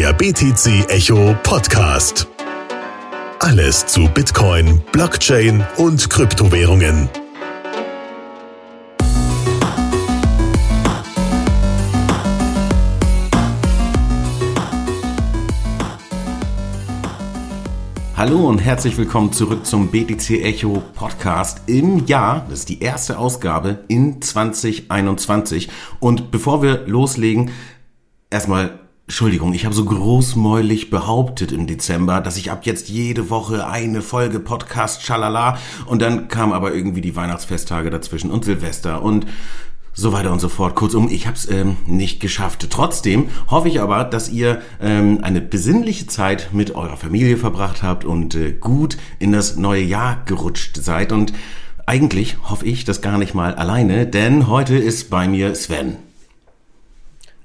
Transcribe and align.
Der 0.00 0.14
BTC 0.14 0.88
Echo 0.88 1.36
Podcast. 1.42 2.26
Alles 3.38 3.84
zu 3.84 4.08
Bitcoin, 4.08 4.80
Blockchain 4.92 5.62
und 5.76 6.08
Kryptowährungen. 6.08 7.10
Hallo 18.16 18.48
und 18.48 18.60
herzlich 18.60 18.96
willkommen 18.96 19.34
zurück 19.34 19.66
zum 19.66 19.90
BTC 19.90 20.42
Echo 20.42 20.82
Podcast 20.94 21.60
im 21.66 22.06
Jahr. 22.06 22.46
Das 22.48 22.60
ist 22.60 22.70
die 22.70 22.80
erste 22.80 23.18
Ausgabe 23.18 23.84
in 23.88 24.22
2021. 24.22 25.68
Und 25.98 26.30
bevor 26.30 26.62
wir 26.62 26.86
loslegen, 26.86 27.50
erstmal 28.30 28.80
Entschuldigung, 29.10 29.54
ich 29.54 29.64
habe 29.64 29.74
so 29.74 29.84
großmäulig 29.86 30.88
behauptet 30.88 31.50
im 31.50 31.66
Dezember, 31.66 32.20
dass 32.20 32.36
ich 32.36 32.52
ab 32.52 32.64
jetzt 32.64 32.88
jede 32.88 33.28
Woche 33.28 33.66
eine 33.66 34.02
Folge 34.02 34.38
Podcast, 34.38 35.02
schalala. 35.02 35.58
Und 35.86 36.00
dann 36.00 36.28
kam 36.28 36.52
aber 36.52 36.72
irgendwie 36.72 37.00
die 37.00 37.16
Weihnachtsfesttage 37.16 37.90
dazwischen 37.90 38.30
und 38.30 38.44
Silvester 38.44 39.02
und 39.02 39.26
so 39.94 40.12
weiter 40.12 40.30
und 40.30 40.38
so 40.38 40.48
fort. 40.48 40.76
Kurzum, 40.76 41.08
ich 41.10 41.26
habe 41.26 41.36
es 41.36 41.50
ähm, 41.50 41.76
nicht 41.86 42.20
geschafft. 42.20 42.68
Trotzdem 42.70 43.30
hoffe 43.48 43.66
ich 43.66 43.80
aber, 43.80 44.04
dass 44.04 44.28
ihr 44.28 44.62
ähm, 44.80 45.18
eine 45.22 45.40
besinnliche 45.40 46.06
Zeit 46.06 46.50
mit 46.52 46.76
eurer 46.76 46.96
Familie 46.96 47.36
verbracht 47.36 47.82
habt 47.82 48.04
und 48.04 48.36
äh, 48.36 48.52
gut 48.52 48.96
in 49.18 49.32
das 49.32 49.56
neue 49.56 49.82
Jahr 49.82 50.22
gerutscht 50.24 50.76
seid. 50.76 51.10
Und 51.10 51.32
eigentlich 51.84 52.36
hoffe 52.48 52.64
ich 52.64 52.84
das 52.84 53.02
gar 53.02 53.18
nicht 53.18 53.34
mal 53.34 53.56
alleine, 53.56 54.06
denn 54.06 54.46
heute 54.46 54.76
ist 54.76 55.10
bei 55.10 55.26
mir 55.26 55.56
Sven. 55.56 56.09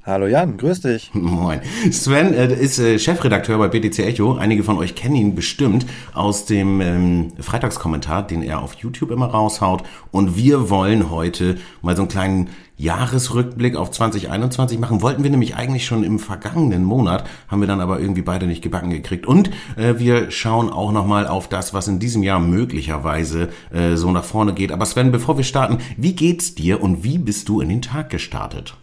Hallo 0.08 0.28
Jan, 0.28 0.58
grüß 0.58 0.82
dich. 0.82 1.10
Moin. 1.16 1.62
Sven 1.90 2.36
äh, 2.36 2.54
ist 2.54 2.78
äh, 2.78 3.00
Chefredakteur 3.00 3.58
bei 3.58 3.70
BTC 3.70 4.06
Echo. 4.06 4.36
Einige 4.36 4.64
von 4.64 4.78
euch 4.78 4.94
kennen 4.94 5.16
ihn 5.16 5.34
bestimmt 5.34 5.88
aus 6.14 6.46
dem 6.46 6.80
ähm, 6.80 7.34
Freitagskommentar, 7.40 8.28
den 8.28 8.44
er 8.44 8.62
auf 8.62 8.76
YouTube 8.76 9.10
immer 9.10 9.26
raushaut. 9.26 9.82
Und 10.12 10.38
wir 10.38 10.70
wollen 10.70 11.10
heute 11.10 11.58
mal 11.82 11.96
so 11.96 12.04
einen 12.04 12.10
kleinen 12.10 12.50
Jahresrückblick 12.78 13.76
auf 13.76 13.90
2021 13.90 14.78
machen. 14.78 15.02
Wollten 15.02 15.24
wir 15.24 15.32
nämlich 15.32 15.56
eigentlich 15.56 15.88
schon 15.88 16.04
im 16.04 16.20
vergangenen 16.20 16.84
Monat, 16.84 17.28
haben 17.48 17.62
wir 17.62 17.68
dann 17.68 17.82
aber 17.82 18.00
irgendwie 18.00 18.22
beide 18.22 18.46
nicht 18.46 18.62
gebacken 18.62 18.92
gekriegt. 18.92 19.26
Und 19.26 19.50
äh, 19.76 19.96
wir 19.98 20.30
schauen 20.30 20.70
auch 20.70 20.92
nochmal 20.92 21.26
auf 21.26 21.50
das, 21.50 21.74
was 21.74 21.88
in 21.88 21.98
diesem 21.98 22.22
Jahr 22.22 22.40
möglicherweise 22.40 23.50
äh, 23.74 23.96
so 23.96 24.12
nach 24.12 24.24
vorne 24.24 24.54
geht. 24.54 24.72
Aber 24.72 24.86
Sven, 24.86 25.12
bevor 25.12 25.38
wir 25.38 25.44
starten, 25.44 25.80
wie 25.98 26.14
geht's 26.14 26.54
dir 26.54 26.84
und 26.84 27.04
wie 27.04 27.18
bist 27.18 27.50
du 27.50 27.60
in 27.60 27.70
den 27.70 27.82
Tag 27.82 28.12
gestartet? 28.12 28.78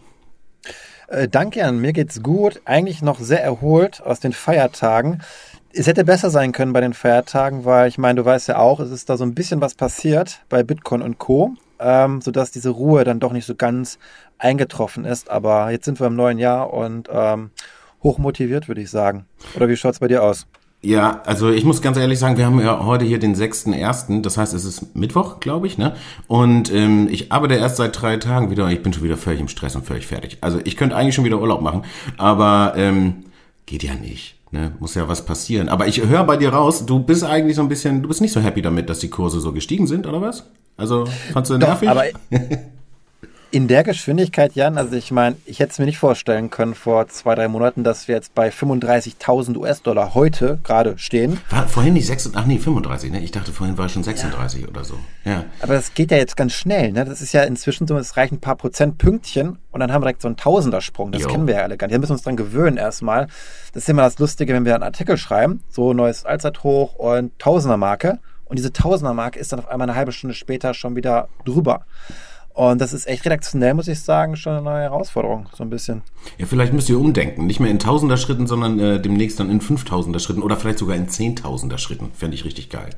Äh, 1.13 1.27
danke, 1.27 1.59
Jan. 1.59 1.77
Mir 1.79 1.93
geht's 1.93 2.23
gut. 2.23 2.61
Eigentlich 2.65 3.03
noch 3.03 3.19
sehr 3.19 3.43
erholt 3.43 4.01
aus 4.01 4.19
den 4.19 4.33
Feiertagen. 4.33 5.21
Es 5.71 5.85
hätte 5.85 6.03
besser 6.03 6.31
sein 6.31 6.51
können 6.51 6.73
bei 6.73 6.81
den 6.81 6.93
Feiertagen, 6.93 7.65
weil 7.65 7.87
ich 7.87 7.99
meine, 7.99 8.15
du 8.15 8.25
weißt 8.25 8.47
ja 8.47 8.57
auch, 8.57 8.79
es 8.79 8.89
ist 8.89 9.09
da 9.09 9.17
so 9.17 9.23
ein 9.23 9.35
bisschen 9.35 9.61
was 9.61 9.75
passiert 9.75 10.41
bei 10.49 10.63
Bitcoin 10.63 11.03
und 11.03 11.19
Co., 11.19 11.53
ähm, 11.79 12.21
sodass 12.21 12.51
diese 12.51 12.69
Ruhe 12.69 13.03
dann 13.03 13.19
doch 13.19 13.31
nicht 13.31 13.45
so 13.45 13.53
ganz 13.53 13.99
eingetroffen 14.39 15.05
ist. 15.05 15.29
Aber 15.29 15.69
jetzt 15.69 15.85
sind 15.85 15.99
wir 15.99 16.07
im 16.07 16.15
neuen 16.15 16.39
Jahr 16.39 16.73
und 16.73 17.09
ähm, 17.11 17.51
hochmotiviert, 18.01 18.67
würde 18.67 18.81
ich 18.81 18.89
sagen. 18.89 19.25
Oder 19.55 19.69
wie 19.69 19.77
schaut's 19.77 19.99
bei 19.99 20.07
dir 20.07 20.23
aus? 20.23 20.47
Ja, 20.85 21.21
also 21.25 21.49
ich 21.49 21.63
muss 21.63 21.81
ganz 21.81 21.97
ehrlich 21.97 22.19
sagen, 22.19 22.37
wir 22.37 22.45
haben 22.45 22.59
ja 22.59 22.83
heute 22.85 23.05
hier 23.05 23.17
den 23.17 23.35
6.1., 23.35 24.21
das 24.21 24.37
heißt, 24.37 24.53
es 24.53 24.65
ist 24.65 24.95
Mittwoch, 24.97 25.39
glaube 25.39 25.65
ich, 25.65 25.77
ne? 25.77 25.95
Und 26.27 26.73
ähm, 26.73 27.07
ich 27.09 27.31
arbeite 27.31 27.55
erst 27.55 27.77
seit 27.77 28.01
drei 28.01 28.17
Tagen 28.17 28.51
wieder 28.51 28.65
und 28.65 28.71
ich 28.71 28.83
bin 28.83 28.91
schon 28.91 29.03
wieder 29.03 29.15
völlig 29.15 29.39
im 29.39 29.47
Stress 29.47 29.77
und 29.77 29.85
völlig 29.85 30.05
fertig. 30.05 30.39
Also 30.41 30.59
ich 30.65 30.75
könnte 30.75 30.97
eigentlich 30.97 31.15
schon 31.15 31.23
wieder 31.23 31.39
Urlaub 31.39 31.61
machen, 31.61 31.83
aber 32.17 32.73
ähm, 32.75 33.23
geht 33.65 33.83
ja 33.83 33.93
nicht. 33.93 34.35
Ne? 34.51 34.73
Muss 34.79 34.93
ja 34.95 35.07
was 35.07 35.25
passieren. 35.25 35.69
Aber 35.69 35.87
ich 35.87 36.05
höre 36.05 36.25
bei 36.25 36.35
dir 36.35 36.49
raus, 36.49 36.85
du 36.85 36.99
bist 36.99 37.23
eigentlich 37.23 37.55
so 37.55 37.61
ein 37.61 37.69
bisschen, 37.69 38.01
du 38.01 38.09
bist 38.09 38.19
nicht 38.19 38.33
so 38.33 38.41
happy 38.41 38.61
damit, 38.61 38.89
dass 38.89 38.99
die 38.99 39.09
Kurse 39.09 39.39
so 39.39 39.53
gestiegen 39.53 39.87
sind, 39.87 40.05
oder 40.05 40.21
was? 40.21 40.49
Also, 40.75 41.05
fandst 41.31 41.49
du 41.49 41.57
nervig? 41.57 41.87
Doch, 41.87 41.95
aber 41.95 42.03
In 43.53 43.67
der 43.67 43.83
Geschwindigkeit, 43.83 44.55
Jan, 44.55 44.79
also 44.79 44.95
ich 44.95 45.11
meine, 45.11 45.35
ich 45.45 45.59
hätte 45.59 45.73
es 45.73 45.77
mir 45.77 45.85
nicht 45.85 45.99
vorstellen 45.99 46.49
können 46.49 46.73
vor 46.73 47.07
zwei, 47.09 47.35
drei 47.35 47.47
Monaten, 47.47 47.83
dass 47.83 48.07
wir 48.07 48.15
jetzt 48.15 48.33
bei 48.33 48.49
35.000 48.49 49.55
US-Dollar 49.57 50.15
heute 50.15 50.57
gerade 50.63 50.97
stehen. 50.97 51.39
War 51.51 51.67
vorhin 51.67 51.93
nicht 51.93 52.07
36, 52.07 52.35
ach 52.35 52.47
nee, 52.47 52.57
35, 52.57 53.11
ne? 53.11 53.19
Ich 53.19 53.29
dachte 53.29 53.53
vorhin 53.53 53.77
war 53.77 53.85
es 53.85 53.91
schon 53.91 54.01
36 54.01 54.61
ja. 54.63 54.67
oder 54.69 54.83
so. 54.83 54.97
Ja. 55.23 55.43
Aber 55.61 55.75
das 55.75 55.93
geht 55.93 56.09
ja 56.09 56.17
jetzt 56.17 56.35
ganz 56.35 56.53
schnell, 56.53 56.93
ne? 56.93 57.05
Das 57.05 57.21
ist 57.21 57.31
ja 57.31 57.43
inzwischen 57.43 57.85
so, 57.85 57.95
es 57.95 58.17
reichen 58.17 58.37
ein 58.37 58.41
paar 58.41 58.55
Prozentpünktchen 58.55 59.59
und 59.69 59.79
dann 59.79 59.93
haben 59.93 60.01
wir 60.01 60.07
direkt 60.07 60.23
so 60.23 60.29
einen 60.29 60.37
Tausendersprung. 60.37 61.11
Das 61.11 61.21
jo. 61.21 61.27
kennen 61.27 61.45
wir 61.45 61.53
ja 61.53 61.61
alle 61.61 61.77
gar 61.77 61.85
nicht. 61.85 61.93
Da 61.93 61.99
müssen 61.99 62.09
wir 62.09 62.15
uns 62.15 62.23
dran 62.23 62.37
gewöhnen 62.37 62.77
erstmal. 62.77 63.27
Das 63.71 63.83
ist 63.83 63.89
immer 63.89 64.01
das 64.01 64.17
Lustige, 64.17 64.51
wenn 64.55 64.65
wir 64.65 64.73
einen 64.73 64.83
Artikel 64.83 65.15
schreiben, 65.15 65.61
so 65.69 65.93
neues 65.93 66.25
Allzeithoch 66.25 66.95
und 66.95 67.37
Tausendermarke. 67.37 68.17
Und 68.45 68.57
diese 68.57 68.73
Tausendermarke 68.73 69.37
ist 69.37 69.51
dann 69.51 69.59
auf 69.59 69.67
einmal 69.67 69.87
eine 69.87 69.95
halbe 69.95 70.11
Stunde 70.11 70.33
später 70.33 70.73
schon 70.73 70.95
wieder 70.95 71.27
drüber. 71.45 71.85
Und 72.53 72.79
das 72.79 72.93
ist 72.93 73.07
echt 73.07 73.25
redaktionell, 73.25 73.73
muss 73.73 73.87
ich 73.87 73.99
sagen, 73.99 74.35
schon 74.35 74.53
eine 74.53 74.61
neue 74.61 74.81
Herausforderung, 74.81 75.47
so 75.53 75.63
ein 75.63 75.71
bisschen. 75.71 76.03
Ja, 76.37 76.45
vielleicht 76.45 76.71
müsst 76.71 76.87
ihr 76.87 76.99
umdenken. 76.99 77.47
Nicht 77.47 77.59
mehr 77.59 77.71
in 77.71 77.79
Tausender 77.79 78.15
Schritten, 78.17 78.45
sondern 78.45 78.79
äh, 78.79 79.01
demnächst 79.01 79.39
dann 79.39 79.49
in 79.49 79.59
Fünftausender 79.59 80.19
Schritten 80.19 80.43
oder 80.43 80.55
vielleicht 80.55 80.77
sogar 80.77 80.95
in 80.95 81.09
Zehntausender 81.09 81.79
Schritten. 81.79 82.11
Fände 82.15 82.35
ich 82.35 82.45
richtig 82.45 82.69
geil. 82.69 82.91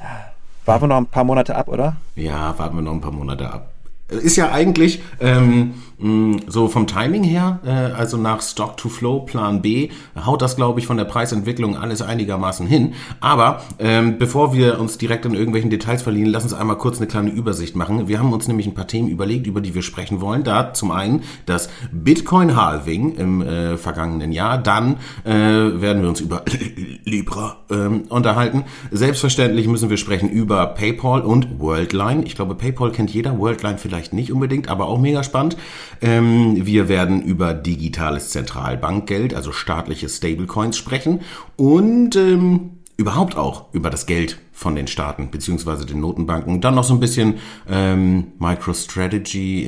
Ja. 0.00 0.34
Warten 0.66 0.84
wir 0.84 0.88
noch 0.88 0.96
ein 0.98 1.06
paar 1.06 1.24
Monate 1.24 1.56
ab, 1.56 1.68
oder? 1.68 1.96
Ja, 2.14 2.58
warten 2.58 2.76
wir 2.76 2.82
noch 2.82 2.92
ein 2.92 3.00
paar 3.00 3.12
Monate 3.12 3.50
ab. 3.50 3.70
Ist 4.08 4.36
ja 4.36 4.52
eigentlich 4.52 5.02
ähm, 5.20 5.74
so 5.98 6.68
vom 6.68 6.86
Timing 6.86 7.22
her, 7.22 7.60
äh, 7.64 7.70
also 7.70 8.16
nach 8.16 8.42
Stock 8.42 8.76
to 8.76 8.88
Flow 8.88 9.20
Plan 9.20 9.62
B, 9.62 9.90
haut 10.24 10.42
das, 10.42 10.56
glaube 10.56 10.80
ich, 10.80 10.86
von 10.86 10.96
der 10.96 11.04
Preisentwicklung 11.04 11.76
alles 11.76 12.02
einigermaßen 12.02 12.66
hin. 12.66 12.94
Aber 13.20 13.62
ähm, 13.78 14.18
bevor 14.18 14.52
wir 14.52 14.80
uns 14.80 14.98
direkt 14.98 15.24
in 15.24 15.34
irgendwelchen 15.34 15.70
Details 15.70 16.02
verlieren, 16.02 16.30
lass 16.30 16.42
uns 16.42 16.52
einmal 16.52 16.78
kurz 16.78 16.98
eine 16.98 17.06
kleine 17.06 17.30
Übersicht 17.30 17.76
machen. 17.76 18.08
Wir 18.08 18.18
haben 18.18 18.32
uns 18.32 18.48
nämlich 18.48 18.66
ein 18.66 18.74
paar 18.74 18.88
Themen 18.88 19.08
überlegt, 19.08 19.46
über 19.46 19.60
die 19.60 19.74
wir 19.74 19.82
sprechen 19.82 20.20
wollen. 20.20 20.42
Da 20.42 20.74
zum 20.74 20.90
einen 20.90 21.22
das 21.46 21.68
Bitcoin 21.92 22.56
Halving 22.56 23.14
im 23.16 23.42
äh, 23.42 23.76
vergangenen 23.76 24.32
Jahr. 24.32 24.58
Dann 24.58 24.96
äh, 25.24 25.30
werden 25.32 26.02
wir 26.02 26.08
uns 26.08 26.20
über 26.20 26.42
Libra 27.04 27.58
ähm, 27.70 28.02
unterhalten. 28.08 28.64
Selbstverständlich 28.90 29.68
müssen 29.68 29.90
wir 29.90 29.96
sprechen 29.96 30.28
über 30.28 30.66
PayPal 30.66 31.22
und 31.22 31.60
Worldline. 31.60 32.24
Ich 32.24 32.34
glaube, 32.34 32.54
PayPal 32.54 32.90
kennt 32.90 33.10
jeder, 33.10 33.38
Worldline 33.38 33.78
vielleicht 33.78 34.12
nicht 34.12 34.32
unbedingt, 34.32 34.68
aber 34.68 34.88
auch 34.88 34.98
mega 34.98 35.22
spannend. 35.22 35.56
Ähm, 36.00 36.66
wir 36.66 36.88
werden 36.88 37.22
über 37.22 37.54
digitales 37.54 38.30
Zentralbankgeld, 38.30 39.34
also 39.34 39.52
staatliche 39.52 40.08
Stablecoins 40.08 40.76
sprechen 40.76 41.20
und 41.56 42.16
ähm, 42.16 42.70
überhaupt 42.96 43.36
auch 43.36 43.72
über 43.72 43.90
das 43.90 44.06
Geld 44.06 44.38
von 44.52 44.76
den 44.76 44.86
Staaten 44.86 45.30
beziehungsweise 45.30 45.84
den 45.84 46.00
Notenbanken. 46.00 46.60
Dann 46.60 46.76
noch 46.76 46.84
so 46.84 46.94
ein 46.94 47.00
bisschen 47.00 47.34
ähm, 47.68 48.32
MicroStrategy, 48.38 49.64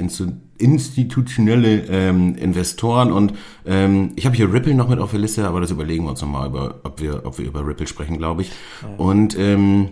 institutionelle 0.58 1.86
ähm, 1.88 2.36
Investoren 2.36 3.12
und 3.12 3.34
ähm, 3.66 4.12
ich 4.14 4.26
habe 4.26 4.36
hier 4.36 4.52
Ripple 4.52 4.74
noch 4.74 4.88
mit 4.88 5.00
auf 5.00 5.10
der 5.10 5.20
Liste, 5.20 5.46
aber 5.46 5.60
das 5.60 5.72
überlegen 5.72 6.04
wir 6.04 6.10
uns 6.10 6.22
nochmal, 6.22 6.48
über, 6.48 6.80
ob, 6.84 7.00
wir, 7.00 7.26
ob 7.26 7.38
wir 7.38 7.46
über 7.46 7.66
Ripple 7.66 7.86
sprechen, 7.86 8.18
glaube 8.18 8.42
ich. 8.42 8.52
Ja. 8.82 8.88
Und 8.96 9.36
ähm, 9.36 9.90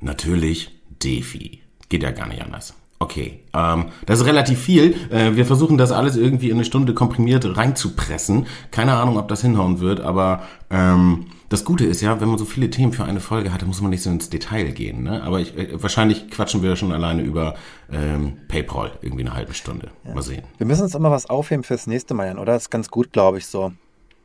natürlich 0.00 0.70
DeFi. 1.02 1.60
Geht 1.90 2.02
ja 2.02 2.12
gar 2.12 2.26
nicht 2.26 2.42
anders. 2.42 2.74
Okay, 2.98 3.40
ähm, 3.52 3.86
das 4.06 4.20
ist 4.20 4.26
relativ 4.26 4.60
viel. 4.60 4.94
Äh, 5.10 5.34
wir 5.34 5.46
versuchen 5.46 5.76
das 5.78 5.92
alles 5.92 6.16
irgendwie 6.16 6.48
in 6.48 6.54
eine 6.54 6.64
Stunde 6.64 6.94
komprimiert 6.94 7.56
reinzupressen. 7.56 8.46
Keine 8.70 8.94
Ahnung, 8.94 9.18
ob 9.18 9.28
das 9.28 9.42
hinhauen 9.42 9.80
wird, 9.80 10.00
aber 10.00 10.42
ähm, 10.70 11.26
das 11.48 11.64
Gute 11.64 11.84
ist 11.84 12.00
ja, 12.00 12.20
wenn 12.20 12.28
man 12.28 12.38
so 12.38 12.44
viele 12.44 12.70
Themen 12.70 12.92
für 12.92 13.04
eine 13.04 13.20
Folge 13.20 13.52
hat, 13.52 13.60
dann 13.62 13.68
muss 13.68 13.80
man 13.80 13.90
nicht 13.90 14.02
so 14.02 14.10
ins 14.10 14.30
Detail 14.30 14.72
gehen. 14.72 15.02
Ne? 15.02 15.22
Aber 15.22 15.40
ich, 15.40 15.56
äh, 15.56 15.80
wahrscheinlich 15.82 16.30
quatschen 16.30 16.62
wir 16.62 16.76
schon 16.76 16.92
alleine 16.92 17.22
über 17.22 17.54
ähm, 17.92 18.38
PayPal 18.48 18.92
irgendwie 19.02 19.24
eine 19.24 19.34
halbe 19.34 19.54
Stunde. 19.54 19.90
Ja. 20.04 20.14
Mal 20.14 20.22
sehen. 20.22 20.44
Wir 20.58 20.66
müssen 20.66 20.82
uns 20.82 20.94
immer 20.94 21.10
was 21.10 21.26
aufheben 21.26 21.62
fürs 21.62 21.86
nächste 21.86 22.14
Mal, 22.14 22.38
oder? 22.38 22.54
Das 22.54 22.64
ist 22.64 22.70
ganz 22.70 22.90
gut, 22.90 23.12
glaube 23.12 23.38
ich, 23.38 23.46
so. 23.46 23.72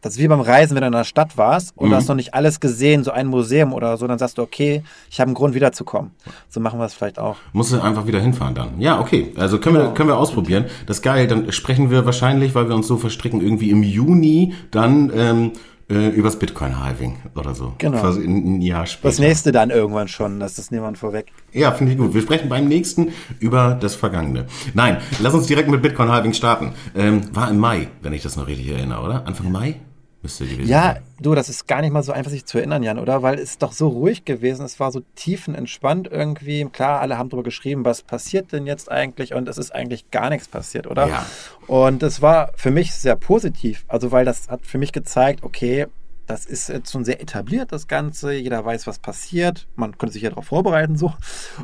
Das 0.01 0.13
ist 0.13 0.19
wie 0.19 0.27
beim 0.27 0.39
Reisen, 0.39 0.75
wenn 0.75 0.81
du 0.81 0.87
in 0.87 0.93
einer 0.93 1.03
Stadt 1.03 1.37
warst 1.37 1.73
und 1.75 1.87
mhm. 1.87 1.91
du 1.91 1.97
hast 1.97 2.07
noch 2.07 2.15
nicht 2.15 2.33
alles 2.33 2.59
gesehen, 2.59 3.03
so 3.03 3.11
ein 3.11 3.27
Museum 3.27 3.73
oder 3.73 3.97
so, 3.97 4.07
dann 4.07 4.17
sagst 4.17 4.37
du, 4.37 4.41
okay, 4.41 4.83
ich 5.09 5.19
habe 5.19 5.27
einen 5.27 5.35
Grund 5.35 5.55
wiederzukommen. 5.55 6.11
So 6.47 6.59
machen 6.59 6.79
wir 6.79 6.85
es 6.85 6.93
vielleicht 6.93 7.19
auch. 7.19 7.37
Musst 7.51 7.73
du 7.73 7.81
einfach 7.81 8.07
wieder 8.07 8.19
hinfahren 8.19 8.55
dann. 8.55 8.79
Ja, 8.79 8.99
okay. 8.99 9.33
Also 9.35 9.59
können, 9.59 9.75
genau. 9.75 9.87
wir, 9.89 9.93
können 9.93 10.09
wir 10.09 10.17
ausprobieren. 10.17 10.65
Das 10.85 10.97
ist 10.97 11.03
geil. 11.03 11.27
Dann 11.27 11.51
sprechen 11.51 11.91
wir 11.91 12.05
wahrscheinlich, 12.05 12.55
weil 12.55 12.69
wir 12.69 12.75
uns 12.75 12.87
so 12.87 12.97
verstricken, 12.97 13.41
irgendwie 13.41 13.71
im 13.71 13.83
Juni 13.83 14.53
dann 14.71 15.11
ähm, 15.13 15.51
äh, 15.89 16.09
übers 16.09 16.37
Bitcoin-Halving 16.37 17.17
oder 17.35 17.55
so. 17.55 17.73
Genau. 17.79 17.99
Quasi 17.99 18.23
ein, 18.23 18.61
Jahr 18.61 18.85
später. 18.85 19.09
Das 19.09 19.19
nächste 19.19 19.51
dann 19.51 19.69
irgendwann 19.69 20.07
schon, 20.07 20.39
das 20.39 20.59
ist 20.59 20.71
niemand 20.71 20.97
vorweg. 20.97 21.31
Ja, 21.51 21.71
finde 21.71 21.93
ich 21.93 21.97
gut. 21.97 22.13
Wir 22.13 22.21
sprechen 22.21 22.47
beim 22.47 22.67
nächsten 22.67 23.11
über 23.39 23.77
das 23.79 23.95
Vergangene. 23.95 24.45
Nein, 24.73 24.97
lass 25.19 25.33
uns 25.33 25.47
direkt 25.47 25.69
mit 25.69 25.81
Bitcoin-Halving 25.81 26.33
starten. 26.33 26.73
Ähm, 26.95 27.23
war 27.33 27.49
im 27.49 27.57
Mai, 27.57 27.87
wenn 28.01 28.13
ich 28.13 28.21
das 28.21 28.35
noch 28.35 28.47
richtig 28.47 28.69
erinnere, 28.69 29.03
oder? 29.03 29.27
Anfang 29.27 29.51
Mai? 29.51 29.75
Müsste 30.21 30.45
gewesen 30.45 30.67
Ja, 30.69 30.93
sein. 30.95 31.03
du, 31.21 31.33
das 31.33 31.47
ist 31.47 31.65
gar 31.67 31.81
nicht 31.81 31.91
mal 31.91 32.03
so 32.03 32.11
einfach 32.11 32.31
sich 32.31 32.45
zu 32.45 32.57
erinnern, 32.57 32.83
Jan, 32.83 32.99
oder? 32.99 33.21
Weil 33.21 33.35
es 33.35 33.51
ist 33.51 33.61
doch 33.63 33.71
so 33.71 33.87
ruhig 33.87 34.25
gewesen, 34.25 34.65
es 34.65 34.79
war 34.79 34.91
so 34.91 35.01
tiefenentspannt 35.15 36.09
irgendwie. 36.11 36.65
Klar, 36.65 36.99
alle 36.99 37.17
haben 37.17 37.29
darüber 37.29 37.43
geschrieben, 37.45 37.85
was 37.85 38.01
passiert 38.01 38.51
denn 38.51 38.67
jetzt 38.67 38.91
eigentlich 38.91 39.33
und 39.33 39.47
es 39.47 39.57
ist 39.57 39.71
eigentlich 39.73 40.11
gar 40.11 40.29
nichts 40.29 40.47
passiert, 40.49 40.87
oder? 40.87 41.07
Ja. 41.07 41.25
Und 41.67 42.03
es 42.03 42.21
war 42.21 42.51
für 42.55 42.71
mich 42.71 42.93
sehr 42.93 43.15
positiv, 43.15 43.85
also 43.87 44.11
weil 44.11 44.25
das 44.25 44.49
hat 44.49 44.65
für 44.65 44.77
mich 44.77 44.91
gezeigt, 44.91 45.43
okay, 45.43 45.87
das 46.27 46.45
ist 46.45 46.69
jetzt 46.69 46.91
schon 46.91 47.05
sehr 47.05 47.21
etabliert, 47.21 47.71
das 47.71 47.87
Ganze. 47.87 48.33
Jeder 48.33 48.63
weiß, 48.63 48.85
was 48.85 48.99
passiert. 48.99 49.67
Man 49.75 49.97
könnte 49.97 50.13
sich 50.13 50.21
ja 50.21 50.29
darauf 50.29 50.45
vorbereiten, 50.45 50.95
so. 50.95 51.11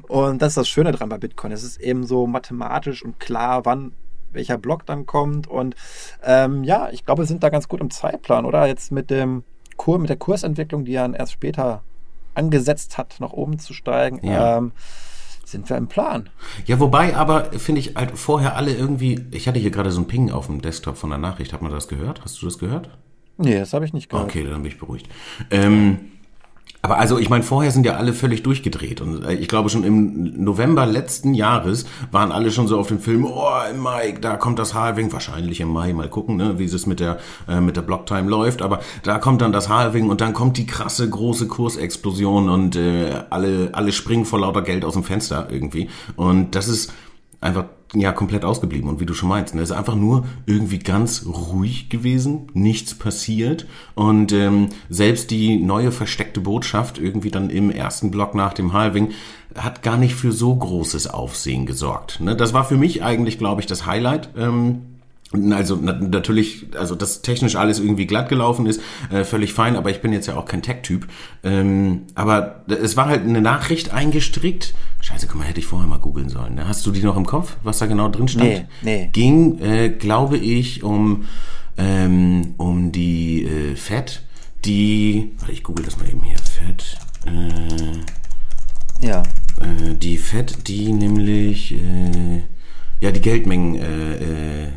Und 0.07 0.41
das 0.41 0.49
ist 0.53 0.57
das 0.57 0.67
Schöne 0.69 0.91
dran 0.91 1.07
bei 1.09 1.19
Bitcoin. 1.19 1.51
Es 1.51 1.61
ist 1.61 1.79
eben 1.79 2.03
so 2.07 2.25
mathematisch 2.25 3.05
und 3.05 3.19
klar, 3.19 3.63
wann 3.65 3.91
welcher 4.35 4.57
Block 4.57 4.85
dann 4.85 5.05
kommt. 5.05 5.47
Und 5.47 5.75
ähm, 6.23 6.63
ja, 6.63 6.89
ich 6.91 7.05
glaube, 7.05 7.23
wir 7.23 7.27
sind 7.27 7.43
da 7.43 7.49
ganz 7.49 7.67
gut 7.67 7.81
im 7.81 7.89
Zeitplan, 7.89 8.45
oder? 8.45 8.67
Jetzt 8.67 8.91
mit 8.91 9.09
dem 9.09 9.43
Kur 9.77 9.99
mit 9.99 10.09
der 10.09 10.17
Kursentwicklung, 10.17 10.85
die 10.85 10.93
ja 10.93 11.09
erst 11.11 11.33
später 11.33 11.81
angesetzt 12.33 12.97
hat, 12.97 13.15
nach 13.19 13.31
oben 13.31 13.59
zu 13.59 13.73
steigen, 13.73 14.19
Ja. 14.25 14.57
ähm, 14.57 14.71
sind 15.45 15.69
wir 15.69 15.77
im 15.77 15.87
Plan. 15.87 16.29
Ja, 16.65 16.79
wobei 16.79 17.15
aber, 17.15 17.45
finde 17.51 17.79
ich, 17.79 17.95
halt 17.95 18.17
vorher 18.17 18.55
alle 18.55 18.73
irgendwie, 18.73 19.25
ich 19.31 19.47
hatte 19.47 19.59
hier 19.59 19.69
gerade 19.71 19.91
so 19.91 20.01
ein 20.01 20.07
Ping 20.07 20.31
auf 20.31 20.47
dem 20.47 20.61
Desktop 20.61 20.97
von 20.97 21.11
der 21.11 21.19
Nachricht, 21.19 21.53
hat 21.53 21.61
man 21.61 21.71
das 21.71 21.87
gehört? 21.87 22.23
Hast 22.23 22.41
du 22.41 22.45
das 22.47 22.57
gehört? 22.57 22.89
Nee, 23.37 23.59
das 23.59 23.73
habe 23.73 23.85
ich 23.85 23.93
nicht 23.93 24.09
gehört. 24.09 24.27
Okay, 24.29 24.43
dann 24.43 24.63
bin 24.63 24.71
ich 24.71 24.79
beruhigt. 24.79 25.07
Ähm, 25.51 26.11
aber 26.85 26.99
also, 26.99 27.17
ich 27.17 27.29
meine, 27.31 27.43
vorher 27.43 27.71
sind 27.71 27.83
ja 27.83 27.95
alle 27.95 28.13
völlig 28.13 28.43
durchgedreht. 28.43 29.01
Und 29.01 29.25
äh, 29.25 29.33
ich 29.33 29.47
glaube, 29.47 29.69
schon 29.69 29.83
im 29.83 30.43
November 30.43 30.85
letzten 30.85 31.33
Jahres 31.33 31.87
waren 32.11 32.31
alle 32.31 32.51
schon 32.51 32.67
so 32.67 32.77
auf 32.77 32.89
dem 32.89 32.99
Film, 32.99 33.25
oh, 33.25 33.49
im 33.71 33.79
Mai, 33.79 34.15
da 34.21 34.37
kommt 34.37 34.59
das 34.59 34.75
Halving, 34.75 35.11
wahrscheinlich 35.11 35.61
im 35.61 35.69
Mai, 35.69 35.93
mal 35.93 36.09
gucken, 36.09 36.37
ne, 36.37 36.59
wie 36.59 36.65
es 36.65 36.85
mit 36.85 36.99
der, 36.99 37.17
äh, 37.47 37.59
mit 37.59 37.75
der 37.75 37.81
Blocktime 37.81 38.29
läuft. 38.29 38.61
Aber 38.61 38.81
da 39.01 39.17
kommt 39.17 39.41
dann 39.41 39.51
das 39.51 39.67
Halving 39.67 40.11
und 40.11 40.21
dann 40.21 40.33
kommt 40.33 40.57
die 40.57 40.67
krasse, 40.67 41.09
große 41.09 41.47
Kursexplosion 41.47 42.49
und 42.49 42.75
äh, 42.75 43.23
alle, 43.31 43.69
alle 43.71 43.91
springen 43.91 44.25
vor 44.25 44.41
lauter 44.41 44.61
Geld 44.61 44.85
aus 44.85 44.93
dem 44.93 45.03
Fenster 45.03 45.47
irgendwie. 45.49 45.89
Und 46.15 46.53
das 46.53 46.67
ist 46.67 46.93
einfach 47.41 47.65
ja 47.93 48.11
komplett 48.11 48.43
ausgeblieben 48.43 48.89
und 48.89 48.99
wie 48.99 49.05
du 49.05 49.13
schon 49.13 49.29
meinst, 49.29 49.55
ne, 49.55 49.61
ist 49.61 49.71
einfach 49.71 49.95
nur 49.95 50.25
irgendwie 50.45 50.79
ganz 50.79 51.25
ruhig 51.25 51.89
gewesen, 51.89 52.47
nichts 52.53 52.95
passiert 52.95 53.67
und 53.93 54.31
ähm, 54.33 54.69
selbst 54.89 55.31
die 55.31 55.57
neue 55.57 55.91
versteckte 55.91 56.41
Botschaft 56.41 56.97
irgendwie 56.97 57.31
dann 57.31 57.49
im 57.49 57.69
ersten 57.69 58.11
Block 58.11 58.35
nach 58.35 58.53
dem 58.53 58.73
Halving 58.73 59.11
hat 59.55 59.83
gar 59.83 59.97
nicht 59.97 60.15
für 60.15 60.31
so 60.31 60.53
großes 60.55 61.07
Aufsehen 61.07 61.65
gesorgt. 61.65 62.19
Ne? 62.19 62.35
Das 62.35 62.53
war 62.53 62.65
für 62.65 62.77
mich 62.77 63.03
eigentlich, 63.03 63.37
glaube 63.37 63.61
ich, 63.61 63.67
das 63.67 63.85
Highlight. 63.85 64.29
Ähm, 64.37 64.81
also 65.51 65.77
na, 65.81 65.93
natürlich, 65.93 66.67
also 66.77 66.95
dass 66.95 67.21
technisch 67.21 67.55
alles 67.55 67.79
irgendwie 67.79 68.05
glatt 68.05 68.29
gelaufen 68.29 68.65
ist, 68.65 68.81
äh, 69.09 69.23
völlig 69.23 69.53
fein, 69.53 69.75
aber 69.75 69.89
ich 69.89 70.01
bin 70.01 70.13
jetzt 70.13 70.27
ja 70.27 70.35
auch 70.35 70.45
kein 70.45 70.61
Tech-Typ. 70.61 71.07
Ähm, 71.43 72.03
aber 72.15 72.63
es 72.67 72.95
war 72.95 73.07
halt 73.07 73.23
eine 73.23 73.41
Nachricht 73.41 73.93
eingestrickt. 73.93 74.73
Scheiße, 75.05 75.27
guck 75.27 75.37
mal, 75.37 75.43
hätte 75.47 75.59
ich 75.59 75.67
vorher 75.67 75.87
mal 75.87 75.99
googeln 75.99 76.29
sollen. 76.29 76.55
Ne? 76.55 76.67
Hast 76.67 76.83
du 76.87 76.91
die 76.91 77.03
noch 77.03 77.15
im 77.15 77.27
Kopf, 77.27 77.57
was 77.61 77.77
da 77.77 77.85
genau 77.85 78.09
drin 78.09 78.27
stand? 78.27 78.49
Nee, 78.49 78.65
nee. 78.81 79.09
Ging, 79.13 79.59
äh, 79.59 79.89
glaube 79.89 80.35
ich, 80.37 80.81
um, 80.81 81.25
ähm, 81.77 82.55
um 82.57 82.91
die 82.91 83.43
äh, 83.45 83.75
Fed, 83.75 84.23
die, 84.65 85.29
warte, 85.37 85.53
ich 85.53 85.61
google 85.61 85.85
das 85.85 85.97
mal 85.99 86.07
eben 86.09 86.23
hier, 86.23 86.39
Fed, 86.39 86.97
äh, 87.27 89.05
Ja. 89.07 89.21
äh, 89.61 89.93
die 89.93 90.17
Fed, 90.17 90.67
die 90.67 90.91
nämlich 90.91 91.75
äh, 91.75 92.41
ja 93.05 93.11
die 93.11 93.21
Geldmengen, 93.21 93.75
äh, 93.75 93.83
äh, 93.83 94.63
äh, 94.63 94.69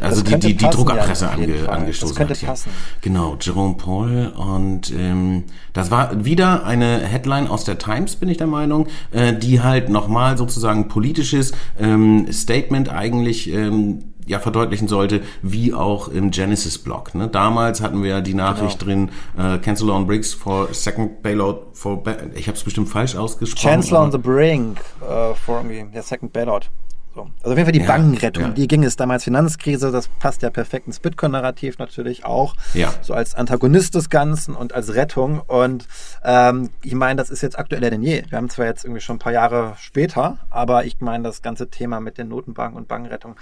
also 0.00 0.22
die, 0.22 0.38
die, 0.38 0.56
die 0.56 0.64
passen, 0.64 0.76
Druckerpresse 0.78 1.24
ja, 1.26 1.30
ange, 1.32 1.68
angestoßen 1.68 2.14
Das 2.14 2.16
könnte 2.16 2.34
hat. 2.34 2.46
passen. 2.46 2.70
Genau, 3.00 3.36
Jerome 3.40 3.74
Paul 3.74 4.32
und 4.36 4.92
ähm, 4.96 5.44
das 5.72 5.90
war 5.90 6.24
wieder 6.24 6.64
eine 6.64 6.98
Headline 7.00 7.48
aus 7.48 7.64
der 7.64 7.78
Times, 7.78 8.16
bin 8.16 8.28
ich 8.28 8.38
der 8.38 8.46
Meinung, 8.46 8.86
äh, 9.10 9.34
die 9.34 9.60
halt 9.60 9.88
nochmal 9.88 10.38
sozusagen 10.38 10.88
politisches 10.88 11.52
ähm, 11.78 12.30
Statement 12.32 12.88
eigentlich 12.88 13.52
ähm, 13.52 14.04
ja 14.26 14.38
verdeutlichen 14.38 14.86
sollte, 14.86 15.22
wie 15.42 15.74
auch 15.74 16.08
im 16.08 16.30
Genesis-Blog. 16.30 17.14
Ne? 17.16 17.26
Damals 17.28 17.80
hatten 17.80 18.02
wir 18.02 18.10
ja 18.10 18.20
die 18.20 18.34
Nachricht 18.34 18.78
Genau. 18.78 18.92
drin, 18.92 19.10
äh, 19.36 19.58
Cancel 19.58 19.90
on 19.90 20.06
Bricks 20.06 20.32
for 20.32 20.72
second 20.72 21.22
bailout 21.22 21.70
for 21.72 22.02
ba 22.02 22.14
ich 22.34 22.46
habe 22.46 22.56
es 22.56 22.62
bestimmt 22.62 22.88
falsch 22.88 23.16
ausgesprochen. 23.16 23.68
Chancellor 23.70 24.02
on 24.02 24.12
the 24.12 24.18
brink 24.18 24.80
uh, 25.02 25.34
for 25.34 25.56
irgendwie 25.64 25.84
der 25.92 26.02
Second 26.02 26.32
Bailout. 26.32 26.66
So. 27.14 27.22
Also 27.42 27.50
auf 27.52 27.56
jeden 27.56 27.64
Fall 27.64 27.72
die 27.72 27.80
Ja, 27.80 27.86
Bankenrettung. 27.86 28.42
ja. 28.44 28.48
Die 28.50 28.68
ging 28.68 28.84
es 28.84 28.94
damals 28.96 29.24
Finanzkrise. 29.24 29.90
Das 29.90 30.06
passt 30.06 30.42
ja 30.42 30.50
perfekt 30.50 30.86
ins 30.86 31.00
Bitcoin-Narrativ 31.00 31.78
natürlich 31.78 32.24
auch. 32.24 32.54
Ja. 32.72 32.94
So 33.02 33.14
als 33.14 33.34
Antagonist 33.34 33.96
des 33.96 34.10
Ganzen 34.10 34.54
und 34.54 34.72
als 34.74 34.94
Rettung. 34.94 35.40
Und 35.40 35.88
ähm, 36.24 36.70
ich 36.82 36.94
meine, 36.94 37.16
das 37.16 37.30
ist 37.30 37.40
jetzt 37.42 37.58
aktueller 37.58 37.90
denn 37.90 38.02
je. 38.02 38.22
Wir 38.28 38.38
haben 38.38 38.48
zwar 38.48 38.66
jetzt 38.66 38.84
irgendwie 38.84 39.00
schon 39.00 39.16
ein 39.16 39.20
paar 39.20 39.32
Jahre 39.32 39.74
später, 39.80 40.38
aber 40.50 40.84
ich 40.84 41.00
meine, 41.00 41.24
das 41.24 41.42
ganze 41.42 41.68
Thema 41.68 41.98
mit 42.00 42.16
den 42.16 42.28
Notenbanken 42.28 42.76
und 42.76 42.86
Bankenrettung 42.86 43.34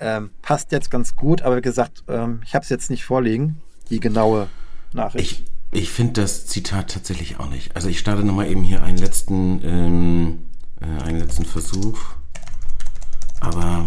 ähm, 0.00 0.30
passt 0.42 0.72
jetzt 0.72 0.90
ganz 0.90 1.14
gut. 1.14 1.42
Aber 1.42 1.56
wie 1.56 1.62
gesagt, 1.62 2.02
ähm, 2.08 2.40
ich 2.44 2.54
habe 2.56 2.64
es 2.64 2.68
jetzt 2.68 2.90
nicht 2.90 3.04
vorliegen, 3.04 3.60
die 3.90 4.00
genaue 4.00 4.48
Nachricht. 4.92 5.44
Ich, 5.70 5.82
ich 5.82 5.90
finde 5.90 6.20
das 6.20 6.46
Zitat 6.46 6.90
tatsächlich 6.92 7.38
auch 7.38 7.48
nicht. 7.48 7.76
Also 7.76 7.88
ich 7.88 8.00
starte 8.00 8.24
nochmal 8.24 8.48
eben 8.48 8.64
hier 8.64 8.82
einen 8.82 8.98
letzten, 8.98 9.60
ähm, 9.64 10.38
äh, 10.80 11.04
einen 11.04 11.20
letzten 11.20 11.44
Versuch. 11.44 11.98
Aber 13.44 13.86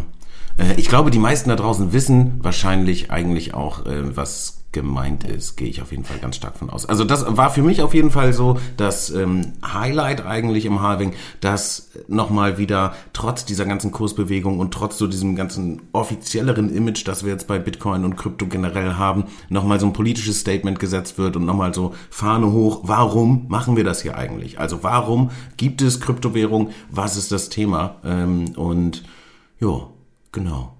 äh, 0.58 0.74
ich 0.78 0.88
glaube, 0.88 1.12
die 1.12 1.20
meisten 1.20 1.50
da 1.50 1.56
draußen 1.56 1.94
wissen 1.94 2.40
wahrscheinlich 2.44 3.12
eigentlich 3.12 3.54
auch, 3.54 3.86
äh, 3.86 4.16
was 4.16 4.58
gemeint 4.74 5.24
ist, 5.24 5.56
gehe 5.56 5.70
ich 5.70 5.82
auf 5.82 5.92
jeden 5.92 6.04
Fall 6.04 6.20
ganz 6.20 6.36
stark 6.36 6.58
von 6.58 6.70
aus. 6.70 6.86
Also 6.86 7.04
das 7.04 7.26
war 7.36 7.50
für 7.50 7.64
mich 7.64 7.82
auf 7.82 7.96
jeden 7.96 8.12
Fall 8.12 8.34
so 8.34 8.60
das 8.76 9.10
ähm, 9.10 9.54
Highlight 9.66 10.24
eigentlich 10.24 10.66
im 10.66 10.82
Halving, 10.82 11.14
dass 11.40 11.90
nochmal 12.08 12.58
wieder 12.58 12.94
trotz 13.14 13.46
dieser 13.46 13.66
ganzen 13.66 13.92
Kursbewegung 13.92 14.60
und 14.60 14.74
trotz 14.74 14.98
so 14.98 15.08
diesem 15.08 15.36
ganzen 15.36 15.82
offizielleren 15.94 16.72
Image, 16.72 17.08
das 17.08 17.24
wir 17.24 17.32
jetzt 17.32 17.48
bei 17.48 17.58
Bitcoin 17.58 18.06
und 18.06 18.18
Krypto 18.18 18.46
generell 18.46 18.96
haben, 18.96 19.24
nochmal 19.50 19.80
so 19.80 19.88
ein 19.88 19.94
politisches 19.94 20.42
Statement 20.42 20.80
gesetzt 20.80 21.18
wird 21.18 21.38
und 21.38 21.46
nochmal 21.46 21.74
so 21.74 21.96
Fahne 22.12 22.52
hoch, 22.52 22.82
warum 22.84 23.48
machen 23.48 23.78
wir 23.78 23.84
das 23.84 24.02
hier 24.02 24.16
eigentlich? 24.16 24.60
Also 24.60 24.84
warum 24.84 25.32
gibt 25.56 25.82
es 25.82 26.02
Kryptowährung? 26.02 26.70
Was 26.92 27.18
ist 27.18 27.32
das 27.32 27.50
Thema? 27.50 27.96
Ähm, 28.04 28.50
und 28.58 29.02
ja, 29.60 29.90
genau. 30.32 30.74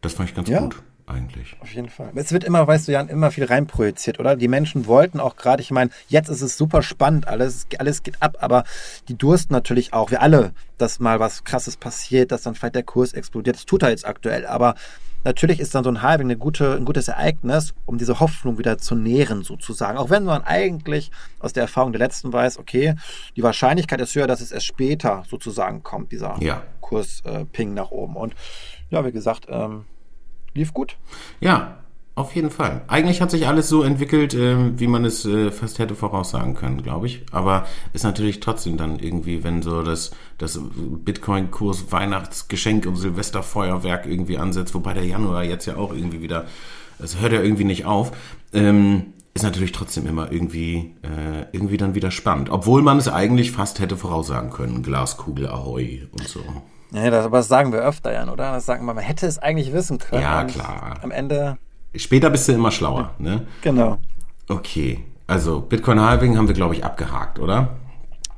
Das 0.00 0.14
fand 0.14 0.28
ich 0.28 0.34
ganz 0.34 0.48
Ja. 0.48 0.60
gut 0.60 0.82
eigentlich. 1.06 1.56
Auf 1.60 1.72
jeden 1.72 1.88
Fall. 1.90 2.10
Es 2.14 2.32
wird 2.32 2.44
immer, 2.44 2.66
weißt 2.66 2.88
du, 2.88 2.92
Jan, 2.92 3.08
immer 3.08 3.30
viel 3.30 3.44
reinprojiziert, 3.44 4.18
oder? 4.20 4.36
Die 4.36 4.48
Menschen 4.48 4.86
wollten 4.86 5.20
auch 5.20 5.36
gerade, 5.36 5.60
ich 5.62 5.70
meine, 5.70 5.90
jetzt 6.08 6.28
ist 6.28 6.40
es 6.40 6.56
super 6.56 6.82
spannend, 6.82 7.28
alles, 7.28 7.66
alles 7.78 8.02
geht 8.02 8.22
ab, 8.22 8.38
aber 8.40 8.64
die 9.08 9.16
dursten 9.16 9.52
natürlich 9.52 9.92
auch, 9.92 10.10
wir 10.10 10.22
alle, 10.22 10.52
dass 10.78 11.00
mal 11.00 11.20
was 11.20 11.44
krasses 11.44 11.76
passiert, 11.76 12.32
dass 12.32 12.42
dann 12.42 12.54
vielleicht 12.54 12.74
der 12.74 12.82
Kurs 12.84 13.12
explodiert. 13.12 13.56
Das 13.56 13.66
tut 13.66 13.82
er 13.82 13.90
jetzt 13.90 14.06
aktuell, 14.06 14.46
aber 14.46 14.74
natürlich 15.24 15.60
ist 15.60 15.74
dann 15.74 15.84
so 15.84 15.90
ein 15.90 16.02
Halving 16.02 16.26
eine 16.28 16.36
gute, 16.36 16.74
ein 16.74 16.84
gutes 16.84 17.08
Ereignis, 17.08 17.74
um 17.86 17.98
diese 17.98 18.20
Hoffnung 18.20 18.58
wieder 18.58 18.78
zu 18.78 18.94
nähren, 18.94 19.42
sozusagen. 19.42 19.98
Auch 19.98 20.10
wenn 20.10 20.24
man 20.24 20.42
eigentlich 20.42 21.10
aus 21.40 21.52
der 21.52 21.62
Erfahrung 21.62 21.92
der 21.92 21.98
letzten 22.00 22.32
weiß, 22.32 22.58
okay, 22.58 22.94
die 23.36 23.42
Wahrscheinlichkeit 23.42 24.00
ist 24.00 24.14
höher, 24.14 24.26
dass 24.26 24.40
es 24.40 24.52
erst 24.52 24.66
später 24.66 25.24
sozusagen 25.28 25.82
kommt, 25.82 26.12
dieser 26.12 26.36
Ja. 26.40 26.62
Kurs-Ping 26.80 27.74
nach 27.74 27.90
oben. 27.90 28.16
Und 28.16 28.34
ja, 28.90 29.04
wie 29.04 29.12
gesagt, 29.12 29.46
ähm, 29.48 29.84
lief 30.54 30.72
gut. 30.72 30.96
Ja, 31.40 31.78
auf 32.16 32.34
jeden 32.34 32.50
Fall. 32.50 32.82
Eigentlich 32.86 33.20
hat 33.20 33.30
sich 33.32 33.48
alles 33.48 33.68
so 33.68 33.82
entwickelt, 33.82 34.34
ähm, 34.34 34.78
wie 34.78 34.86
man 34.86 35.04
es 35.04 35.24
äh, 35.24 35.50
fast 35.50 35.80
hätte 35.80 35.96
voraussagen 35.96 36.54
können, 36.54 36.82
glaube 36.82 37.06
ich. 37.06 37.24
Aber 37.32 37.66
ist 37.92 38.04
natürlich 38.04 38.38
trotzdem 38.38 38.76
dann 38.76 39.00
irgendwie, 39.00 39.42
wenn 39.42 39.62
so 39.62 39.82
das, 39.82 40.12
das 40.38 40.60
Bitcoin-Kurs 40.62 41.90
Weihnachtsgeschenk 41.90 42.86
und 42.86 42.96
Silvesterfeuerwerk 42.96 44.06
irgendwie 44.06 44.38
ansetzt, 44.38 44.74
wobei 44.74 44.94
der 44.94 45.04
Januar 45.04 45.42
jetzt 45.42 45.66
ja 45.66 45.76
auch 45.76 45.92
irgendwie 45.92 46.22
wieder, 46.22 46.44
es 47.00 47.20
hört 47.20 47.32
ja 47.32 47.42
irgendwie 47.42 47.64
nicht 47.64 47.84
auf, 47.84 48.12
ähm, 48.52 49.14
ist 49.34 49.42
natürlich 49.42 49.72
trotzdem 49.72 50.06
immer 50.06 50.30
irgendwie, 50.30 50.94
äh, 51.02 51.46
irgendwie 51.50 51.76
dann 51.76 51.96
wieder 51.96 52.12
spannend. 52.12 52.48
Obwohl 52.50 52.82
man 52.82 52.98
es 52.98 53.08
eigentlich 53.08 53.50
fast 53.50 53.80
hätte 53.80 53.96
voraussagen 53.96 54.50
können. 54.50 54.84
Glaskugel 54.84 55.48
Ahoi 55.48 56.06
und 56.12 56.28
so. 56.28 56.44
Ja, 56.92 57.10
das, 57.10 57.24
aber 57.24 57.38
das 57.38 57.48
sagen 57.48 57.72
wir 57.72 57.80
öfter, 57.80 58.12
Jan, 58.12 58.28
oder? 58.28 58.52
Das 58.52 58.66
sagen 58.66 58.86
wir, 58.86 58.94
man 58.94 59.02
hätte 59.02 59.26
es 59.26 59.40
eigentlich 59.40 59.72
wissen 59.72 59.98
können. 59.98 60.22
Ja, 60.22 60.44
klar. 60.44 61.00
Am 61.02 61.10
Ende, 61.10 61.58
Später 61.96 62.30
bist 62.30 62.48
du 62.48 62.52
immer 62.52 62.70
schlauer, 62.70 63.12
ne? 63.18 63.46
genau. 63.62 63.98
Okay, 64.48 65.00
also 65.26 65.60
Bitcoin 65.60 66.00
Halving 66.00 66.36
haben 66.36 66.48
wir, 66.48 66.54
glaube 66.54 66.74
ich, 66.74 66.84
abgehakt, 66.84 67.38
oder? 67.38 67.76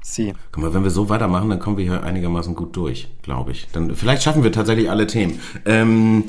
Sie. 0.03 0.35
Guck 0.53 0.63
mal, 0.63 0.73
wenn 0.73 0.85
wir 0.85 0.91
so 0.91 1.09
weitermachen, 1.09 1.51
dann 1.51 1.59
kommen 1.59 1.77
wir 1.77 1.85
hier 1.85 2.05
einigermaßen 2.05 2.55
gut 2.55 2.77
durch, 2.77 3.09
glaube 3.23 3.51
ich. 3.51 3.67
Dann 3.73 3.95
vielleicht 3.97 4.23
schaffen 4.23 4.45
wir 4.45 4.53
tatsächlich 4.53 4.89
alle 4.89 5.09
Themen. 5.09 5.41
Ähm, 5.65 6.25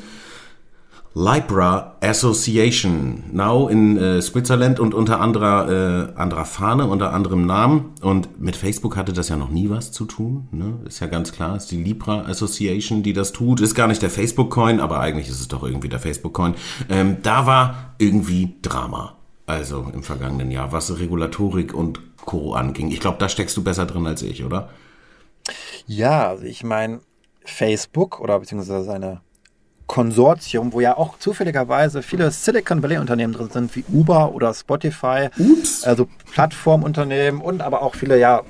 Libra 1.17 1.95
Association, 1.99 3.23
now 3.31 3.67
in 3.67 3.97
äh, 3.97 4.21
Switzerland 4.21 4.79
und 4.79 4.93
unter 4.93 5.19
anderer, 5.19 6.11
äh, 6.13 6.13
anderer 6.15 6.45
Fahne, 6.45 6.85
unter 6.85 7.11
anderem 7.11 7.47
Namen. 7.47 7.95
Und 8.03 8.39
mit 8.39 8.55
Facebook 8.55 8.95
hatte 8.95 9.13
das 9.13 9.29
ja 9.29 9.35
noch 9.35 9.49
nie 9.49 9.67
was 9.71 9.91
zu 9.91 10.05
tun. 10.05 10.47
Ne? 10.51 10.77
Ist 10.85 10.99
ja 10.99 11.07
ganz 11.07 11.31
klar, 11.31 11.55
ist 11.55 11.71
die 11.71 11.81
Libra 11.81 12.21
Association, 12.27 13.01
die 13.01 13.13
das 13.13 13.31
tut. 13.31 13.61
Ist 13.61 13.73
gar 13.73 13.87
nicht 13.87 14.03
der 14.03 14.11
Facebook-Coin, 14.11 14.79
aber 14.79 14.99
eigentlich 14.99 15.27
ist 15.27 15.39
es 15.39 15.47
doch 15.47 15.63
irgendwie 15.63 15.89
der 15.89 15.97
Facebook-Coin. 15.97 16.53
Ähm, 16.87 17.17
da 17.23 17.47
war 17.47 17.95
irgendwie 17.97 18.53
Drama. 18.61 19.15
Also 19.47 19.89
im 19.91 20.03
vergangenen 20.03 20.51
Jahr, 20.51 20.71
was 20.71 20.99
Regulatorik 20.99 21.73
und 21.73 21.99
Co. 22.25 22.53
anging. 22.53 22.91
Ich 22.91 22.99
glaube, 22.99 23.17
da 23.17 23.27
steckst 23.27 23.57
du 23.57 23.63
besser 23.63 23.87
drin 23.87 24.05
als 24.05 24.21
ich, 24.21 24.43
oder? 24.43 24.69
Ja, 25.87 26.27
also 26.27 26.43
ich 26.43 26.63
meine, 26.63 26.99
Facebook 27.43 28.19
oder 28.19 28.39
beziehungsweise 28.39 28.83
seine 28.83 29.21
Konsortium, 29.87 30.73
wo 30.73 30.81
ja 30.81 30.97
auch 30.97 31.17
zufälligerweise 31.17 32.01
viele 32.01 32.29
Silicon 32.31 32.83
Valley 32.83 32.97
Unternehmen 32.97 33.33
drin 33.33 33.49
sind, 33.51 33.75
wie 33.75 33.85
Uber 33.91 34.33
oder 34.33 34.53
Spotify, 34.53 35.29
Ups. 35.37 35.83
also 35.83 36.07
Plattformunternehmen 36.33 37.41
und 37.41 37.61
aber 37.61 37.81
auch 37.81 37.95
viele 37.95 38.19
ja 38.19 38.43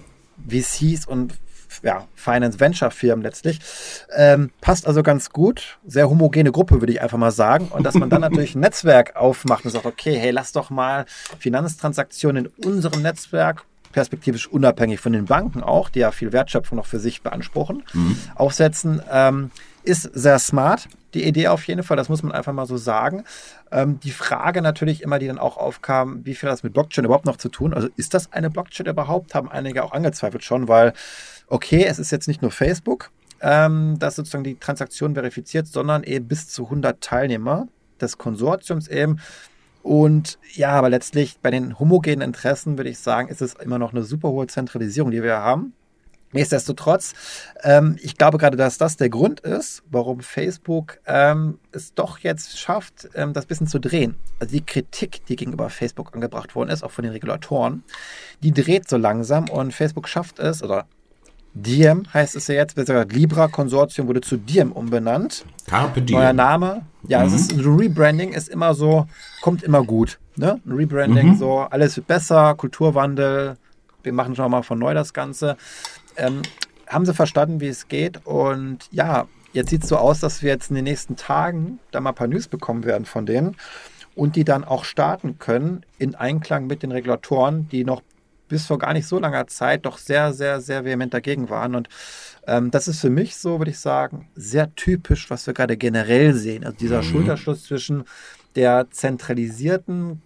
VCs 0.48 1.08
und 1.08 1.36
ja, 1.84 2.08
Finance 2.16 2.60
Venture 2.60 2.92
Firmen 2.92 3.24
letztlich. 3.24 3.60
Ähm, 4.16 4.52
passt 4.62 4.88
also 4.88 5.04
ganz 5.04 5.30
gut. 5.30 5.78
Sehr 5.86 6.10
homogene 6.10 6.52
Gruppe, 6.52 6.82
würde 6.82 6.94
ich 6.94 7.02
einfach 7.02 7.18
mal 7.18 7.32
sagen. 7.32 7.68
Und 7.68 7.84
dass 7.84 7.94
man 7.96 8.10
dann 8.10 8.22
natürlich 8.28 8.56
ein 8.56 8.62
Netzwerk 8.62 9.16
aufmacht 9.16 9.66
und 9.66 9.72
sagt, 9.72 9.86
okay, 9.86 10.18
hey, 10.18 10.32
lass 10.32 10.54
doch 10.54 10.70
mal 10.70 11.06
Finanztransaktionen 11.40 12.46
in 12.46 12.66
unserem 12.66 13.02
Netzwerk 13.02 13.64
perspektivisch 13.92 14.48
unabhängig 14.48 15.00
von 15.00 15.14
den 15.14 15.26
Banken 15.26 15.64
auch, 15.64 15.90
die 15.90 16.00
ja 16.00 16.12
viel 16.12 16.32
Wertschöpfung 16.32 16.78
noch 16.78 16.86
für 16.86 17.00
sich 17.00 17.22
beanspruchen, 17.22 17.84
mhm. 17.94 18.18
aufsetzen. 18.36 19.02
Ähm, 19.12 19.52
ist 19.88 20.04
sehr 20.14 20.38
smart, 20.40 20.88
die 21.14 21.24
Idee 21.24 21.48
auf 21.48 21.66
jeden 21.68 21.84
Fall, 21.84 21.98
das 21.98 22.10
muss 22.10 22.22
man 22.22 22.32
einfach 22.32 22.54
mal 22.54 22.66
so 22.66 22.78
sagen. 22.78 23.24
Ähm, 23.72 24.00
die 24.02 24.12
Frage 24.12 24.62
natürlich 24.62 25.02
immer, 25.02 25.20
die 25.20 25.28
dann 25.28 25.40
auch 25.40 25.58
aufkam, 25.58 26.26
wie 26.26 26.36
viel 26.36 26.50
hat 26.50 26.54
das 26.54 26.64
mit 26.64 26.74
Blockchain 26.74 27.06
überhaupt 27.06 27.26
noch 27.26 27.38
zu 27.38 27.50
tun? 27.50 27.74
Also 27.74 27.88
ist 27.96 28.14
das 28.14 28.32
eine 28.34 28.50
Blockchain 28.50 28.86
überhaupt? 28.86 29.34
Haben 29.34 29.50
einige 29.50 29.84
auch 29.84 29.94
angezweifelt 29.94 30.44
schon, 30.44 30.68
weil, 30.68 30.94
okay, 31.48 31.86
es 31.86 32.00
ist 32.00 32.12
jetzt 32.12 32.28
nicht 32.28 32.42
nur 32.42 32.52
Facebook, 32.52 33.12
ähm, 33.42 33.96
das 34.00 34.16
sozusagen 34.16 34.44
die 34.44 34.60
Transaktion 34.60 35.16
verifiziert, 35.16 35.68
sondern 35.68 36.04
eben 36.04 36.28
bis 36.28 36.50
zu 36.50 36.66
100 36.66 37.02
Teilnehmer 37.02 37.68
des 38.00 38.18
Konsortiums 38.18 38.88
eben. 38.88 39.20
Und 39.84 40.38
ja, 40.54 40.72
aber 40.72 40.90
letztlich 40.90 41.40
bei 41.42 41.50
den 41.50 41.80
homogenen 41.80 42.22
Interessen 42.22 42.78
würde 42.78 42.90
ich 42.90 43.00
sagen, 43.00 43.30
ist 43.30 43.42
es 43.42 43.54
immer 43.54 43.80
noch 43.80 43.94
eine 43.94 44.04
super 44.04 44.30
hohe 44.30 44.48
Zentralisierung, 44.48 45.12
die 45.12 45.24
wir 45.24 45.38
haben. 45.38 45.74
Nichtsdestotrotz, 46.34 47.14
ähm, 47.64 47.98
ich 48.02 48.18
glaube 48.18 48.38
gerade, 48.38 48.58
dass 48.58 48.78
das 48.78 48.98
der 48.98 49.10
Grund 49.10 49.40
ist, 49.40 49.84
warum 49.90 50.20
Facebook 50.20 51.00
ähm, 51.06 51.58
es 51.72 51.94
doch 51.94 52.20
jetzt 52.20 52.60
schafft, 52.60 53.10
ähm, 53.16 53.34
das 53.34 53.46
bisschen 53.46 53.68
zu 53.68 53.80
drehen. 53.80 54.16
Also 54.40 54.52
die 54.52 54.66
Kritik, 54.66 55.26
die 55.28 55.38
gegenüber 55.38 55.70
Facebook 55.70 56.14
angebracht 56.14 56.54
worden 56.56 56.70
ist, 56.70 56.84
auch 56.84 56.92
von 56.92 57.04
den 57.04 57.14
Regulatoren, 57.14 57.84
die 58.44 58.52
dreht 58.52 58.90
so 58.90 58.98
langsam 58.98 59.50
und 59.50 59.74
Facebook 59.74 60.10
schafft 60.10 60.40
es, 60.40 60.62
oder 60.62 60.86
Diem 61.54 62.04
heißt 62.14 62.36
es 62.36 62.48
ja 62.48 62.56
jetzt, 62.56 62.76
besser 62.76 63.06
Libra-Konsortium 63.06 64.08
wurde 64.08 64.22
zu 64.22 64.38
Diem 64.38 64.72
umbenannt. 64.72 65.46
Carpe 65.66 66.02
Diem. 66.02 66.20
Neuer 66.20 66.34
Name. 66.34 66.82
Ja, 67.08 67.20
mhm. 67.22 67.28
es 67.28 67.34
ist, 67.42 67.54
ein 67.54 67.62
Rebranding 67.62 68.34
ist 68.34 68.50
immer 68.50 68.74
so, 68.74 69.08
kommt 69.42 69.64
immer 69.64 69.84
gut. 69.84 70.20
Ne? 70.36 70.60
Ein 70.66 70.72
Rebranding, 70.72 71.30
mhm. 71.30 71.38
so, 71.38 71.60
alles 71.60 71.96
wird 71.96 72.08
besser, 72.08 72.54
Kulturwandel, 72.56 73.58
wir 74.04 74.14
machen 74.14 74.36
schon 74.36 74.52
mal 74.52 74.62
von 74.62 74.78
neu 74.78 74.94
das 74.94 75.14
Ganze. 75.14 75.58
Ähm, 76.18 76.42
haben 76.88 77.06
sie 77.06 77.14
verstanden, 77.14 77.60
wie 77.60 77.68
es 77.68 77.88
geht 77.88 78.26
und 78.26 78.88
ja, 78.92 79.28
jetzt 79.54 79.70
sieht 79.70 79.84
es 79.84 79.90
so 79.90 79.98
aus, 79.98 80.20
dass 80.20 80.42
wir 80.42 80.50
jetzt 80.50 80.70
in 80.70 80.76
den 80.76 80.86
nächsten 80.86 81.16
Tagen 81.16 81.80
da 81.92 82.00
mal 82.00 82.12
ein 82.12 82.16
paar 82.16 82.28
News 82.28 82.48
bekommen 82.48 82.86
werden 82.86 83.06
von 83.06 83.26
denen 83.26 83.58
und 84.16 84.36
die 84.36 84.44
dann 84.44 84.64
auch 84.64 84.84
starten 84.84 85.38
können 85.38 85.86
in 85.98 86.16
Einklang 86.16 86.68
mit 86.68 86.84
den 86.84 86.92
Regulatoren, 86.92 87.68
die 87.70 87.84
noch 87.84 88.02
bis 88.48 88.66
vor 88.66 88.80
gar 88.80 88.94
nicht 88.94 89.08
so 89.08 89.20
langer 89.20 89.48
Zeit 89.48 89.86
doch 89.86 89.98
sehr, 89.98 90.34
sehr, 90.34 90.62
sehr 90.62 90.86
vehement 90.86 91.14
dagegen 91.14 91.50
waren. 91.50 91.76
Und 91.76 91.90
ähm, 92.48 92.72
das 92.72 92.88
ist 92.88 93.02
für 93.02 93.10
mich 93.10 93.36
so, 93.36 93.60
würde 93.60 93.72
ich 93.72 93.80
sagen, 93.80 94.30
sehr 94.36 94.74
typisch, 94.76 95.30
was 95.30 95.46
wir 95.48 95.54
gerade 95.54 95.78
generell 95.78 96.34
sehen. 96.34 96.64
Also 96.64 96.78
dieser 96.78 97.00
mhm. 97.00 97.08
Schulterschluss 97.08 97.64
zwischen 97.66 98.06
der 98.56 98.90
zentralisierten, 98.90 100.22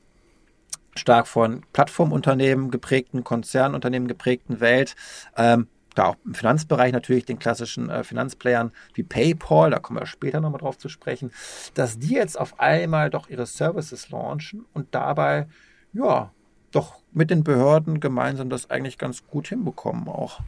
stark 0.95 1.27
von 1.27 1.63
Plattformunternehmen 1.73 2.69
geprägten, 2.69 3.23
Konzernunternehmen 3.23 4.07
geprägten 4.07 4.59
Welt, 4.59 4.95
ähm, 5.35 5.67
da 5.95 6.05
auch 6.05 6.15
im 6.25 6.33
Finanzbereich 6.33 6.93
natürlich 6.93 7.25
den 7.25 7.39
klassischen 7.39 7.89
äh, 7.89 8.03
Finanzplayern 8.03 8.71
wie 8.93 9.03
PayPal, 9.03 9.71
da 9.71 9.79
kommen 9.79 9.99
wir 9.99 10.05
später 10.05 10.41
nochmal 10.41 10.61
drauf 10.61 10.77
zu 10.77 10.89
sprechen, 10.89 11.31
dass 11.73 11.99
die 11.99 12.13
jetzt 12.13 12.39
auf 12.39 12.59
einmal 12.59 13.09
doch 13.09 13.29
ihre 13.29 13.45
Services 13.45 14.09
launchen 14.09 14.65
und 14.73 14.93
dabei, 14.95 15.47
ja, 15.93 16.31
doch 16.71 17.01
mit 17.11 17.29
den 17.29 17.43
Behörden 17.43 17.99
gemeinsam 17.99 18.49
das 18.49 18.69
eigentlich 18.69 18.97
ganz 18.97 19.27
gut 19.27 19.49
hinbekommen 19.49 20.07
auch. 20.07 20.39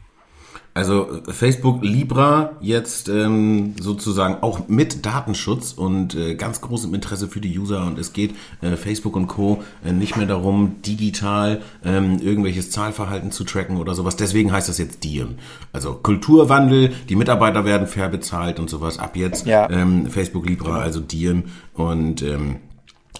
Also 0.74 1.20
Facebook 1.28 1.84
Libra 1.84 2.56
jetzt 2.60 3.08
ähm, 3.08 3.76
sozusagen 3.80 4.42
auch 4.42 4.66
mit 4.66 5.06
Datenschutz 5.06 5.72
und 5.72 6.16
äh, 6.16 6.34
ganz 6.34 6.60
großem 6.60 6.92
Interesse 6.92 7.28
für 7.28 7.40
die 7.40 7.56
User 7.56 7.86
und 7.86 7.96
es 7.96 8.12
geht 8.12 8.34
äh, 8.60 8.74
Facebook 8.74 9.14
und 9.14 9.28
Co. 9.28 9.62
Äh, 9.84 9.92
nicht 9.92 10.16
mehr 10.16 10.26
darum, 10.26 10.82
digital 10.82 11.62
ähm, 11.84 12.18
irgendwelches 12.18 12.72
Zahlverhalten 12.72 13.30
zu 13.30 13.44
tracken 13.44 13.76
oder 13.76 13.94
sowas. 13.94 14.16
Deswegen 14.16 14.50
heißt 14.50 14.68
das 14.68 14.78
jetzt 14.78 15.04
Diem. 15.04 15.36
Also 15.72 15.94
Kulturwandel, 15.94 16.92
die 17.08 17.14
Mitarbeiter 17.14 17.64
werden 17.64 17.86
fair 17.86 18.08
bezahlt 18.08 18.58
und 18.58 18.68
sowas. 18.68 18.98
Ab 18.98 19.14
jetzt 19.14 19.46
ja. 19.46 19.70
ähm, 19.70 20.06
Facebook 20.10 20.44
Libra, 20.44 20.80
also 20.80 20.98
Diem 20.98 21.44
und 21.74 22.20
ähm, 22.22 22.56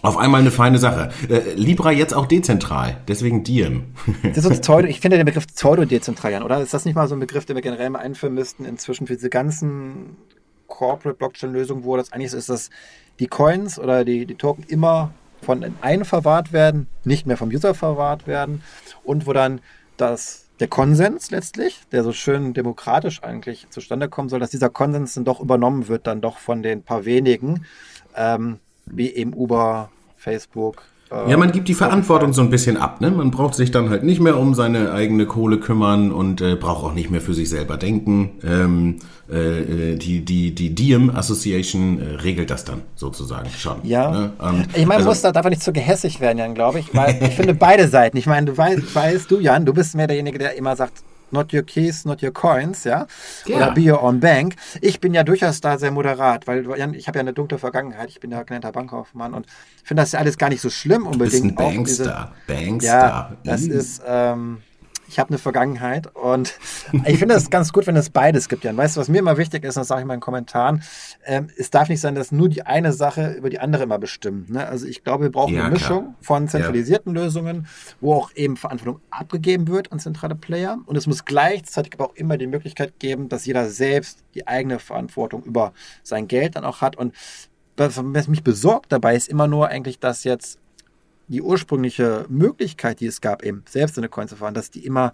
auf 0.05 0.19
einmal 0.19 0.43
eine 0.43 0.51
feine 0.51 0.79
Sache. 0.79 1.09
Äh, 1.31 1.55
Libra 1.55 1.91
jetzt 1.91 2.13
auch 2.13 2.27
dezentral, 2.27 2.99
deswegen 3.09 3.43
Diem. 3.43 3.85
das 4.23 4.45
ist 4.45 4.61
Pseudo, 4.63 4.87
ich 4.87 5.01
finde 5.01 5.17
den 5.17 5.25
Begriff 5.25 5.47
Pseudo-dezentral, 5.47 6.43
oder? 6.43 6.61
Ist 6.61 6.75
das 6.75 6.85
nicht 6.85 6.95
mal 6.95 7.09
so 7.09 7.17
ein 7.17 7.21
Begriff, 7.21 7.47
den 7.47 7.57
wir 7.57 7.63
generell 7.63 7.89
mal 7.89 8.01
einführen 8.01 8.35
müssten 8.35 8.67
inzwischen 8.67 9.07
für 9.07 9.15
diese 9.15 9.31
ganzen 9.31 10.19
Corporate-Blockchain-Lösungen, 10.67 11.85
wo 11.85 11.97
das 11.97 12.13
eigentlich 12.13 12.35
ist, 12.35 12.51
dass 12.51 12.69
die 13.19 13.29
Coins 13.29 13.79
oder 13.79 14.05
die, 14.05 14.27
die 14.27 14.35
Token 14.35 14.65
immer 14.69 15.11
von 15.41 15.65
einem 15.81 16.05
verwahrt 16.05 16.53
werden, 16.53 16.87
nicht 17.05 17.27
mehr 17.27 17.39
vom 17.39 17.49
User 17.49 17.73
verwahrt 17.73 18.27
werden 18.27 18.63
und 19.05 19.27
wo 19.27 19.33
dann 19.33 19.63
das, 19.97 20.51
der 20.61 20.69
Konsens 20.69 21.31
letztlich, 21.31 21.81
der 21.93 22.05
so 22.05 22.13
schön 22.13 22.53
demokratisch 22.53 23.23
eigentlich 23.23 23.69
zustande 23.71 24.11
kommen 24.11 24.29
soll, 24.29 24.41
dass 24.41 24.51
dieser 24.51 24.69
Konsens 24.69 25.15
dann 25.15 25.25
doch 25.25 25.41
übernommen 25.41 25.89
wird, 25.89 26.07
dann 26.07 26.21
doch 26.21 26.37
von 26.37 26.63
den 26.63 26.83
paar 26.83 27.07
wenigen, 27.07 27.65
ähm, 28.15 28.59
wie 28.87 29.11
eben 29.11 29.33
Uber, 29.33 29.91
Facebook. 30.17 30.83
Äh, 31.11 31.31
ja, 31.31 31.37
man 31.37 31.53
gibt 31.53 31.69
die 31.69 31.75
Verantwortung 31.75 32.33
so 32.33 32.43
ein 32.43 32.51
bisschen 32.51 32.77
ab. 32.77 33.01
Ne? 33.01 33.11
Man 33.11 33.31
braucht 33.31 33.55
sich 33.55 33.71
dann 33.71 33.91
halt 33.91 34.05
nicht 34.05 34.21
mehr 34.21 34.39
um 34.39 34.55
seine 34.55 34.93
eigene 34.93 35.27
Kohle 35.27 35.59
kümmern 35.59 36.13
und 36.13 36.41
äh, 36.41 36.57
braucht 36.57 36.85
auch 36.85 36.95
nicht 36.95 37.11
mehr 37.11 37.21
für 37.21 37.35
sich 37.35 37.49
selber 37.49 37.77
denken. 37.77 38.33
Ähm, 38.43 38.97
äh, 39.31 39.97
die 39.97 40.25
die 40.25 40.55
die 40.55 40.75
Diem 40.75 41.11
Association 41.11 41.99
äh, 41.99 42.17
regelt 42.17 42.51
das 42.51 42.65
dann 42.65 42.83
sozusagen 42.95 43.49
schon. 43.51 43.77
Ja. 43.83 44.11
Ne? 44.11 44.33
ich 44.75 44.87
meine, 44.87 44.97
also, 44.97 45.09
muss 45.09 45.23
da 45.23 45.33
darf 45.33 45.47
nicht 45.47 45.63
zu 45.63 45.67
so 45.67 45.73
gehässig 45.73 46.21
werden, 46.21 46.39
Jan, 46.39 46.55
glaube 46.55 46.81
ich, 46.81 46.95
weil 46.95 47.19
ich 47.23 47.35
finde 47.35 47.55
beide 47.55 47.89
Seiten. 47.89 48.17
Ich 48.17 48.27
meine, 48.27 48.47
du 48.47 48.57
weißt, 48.57 48.95
weißt 48.95 49.31
du, 49.31 49.41
Jan, 49.41 49.65
du 49.65 49.73
bist 49.73 49.95
mehr 49.95 50.07
derjenige, 50.07 50.39
der 50.39 50.57
immer 50.57 50.77
sagt, 50.77 51.03
not 51.31 51.53
your 51.53 51.63
keys, 51.63 52.05
not 52.05 52.23
your 52.23 52.33
coins, 52.33 52.85
ja, 52.85 53.07
ja. 53.47 53.57
oder 53.57 53.73
be 53.73 53.81
your 53.83 54.03
own 54.03 54.21
bank. 54.21 54.55
Ich 54.81 55.01
bin 55.01 55.15
ja 55.15 55.25
durchaus 55.25 55.61
da 55.61 55.79
sehr 55.79 55.91
moderat, 55.91 56.47
weil 56.47 56.67
ich 56.95 57.09
habe 57.09 57.19
ja 57.19 57.21
eine 57.21 57.33
dunkle 57.33 57.59
Vergangenheit. 57.59 58.09
Ich 58.09 58.21
bin 58.21 58.31
ja 58.31 58.43
genannter 58.43 58.73
Bankkaufmann 58.73 59.35
und 59.35 59.47
finde 59.83 60.03
das 60.03 60.13
ja 60.13 60.21
alles 60.21 60.39
gar 60.39 60.49
nicht 60.49 60.61
so 60.61 60.71
schlimm 60.71 61.07
unbedingt. 61.07 61.45
Du 61.45 61.49
bist 61.49 61.61
ein 61.61 61.75
Bankster. 61.75 62.33
Diese, 62.47 62.61
Bankster. 62.61 62.91
Ja, 62.91 63.37
das 63.45 63.63
ist 63.63 64.03
ähm, 64.07 64.63
ich 65.09 65.19
habe 65.19 65.31
eine 65.31 65.39
Vergangenheit 65.39 66.15
und 66.15 66.59
ich 67.05 67.19
finde 67.19 67.35
es 67.35 67.51
ganz 67.51 67.73
gut, 67.73 67.87
wenn 67.87 67.97
es 67.97 68.11
beides 68.11 68.49
gibt, 68.49 68.65
Jan. 68.65 68.77
Weißt 68.77 68.97
du, 68.97 69.01
was 69.01 69.09
mir 69.09 69.19
immer 69.19 69.37
wichtig 69.37 69.65
ist, 69.65 69.77
das 69.77 69.89
sage 69.89 70.01
ich 70.01 70.03
in 70.03 70.09
meinen 70.09 70.21
Kommentaren, 70.21 70.83
ähm, 71.25 71.49
es 71.57 71.71
darf 71.71 71.89
nicht 71.89 72.01
sein, 72.01 72.15
dass 72.15 72.33
nur 72.33 72.49
die 72.49 72.63
eine 72.63 72.93
Sache 72.93 73.33
über 73.33 73.51
die 73.51 73.59
andere 73.59 73.85
immer 73.85 73.99
bestimmt. 73.99 74.51
Ne? 74.51 74.67
Also 74.67 74.87
ich 74.87 75.05
glaube, 75.05 75.25
wir 75.25 75.33
brauchen 75.33 75.55
ja, 75.55 75.65
eine 75.65 75.73
Mischung 75.73 76.05
klar. 76.05 76.17
von 76.21 76.49
zentralisierten 76.49 77.15
ja. 77.15 77.23
Lösungen, 77.23 77.67
wo 78.01 78.15
auch 78.15 78.31
eben 78.35 78.57
Verantwortung 78.57 79.01
abgegeben 79.11 79.69
wird 79.69 79.93
an 79.93 79.99
zentrale 79.99 80.35
Player 80.35 80.79
und 80.87 80.97
es 80.97 81.07
muss 81.07 81.25
gleichzeitig 81.25 81.95
aber 81.95 82.11
auch 82.11 82.15
immer 82.15 82.37
die 82.37 82.47
Möglichkeit 82.47 82.99
geben, 82.99 83.29
dass 83.29 83.47
jeder 83.47 83.69
selbst 83.69 84.25
die 84.35 84.47
eigene 84.47 84.79
Verantwortung 84.79 85.43
über 85.45 85.73
sein 86.03 86.29
Geld 86.29 86.57
dann 86.57 86.65
auch 86.65 86.81
hat 86.81 86.97
und 86.97 87.15
was 87.77 88.29
mich 88.29 88.45
besorgt 88.45 88.93
dabei 88.93 89.17
ist 89.17 89.29
immer 89.29 89.49
nur 89.49 89.69
eigentlich, 89.69 89.99
dass 89.99 90.23
jetzt 90.25 90.61
die 91.29 91.43
ursprüngliche 91.43 92.27
Möglichkeit, 92.29 93.01
die 93.01 93.07
es 93.07 93.21
gab, 93.21 93.43
eben 93.45 93.65
selbst 93.69 93.99
eine 93.99 94.09
Coin 94.09 94.29
zu 94.29 94.37
fahren, 94.37 94.55
dass 94.55 94.71
die 94.71 94.85
immer, 94.85 95.13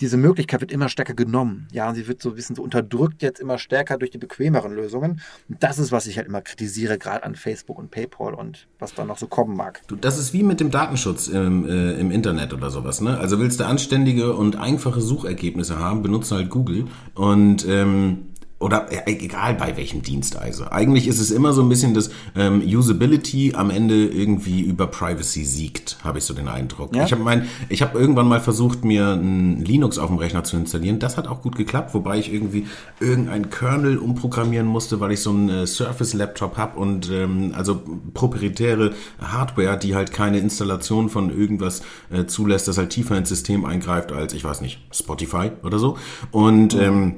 diese 0.00 0.16
Möglichkeit 0.16 0.60
wird 0.60 0.72
immer 0.72 0.88
stärker 0.88 1.14
genommen. 1.14 1.68
Ja, 1.72 1.88
und 1.88 1.94
sie 1.94 2.06
wird 2.08 2.20
so 2.20 2.30
ein 2.30 2.34
bisschen 2.34 2.56
so 2.56 2.62
unterdrückt 2.62 3.22
jetzt 3.22 3.40
immer 3.40 3.58
stärker 3.58 3.96
durch 3.96 4.10
die 4.10 4.18
bequemeren 4.18 4.74
Lösungen. 4.74 5.20
Und 5.48 5.62
das 5.62 5.78
ist, 5.78 5.92
was 5.92 6.06
ich 6.06 6.16
halt 6.16 6.26
immer 6.26 6.42
kritisiere, 6.42 6.98
gerade 6.98 7.24
an 7.24 7.36
Facebook 7.36 7.78
und 7.78 7.90
PayPal 7.90 8.34
und 8.34 8.66
was 8.78 8.94
da 8.94 9.04
noch 9.04 9.18
so 9.18 9.28
kommen 9.28 9.56
mag. 9.56 9.82
Du, 9.86 9.96
das 9.96 10.18
ist 10.18 10.32
wie 10.32 10.42
mit 10.42 10.60
dem 10.60 10.70
Datenschutz 10.70 11.28
im, 11.28 11.66
äh, 11.66 11.92
im 11.94 12.10
Internet 12.10 12.52
oder 12.52 12.70
sowas, 12.70 13.00
ne? 13.00 13.18
Also 13.18 13.38
willst 13.38 13.60
du 13.60 13.66
anständige 13.66 14.34
und 14.34 14.56
einfache 14.56 15.00
Suchergebnisse 15.00 15.78
haben, 15.78 16.02
benutze 16.02 16.34
halt 16.34 16.50
Google 16.50 16.86
und 17.14 17.66
ähm, 17.68 18.33
oder 18.60 18.86
egal 19.06 19.54
bei 19.54 19.76
welchem 19.76 20.02
Dienst 20.02 20.36
also. 20.36 20.64
Eigentlich 20.70 21.06
ist 21.06 21.20
es 21.20 21.30
immer 21.30 21.52
so 21.52 21.60
ein 21.60 21.68
bisschen, 21.68 21.92
dass 21.92 22.10
ähm, 22.34 22.62
Usability 22.64 23.52
am 23.54 23.68
Ende 23.68 24.06
irgendwie 24.06 24.62
über 24.62 24.86
Privacy 24.86 25.44
siegt, 25.44 25.98
habe 26.02 26.18
ich 26.18 26.24
so 26.24 26.32
den 26.34 26.48
Eindruck. 26.48 26.94
Ja? 26.96 27.04
Ich 27.04 27.12
habe 27.12 27.22
mein, 27.22 27.46
ich 27.68 27.82
habe 27.82 27.98
irgendwann 27.98 28.26
mal 28.26 28.40
versucht, 28.40 28.84
mir 28.84 29.12
ein 29.12 29.62
Linux 29.62 29.98
auf 29.98 30.08
dem 30.08 30.18
Rechner 30.18 30.44
zu 30.44 30.56
installieren. 30.56 30.98
Das 30.98 31.16
hat 31.16 31.26
auch 31.28 31.42
gut 31.42 31.56
geklappt, 31.56 31.94
wobei 31.94 32.18
ich 32.18 32.32
irgendwie 32.32 32.66
irgendein 33.00 33.50
Kernel 33.50 33.98
umprogrammieren 33.98 34.66
musste, 34.66 34.98
weil 35.00 35.12
ich 35.12 35.20
so 35.20 35.30
einen 35.30 35.48
äh, 35.48 35.66
Surface-Laptop 35.66 36.56
habe 36.56 36.78
und 36.78 37.10
ähm, 37.10 37.52
also 37.54 37.82
proprietäre 38.14 38.94
Hardware, 39.20 39.76
die 39.76 39.94
halt 39.94 40.12
keine 40.12 40.38
Installation 40.38 41.10
von 41.10 41.28
irgendwas 41.36 41.82
äh, 42.10 42.24
zulässt, 42.26 42.68
das 42.68 42.78
halt 42.78 42.90
tiefer 42.90 43.18
ins 43.18 43.28
System 43.28 43.64
eingreift 43.64 44.12
als, 44.12 44.32
ich 44.32 44.44
weiß 44.44 44.60
nicht, 44.60 44.80
Spotify 44.92 45.50
oder 45.62 45.78
so. 45.78 45.98
Und 46.30 46.74
mhm. 46.74 46.80
ähm, 46.80 47.14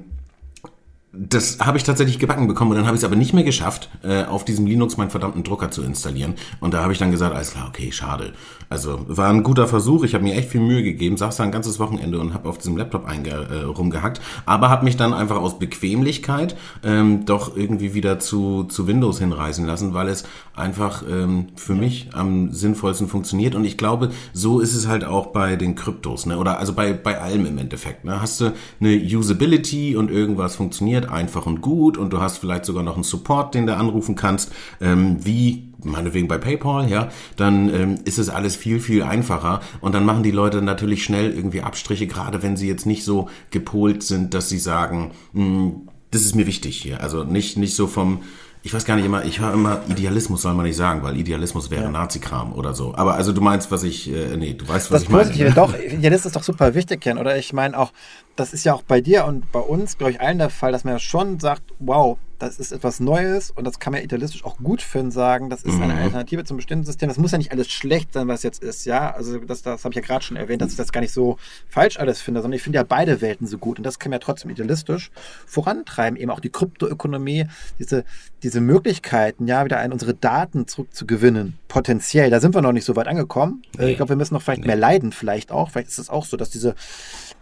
das 1.19 1.59
habe 1.61 1.79
ich 1.79 1.85
tatsächlich 1.85 2.19
gebacken 2.19 2.47
bekommen 2.47 2.73
und 2.73 2.77
dann 2.77 2.87
habe 2.87 2.97
ich 2.97 3.03
es 3.03 3.05
aber 3.05 3.17
nicht 3.17 3.33
mehr 3.33 3.45
geschafft, 3.45 3.89
äh, 4.03 4.25
auf 4.25 4.45
diesem 4.45 4.67
Linux 4.67 4.97
meinen 4.97 5.11
verdammten 5.11 5.43
Drucker 5.43 5.71
zu 5.71 5.83
installieren. 5.83 6.35
Und 6.61 6.75
da 6.75 6.83
habe 6.83 6.93
ich 6.93 6.99
dann 6.99 7.11
gesagt, 7.11 7.35
alles 7.35 7.53
klar, 7.53 7.67
okay, 7.69 7.91
schade. 7.93 8.33
Also 8.69 9.05
war 9.09 9.31
ein 9.31 9.43
guter 9.43 9.69
Versuch. 9.69 10.03
Ich 10.03 10.15
habe 10.15 10.25
mir 10.25 10.35
echt 10.35 10.51
viel 10.51 10.61
Mühe 10.61 10.83
gegeben, 10.83 11.17
saß 11.17 11.37
da 11.37 11.45
ein 11.45 11.53
ganzes 11.53 11.79
Wochenende 11.79 12.19
und 12.19 12.35
habe 12.35 12.49
auf 12.49 12.59
diesem 12.59 12.77
Laptop 12.77 13.07
einge 13.07 13.31
äh, 13.31 13.63
rumgehackt, 13.63 14.21
aber 14.45 14.69
habe 14.69 14.85
mich 14.85 14.97
dann 14.97 15.15
einfach 15.15 15.37
aus 15.37 15.59
Bequemlichkeit 15.59 16.57
ähm, 16.83 17.25
doch 17.25 17.57
irgendwie 17.57 17.95
wieder 17.95 18.19
zu, 18.19 18.65
zu 18.65 18.87
Windows 18.87 19.19
hinreißen 19.19 19.65
lassen, 19.65 19.95
weil 19.95 20.09
es 20.09 20.25
einfach 20.55 21.05
ähm, 21.09 21.49
für 21.57 21.75
mich 21.75 22.11
am 22.13 22.53
sinnvollsten 22.53 23.09
funktioniert. 23.09 23.55
Und 23.55 23.65
ich 23.65 23.79
glaube, 23.79 24.11
so 24.33 24.61
ist 24.61 24.75
es 24.75 24.89
halt 24.89 25.05
auch 25.05 25.29
bei 25.29 25.57
den 25.57 25.75
Kryptos, 25.77 26.27
ne? 26.27 26.39
Oder 26.39 26.59
also 26.59 26.73
bei, 26.73 26.93
bei 26.93 27.21
allem 27.21 27.47
im 27.47 27.59
Endeffekt. 27.59 28.05
Ne? 28.05 28.21
Hast 28.21 28.41
du 28.41 28.53
eine 28.81 28.97
Usability 28.97 29.97
und 29.97 30.11
irgendwas 30.11 30.57
funktioniert 30.57 31.06
einfach 31.11 31.47
und 31.47 31.61
gut 31.61 31.97
und 31.99 32.13
du 32.13 32.21
hast 32.21 32.39
vielleicht 32.39 32.65
sogar 32.65 32.83
noch 32.83 32.95
einen 32.95 33.05
Support, 33.05 33.55
den 33.55 33.67
du 33.67 33.77
anrufen 33.77 34.15
kannst, 34.15 34.53
ähm, 34.81 35.25
wie 35.25 35.73
meinetwegen 35.85 36.29
bei 36.29 36.39
PayPal, 36.39 36.91
ja, 36.91 37.09
dann 37.37 37.73
ähm, 37.73 37.99
ist 38.05 38.19
es 38.19 38.29
alles 38.29 38.57
viel, 38.57 38.81
viel 38.81 39.03
einfacher. 39.03 39.61
Und 39.81 39.95
dann 39.95 40.05
machen 40.05 40.23
die 40.23 40.31
Leute 40.31 40.63
natürlich 40.63 41.05
schnell 41.05 41.33
irgendwie 41.33 41.63
Abstriche, 41.63 42.07
gerade 42.07 42.43
wenn 42.43 42.57
sie 42.57 42.69
jetzt 42.69 42.87
nicht 42.87 43.05
so 43.05 43.29
gepolt 43.51 44.03
sind, 44.03 44.35
dass 44.35 44.49
sie 44.49 44.59
sagen, 44.59 45.13
hm, 45.33 45.89
das 46.11 46.23
ist 46.23 46.35
mir 46.35 46.47
wichtig 46.47 46.77
hier. 46.77 47.01
Also 47.03 47.25
nicht, 47.25 47.57
nicht 47.57 47.75
so 47.75 47.87
vom, 47.87 48.21
ich 48.67 48.75
weiß 48.75 48.85
gar 48.85 48.97
nicht 48.97 49.05
immer, 49.05 49.25
ich 49.25 49.39
höre 49.39 49.53
immer, 49.55 49.81
Idealismus 49.89 50.43
soll 50.43 50.53
man 50.55 50.67
nicht 50.67 50.75
sagen, 50.75 51.05
weil 51.05 51.17
Idealismus 51.17 51.71
wäre 51.71 51.85
ja. 51.85 51.89
Nazi-Kram 51.89 52.53
oder 52.53 52.75
so. 52.75 52.97
Aber 52.97 53.15
also 53.15 53.33
du 53.33 53.41
meinst, 53.41 53.71
was 53.71 53.85
ich, 53.85 54.13
äh, 54.13 54.37
nee, 54.37 54.55
du 54.55 54.67
weißt, 54.67 54.91
was 54.91 55.03
das 55.03 55.03
ich 55.05 55.09
meine. 55.09 55.23
Positive, 55.23 55.53
doch, 55.53 55.73
Idealismus 55.79 56.27
ist 56.27 56.35
doch 56.35 56.43
super 56.43 56.75
wichtig, 56.75 57.01
Ken, 57.01 57.17
oder? 57.17 57.39
Ich 57.39 57.53
meine 57.53 57.79
auch, 57.79 57.93
das 58.35 58.53
ist 58.53 58.65
ja 58.65 58.75
auch 58.75 58.83
bei 58.83 59.01
dir 59.01 59.25
und 59.25 59.53
bei 59.53 59.61
uns, 59.61 59.99
glaube 59.99 60.11
ich, 60.11 60.21
allen 60.21 60.39
der 60.39 60.51
Fall, 60.51 60.73
dass 60.73 60.83
man 60.83 60.95
ja 60.95 60.99
schon 60.99 61.39
sagt, 61.39 61.63
wow, 61.79 62.19
das 62.39 62.59
ist 62.59 62.73
etwas 62.73 63.01
Neues 63.01 63.51
und 63.51 63.65
das 63.65 63.79
kann 63.79 63.93
man 63.93 64.03
idealistisch 64.03 64.45
auch 64.45 64.59
gut 64.59 64.83
finden, 64.83 65.11
sagen, 65.11 65.49
das 65.49 65.63
ist 65.63 65.77
mhm. 65.77 65.85
eine 65.85 65.95
Alternative 65.95 66.45
zum 66.45 66.57
bestimmten 66.57 66.85
System. 66.85 67.09
Das 67.09 67.19
muss 67.19 67.33
ja 67.33 67.39
nicht 67.39 67.53
alles 67.53 67.69
schlecht 67.69 68.13
sein, 68.13 68.29
was 68.29 68.43
jetzt 68.43 68.63
ist, 68.63 68.85
ja. 68.85 69.11
Also 69.11 69.39
das, 69.39 69.63
das 69.63 69.85
habe 69.85 69.93
ich 69.93 69.97
ja 69.97 70.03
gerade 70.03 70.25
schon 70.25 70.37
erwähnt, 70.37 70.61
dass 70.61 70.71
ich 70.71 70.77
das 70.77 70.93
gar 70.93 71.01
nicht 71.01 71.13
so 71.13 71.39
falsch 71.69 71.99
alles 71.99 72.21
finde, 72.21 72.43
sondern 72.43 72.57
ich 72.57 72.63
finde 72.63 72.77
ja 72.77 72.85
beide 72.85 73.21
Welten 73.21 73.47
so 73.47 73.59
gut 73.59 73.79
und 73.79 73.85
das 73.85 73.99
kann 73.99 74.11
man 74.11 74.17
ja 74.17 74.25
trotzdem 74.25 74.51
idealistisch 74.51 75.11
vorantreiben. 75.47 76.19
Eben 76.19 76.31
auch 76.31 76.41
die 76.41 76.51
Kryptoökonomie, 76.51 77.47
diese, 77.79 78.05
diese 78.43 78.61
Möglichkeiten, 78.61 79.47
ja, 79.47 79.65
wieder 79.65 79.81
an 79.81 79.93
unsere 79.93 80.15
Daten 80.15 80.67
zurückzugewinnen, 80.67 81.59
potenziell. 81.69 82.31
Da 82.31 82.41
sind 82.41 82.55
wir 82.55 82.63
noch 82.63 82.73
nicht 82.73 82.85
so 82.85 82.97
weit 82.97 83.09
angekommen. 83.09 83.63
Nee. 83.79 83.91
Ich 83.91 83.97
glaube, 83.97 84.11
wir 84.11 84.17
müssen 84.17 84.35
noch 84.35 84.43
vielleicht 84.43 84.63
nee. 84.63 84.69
mehr 84.69 84.77
leiden, 84.77 85.13
vielleicht 85.13 85.53
auch. 85.53 85.71
Vielleicht 85.71 85.89
ist 85.89 85.99
es 85.99 86.11
auch 86.11 86.27
so, 86.27 86.37
dass 86.37 86.51
diese 86.51 86.75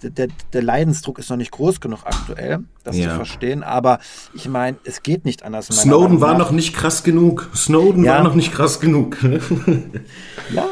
der, 0.03 0.29
der 0.53 0.63
Leidensdruck 0.63 1.19
ist 1.19 1.31
noch 1.31 1.37
nicht 1.37 1.51
groß 1.51 1.81
genug 1.81 2.05
aktuell, 2.05 2.65
das 2.83 2.97
ja. 2.97 3.11
zu 3.11 3.17
verstehen. 3.17 3.63
Aber 3.63 3.99
ich 4.35 4.49
meine, 4.49 4.77
es 4.85 5.03
geht 5.03 5.25
nicht 5.25 5.43
anders. 5.43 5.67
Snowden 5.67 6.21
war 6.21 6.37
noch 6.37 6.51
nicht 6.51 6.75
krass 6.75 7.03
genug. 7.03 7.51
Snowden 7.55 8.05
ja. 8.05 8.15
war 8.15 8.23
noch 8.23 8.35
nicht 8.35 8.53
krass 8.53 8.81
genug. 8.81 9.17
ja. 10.53 10.67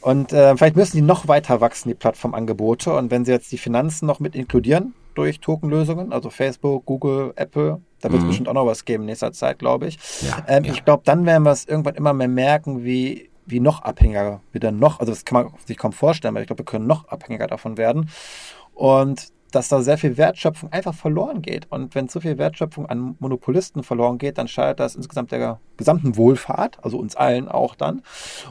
Und 0.00 0.32
äh, 0.32 0.56
vielleicht 0.56 0.76
müssen 0.76 0.96
die 0.96 1.02
noch 1.02 1.26
weiter 1.26 1.60
wachsen, 1.60 1.88
die 1.88 1.94
Plattformangebote. 1.94 2.94
Und 2.94 3.10
wenn 3.10 3.24
sie 3.24 3.32
jetzt 3.32 3.50
die 3.50 3.58
Finanzen 3.58 4.06
noch 4.06 4.20
mit 4.20 4.36
inkludieren 4.36 4.94
durch 5.14 5.40
Tokenlösungen, 5.40 6.12
also 6.12 6.30
Facebook, 6.30 6.84
Google, 6.84 7.32
Apple, 7.34 7.80
da 8.00 8.10
wird 8.10 8.18
es 8.18 8.24
mhm. 8.24 8.28
bestimmt 8.28 8.48
auch 8.48 8.54
noch 8.54 8.66
was 8.66 8.84
geben 8.84 9.02
in 9.04 9.06
nächster 9.06 9.32
Zeit, 9.32 9.58
glaube 9.58 9.88
ich. 9.88 9.98
Ja, 10.22 10.44
ähm, 10.46 10.64
ja. 10.64 10.72
Ich 10.72 10.84
glaube, 10.84 11.02
dann 11.04 11.26
werden 11.26 11.42
wir 11.42 11.50
es 11.50 11.64
irgendwann 11.64 11.96
immer 11.96 12.12
mehr 12.12 12.28
merken, 12.28 12.84
wie, 12.84 13.30
wie 13.46 13.58
noch 13.58 13.82
abhängiger 13.82 14.40
wir 14.52 14.60
dann 14.60 14.78
noch, 14.78 15.00
also 15.00 15.10
das 15.10 15.24
kann 15.24 15.42
man 15.42 15.52
sich 15.64 15.76
kaum 15.76 15.92
vorstellen, 15.92 16.34
aber 16.34 16.42
ich 16.42 16.46
glaube, 16.46 16.60
wir 16.60 16.66
können 16.66 16.86
noch 16.86 17.08
abhängiger 17.08 17.46
davon 17.46 17.76
werden. 17.76 18.10
Und 18.74 19.28
dass 19.56 19.68
da 19.68 19.80
sehr 19.80 19.96
viel 19.96 20.18
Wertschöpfung 20.18 20.70
einfach 20.70 20.94
verloren 20.94 21.40
geht. 21.40 21.66
Und 21.70 21.94
wenn 21.94 22.10
zu 22.10 22.20
viel 22.20 22.36
Wertschöpfung 22.36 22.86
an 22.86 23.16
Monopolisten 23.18 23.82
verloren 23.82 24.18
geht, 24.18 24.36
dann 24.36 24.48
schadet 24.48 24.80
das 24.80 24.94
insgesamt 24.94 25.32
der 25.32 25.58
gesamten 25.78 26.16
Wohlfahrt, 26.16 26.78
also 26.84 26.98
uns 26.98 27.16
allen 27.16 27.48
auch 27.48 27.74
dann. 27.74 28.02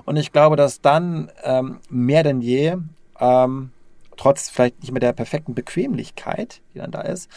Und 0.06 0.18
ich 0.18 0.32
glaube, 0.32 0.56
dass 0.56 0.82
dann 0.82 1.32
ähm, 1.44 1.80
mehr 1.90 2.24
denn 2.24 2.42
je, 2.42 2.78
ähm, 3.20 3.70
trotz 4.18 4.50
vielleicht 4.50 4.82
nicht 4.82 4.92
mehr 4.92 5.00
der 5.00 5.14
perfekten 5.14 5.54
Bequemlichkeit, 5.54 6.62
die 6.74 6.80
dann 6.80 6.90
da 6.90 7.02
ist, 7.02 7.30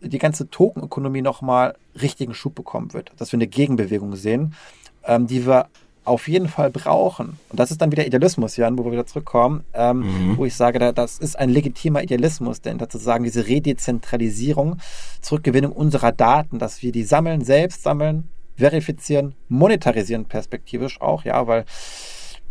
die 0.00 0.18
ganze 0.18 0.50
Tokenökonomie 0.50 1.22
nochmal 1.22 1.76
richtigen 2.00 2.34
Schub 2.34 2.56
bekommen 2.56 2.92
wird. 2.92 3.12
Dass 3.18 3.30
wir 3.30 3.36
eine 3.36 3.46
Gegenbewegung 3.46 4.16
sehen, 4.16 4.54
ähm, 5.04 5.28
die 5.28 5.46
wir 5.46 5.68
auf 6.04 6.28
jeden 6.28 6.48
Fall 6.48 6.70
brauchen. 6.70 7.38
Und 7.48 7.60
das 7.60 7.70
ist 7.70 7.80
dann 7.80 7.92
wieder 7.92 8.06
Idealismus, 8.06 8.56
Jan, 8.56 8.76
wo 8.78 8.84
wir 8.84 8.92
wieder 8.92 9.06
zurückkommen, 9.06 9.64
ähm, 9.72 10.00
mhm. 10.00 10.36
wo 10.36 10.44
ich 10.44 10.54
sage, 10.54 10.92
das 10.92 11.18
ist 11.18 11.38
ein 11.38 11.50
legitimer 11.50 12.02
Idealismus, 12.02 12.60
denn 12.60 12.78
dazu 12.78 12.98
sagen, 12.98 13.24
diese 13.24 13.46
Redezentralisierung, 13.46 14.78
Zurückgewinnung 15.20 15.72
unserer 15.72 16.12
Daten, 16.12 16.58
dass 16.58 16.82
wir 16.82 16.92
die 16.92 17.04
sammeln, 17.04 17.44
selbst 17.44 17.82
sammeln, 17.82 18.28
verifizieren, 18.56 19.34
monetarisieren 19.48 20.24
perspektivisch 20.24 21.00
auch, 21.00 21.24
ja, 21.24 21.46
weil 21.46 21.64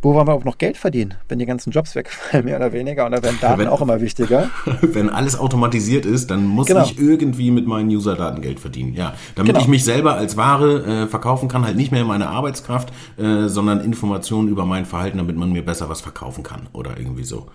wo 0.02 0.16
wollen 0.16 0.28
wir 0.28 0.34
auch 0.34 0.44
noch 0.44 0.58
Geld 0.58 0.78
verdienen, 0.78 1.14
wenn 1.30 1.38
die 1.38 1.46
ganzen 1.46 1.72
Jobs 1.72 1.96
wegfallen, 1.96 2.46
mehr 2.46 2.58
oder 2.58 2.74
weniger? 2.74 3.06
Und 3.06 3.12
da 3.12 3.22
werden 3.22 3.38
Daten 3.40 3.60
wenn, 3.60 3.68
auch 3.68 3.82
immer 3.82 4.02
wichtiger. 4.02 4.50
Wenn 4.82 5.10
alles 5.10 5.38
automatisiert 5.38 6.06
ist, 6.06 6.32
dann 6.32 6.46
muss 6.46 6.68
genau. 6.68 6.84
ich 6.84 7.00
irgendwie 7.00 7.52
mit 7.52 7.68
meinen 7.68 7.90
User-Daten 7.90 8.42
Geld 8.42 8.60
verdienen. 8.60 8.94
Ja, 8.94 9.14
damit 9.36 9.54
genau. 9.54 9.62
ich 9.62 9.68
mich 9.68 9.84
selber 9.84 10.16
als 10.16 10.38
Ware 10.38 11.04
äh, 11.04 11.08
verkaufen 11.08 11.48
kann, 11.48 11.66
halt 11.66 11.78
nicht 11.78 11.92
mehr 11.92 12.04
meine 12.04 12.30
Arbeitskraft, 12.30 12.92
äh, 13.18 13.48
sondern 13.48 13.82
Informationen 13.82 14.48
über 14.50 14.66
mein 14.66 14.86
Verhalten, 14.86 15.18
damit 15.18 15.38
man 15.38 15.52
mir 15.52 15.64
besser 15.64 15.90
was 15.90 16.02
verkaufen 16.02 16.44
kann 16.44 16.68
oder 16.74 16.98
irgendwie 16.98 17.24
so. 17.24 17.48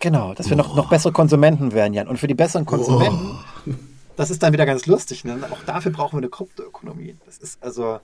Genau, 0.00 0.34
dass 0.34 0.48
wir 0.48 0.54
oh. 0.54 0.62
noch, 0.62 0.74
noch 0.74 0.88
bessere 0.88 1.12
Konsumenten 1.12 1.72
werden, 1.72 1.94
Jan. 1.94 2.08
Und 2.08 2.18
für 2.18 2.26
die 2.26 2.34
besseren 2.34 2.66
Konsumenten, 2.66 3.38
oh. 3.66 3.70
das 4.16 4.30
ist 4.30 4.42
dann 4.42 4.52
wieder 4.52 4.66
ganz 4.66 4.86
lustig. 4.86 5.24
Ne? 5.24 5.38
Auch 5.50 5.62
dafür 5.64 5.92
brauchen 5.92 6.14
wir 6.14 6.22
eine 6.22 6.28
Kryptoökonomie. 6.28 7.16
Das 7.26 7.38
ist 7.38 7.62
also 7.62 8.00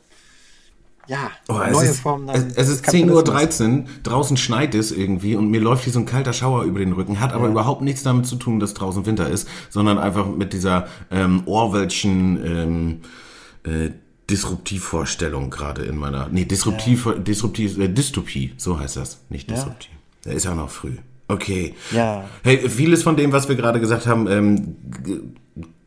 ja, 1.09 1.31
oh, 1.49 1.55
neue 1.55 1.89
ist, 1.89 2.01
Form. 2.01 2.29
Es, 2.29 2.45
es 2.55 2.69
ist 2.69 2.87
10.13 2.87 3.79
Uhr, 3.79 3.85
draußen 4.03 4.37
schneit 4.37 4.75
es 4.75 4.93
irgendwie 4.93 5.35
und 5.35 5.51
mir 5.51 5.61
läuft 5.61 5.85
hier 5.85 5.93
so 5.93 5.99
ein 5.99 6.07
kalter 6.07 6.33
Schauer 6.33 6.65
über 6.65 6.79
den 6.79 6.93
Rücken, 6.93 7.19
hat 7.19 7.33
aber 7.33 7.47
ja. 7.47 7.51
überhaupt 7.51 7.83
nichts 7.83 8.03
damit 8.03 8.27
zu 8.27 8.37
tun, 8.37 8.61
dass 8.61 8.75
draußen 8.75 9.07
Winter 9.07 9.29
ist, 9.29 9.49
sondern 9.71 9.99
einfach 9.99 10.27
mit 10.29 10.53
dieser 10.53 10.87
ähm, 11.11 11.43
Orwellschen 11.47 12.45
ähm, 12.45 13.01
äh, 13.65 13.91
Disruptivvorstellung 14.29 15.49
gerade 15.49 15.83
in 15.83 15.97
meiner, 15.97 16.29
nee, 16.29 16.45
Disruptiv, 16.45 17.07
ja. 17.07 17.13
Disruptiv, 17.15 17.79
äh, 17.79 17.89
Dystopie, 17.89 18.53
so 18.59 18.79
heißt 18.79 18.97
das, 18.97 19.25
nicht 19.31 19.51
Disruptiv. 19.51 19.91
Ja. 19.91 20.31
Da 20.31 20.37
ist 20.37 20.45
ja 20.45 20.55
noch 20.55 20.71
früh. 20.71 20.97
Okay. 21.29 21.75
Ja. 21.93 22.25
Hey, 22.43 22.69
vieles 22.69 23.03
von 23.03 23.17
dem, 23.17 23.33
was 23.33 23.49
wir 23.49 23.57
gerade 23.57 23.81
gesagt 23.81 24.07
haben, 24.07 24.27
ähm, 24.27 24.77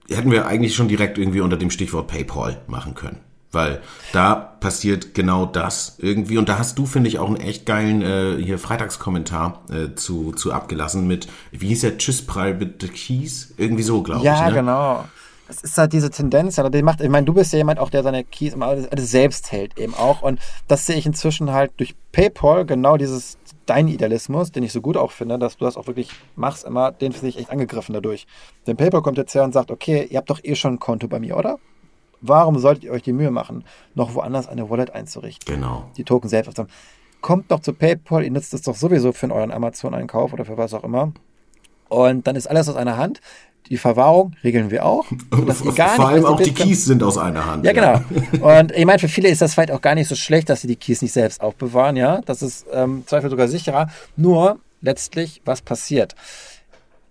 hätten 0.09 0.31
wir 0.31 0.47
eigentlich 0.47 0.75
schon 0.75 0.87
direkt 0.87 1.17
irgendwie 1.17 1.41
unter 1.41 1.57
dem 1.57 1.69
Stichwort 1.69 2.07
PayPal 2.07 2.61
machen 2.67 2.95
können. 2.95 3.17
Weil 3.51 3.81
da 4.13 4.35
passiert 4.35 5.13
genau 5.13 5.45
das 5.45 5.97
irgendwie. 5.99 6.37
Und 6.37 6.47
da 6.47 6.57
hast 6.57 6.77
du, 6.77 6.85
finde 6.85 7.09
ich, 7.09 7.19
auch 7.19 7.27
einen 7.27 7.37
echt 7.37 7.65
geilen 7.65 8.01
äh, 8.01 8.41
hier 8.41 8.57
Freitagskommentar 8.57 9.63
äh, 9.69 9.95
zu, 9.95 10.31
zu 10.31 10.53
abgelassen 10.53 11.05
mit, 11.05 11.27
wie 11.51 11.67
hieß 11.67 11.81
der, 11.81 11.97
Tschüss 11.97 12.25
Private 12.25 12.87
Keys? 12.87 13.53
Irgendwie 13.57 13.83
so, 13.83 14.03
glaube 14.03 14.23
ja, 14.23 14.35
ich. 14.35 14.39
Ja, 14.39 14.49
ne? 14.49 14.55
genau. 14.55 15.05
Es 15.49 15.63
ist 15.63 15.77
halt 15.77 15.91
diese 15.91 16.09
Tendenz, 16.09 16.55
die 16.55 16.81
macht, 16.81 17.01
ich 17.01 17.09
meine, 17.09 17.25
du 17.25 17.33
bist 17.33 17.51
ja 17.51 17.57
jemand 17.57 17.77
auch, 17.77 17.89
der 17.89 18.03
seine 18.03 18.23
Keys 18.23 18.53
immer 18.53 18.67
alles, 18.67 18.89
alles 18.89 19.11
selbst 19.11 19.51
hält 19.51 19.77
eben 19.77 19.93
auch. 19.93 20.21
Und 20.21 20.39
das 20.69 20.85
sehe 20.85 20.95
ich 20.95 21.05
inzwischen 21.05 21.51
halt 21.51 21.73
durch 21.75 21.93
PayPal, 22.13 22.65
genau 22.65 22.95
dieses, 22.95 23.37
dein 23.65 23.89
Idealismus, 23.89 24.53
den 24.53 24.63
ich 24.63 24.71
so 24.71 24.79
gut 24.79 24.95
auch 24.95 25.11
finde, 25.11 25.37
dass 25.39 25.57
du 25.57 25.65
das 25.65 25.75
auch 25.75 25.87
wirklich 25.87 26.09
machst 26.37 26.63
immer, 26.63 26.93
den 26.93 27.11
finde 27.11 27.27
ich 27.27 27.37
echt 27.37 27.49
angegriffen 27.49 27.91
dadurch. 27.91 28.27
Denn 28.65 28.77
PayPal 28.77 29.01
kommt 29.01 29.17
jetzt 29.17 29.35
her 29.35 29.43
und 29.43 29.51
sagt, 29.51 29.71
okay, 29.71 30.07
ihr 30.09 30.19
habt 30.19 30.29
doch 30.29 30.39
eh 30.41 30.55
schon 30.55 30.75
ein 30.75 30.79
Konto 30.79 31.09
bei 31.09 31.19
mir, 31.19 31.35
oder? 31.35 31.57
Warum 32.21 32.59
solltet 32.59 32.83
ihr 32.83 32.91
euch 32.91 33.01
die 33.01 33.13
Mühe 33.13 33.31
machen, 33.31 33.63
noch 33.95 34.13
woanders 34.13 34.47
eine 34.47 34.69
Wallet 34.69 34.91
einzurichten? 34.91 35.55
Genau. 35.55 35.89
Die 35.97 36.03
Token 36.03 36.29
selbst 36.29 36.49
aufzunehmen. 36.49 36.71
Kommt 37.21 37.51
doch 37.51 37.59
zu 37.59 37.73
PayPal, 37.73 38.23
ihr 38.23 38.31
nutzt 38.31 38.53
es 38.53 38.61
doch 38.63 38.75
sowieso 38.75 39.11
für 39.11 39.31
euren 39.31 39.51
Amazon-Einkauf 39.51 40.33
oder 40.33 40.45
für 40.45 40.57
was 40.57 40.73
auch 40.73 40.83
immer. 40.83 41.11
Und 41.89 42.25
dann 42.25 42.35
ist 42.35 42.47
alles 42.47 42.69
aus 42.69 42.75
einer 42.75 42.97
Hand. 42.97 43.21
Die 43.69 43.77
Verwahrung 43.77 44.33
regeln 44.43 44.71
wir 44.71 44.85
auch. 44.85 45.05
Vor 45.29 46.07
allem 46.07 46.25
auch 46.25 46.41
die 46.41 46.53
Keys 46.53 46.85
sind 46.85 47.03
aus 47.03 47.17
einer 47.17 47.45
Hand. 47.45 47.65
Ja, 47.65 47.73
ja. 47.73 48.01
genau. 48.31 48.59
Und 48.59 48.71
ich 48.71 48.85
meine, 48.85 48.99
für 48.99 49.07
viele 49.07 49.29
ist 49.29 49.41
das 49.41 49.53
vielleicht 49.53 49.71
auch 49.71 49.81
gar 49.81 49.95
nicht 49.95 50.07
so 50.07 50.15
schlecht, 50.15 50.49
dass 50.49 50.61
sie 50.61 50.67
die 50.67 50.75
Keys 50.75 51.01
nicht 51.01 51.11
selbst 51.11 51.41
aufbewahren. 51.41 51.95
Ja, 51.95 52.21
das 52.21 52.41
ist 52.41 52.65
ähm, 52.73 53.03
Zweifel 53.05 53.29
sogar 53.29 53.47
sicherer. 53.47 53.89
Nur 54.15 54.59
letztlich, 54.81 55.41
was 55.45 55.61
passiert? 55.61 56.15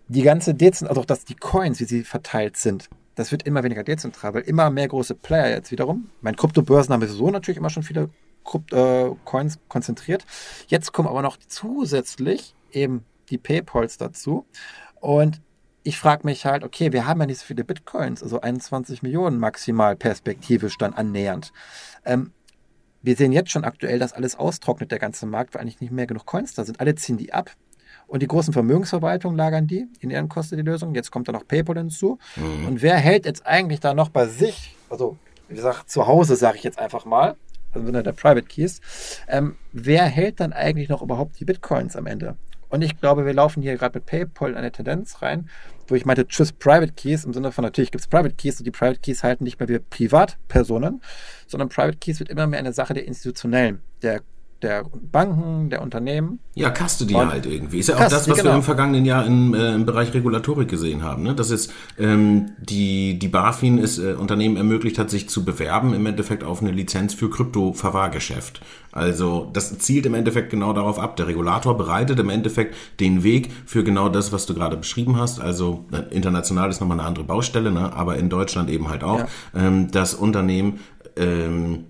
Die 0.08 0.22
ganze 0.22 0.54
Dezent, 0.54 0.88
also 0.90 1.02
auch 1.02 1.06
dass 1.06 1.24
die 1.24 1.36
Coins, 1.36 1.78
wie 1.78 1.84
sie 1.84 2.02
verteilt 2.02 2.56
sind, 2.56 2.90
das 3.14 3.32
wird 3.32 3.42
immer 3.44 3.62
weniger 3.62 3.84
dezentral, 3.84 4.34
weil 4.34 4.42
immer 4.42 4.70
mehr 4.70 4.88
große 4.88 5.14
Player 5.14 5.50
jetzt 5.50 5.70
wiederum. 5.70 6.10
Mein 6.20 6.36
Kryptobörsen 6.36 6.92
haben 6.92 7.00
wir 7.00 7.08
so 7.08 7.30
natürlich 7.30 7.58
immer 7.58 7.70
schon 7.70 7.82
viele 7.82 8.10
Krypt 8.44 8.72
äh, 8.72 9.10
Coins 9.24 9.58
konzentriert. 9.68 10.24
Jetzt 10.68 10.92
kommen 10.92 11.08
aber 11.08 11.22
noch 11.22 11.36
zusätzlich 11.36 12.54
eben 12.72 13.04
die 13.28 13.38
Paypals 13.38 13.98
dazu. 13.98 14.46
Und 15.00 15.40
ich 15.82 15.98
frage 15.98 16.26
mich 16.26 16.44
halt, 16.44 16.62
okay, 16.64 16.92
wir 16.92 17.06
haben 17.06 17.20
ja 17.20 17.26
nicht 17.26 17.40
so 17.40 17.46
viele 17.46 17.64
Bitcoins, 17.64 18.22
also 18.22 18.40
21 18.40 19.02
Millionen 19.02 19.38
maximal 19.38 19.96
perspektivisch 19.96 20.76
dann 20.78 20.92
annähernd. 20.92 21.52
Ähm, 22.04 22.32
wir 23.02 23.16
sehen 23.16 23.32
jetzt 23.32 23.50
schon 23.50 23.64
aktuell, 23.64 23.98
dass 23.98 24.12
alles 24.12 24.36
austrocknet, 24.36 24.90
der 24.90 24.98
ganze 24.98 25.24
Markt, 25.26 25.54
weil 25.54 25.62
eigentlich 25.62 25.80
nicht 25.80 25.92
mehr 25.92 26.06
genug 26.06 26.26
Coins 26.26 26.54
da 26.54 26.64
sind. 26.64 26.80
Alle 26.80 26.94
ziehen 26.96 27.16
die 27.16 27.32
ab. 27.32 27.50
Und 28.10 28.24
die 28.24 28.26
großen 28.26 28.52
Vermögensverwaltungen 28.52 29.36
lagern 29.36 29.68
die 29.68 29.86
in 30.00 30.10
ihren 30.10 30.28
Kosten 30.28 30.56
die 30.56 30.64
Lösung. 30.64 30.96
Jetzt 30.96 31.12
kommt 31.12 31.28
da 31.28 31.32
noch 31.32 31.46
PayPal 31.46 31.76
hinzu. 31.76 32.18
Mhm. 32.34 32.66
Und 32.66 32.82
wer 32.82 32.96
hält 32.96 33.24
jetzt 33.24 33.46
eigentlich 33.46 33.78
da 33.78 33.94
noch 33.94 34.08
bei 34.08 34.26
sich, 34.26 34.74
also 34.90 35.16
wie 35.48 35.54
gesagt, 35.54 35.88
zu 35.88 36.08
Hause, 36.08 36.34
sage 36.34 36.58
ich 36.58 36.64
jetzt 36.64 36.80
einfach 36.80 37.04
mal, 37.04 37.36
also 37.70 37.86
wenn 37.86 37.94
er 37.94 38.02
der 38.02 38.10
Private 38.10 38.42
Keys, 38.48 38.80
ähm, 39.28 39.54
wer 39.72 40.06
hält 40.06 40.40
dann 40.40 40.52
eigentlich 40.52 40.88
noch 40.88 41.02
überhaupt 41.02 41.38
die 41.38 41.44
Bitcoins 41.44 41.94
am 41.94 42.06
Ende? 42.06 42.34
Und 42.68 42.82
ich 42.82 43.00
glaube, 43.00 43.24
wir 43.24 43.32
laufen 43.32 43.62
hier 43.62 43.76
gerade 43.76 43.98
mit 44.00 44.06
PayPal 44.06 44.50
in 44.50 44.56
eine 44.56 44.72
Tendenz 44.72 45.22
rein, 45.22 45.48
wo 45.86 45.94
ich 45.94 46.04
meinte, 46.04 46.26
tschüss 46.26 46.50
Private 46.52 46.92
Keys, 46.92 47.24
im 47.24 47.32
Sinne 47.32 47.52
von 47.52 47.62
natürlich 47.62 47.92
gibt 47.92 48.02
es 48.02 48.08
Private 48.08 48.34
Keys 48.34 48.58
und 48.58 48.64
die 48.64 48.72
Private 48.72 48.98
Keys 48.98 49.22
halten 49.22 49.44
nicht 49.44 49.60
mehr 49.60 49.68
wie 49.68 49.78
Privatpersonen, 49.78 51.00
sondern 51.46 51.68
Private 51.68 51.98
Keys 51.98 52.18
wird 52.18 52.28
immer 52.28 52.48
mehr 52.48 52.58
eine 52.58 52.72
Sache 52.72 52.92
der 52.92 53.06
Institutionellen, 53.06 53.82
der 54.02 54.22
der 54.62 54.84
Banken, 54.84 55.70
der 55.70 55.82
Unternehmen. 55.82 56.38
Ja, 56.54 56.70
Custody 56.70 57.14
und 57.14 57.30
halt 57.30 57.46
irgendwie. 57.46 57.78
Ist 57.78 57.88
ja 57.88 57.94
auch 57.94 58.00
Custody, 58.00 58.14
das, 58.14 58.28
was 58.28 58.38
genau. 58.38 58.50
wir 58.50 58.56
im 58.56 58.62
vergangenen 58.62 59.04
Jahr 59.04 59.24
im, 59.26 59.54
äh, 59.54 59.74
im 59.74 59.86
Bereich 59.86 60.12
Regulatorik 60.12 60.68
gesehen 60.68 61.02
haben. 61.02 61.22
Ne? 61.22 61.34
Dass 61.34 61.50
es 61.50 61.72
ähm, 61.98 62.50
die, 62.58 63.18
die 63.18 63.28
BaFin 63.28 63.78
es 63.78 63.98
äh, 63.98 64.14
Unternehmen 64.14 64.56
ermöglicht 64.56 64.98
hat, 64.98 65.08
sich 65.08 65.28
zu 65.28 65.44
bewerben, 65.44 65.94
im 65.94 66.04
Endeffekt 66.04 66.44
auf 66.44 66.60
eine 66.60 66.72
Lizenz 66.72 67.14
für 67.14 67.30
Krypto-Verwahrgeschäft. 67.30 68.60
Also 68.92 69.48
das 69.52 69.78
zielt 69.78 70.04
im 70.06 70.14
Endeffekt 70.14 70.50
genau 70.50 70.72
darauf 70.72 70.98
ab. 70.98 71.16
Der 71.16 71.28
Regulator 71.28 71.76
bereitet 71.76 72.18
im 72.18 72.28
Endeffekt 72.28 72.74
den 72.98 73.22
Weg 73.22 73.50
für 73.64 73.84
genau 73.84 74.08
das, 74.08 74.32
was 74.32 74.46
du 74.46 74.54
gerade 74.54 74.76
beschrieben 74.76 75.16
hast. 75.16 75.40
Also 75.40 75.84
äh, 75.92 76.14
international 76.14 76.68
ist 76.68 76.80
nochmal 76.80 76.98
eine 76.98 77.08
andere 77.08 77.24
Baustelle, 77.24 77.70
ne? 77.70 77.92
aber 77.94 78.16
in 78.16 78.28
Deutschland 78.28 78.68
eben 78.68 78.88
halt 78.88 79.04
auch. 79.04 79.20
Ja. 79.20 79.28
Ähm, 79.54 79.90
das 79.90 80.14
Unternehmen 80.14 80.80
ähm, 81.16 81.84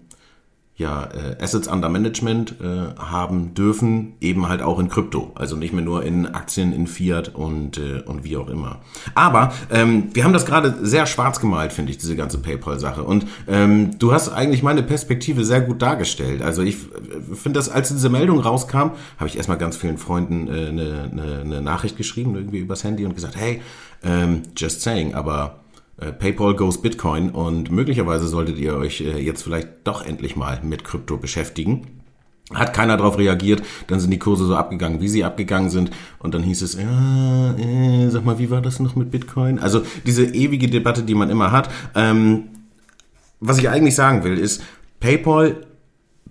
ja, 0.80 1.04
äh, 1.04 1.42
Assets 1.42 1.68
under 1.68 1.90
Management 1.90 2.56
äh, 2.62 2.98
haben 2.98 3.52
dürfen, 3.52 4.14
eben 4.22 4.48
halt 4.48 4.62
auch 4.62 4.78
in 4.78 4.88
Krypto. 4.88 5.30
Also 5.34 5.54
nicht 5.54 5.74
mehr 5.74 5.84
nur 5.84 6.04
in 6.04 6.26
Aktien, 6.26 6.72
in 6.72 6.86
Fiat 6.86 7.34
und, 7.34 7.76
äh, 7.76 8.00
und 8.06 8.24
wie 8.24 8.38
auch 8.38 8.48
immer. 8.48 8.78
Aber 9.14 9.52
ähm, 9.70 10.08
wir 10.14 10.24
haben 10.24 10.32
das 10.32 10.46
gerade 10.46 10.78
sehr 10.80 11.04
schwarz 11.04 11.38
gemalt, 11.38 11.74
finde 11.74 11.92
ich, 11.92 11.98
diese 11.98 12.16
ganze 12.16 12.38
PayPal-Sache. 12.38 13.04
Und 13.04 13.26
ähm, 13.46 13.98
du 13.98 14.12
hast 14.12 14.30
eigentlich 14.30 14.62
meine 14.62 14.82
Perspektive 14.82 15.44
sehr 15.44 15.60
gut 15.60 15.82
dargestellt. 15.82 16.40
Also 16.40 16.62
ich 16.62 16.76
äh, 16.76 17.34
finde 17.34 17.58
das, 17.58 17.68
als 17.68 17.90
diese 17.90 18.08
Meldung 18.08 18.40
rauskam, 18.40 18.92
habe 19.18 19.26
ich 19.26 19.36
erstmal 19.36 19.58
ganz 19.58 19.76
vielen 19.76 19.98
Freunden 19.98 20.48
äh, 20.48 20.68
eine, 20.68 21.10
eine, 21.12 21.40
eine 21.44 21.60
Nachricht 21.60 21.98
geschrieben, 21.98 22.36
irgendwie 22.36 22.60
übers 22.60 22.84
Handy 22.84 23.04
und 23.04 23.14
gesagt, 23.14 23.36
hey, 23.36 23.60
ähm, 24.02 24.44
just 24.56 24.80
saying, 24.80 25.14
aber 25.14 25.56
äh, 25.56 25.69
PayPal 26.06 26.54
goes 26.54 26.80
Bitcoin 26.80 27.30
und 27.30 27.70
möglicherweise 27.70 28.26
solltet 28.26 28.58
ihr 28.58 28.74
euch 28.76 29.00
äh, 29.00 29.18
jetzt 29.18 29.42
vielleicht 29.42 29.68
doch 29.84 30.04
endlich 30.04 30.36
mal 30.36 30.60
mit 30.62 30.84
Krypto 30.84 31.16
beschäftigen. 31.16 31.86
Hat 32.52 32.72
keiner 32.72 32.96
darauf 32.96 33.16
reagiert, 33.16 33.62
dann 33.86 34.00
sind 34.00 34.10
die 34.10 34.18
Kurse 34.18 34.44
so 34.44 34.56
abgegangen, 34.56 35.00
wie 35.00 35.08
sie 35.08 35.24
abgegangen 35.24 35.70
sind. 35.70 35.90
Und 36.18 36.34
dann 36.34 36.42
hieß 36.42 36.62
es, 36.62 36.74
ja, 36.74 37.54
äh, 37.56 38.08
sag 38.10 38.24
mal, 38.24 38.38
wie 38.38 38.50
war 38.50 38.60
das 38.60 38.80
noch 38.80 38.96
mit 38.96 39.10
Bitcoin? 39.10 39.60
Also 39.60 39.82
diese 40.04 40.24
ewige 40.24 40.68
Debatte, 40.68 41.02
die 41.04 41.14
man 41.14 41.30
immer 41.30 41.52
hat. 41.52 41.70
Ähm, 41.94 42.48
was 43.38 43.58
ich 43.58 43.68
eigentlich 43.68 43.94
sagen 43.94 44.24
will, 44.24 44.36
ist, 44.36 44.62
PayPal 44.98 45.66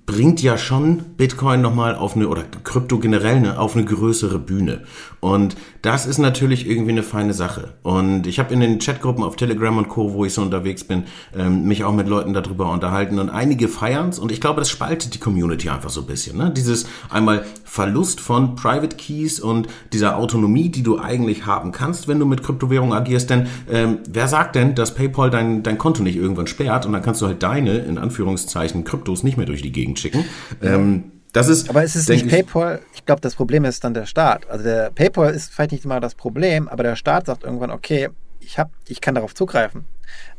bringt 0.10 0.42
ja 0.42 0.58
schon 0.58 1.04
Bitcoin 1.18 1.62
nochmal 1.62 1.94
auf 1.94 2.16
eine, 2.16 2.28
oder 2.28 2.44
Krypto 2.64 2.98
generell 2.98 3.36
eine, 3.36 3.60
auf 3.60 3.76
eine 3.76 3.86
größere 3.86 4.40
Bühne. 4.40 4.82
Und 5.20 5.56
das 5.84 6.08
ist 6.08 6.18
natürlich 6.18 6.68
irgendwie 6.68 6.94
eine 6.94 7.04
feine 7.04 7.36
Sache. 7.36 7.76
Und 7.84 8.26
ich 8.26 8.40
habe 8.40 8.52
in 8.52 8.60
den 8.60 8.80
Chatgruppen 8.80 9.24
auf 9.24 9.36
Telegram 9.36 9.78
und 9.78 9.88
Co., 9.88 10.14
wo 10.14 10.26
ich 10.26 10.34
so 10.34 10.42
unterwegs 10.42 10.84
bin, 10.84 11.04
ähm, 11.38 11.66
mich 11.66 11.84
auch 11.84 11.94
mit 11.94 12.08
Leuten 12.08 12.34
darüber 12.34 12.72
unterhalten. 12.72 13.20
Und 13.20 13.30
einige 13.30 13.68
feiern's. 13.68 14.18
Und 14.18 14.32
ich 14.32 14.42
glaube, 14.42 14.62
das 14.62 14.72
spaltet 14.72 15.14
die 15.14 15.20
Community 15.20 15.70
einfach 15.70 15.92
so 15.92 16.02
ein 16.02 16.08
bisschen. 16.08 16.38
Ne? 16.38 16.52
Dieses 16.58 16.88
einmal 17.12 17.46
Verlust 17.70 18.20
von 18.20 18.56
Private 18.56 18.96
Keys 18.96 19.40
und 19.40 19.68
dieser 19.94 20.18
Autonomie, 20.18 20.70
die 20.70 20.82
du 20.82 21.00
eigentlich 21.00 21.46
haben 21.46 21.72
kannst, 21.72 22.08
wenn 22.08 22.18
du 22.18 22.26
mit 22.26 22.42
Kryptowährung 22.42 22.94
agierst. 22.94 23.30
Denn 23.30 23.48
ähm, 23.70 24.00
wer 24.10 24.28
sagt 24.28 24.56
denn, 24.56 24.74
dass 24.74 24.96
PayPal 24.96 25.30
dein, 25.30 25.62
dein 25.62 25.78
Konto 25.78 26.02
nicht 26.02 26.16
irgendwann 26.16 26.48
sperrt 26.48 26.88
und 26.88 26.94
dann 26.94 27.04
kannst 27.04 27.22
du 27.22 27.28
halt 27.28 27.44
deine, 27.44 27.78
in 27.78 28.00
Anführungszeichen, 28.00 28.86
Kryptos 28.86 29.22
nicht 29.22 29.38
mehr 29.38 29.46
durch 29.46 29.62
die 29.62 29.72
Gegend 29.72 30.00
schicken. 30.00 30.26
Ähm, 30.64 31.12
das 31.32 31.48
ist, 31.48 31.70
aber 31.70 31.84
ist 31.84 31.96
es 31.96 32.08
nicht 32.08 32.28
PayPal? 32.28 32.82
Ich 32.96 33.06
glaube, 33.06 33.22
das 33.22 33.36
Problem 33.36 33.64
ist 33.66 33.84
dann 33.84 33.94
der 33.94 34.08
Staat. 34.08 34.50
Also 34.50 34.64
der 34.64 34.90
PayPal 34.90 35.32
ist 35.32 35.54
vielleicht 35.54 35.72
nicht 35.72 35.86
immer 35.86 36.00
das 36.00 36.16
Problem, 36.16 36.68
aber 36.68 36.82
der 36.82 36.96
Staat 36.96 37.28
sagt 37.28 37.44
irgendwann, 37.44 37.70
okay, 37.70 38.10
ich 38.40 38.58
hab, 38.58 38.72
ich 38.88 39.00
kann 39.00 39.14
darauf 39.14 39.36
zugreifen. 39.36 39.86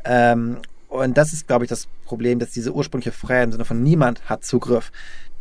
Ähm, 0.03 0.57
und 0.89 1.17
das 1.17 1.31
ist, 1.31 1.47
glaube 1.47 1.63
ich, 1.63 1.69
das 1.69 1.87
Problem, 2.03 2.39
dass 2.39 2.51
diese 2.51 2.73
ursprüngliche 2.73 3.13
Freiheit 3.13 3.45
im 3.45 3.51
Sinne 3.53 3.63
von 3.63 3.81
niemand 3.81 4.21
hat 4.25 4.43
Zugriff, 4.43 4.91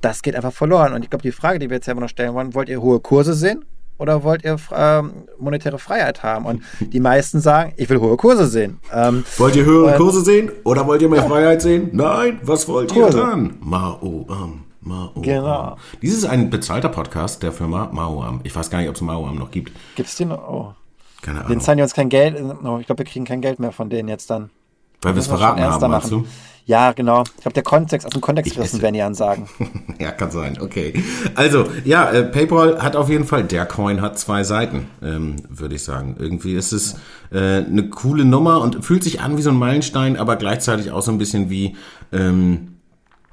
das 0.01 0.23
geht 0.23 0.35
einfach 0.35 0.53
verloren. 0.53 0.93
Und 0.93 1.03
ich 1.05 1.11
glaube, 1.11 1.23
die 1.23 1.33
Frage, 1.33 1.59
die 1.59 1.69
wir 1.69 1.77
jetzt 1.77 1.87
selber 1.87 2.01
noch 2.01 2.09
stellen 2.09 2.35
wollen, 2.35 2.55
wollt 2.55 2.69
ihr 2.69 2.81
hohe 2.81 3.01
Kurse 3.01 3.35
sehen 3.35 3.65
oder 3.99 4.25
wollt 4.25 4.45
ihr 4.45 4.57
ähm, 4.75 5.13
monetäre 5.39 5.79
Freiheit 5.79 6.23
haben? 6.23 6.47
Und 6.47 6.63
die 6.81 7.01
meisten 7.01 7.41
sagen, 7.41 7.73
ich 7.77 7.89
will 7.91 8.01
hohe 8.01 8.17
Kurse 8.17 8.47
sehen. 8.47 8.81
Ähm, 8.93 9.25
wollt 9.37 9.57
ihr 9.57 9.65
höhere 9.65 9.97
Kurse 9.97 10.23
sehen 10.23 10.51
oder 10.65 10.87
wollt 10.87 11.03
ihr 11.03 11.09
mehr 11.09 11.21
ja. 11.21 11.29
Freiheit 11.29 11.63
sehen? 11.63 11.91
Nein, 11.93 12.41
was 12.43 12.67
wollt 12.67 12.93
Kurse. 12.93 13.19
ihr 13.19 13.27
dann? 13.27 13.59
Maoam. 13.61 14.65
Maoam. 14.81 15.23
Genau. 15.23 15.77
Dies 16.01 16.15
ist 16.17 16.25
ein 16.25 16.49
bezahlter 16.49 16.89
Podcast 16.89 17.43
der 17.43 17.53
Firma 17.53 17.91
Maoam. 17.93 18.41
Ich 18.45 18.57
weiß 18.57 18.71
gar 18.71 18.79
nicht, 18.79 18.89
ob 18.89 18.95
es 18.95 19.03
Maoam 19.03 19.37
noch 19.37 19.51
gibt. 19.51 19.73
Gibt 19.97 20.09
es 20.09 20.17
den? 20.17 20.33
Oh. 20.33 20.73
Keine 21.21 21.41
Ahnung. 21.41 21.51
Den 21.51 21.61
zahlen 21.61 21.77
die 21.77 21.83
uns 21.83 21.93
kein 21.93 22.09
Geld. 22.09 22.37
Oh, 22.65 22.79
ich 22.81 22.87
glaube, 22.87 23.01
wir 23.01 23.05
kriegen 23.05 23.27
kein 23.27 23.43
Geld 23.43 23.59
mehr 23.59 23.73
von 23.73 23.91
denen 23.91 24.09
jetzt 24.09 24.31
dann. 24.31 24.49
Weil 25.03 25.15
wir 25.15 25.21
es 25.21 25.27
verraten 25.27 25.63
haben, 25.63 25.91
meinst 25.91 26.11
du? 26.11 26.27
Ja, 26.67 26.93
genau. 26.93 27.25
Ich 27.37 27.43
glaube, 27.43 27.55
der 27.55 27.63
Kontext, 27.63 28.07
aus 28.07 28.13
dem 28.13 28.21
Kontext 28.21 28.55
gerissen, 28.55 28.83
werden 28.83 28.95
die 28.95 29.03
ansagen. 29.03 29.49
ja, 29.99 30.13
kann 30.13 30.31
sein. 30.31 30.59
Okay. 30.61 31.03
Also, 31.35 31.67
ja, 31.85 32.11
äh, 32.11 32.23
PayPal 32.25 32.83
hat 32.83 32.97
auf 32.97 33.09
jeden 33.09 33.25
Fall, 33.25 33.45
der 33.45 33.67
Coin 33.67 34.01
hat 34.01 34.19
zwei 34.19 34.45
Seiten, 34.45 34.89
ähm, 35.03 35.37
würde 35.49 35.75
ich 35.75 35.83
sagen. 35.83 36.17
Irgendwie 36.19 36.55
ist 36.55 36.73
es 36.73 36.97
äh, 37.33 37.65
eine 37.65 37.89
coole 37.91 38.25
Nummer 38.25 38.61
und 38.61 38.85
fühlt 38.85 39.03
sich 39.03 39.21
an 39.21 39.37
wie 39.37 39.43
so 39.43 39.51
ein 39.51 39.57
Meilenstein, 39.57 40.17
aber 40.17 40.37
gleichzeitig 40.37 40.91
auch 40.91 41.03
so 41.03 41.11
ein 41.11 41.19
bisschen 41.19 41.51
wie, 41.51 41.77
ähm, 42.13 42.80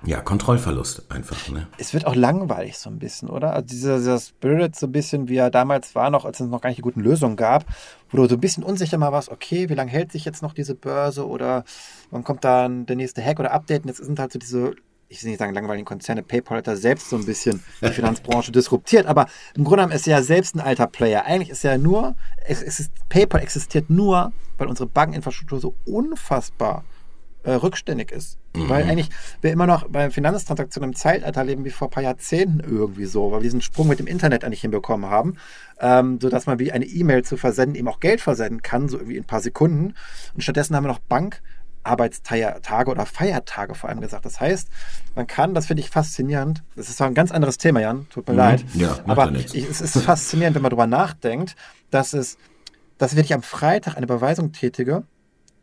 ja, 0.08 0.22
Kontrollverlust 0.22 1.12
einfach. 1.12 1.50
Ne? 1.50 1.68
Es 1.78 1.94
wird 1.94 2.06
auch 2.06 2.16
langweilig 2.16 2.78
so 2.78 2.90
ein 2.90 2.98
bisschen, 2.98 3.30
oder? 3.30 3.52
Also 3.52 3.68
dieser, 3.68 3.98
dieser 3.98 4.20
Spirit 4.20 4.74
so 4.74 4.88
ein 4.88 4.94
bisschen, 4.94 5.28
wie 5.28 5.36
er 5.36 5.50
damals 5.50 5.96
war, 5.96 6.10
noch 6.10 6.24
als 6.24 6.40
es 6.40 6.48
noch 6.48 6.62
gar 6.62 6.70
nicht 6.70 6.78
die 6.78 6.84
guten 6.84 7.02
Lösungen 7.02 7.36
gab, 7.36 7.66
wo 8.10 8.16
du 8.18 8.30
so 8.30 8.36
ein 8.36 8.40
bisschen 8.40 8.64
unsicher 8.64 8.98
mal 8.98 9.12
warst, 9.12 9.30
okay, 9.30 9.68
wie 9.68 9.74
lange 9.74 9.92
hält 9.92 10.14
sich 10.14 10.24
jetzt 10.24 10.42
noch 10.42 10.54
diese 10.54 10.76
Börse 10.76 11.28
oder 11.28 11.66
wann 12.10 12.24
kommt 12.24 12.46
dann 12.46 12.86
der 12.86 12.96
nächste 12.96 13.22
Hack 13.22 13.38
oder 13.42 13.52
Update? 13.52 13.84
Und 13.84 13.90
jetzt 13.90 13.98
sind 13.98 14.18
halt 14.18 14.32
so 14.32 14.40
diese, 14.40 14.76
ich 15.10 15.22
will 15.24 15.32
nicht 15.32 15.40
sagen 15.40 15.54
langweiligen 15.54 15.86
Konzerne, 15.86 16.24
PayPal 16.24 16.60
hat 16.60 16.68
da 16.68 16.78
selbst 16.78 17.10
so 17.10 17.18
ein 17.18 17.26
bisschen 17.26 17.62
die 17.82 17.90
Finanzbranche 17.90 18.54
disruptiert, 18.54 19.08
aber 19.08 19.28
im 19.56 19.66
Grunde 19.66 19.84
genommen 19.84 19.94
ist 19.94 20.08
er 20.08 20.20
ja 20.20 20.24
selbst 20.24 20.56
ein 20.56 20.62
alter 20.62 20.88
Player. 20.88 21.26
Eigentlich 21.26 21.50
ist 21.50 21.66
er 21.66 21.78
nur, 21.78 22.16
es 22.46 22.62
ist, 22.62 22.92
PayPal 23.10 23.42
existiert 23.42 23.90
nur, 23.90 24.32
weil 24.58 24.68
unsere 24.68 24.88
Bankeninfrastruktur 24.88 25.60
so 25.60 25.76
unfassbar 25.86 26.86
äh, 27.48 27.54
rückständig 27.54 28.12
ist. 28.12 28.38
Mhm. 28.56 28.70
Weil 28.70 28.84
eigentlich 28.84 29.10
wir 29.42 29.52
immer 29.54 29.66
noch 29.66 29.88
bei 29.88 30.10
Finanztransaktionen 30.10 30.90
im 30.92 30.96
Zeitalter 30.96 31.46
leben 31.46 31.64
wie 31.64 31.70
vor 31.70 31.88
ein 31.88 31.92
paar 31.92 32.04
Jahrzehnten 32.04 32.60
irgendwie 32.60 33.06
so, 33.06 33.32
weil 33.32 33.40
wir 33.40 33.44
diesen 33.44 33.62
Sprung 33.62 33.88
mit 33.88 34.00
dem 34.00 34.08
Internet 34.08 34.44
eigentlich 34.44 34.62
hinbekommen 34.62 35.10
haben, 35.10 35.38
ähm, 35.80 36.20
sodass 36.22 36.46
man 36.46 36.60
wie 36.60 36.74
eine 36.74 36.86
E-Mail 36.86 37.24
zu 37.24 37.38
versenden 37.38 37.76
eben 37.76 37.88
auch 37.88 38.02
Geld 38.02 38.20
versenden 38.20 38.62
kann, 38.62 38.90
so 38.90 38.98
irgendwie 38.98 39.16
in 39.16 39.24
ein 39.24 39.28
paar 39.28 39.40
Sekunden. 39.40 39.94
Und 40.34 40.42
stattdessen 40.42 40.76
haben 40.76 40.84
wir 40.84 40.90
noch 40.90 41.00
Bank. 41.00 41.42
Arbeitstage 41.84 42.92
oder 42.92 43.06
Feiertage 43.06 43.74
vor 43.74 43.90
allem 43.90 44.02
gesagt. 44.02 44.26
Das 44.26 44.42
heißt, 44.42 44.68
man 45.16 45.26
kann, 45.26 45.54
das 45.54 45.68
finde 45.68 45.80
ich 45.80 45.90
faszinierend, 45.90 46.62
das 46.76 46.90
ist 46.90 46.98
zwar 46.98 47.08
ein 47.08 47.14
ganz 47.14 47.32
anderes 47.32 47.58
Thema, 47.58 47.80
Jan, 47.80 48.08
tut 48.10 48.28
mir 48.28 48.34
mhm. 48.34 48.40
leid, 48.40 48.66
ja, 48.74 48.98
aber 49.08 49.32
ich, 49.32 49.56
es 49.56 49.80
ist 49.80 49.98
faszinierend, 50.04 50.56
wenn 50.56 50.64
man 50.64 50.72
darüber 50.72 50.86
nachdenkt, 50.86 51.56
dass 51.90 52.12
es, 52.12 52.38
dass 52.98 53.16
wenn 53.16 53.24
ich 53.24 53.34
am 53.34 53.42
Freitag 53.42 53.96
eine 53.96 54.04
Überweisung 54.06 54.52
tätige, 54.52 55.04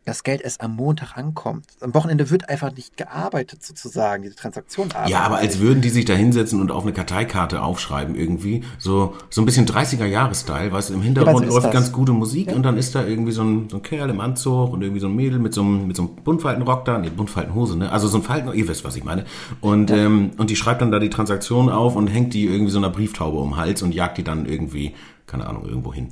das 0.05 0.23
Geld 0.23 0.41
erst 0.41 0.61
am 0.61 0.75
Montag 0.75 1.17
ankommt. 1.17 1.65
Am 1.81 1.93
Wochenende 1.95 2.29
wird 2.29 2.47
einfach 2.47 2.71
nicht 2.71 2.95
gearbeitet, 2.95 3.63
sozusagen, 3.63 4.21
diese 4.21 4.35
Transaktion 4.35 4.91
arbeitet. 4.91 5.11
Ja, 5.11 5.21
aber 5.21 5.37
als 5.37 5.59
würden 5.59 5.81
die 5.81 5.89
sich 5.89 6.05
da 6.05 6.13
hinsetzen 6.13 6.61
und 6.61 6.71
auf 6.71 6.83
eine 6.83 6.93
Karteikarte 6.93 7.63
aufschreiben 7.63 8.15
irgendwie. 8.15 8.63
So, 8.77 9.15
so 9.31 9.41
ein 9.41 9.45
bisschen 9.45 9.65
30er-Jahres-Style, 9.65 10.71
weißt 10.71 10.91
du, 10.91 10.93
im 10.93 11.01
Hintergrund 11.01 11.45
ja, 11.45 11.51
läuft 11.51 11.71
ganz 11.71 11.91
gute 11.91 12.11
Musik 12.11 12.47
ja. 12.47 12.55
und 12.55 12.63
dann 12.63 12.77
ist 12.77 12.93
da 12.93 13.03
irgendwie 13.03 13.31
so 13.31 13.43
ein, 13.43 13.67
so 13.69 13.77
ein 13.77 13.83
Kerl 13.83 14.11
im 14.11 14.21
Anzug 14.21 14.71
und 14.71 14.83
irgendwie 14.83 15.01
so 15.01 15.07
ein 15.07 15.15
Mädel 15.15 15.39
mit 15.39 15.55
so 15.55 15.61
einem, 15.61 15.87
mit 15.87 15.95
so 15.95 16.03
einem 16.03 16.15
Buntfaltenrock 16.23 16.85
da, 16.85 16.99
nee, 16.99 17.09
Buntfaltenhose, 17.09 17.75
ne? 17.75 17.91
Also 17.91 18.07
so 18.07 18.19
ein 18.19 18.23
Falten, 18.23 18.53
ihr 18.53 18.67
wisst, 18.67 18.83
was 18.85 18.95
ich 18.95 19.03
meine. 19.03 19.25
Und, 19.59 19.89
ja. 19.89 19.97
ähm, 19.97 20.31
und 20.37 20.51
die 20.51 20.55
schreibt 20.55 20.81
dann 20.81 20.91
da 20.91 20.99
die 20.99 21.09
Transaktion 21.09 21.69
auf 21.69 21.95
und 21.95 22.07
hängt 22.07 22.35
die 22.35 22.45
irgendwie 22.45 22.71
so 22.71 22.77
einer 22.77 22.91
Brieftaube 22.91 23.37
um 23.37 23.51
den 23.51 23.57
Hals 23.57 23.81
und 23.81 23.95
jagt 23.95 24.19
die 24.19 24.23
dann 24.23 24.45
irgendwie, 24.45 24.93
keine 25.25 25.47
Ahnung, 25.47 25.65
irgendwo 25.65 25.91
hin. 25.91 26.09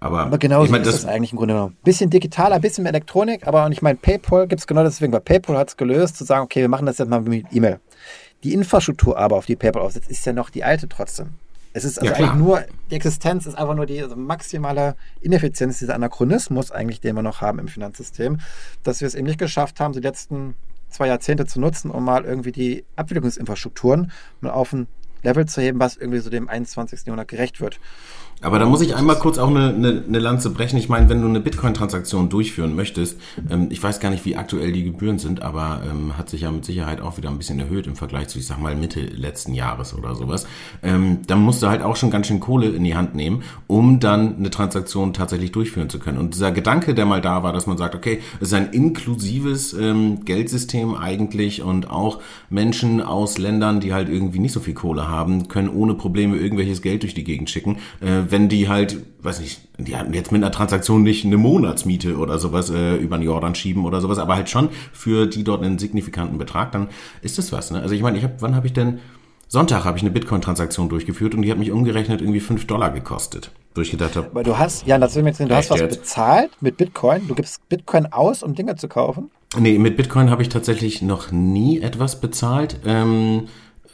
Aber, 0.00 0.20
aber 0.20 0.38
genau 0.38 0.64
ich 0.64 0.70
mein, 0.70 0.82
ist 0.82 0.86
das, 0.86 1.02
das 1.02 1.10
eigentlich 1.10 1.32
im 1.32 1.38
Grunde 1.38 1.54
genommen. 1.54 1.76
Bisschen 1.84 2.10
digitaler, 2.10 2.60
bisschen 2.60 2.84
mehr 2.84 2.92
Elektronik, 2.92 3.46
aber 3.46 3.64
und 3.64 3.72
ich 3.72 3.82
meine, 3.82 3.96
PayPal 3.96 4.46
gibt 4.46 4.60
es 4.60 4.66
genau 4.66 4.84
deswegen, 4.84 5.12
weil 5.12 5.20
PayPal 5.20 5.56
hat 5.56 5.68
es 5.68 5.76
gelöst, 5.76 6.16
zu 6.16 6.24
sagen, 6.24 6.44
okay, 6.44 6.60
wir 6.60 6.68
machen 6.68 6.86
das 6.86 6.98
jetzt 6.98 7.08
mal 7.08 7.20
mit 7.20 7.46
E-Mail. 7.52 7.80
Die 8.44 8.54
Infrastruktur 8.54 9.18
aber, 9.18 9.36
auf 9.36 9.46
die 9.46 9.56
PayPal 9.56 9.82
aufsetzt, 9.82 10.10
ist 10.10 10.24
ja 10.24 10.32
noch 10.32 10.50
die 10.50 10.62
alte 10.62 10.88
trotzdem. 10.88 11.30
Es 11.72 11.84
ist 11.84 11.98
also 11.98 12.10
ja, 12.10 12.16
eigentlich 12.16 12.34
nur, 12.34 12.64
die 12.90 12.94
Existenz 12.94 13.46
ist 13.46 13.56
einfach 13.56 13.74
nur 13.74 13.86
die 13.86 14.02
also 14.02 14.16
maximale 14.16 14.96
Ineffizienz, 15.20 15.78
dieser 15.78 15.94
Anachronismus 15.94 16.70
eigentlich, 16.70 17.00
den 17.00 17.14
wir 17.14 17.22
noch 17.22 17.40
haben 17.40 17.58
im 17.58 17.68
Finanzsystem, 17.68 18.40
dass 18.84 19.00
wir 19.00 19.08
es 19.08 19.14
eben 19.14 19.26
nicht 19.26 19.38
geschafft 19.38 19.80
haben, 19.80 19.92
die 19.92 20.00
letzten 20.00 20.54
zwei 20.88 21.08
Jahrzehnte 21.08 21.46
zu 21.46 21.60
nutzen, 21.60 21.90
um 21.90 22.04
mal 22.04 22.24
irgendwie 22.24 22.52
die 22.52 22.84
Abwicklungsinfrastrukturen 22.96 24.10
mal 24.40 24.50
auf 24.50 24.72
ein 24.72 24.86
Level 25.22 25.46
zu 25.46 25.60
heben, 25.60 25.78
was 25.80 25.96
irgendwie 25.96 26.20
so 26.20 26.30
dem 26.30 26.48
21. 26.48 27.00
Jahrhundert 27.06 27.28
gerecht 27.28 27.60
wird. 27.60 27.78
Aber 28.40 28.60
da 28.60 28.66
muss 28.66 28.80
ich 28.82 28.94
einmal 28.94 29.18
kurz 29.18 29.36
auch 29.38 29.48
eine, 29.48 29.74
eine, 29.74 30.04
eine 30.06 30.18
Lanze 30.20 30.50
brechen. 30.50 30.78
Ich 30.78 30.88
meine, 30.88 31.08
wenn 31.08 31.20
du 31.20 31.28
eine 31.28 31.40
Bitcoin-Transaktion 31.40 32.28
durchführen 32.28 32.76
möchtest, 32.76 33.18
ähm, 33.50 33.66
ich 33.70 33.82
weiß 33.82 33.98
gar 33.98 34.10
nicht, 34.10 34.24
wie 34.24 34.36
aktuell 34.36 34.70
die 34.70 34.84
Gebühren 34.84 35.18
sind, 35.18 35.42
aber 35.42 35.82
ähm, 35.90 36.16
hat 36.16 36.28
sich 36.28 36.42
ja 36.42 36.52
mit 36.52 36.64
Sicherheit 36.64 37.00
auch 37.00 37.16
wieder 37.16 37.30
ein 37.30 37.38
bisschen 37.38 37.58
erhöht 37.58 37.88
im 37.88 37.96
Vergleich 37.96 38.28
zu, 38.28 38.38
ich 38.38 38.46
sag 38.46 38.60
mal, 38.60 38.76
Mitte 38.76 39.00
letzten 39.00 39.54
Jahres 39.54 39.92
oder 39.92 40.14
sowas. 40.14 40.46
Ähm, 40.84 41.18
dann 41.26 41.40
musst 41.40 41.62
du 41.62 41.66
halt 41.66 41.82
auch 41.82 41.96
schon 41.96 42.12
ganz 42.12 42.28
schön 42.28 42.38
Kohle 42.38 42.68
in 42.68 42.84
die 42.84 42.94
Hand 42.94 43.16
nehmen, 43.16 43.42
um 43.66 43.98
dann 43.98 44.36
eine 44.36 44.50
Transaktion 44.50 45.12
tatsächlich 45.12 45.50
durchführen 45.50 45.90
zu 45.90 45.98
können. 45.98 46.18
Und 46.18 46.34
dieser 46.34 46.52
Gedanke, 46.52 46.94
der 46.94 47.06
mal 47.06 47.20
da 47.20 47.42
war, 47.42 47.52
dass 47.52 47.66
man 47.66 47.76
sagt, 47.76 47.96
okay, 47.96 48.20
es 48.36 48.48
ist 48.48 48.54
ein 48.54 48.70
inklusives 48.70 49.72
ähm, 49.72 50.24
Geldsystem 50.24 50.94
eigentlich 50.94 51.62
und 51.62 51.90
auch 51.90 52.20
Menschen 52.50 53.02
aus 53.02 53.38
Ländern, 53.38 53.80
die 53.80 53.92
halt 53.92 54.08
irgendwie 54.08 54.38
nicht 54.38 54.52
so 54.52 54.60
viel 54.60 54.74
Kohle 54.74 55.07
haben, 55.08 55.48
können 55.48 55.68
ohne 55.68 55.94
Probleme 55.94 56.36
irgendwelches 56.36 56.82
Geld 56.82 57.02
durch 57.02 57.14
die 57.14 57.24
Gegend 57.24 57.50
schicken. 57.50 57.76
Äh, 58.00 58.22
wenn 58.30 58.48
die 58.48 58.68
halt, 58.68 58.98
weiß 59.22 59.40
nicht, 59.40 59.60
die 59.78 59.96
hatten 59.96 60.12
jetzt 60.12 60.32
mit 60.32 60.42
einer 60.42 60.52
Transaktion 60.52 61.02
nicht 61.02 61.24
eine 61.24 61.36
Monatsmiete 61.36 62.16
oder 62.16 62.38
sowas 62.38 62.70
äh, 62.70 62.96
über 62.96 63.18
den 63.18 63.24
Jordan 63.24 63.54
schieben 63.54 63.84
oder 63.84 64.00
sowas, 64.00 64.18
aber 64.18 64.36
halt 64.36 64.48
schon 64.48 64.68
für 64.92 65.26
die 65.26 65.44
dort 65.44 65.62
einen 65.62 65.78
signifikanten 65.78 66.38
Betrag, 66.38 66.72
dann 66.72 66.88
ist 67.22 67.38
das 67.38 67.52
was. 67.52 67.70
Ne? 67.70 67.80
Also 67.80 67.94
ich 67.94 68.02
meine, 68.02 68.18
ich 68.18 68.24
habe, 68.24 68.34
wann 68.40 68.54
habe 68.54 68.66
ich 68.66 68.72
denn 68.72 68.98
Sonntag 69.50 69.84
habe 69.84 69.96
ich 69.96 70.02
eine 70.02 70.10
Bitcoin-Transaktion 70.10 70.90
durchgeführt 70.90 71.34
und 71.34 71.40
die 71.40 71.50
hat 71.50 71.58
mich 71.58 71.72
umgerechnet 71.72 72.20
irgendwie 72.20 72.40
5 72.40 72.66
Dollar 72.66 72.90
gekostet. 72.90 73.50
Durchgedacht 73.72 74.16
habe. 74.16 74.26
Aber 74.26 74.42
du 74.42 74.58
hast, 74.58 74.86
ja, 74.86 74.98
das 74.98 75.14
will 75.14 75.22
mir 75.22 75.30
jetzt 75.30 75.38
sehen, 75.38 75.48
du 75.48 75.54
hast 75.54 75.70
was 75.70 75.80
jetzt? 75.80 76.00
bezahlt 76.00 76.50
mit 76.60 76.76
Bitcoin. 76.76 77.28
Du 77.28 77.34
gibst 77.34 77.66
Bitcoin 77.68 78.06
aus, 78.06 78.42
um 78.42 78.54
Dinge 78.54 78.76
zu 78.76 78.88
kaufen? 78.88 79.30
Nee, 79.56 79.78
mit 79.78 79.96
Bitcoin 79.96 80.30
habe 80.30 80.42
ich 80.42 80.50
tatsächlich 80.50 81.00
noch 81.00 81.32
nie 81.32 81.80
etwas 81.80 82.20
bezahlt. 82.20 82.80
Ähm, 82.84 83.44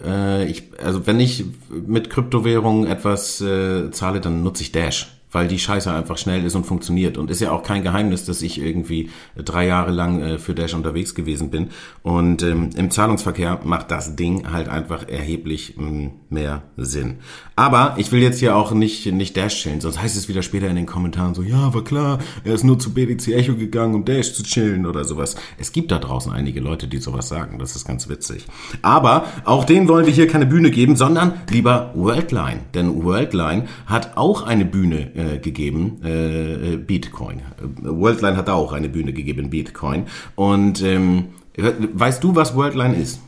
äh, 0.02 0.46
ich, 0.46 0.64
also 0.82 1.06
wenn 1.06 1.20
ich 1.20 1.44
mit 1.70 2.10
Kryptowährungen 2.10 2.86
etwas 2.86 3.40
äh, 3.40 3.90
zahle, 3.90 4.20
dann 4.20 4.42
nutze 4.42 4.62
ich 4.62 4.72
Dash 4.72 5.14
weil 5.34 5.48
die 5.48 5.58
Scheiße 5.58 5.92
einfach 5.92 6.16
schnell 6.16 6.44
ist 6.44 6.54
und 6.54 6.64
funktioniert. 6.64 7.18
Und 7.18 7.30
ist 7.30 7.40
ja 7.40 7.50
auch 7.50 7.62
kein 7.62 7.82
Geheimnis, 7.82 8.24
dass 8.24 8.40
ich 8.40 8.60
irgendwie 8.60 9.10
drei 9.36 9.66
Jahre 9.66 9.90
lang 9.90 10.20
äh, 10.20 10.38
für 10.38 10.54
Dash 10.54 10.74
unterwegs 10.74 11.14
gewesen 11.14 11.50
bin. 11.50 11.70
Und 12.02 12.42
ähm, 12.42 12.70
im 12.76 12.90
Zahlungsverkehr 12.90 13.60
macht 13.64 13.90
das 13.90 14.16
Ding 14.16 14.52
halt 14.52 14.68
einfach 14.68 15.08
erheblich 15.08 15.74
mh, 15.76 15.90
mm, 15.90 16.10
mehr 16.30 16.62
Sinn. 16.76 17.18
Aber 17.56 17.94
ich 17.98 18.12
will 18.12 18.22
jetzt 18.22 18.38
hier 18.38 18.56
auch 18.56 18.72
nicht, 18.72 19.06
nicht 19.12 19.36
Dash 19.36 19.62
chillen, 19.62 19.80
sonst 19.80 20.00
heißt 20.00 20.16
es 20.16 20.28
wieder 20.28 20.42
später 20.42 20.68
in 20.68 20.76
den 20.76 20.86
Kommentaren 20.86 21.34
so, 21.34 21.42
ja, 21.42 21.74
war 21.74 21.84
klar, 21.84 22.18
er 22.44 22.54
ist 22.54 22.64
nur 22.64 22.78
zu 22.78 22.94
BDC 22.94 23.28
Echo 23.28 23.54
gegangen, 23.54 23.94
um 23.94 24.04
Dash 24.04 24.32
zu 24.32 24.42
chillen 24.42 24.86
oder 24.86 25.04
sowas. 25.04 25.36
Es 25.58 25.72
gibt 25.72 25.90
da 25.90 25.98
draußen 25.98 26.32
einige 26.32 26.60
Leute, 26.60 26.88
die 26.88 26.98
sowas 26.98 27.28
sagen. 27.28 27.58
Das 27.58 27.76
ist 27.76 27.84
ganz 27.86 28.08
witzig. 28.08 28.46
Aber 28.82 29.26
auch 29.44 29.64
denen 29.64 29.88
wollen 29.88 30.06
wir 30.06 30.12
hier 30.12 30.28
keine 30.28 30.46
Bühne 30.46 30.70
geben, 30.70 30.96
sondern 30.96 31.34
lieber 31.50 31.90
Worldline. 31.94 32.60
Denn 32.72 33.04
Worldline 33.04 33.66
hat 33.86 34.16
auch 34.16 34.42
eine 34.42 34.64
Bühne 34.64 35.10
äh, 35.14 35.24
äh, 35.24 35.38
gegeben, 35.38 36.00
äh, 36.04 36.76
Bitcoin. 36.76 37.42
Worldline 37.82 38.36
hat 38.36 38.48
da 38.48 38.54
auch 38.54 38.72
eine 38.72 38.88
Bühne 38.88 39.12
gegeben, 39.12 39.50
Bitcoin. 39.50 40.06
Und 40.34 40.82
ähm, 40.82 41.26
weißt 41.56 42.22
du, 42.22 42.34
was 42.34 42.54
Worldline 42.54 42.96
ist? 42.96 43.20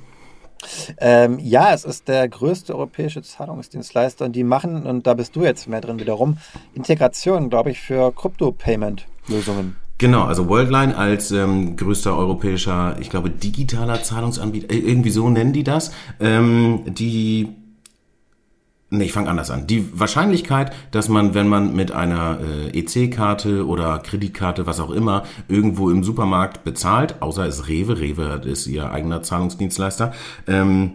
Ähm, 0.99 1.39
ja, 1.39 1.73
es 1.73 1.85
ist 1.85 2.09
der 2.09 2.29
größte 2.29 2.75
europäische 2.75 3.23
Zahlungsdienstleister 3.23 4.25
und 4.25 4.33
die 4.33 4.45
machen, 4.45 4.87
und 4.87 5.07
da 5.07 5.15
bist 5.15 5.37
du 5.37 5.43
jetzt 5.43 5.69
mehr 5.69 5.81
drin 5.81 5.99
wiederum, 5.99 6.39
Integration, 6.75 7.51
glaube 7.51 7.71
ich, 7.71 7.81
für 7.81 8.13
Krypto-Payment-Lösungen. 8.13 9.77
Genau, 9.99 10.25
also 10.25 10.49
Worldline 10.49 10.97
als 10.97 11.31
ähm, 11.31 11.77
größter 11.77 12.17
europäischer, 12.17 12.97
ich 13.01 13.09
glaube, 13.09 13.31
digitaler 13.31 14.03
Zahlungsanbieter, 14.03 14.71
äh, 14.71 14.79
irgendwie 14.79 15.11
so 15.11 15.31
nennen 15.31 15.55
die 15.55 15.65
das, 15.65 15.91
ähm, 16.21 16.83
die 16.87 17.49
Nee, 18.89 19.05
ich 19.05 19.13
fange 19.13 19.29
anders 19.29 19.51
an. 19.51 19.67
Die 19.67 19.99
Wahrscheinlichkeit, 19.99 20.73
dass 20.93 21.09
man, 21.09 21.35
wenn 21.35 21.49
man 21.49 21.75
mit 21.75 21.91
einer 21.91 22.39
äh, 22.73 22.79
EC-Karte 22.79 23.67
oder 23.67 23.99
Kreditkarte, 23.99 24.67
was 24.67 24.79
auch 24.79 24.93
immer, 24.93 25.25
irgendwo 25.49 25.91
im 25.91 26.05
Supermarkt 26.05 26.63
bezahlt, 26.63 27.21
außer 27.21 27.45
es 27.47 27.67
Rewe, 27.67 27.99
Rewe 27.99 28.43
ist 28.45 28.69
ihr 28.69 28.93
eigener 28.93 29.23
Zahlungsdienstleister, 29.23 30.13
ähm, 30.47 30.93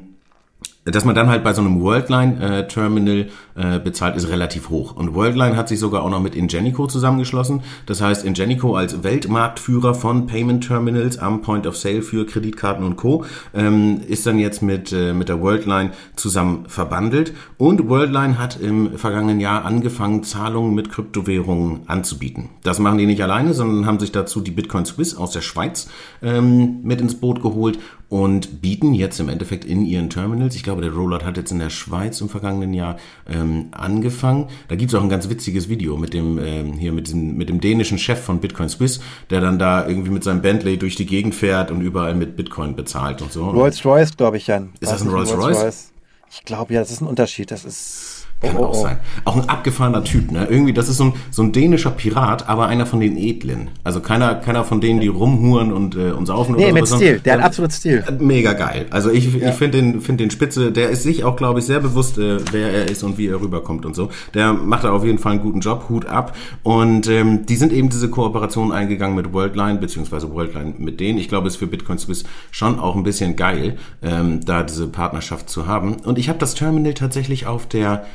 dass 0.86 1.04
man 1.04 1.16
dann 1.16 1.28
halt 1.28 1.44
bei 1.44 1.54
so 1.54 1.62
einem 1.62 1.82
Worldline-Terminal 1.82 3.30
äh, 3.62 3.80
bezahlt, 3.80 4.16
ist 4.16 4.28
relativ 4.30 4.70
hoch. 4.70 4.96
Und 4.96 5.14
Worldline 5.14 5.56
hat 5.56 5.70
sich 5.70 5.80
sogar 5.80 6.02
auch 6.02 6.10
noch 6.10 6.22
mit 6.22 6.36
Ingenico 6.36 6.88
zusammengeschlossen. 6.88 7.62
Das 7.86 8.02
heißt, 8.02 8.26
Ingenico 8.26 8.76
als 8.76 9.04
Weltmarktführer 9.04 9.94
von 9.94 10.26
Payment 10.26 10.66
Terminals 10.66 11.20
am 11.20 11.44
Point 11.44 11.68
of 11.68 11.78
Sale 11.78 12.02
für 12.02 12.26
Kreditkarten 12.26 12.84
und 12.84 12.96
Co. 12.96 13.24
Ähm, 13.54 14.02
ist 14.08 14.26
dann 14.26 14.40
jetzt 14.40 14.64
mit, 14.64 14.92
äh, 14.92 15.14
mit 15.14 15.30
der 15.30 15.42
Worldline 15.42 15.92
zusammen 16.16 16.66
verbandelt. 16.68 17.34
Und 17.58 17.88
Worldline 17.88 18.40
hat 18.40 18.60
im 18.60 18.98
vergangenen 18.98 19.40
Jahr 19.40 19.64
angefangen, 19.64 20.24
Zahlungen 20.24 20.74
mit 20.74 20.92
Kryptowährungen 20.92 21.82
anzubieten. 21.86 22.50
Das 22.64 22.80
machen 22.80 22.98
die 22.98 23.06
nicht 23.06 23.22
alleine, 23.22 23.54
sondern 23.54 23.86
haben 23.86 24.00
sich 24.00 24.12
dazu 24.12 24.42
die 24.42 24.52
Bitcoin 24.52 24.86
Swiss 24.86 25.16
aus 25.16 25.32
der 25.32 25.42
Schweiz 25.42 25.88
ähm, 26.24 26.82
mit 26.82 27.00
ins 27.00 27.16
Boot 27.16 27.44
geholt 27.44 27.78
und 28.12 28.62
bieten 28.62 28.94
jetzt 28.94 29.22
im 29.22 29.30
Endeffekt 29.30 29.64
in 29.64 29.86
ihren 29.86 30.10
Terminals, 30.10 30.54
ich 30.58 30.64
glaube, 30.64 30.82
der 30.82 30.92
Rollout 30.92 31.24
hat 31.24 31.38
jetzt 31.38 31.54
in 31.54 31.60
der 31.60 31.70
Schweiz 31.70 32.20
im 32.20 32.28
vergangenen 32.28 32.74
Jahr 32.74 32.98
ähm, 33.26 33.51
angefangen. 33.72 34.48
Da 34.68 34.76
gibt's 34.76 34.94
auch 34.96 35.04
ein 35.04 35.10
ganz 35.10 35.30
witziges 35.30 35.70
Video 35.70 35.98
mit 35.98 36.14
dem 36.14 36.40
ähm, 36.40 36.74
hier 36.74 36.92
mit, 36.92 37.08
diesem, 37.08 37.36
mit 37.38 37.50
dem 37.50 37.60
dänischen 37.60 37.98
Chef 37.98 38.20
von 38.20 38.40
Bitcoin 38.40 38.70
Swiss, 38.70 39.00
der 39.30 39.42
dann 39.42 39.60
da 39.60 39.88
irgendwie 39.88 40.12
mit 40.12 40.24
seinem 40.24 40.42
Bentley 40.42 40.78
durch 40.78 40.96
die 40.96 41.06
Gegend 41.06 41.36
fährt 41.36 41.72
und 41.72 41.82
überall 41.82 42.16
mit 42.16 42.36
Bitcoin 42.36 42.76
bezahlt 42.76 43.22
und 43.22 43.32
so. 43.32 43.50
Rolls 43.50 43.86
Royce, 43.86 44.16
glaube 44.16 44.38
ich, 44.38 44.48
Jan. 44.48 44.74
Ist 44.80 44.92
das 44.92 45.02
ein 45.02 45.10
Rolls 45.10 45.36
Royce? 45.36 45.64
Royce? 45.64 45.92
Ich 46.30 46.46
glaube 46.46 46.74
ja, 46.74 46.80
das 46.80 46.92
ist 46.92 47.02
ein 47.02 47.08
Unterschied. 47.08 47.52
Das 47.52 47.66
ist 47.66 48.21
kann 48.50 48.58
oh, 48.58 48.66
auch 48.66 48.78
oh. 48.78 48.82
sein. 48.84 48.98
Auch 49.24 49.36
ein 49.36 49.48
abgefahrener 49.48 50.04
Typ, 50.04 50.32
ne? 50.32 50.48
Irgendwie, 50.50 50.74
das 50.74 50.90
ist 50.90 50.98
so 50.98 51.06
ein, 51.06 51.14
so 51.30 51.44
ein 51.44 51.52
dänischer 51.52 51.92
Pirat, 51.92 52.50
aber 52.50 52.68
einer 52.68 52.86
von 52.86 53.00
den 53.00 53.18
Edlen. 53.18 53.70
Also 53.84 54.00
keiner, 54.00 54.36
keiner 54.36 54.64
von 54.64 54.82
denen, 54.82 55.00
die 55.00 55.08
rumhuren 55.08 55.72
und 55.72 55.96
äh, 55.96 56.12
uns 56.12 56.28
saufen 56.28 56.56
nee, 56.56 56.66
oder 56.66 56.74
mit 56.74 56.88
Stil. 56.88 57.20
Der 57.20 57.34
hat 57.34 57.44
absolut 57.44 57.72
Stil. 57.72 58.04
Mega 58.20 58.54
geil. 58.54 58.88
Also 58.90 59.12
ich, 59.12 59.34
ja. 59.34 59.50
ich 59.50 59.56
finde 59.56 59.78
den, 59.78 60.02
find 60.02 60.20
den 60.20 60.32
Spitze, 60.32 60.72
der 60.72 60.90
ist 60.90 61.04
sich 61.04 61.24
auch, 61.24 61.36
glaube 61.36 61.60
ich, 61.60 61.66
sehr 61.66 61.80
bewusst, 61.80 62.18
äh, 62.18 62.38
wer 62.52 62.72
er 62.72 62.90
ist 62.90 63.04
und 63.04 63.18
wie 63.18 63.28
er 63.28 63.40
rüberkommt 63.40 63.86
und 63.86 63.96
so. 63.96 64.10
Der 64.34 64.54
macht 64.54 64.84
da 64.84 64.92
auf 64.92 65.06
jeden 65.06 65.20
Fall 65.20 65.34
einen 65.34 65.42
guten 65.42 65.60
Job, 65.60 65.86
Hut 65.90 66.06
ab. 66.06 66.36
Und 66.64 67.08
ähm, 67.08 67.46
die 67.46 67.56
sind 67.56 67.72
eben 67.72 67.90
diese 67.90 68.10
Kooperation 68.10 68.72
eingegangen 68.72 69.16
mit 69.16 69.34
Worldline, 69.34 69.80
beziehungsweise 69.80 70.32
Worldline 70.34 70.74
mit 70.80 71.00
denen. 71.00 71.20
Ich 71.20 71.30
glaube, 71.30 71.48
es 71.48 71.54
ist 71.54 71.60
für 71.60 71.68
Bitcoin 71.68 72.00
Swiss 72.00 72.24
schon 72.50 72.80
auch 72.80 72.96
ein 72.96 73.04
bisschen 73.04 73.36
geil, 73.36 73.78
ähm, 74.02 74.44
da 74.44 74.64
diese 74.64 74.88
Partnerschaft 74.88 75.50
zu 75.50 75.68
haben. 75.68 75.98
Und 76.04 76.18
ich 76.18 76.28
habe 76.28 76.40
das 76.40 76.56
Terminal 76.56 76.94
tatsächlich 76.94 77.46
auf 77.46 77.68
der 77.68 78.06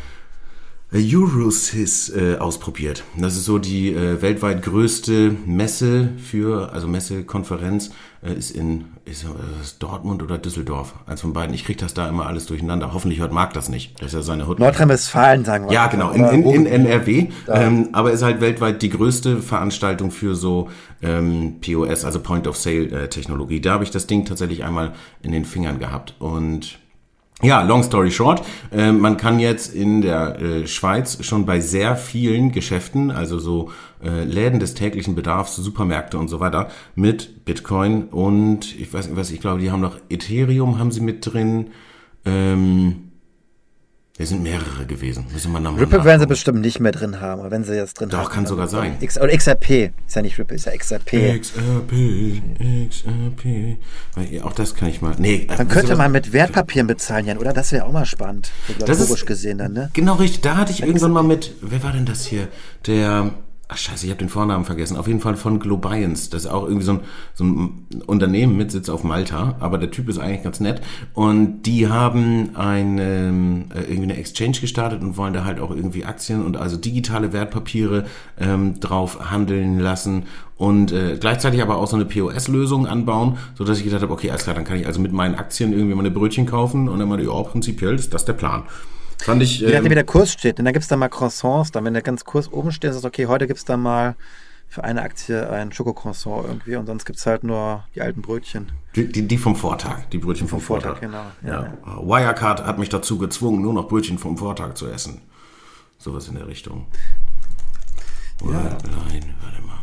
Eurosys 0.95 2.11
äh, 2.11 2.37
ausprobiert. 2.37 3.03
Das 3.17 3.37
ist 3.37 3.45
so 3.45 3.59
die 3.59 3.93
äh, 3.93 4.23
weltweit 4.23 4.63
größte 4.63 5.35
Messe 5.45 6.11
für, 6.17 6.73
also 6.73 6.87
Messekonferenz 6.87 7.91
äh, 8.23 8.33
ist 8.33 8.53
in 8.53 8.85
ist, 9.05 9.27
ist 9.63 9.83
Dortmund 9.83 10.23
oder 10.23 10.39
Düsseldorf. 10.39 10.95
Eins 11.07 11.21
von 11.21 11.33
beiden. 11.33 11.55
Ich 11.55 11.65
kriege 11.65 11.79
das 11.79 11.95
da 11.95 12.09
immer 12.09 12.27
alles 12.27 12.47
durcheinander. 12.47 12.93
Hoffentlich 12.93 13.21
hört 13.21 13.33
Marc 13.33 13.53
das 13.53 13.69
nicht. 13.69 14.01
Das 14.01 14.09
ist 14.09 14.15
ja 14.15 14.23
seine 14.23 14.47
Hut. 14.47 14.61
Nordrhein-Westfalen, 14.61 15.45
sagen 15.45 15.67
wir. 15.67 15.73
Ja, 15.73 15.89
genau, 15.89 16.11
in, 16.13 16.25
in, 16.25 16.45
in 16.45 16.67
NRW. 16.67 17.29
Ähm, 17.49 17.89
aber 17.93 18.13
ist 18.13 18.23
halt 18.23 18.41
weltweit 18.41 18.83
die 18.83 18.91
größte 18.91 19.39
Veranstaltung 19.39 20.11
für 20.11 20.35
so 20.35 20.71
ähm, 21.03 21.57
POS, 21.61 22.05
also 22.05 22.21
Point-of-Sale-Technologie. 22.21 23.61
Da 23.61 23.73
habe 23.73 23.85
ich 23.85 23.91
das 23.91 24.07
Ding 24.07 24.25
tatsächlich 24.25 24.65
einmal 24.65 24.93
in 25.23 25.33
den 25.33 25.45
Fingern 25.45 25.79
gehabt. 25.79 26.15
Und 26.19 26.79
ja, 27.43 27.63
long 27.63 27.83
story 27.83 28.11
short, 28.11 28.43
äh, 28.73 28.93
man 28.93 29.19
kann 29.19 29.39
jetzt 29.39 29.75
in 29.75 30.01
der 30.01 30.41
äh, 30.41 30.67
Schweiz 30.67 31.23
schon 31.25 31.45
bei 31.45 31.61
sehr 31.61 31.97
vielen 31.97 32.51
Geschäften, 32.51 33.11
also 33.11 33.39
so 33.39 33.71
äh, 34.03 34.25
Läden 34.25 34.59
des 34.59 34.75
täglichen 34.75 35.15
Bedarfs, 35.15 35.57
Supermärkte 35.57 36.19
und 36.19 36.29
so 36.29 36.41
weiter, 36.41 36.69
mit 36.95 37.45
Bitcoin 37.45 38.05
und 38.05 38.75
ich 38.79 38.93
weiß 38.93 39.09
nicht 39.09 39.17
was, 39.17 39.31
ich 39.31 39.41
glaube, 39.41 39.61
die 39.61 39.71
haben 39.71 39.83
noch 39.83 39.99
Ethereum 40.09 40.79
haben 40.79 40.93
sie 40.93 41.01
mit 41.03 41.27
drin. 41.31 41.69
Ähm, 42.25 43.06
es 44.19 44.31
sind 44.31 44.43
mehrere 44.43 44.87
gewesen. 44.87 45.27
Müssen 45.33 45.53
wir 45.53 45.61
nochmal 45.61 45.81
Ripple 45.81 46.05
werden 46.05 46.21
sie 46.21 46.27
bestimmt 46.27 46.61
nicht 46.61 46.81
mehr 46.81 46.93
drin 46.93 47.21
haben, 47.21 47.41
aber 47.41 47.51
wenn 47.51 47.65
sie 47.65 47.75
jetzt 47.75 48.01
drin 48.01 48.09
Doch, 48.09 48.19
haben. 48.19 48.25
Doch, 48.25 48.33
kann 48.33 48.47
sogar 48.47 48.69
sein. 48.69 48.97
X, 49.01 49.19
oder 49.19 49.37
XRP. 49.37 49.93
Ist 50.07 50.17
ja 50.17 50.23
nicht 50.23 50.39
Ripple, 50.39 50.57
ist 50.57 50.67
ja 50.67 50.77
XRP. 50.77 51.39
XRP, 51.41 52.41
XRP. 52.89 53.77
Auch 54.43 54.53
das 54.53 54.75
kann 54.75 54.89
ich 54.89 55.03
mal. 55.03 55.15
Nee, 55.19 55.47
dann 55.55 55.69
könnte 55.69 55.97
man 55.97 56.13
mit 56.13 56.33
Wertpapieren 56.33 56.87
bezahlen, 56.87 57.27
Jan, 57.27 57.39
oder? 57.39 57.53
Das 57.53 57.73
wäre 57.73 57.85
auch 57.85 57.93
mal 57.93 58.07
spannend. 58.07 58.51
Das 58.87 59.01
ist 59.01 59.27
gesehen 59.27 59.59
dann, 59.59 59.73
ne? 59.73 59.91
Genau 59.93 60.15
richtig. 60.15 60.41
Da 60.41 60.57
hatte 60.57 60.73
ich 60.73 60.83
irgendwann 60.83 61.13
mal 61.13 61.23
mit, 61.23 61.53
wer 61.61 61.83
war 61.83 61.93
denn 61.93 62.07
das 62.07 62.25
hier? 62.27 62.49
Der 62.87 63.35
Ach 63.69 63.77
scheiße, 63.77 64.07
ich 64.07 64.13
habe 64.13 64.21
den 64.21 64.29
Vornamen 64.29 64.65
vergessen. 64.65 64.97
Auf 64.97 65.09
jeden 65.09 65.19
Fall 65.19 65.35
von 65.35 65.59
Globiance. 65.59 66.31
Das 66.31 66.45
ist 66.45 66.51
auch 66.51 66.67
irgendwie 66.67 66.85
so 66.85 66.93
ein, 66.93 67.01
so 67.35 67.45
ein 67.45 67.87
Unternehmen 68.07 68.57
mit 68.57 68.71
Sitz 68.71 68.89
auf 68.89 69.03
Malta, 69.03 69.57
aber 69.59 69.79
der 69.79 69.91
Typ 69.91 70.09
ist 70.09 70.21
eigentlich 70.21 70.45
ganz 70.45 70.61
nett. 70.61 70.81
Und 71.15 71.63
die 71.63 71.89
haben 71.89 72.55
eine, 72.55 73.65
äh, 73.75 73.81
irgendwie 73.81 74.05
eine 74.05 74.19
Exchange 74.19 74.59
gestartet 74.61 75.03
und 75.03 75.17
wollen 75.17 75.35
da 75.35 75.45
halt 75.45 75.59
auch 75.59 75.73
irgendwie 75.73 76.05
Aktien 76.05 76.45
und 76.45 76.57
also 76.57 76.77
digitale 76.77 77.33
Wertpapiere 77.33 78.07
ähm, 78.39 78.79
drauf 78.79 79.33
handeln 79.33 79.81
lassen 79.81 80.27
und 80.57 80.93
äh, 80.93 81.17
gleichzeitig 81.19 81.61
aber 81.61 81.79
auch 81.79 81.89
so 81.89 81.97
eine 81.97 82.05
POS-Lösung 82.05 82.87
anbauen, 82.87 83.37
so 83.57 83.65
dass 83.65 83.79
ich 83.79 83.85
gedacht 83.85 84.03
habe, 84.03 84.13
okay, 84.13 84.31
alles 84.31 84.45
klar, 84.45 84.55
dann 84.55 84.65
kann 84.65 84.79
ich 84.79 84.87
also 84.87 85.01
mit 85.01 85.13
meinen 85.13 85.35
Aktien 85.35 85.73
irgendwie 85.73 85.97
meine 85.97 86.13
Brötchen 86.13 86.47
kaufen 86.47 86.89
und 86.89 87.01
dann 87.01 87.09
mal, 87.09 87.21
ja, 87.21 87.43
prinzipiell 87.43 87.97
ist 87.97 88.15
das 88.15 88.25
der 88.25 88.35
Plan. 88.35 88.63
Fand 89.19 89.43
ich. 89.43 89.63
Ähm, 89.63 89.69
Je 89.69 89.75
nachdem, 89.75 89.91
wie 89.91 89.95
der 89.95 90.05
Kurs 90.05 90.33
steht. 90.33 90.59
Und 90.59 90.65
dann 90.65 90.75
gibt 90.75 90.83
es 90.83 90.89
da 90.89 90.97
mal 90.97 91.09
Croissants. 91.09 91.73
Dann, 91.73 91.85
wenn 91.85 91.95
der 91.95 92.03
ganz 92.03 92.25
Kurs 92.25 92.53
oben 92.53 92.73
steht, 92.73 92.91
ist 92.91 92.97
es 92.97 93.05
okay, 93.05 93.27
heute 93.27 93.47
gibt 93.47 93.59
es 93.59 93.65
da 93.65 93.77
mal 93.77 94.17
für 94.69 94.85
eine 94.85 95.03
Aktie 95.03 95.49
ein 95.49 95.73
Schokocroissant 95.73 96.45
irgendwie 96.45 96.77
und 96.77 96.87
sonst 96.87 97.05
gibt 97.05 97.19
es 97.19 97.27
halt 97.27 97.45
nur 97.45 97.85
die 97.95 98.03
alten 98.03 98.21
Brötchen. 98.21 98.73
Die, 98.95 99.11
die, 99.11 99.27
die, 99.27 99.39
vom 99.39 99.55
Vortag, 99.55 100.07
die 100.13 100.19
Brötchen 100.19 100.49
vom, 100.49 100.61
vom 100.61 100.67
Vortag. 100.67 100.99
Vortag. 100.99 101.01
Genau. 101.01 101.25
Ja. 101.45 101.77
ja. 101.87 101.99
Wirecard 102.03 102.65
hat 102.65 102.79
mich 102.79 102.89
dazu 102.89 103.19
gezwungen, 103.19 103.63
nur 103.63 103.73
noch 103.73 103.89
Brötchen 103.89 104.19
vom 104.19 104.37
Vortag 104.37 104.75
zu 104.75 104.89
essen. 104.89 105.23
Sowas 105.99 106.29
in 106.29 106.35
der 106.35 106.47
Richtung. 106.47 106.87
Ja. 108.43 108.51
Nein, 108.51 109.35
warte 109.41 109.63
mal. 109.63 109.76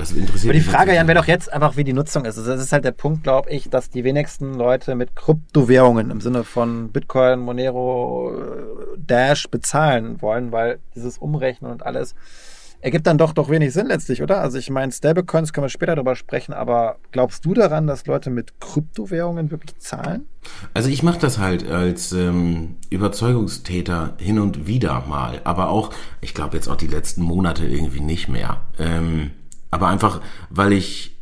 Das 0.00 0.12
interessiert 0.12 0.50
Aber 0.50 0.58
die 0.58 0.60
Frage, 0.60 0.94
Jan, 0.94 1.06
wäre 1.06 1.18
doch 1.18 1.26
jetzt 1.26 1.52
einfach, 1.52 1.76
wie 1.76 1.84
die 1.84 1.92
Nutzung 1.92 2.24
ist. 2.24 2.38
Also 2.38 2.50
das 2.50 2.62
ist 2.62 2.72
halt 2.72 2.84
der 2.84 2.92
Punkt, 2.92 3.22
glaube 3.22 3.50
ich, 3.50 3.68
dass 3.68 3.90
die 3.90 4.02
wenigsten 4.02 4.54
Leute 4.54 4.94
mit 4.94 5.14
Kryptowährungen 5.14 6.10
im 6.10 6.22
Sinne 6.22 6.42
von 6.42 6.88
Bitcoin, 6.90 7.40
Monero, 7.40 8.32
Dash 8.96 9.48
bezahlen 9.50 10.22
wollen, 10.22 10.52
weil 10.52 10.78
dieses 10.94 11.18
Umrechnen 11.18 11.70
und 11.70 11.84
alles 11.84 12.14
ergibt 12.80 13.06
dann 13.06 13.18
doch 13.18 13.34
doch 13.34 13.50
wenig 13.50 13.72
Sinn 13.72 13.88
letztlich, 13.88 14.22
oder? 14.22 14.40
Also 14.40 14.56
ich 14.56 14.70
meine, 14.70 14.90
Stablecoins 14.90 15.52
können 15.52 15.66
wir 15.66 15.68
später 15.68 15.96
darüber 15.96 16.16
sprechen, 16.16 16.54
aber 16.54 16.96
glaubst 17.12 17.44
du 17.44 17.52
daran, 17.52 17.86
dass 17.86 18.06
Leute 18.06 18.30
mit 18.30 18.58
Kryptowährungen 18.60 19.50
wirklich 19.50 19.78
zahlen? 19.78 20.26
Also 20.72 20.88
ich 20.88 21.02
mache 21.02 21.18
das 21.18 21.38
halt 21.38 21.70
als 21.70 22.12
ähm, 22.12 22.76
Überzeugungstäter 22.88 24.14
hin 24.16 24.38
und 24.38 24.66
wieder 24.66 25.04
mal, 25.06 25.42
aber 25.44 25.68
auch, 25.68 25.92
ich 26.22 26.32
glaube 26.32 26.56
jetzt 26.56 26.68
auch 26.68 26.76
die 26.76 26.86
letzten 26.86 27.22
Monate 27.22 27.66
irgendwie 27.66 28.00
nicht 28.00 28.28
mehr. 28.28 28.62
Ähm, 28.78 29.32
aber 29.70 29.88
einfach, 29.88 30.20
weil 30.48 30.72
ich, 30.72 31.16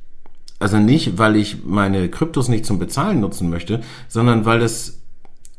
also 0.58 0.78
nicht, 0.78 1.18
weil 1.18 1.36
ich 1.36 1.64
meine 1.64 2.08
Kryptos 2.08 2.48
nicht 2.48 2.66
zum 2.66 2.78
Bezahlen 2.78 3.20
nutzen 3.20 3.50
möchte, 3.50 3.82
sondern 4.08 4.44
weil 4.44 4.58
das 4.58 4.97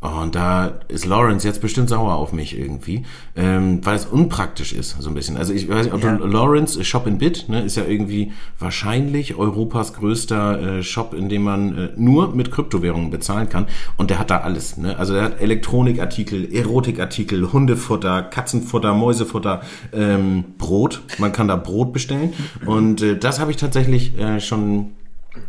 und 0.02 0.34
da 0.34 0.80
ist 0.88 1.06
Lawrence 1.06 1.46
jetzt 1.46 1.60
bestimmt 1.60 1.90
sauer 1.90 2.14
auf 2.14 2.32
mich 2.32 2.58
irgendwie, 2.58 3.04
ähm, 3.36 3.86
weil 3.86 3.98
es 3.98 4.06
unpraktisch 4.06 4.72
ist, 4.72 4.96
so 4.98 5.10
ein 5.10 5.14
bisschen. 5.14 5.36
Also 5.36 5.54
ich 5.54 5.68
weiß 5.68 5.86
nicht, 5.86 5.94
ob 5.94 6.02
ja. 6.02 6.14
Lawrence 6.14 6.82
Shop 6.86 7.06
in 7.06 7.18
Bit, 7.18 7.50
ne, 7.50 7.64
ist 7.64 7.76
ja 7.76 7.84
irgendwie 7.84 8.32
wahrscheinlich 8.58 9.36
Europas 9.36 9.94
größter 9.94 10.78
äh, 10.78 10.84
Shop, 10.84 11.14
in 11.14 11.28
dem 11.28 11.44
man 11.44 11.78
äh, 11.78 11.90
nur 11.98 12.34
mit 12.34 12.50
Kryptowährungen 12.50 13.12
bezahlen 13.12 13.50
kann. 13.50 13.68
Und 13.98 14.10
der 14.10 14.20
hat 14.20 14.30
da 14.30 14.38
alles. 14.38 14.78
Ne? 14.78 14.98
Also 14.98 15.14
der 15.14 15.24
hat 15.24 15.42
Elektronikartikel, 15.42 16.54
Erotikartikel, 16.54 17.52
Hundefutter, 17.52 18.24
Katzenfutter, 18.24 18.94
Mäusefutter, 18.94 19.62
ähm, 19.92 20.46
Brot. 20.58 21.02
Man 21.18 21.34
kann 21.34 21.50
da 21.50 21.58
Brot 21.58 21.92
bestellen. 21.92 22.34
Und 22.66 23.02
äh, 23.02 23.18
das 23.18 23.42
habe 23.42 23.52
ich 23.52 23.58
tatsächlich 23.58 24.18
äh, 24.18 24.40
schon, 24.40 24.92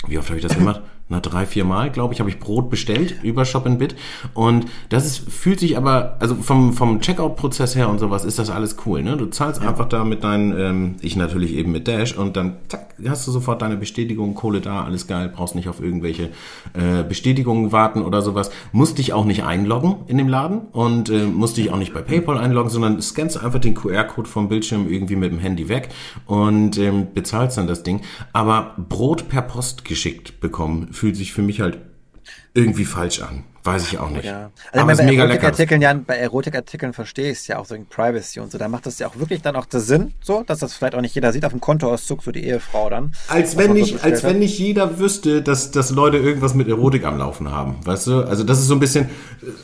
wie 0.08 0.18
oft 0.18 0.28
habe 0.28 0.40
ich 0.40 0.46
das 0.46 0.58
gemacht? 0.58 0.82
na, 1.10 1.18
drei, 1.18 1.44
vier 1.44 1.64
Mal, 1.64 1.90
glaube 1.90 2.14
ich, 2.14 2.20
habe 2.20 2.30
ich 2.30 2.38
Brot 2.38 2.70
bestellt 2.70 3.16
über 3.24 3.44
Shop 3.44 3.64
Bit. 3.78 3.96
Und 4.32 4.66
das 4.90 5.04
ist, 5.04 5.18
fühlt 5.28 5.58
sich 5.58 5.76
aber, 5.76 6.16
also 6.20 6.36
vom, 6.36 6.72
vom 6.72 7.00
Checkout-Prozess 7.00 7.74
her 7.74 7.88
und 7.88 7.98
sowas 7.98 8.24
ist 8.24 8.38
das 8.38 8.48
alles 8.48 8.76
cool. 8.86 9.02
Ne? 9.02 9.16
Du 9.16 9.26
zahlst 9.26 9.60
ja. 9.60 9.68
einfach 9.68 9.88
da 9.88 10.04
mit 10.04 10.22
deinen, 10.22 10.58
ähm, 10.58 10.96
ich 11.00 11.16
natürlich 11.16 11.54
eben 11.54 11.72
mit 11.72 11.88
Dash 11.88 12.16
und 12.16 12.36
dann 12.36 12.58
zack, 12.68 12.94
hast 13.08 13.26
du 13.26 13.32
sofort 13.32 13.60
deine 13.60 13.76
Bestätigung, 13.76 14.34
Kohle 14.34 14.60
da, 14.60 14.84
alles 14.84 15.08
geil, 15.08 15.32
brauchst 15.34 15.56
nicht 15.56 15.68
auf 15.68 15.80
irgendwelche 15.80 16.30
äh, 16.74 17.02
Bestätigungen 17.06 17.72
warten 17.72 18.02
oder 18.02 18.22
sowas. 18.22 18.52
Musst 18.70 18.98
dich 18.98 19.12
auch 19.12 19.24
nicht 19.24 19.42
einloggen 19.42 19.96
in 20.06 20.16
dem 20.16 20.28
Laden 20.28 20.60
und 20.70 21.10
äh, 21.10 21.24
musst 21.24 21.56
dich 21.56 21.72
auch 21.72 21.78
nicht 21.78 21.92
bei 21.92 22.02
PayPal 22.02 22.38
einloggen, 22.38 22.70
sondern 22.70 23.02
scannst 23.02 23.42
einfach 23.42 23.58
den 23.58 23.74
QR-Code 23.74 24.28
vom 24.28 24.48
Bildschirm 24.48 24.88
irgendwie 24.88 25.16
mit 25.16 25.32
dem 25.32 25.40
Handy 25.40 25.68
weg 25.68 25.88
und 26.26 26.78
ähm, 26.78 27.08
bezahlst 27.12 27.58
dann 27.58 27.66
das 27.66 27.82
Ding. 27.82 28.00
Aber 28.32 28.76
Brot 28.76 29.28
per 29.28 29.42
Post 29.42 29.84
geschickt 29.84 30.38
bekommen 30.38 30.88
fühlt 31.00 31.16
sich 31.16 31.32
für 31.32 31.40
mich 31.40 31.62
halt 31.62 31.78
irgendwie 32.52 32.84
falsch 32.84 33.22
an. 33.22 33.44
Weiß 33.64 33.90
ich 33.90 33.98
auch 33.98 34.10
nicht. 34.10 34.24
Ja. 34.24 34.50
Also 34.70 34.86
Aber 34.86 34.96
bei 34.96 35.14
Erotikartikeln, 35.14 35.82
ja, 35.82 35.94
bei 35.94 36.16
Erotikartikeln 36.16 36.92
verstehe 36.92 37.30
ich 37.30 37.38
es 37.38 37.46
ja 37.46 37.58
auch 37.58 37.64
so 37.64 37.74
in 37.74 37.86
Privacy 37.86 38.40
und 38.40 38.52
so. 38.52 38.58
Da 38.58 38.68
macht 38.68 38.84
das 38.84 38.98
ja 38.98 39.06
auch 39.06 39.18
wirklich 39.18 39.40
dann 39.40 39.56
auch 39.56 39.66
der 39.66 39.80
Sinn, 39.80 40.12
so, 40.22 40.42
dass 40.42 40.58
das 40.58 40.74
vielleicht 40.74 40.94
auch 40.94 41.00
nicht 41.00 41.14
jeder 41.14 41.32
sieht 41.32 41.44
auf 41.44 41.52
dem 41.52 41.60
Kontoauszug, 41.60 42.22
so 42.22 42.32
die 42.32 42.44
Ehefrau 42.44 42.90
dann. 42.90 43.12
Als 43.28 43.56
wenn 43.56 43.72
nicht, 43.72 43.98
so 43.98 44.04
als 44.04 44.24
wenn 44.24 44.38
nicht 44.38 44.58
jeder 44.58 44.98
wüsste, 44.98 45.42
dass, 45.42 45.70
dass 45.70 45.90
Leute 45.90 46.18
irgendwas 46.18 46.54
mit 46.54 46.68
Erotik 46.68 47.04
am 47.04 47.16
Laufen 47.16 47.50
haben. 47.50 47.76
Weißt 47.84 48.06
du? 48.06 48.22
Also 48.22 48.44
das 48.44 48.58
ist 48.58 48.66
so 48.66 48.74
ein 48.74 48.80
bisschen, 48.80 49.08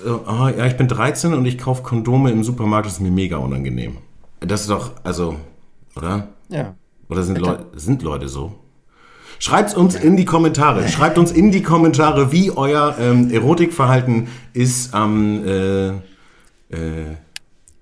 oh, 0.06 0.48
ja, 0.48 0.66
ich 0.66 0.76
bin 0.76 0.88
13 0.88 1.34
und 1.34 1.44
ich 1.44 1.58
kaufe 1.58 1.82
Kondome 1.82 2.30
im 2.30 2.44
Supermarkt, 2.44 2.86
das 2.86 2.94
ist 2.94 3.00
mir 3.00 3.10
mega 3.10 3.36
unangenehm. 3.36 3.98
Das 4.40 4.62
ist 4.62 4.70
doch, 4.70 4.92
also, 5.04 5.36
oder? 5.96 6.28
Ja. 6.48 6.74
Oder 7.08 7.22
sind, 7.22 7.38
Leu 7.38 7.56
sind 7.74 8.02
Leute 8.02 8.28
so? 8.28 8.54
Schreibt 9.38 9.74
uns 9.74 9.94
in 9.94 10.16
die 10.16 10.24
Kommentare. 10.24 10.88
Schreibt 10.88 11.18
uns 11.18 11.32
in 11.32 11.50
die 11.50 11.62
Kommentare, 11.62 12.32
wie 12.32 12.50
euer 12.50 12.96
ähm, 12.98 13.30
Erotikverhalten 13.30 14.28
ist 14.52 14.94
am. 14.94 15.46
Äh, 15.46 15.88
äh, 15.88 17.16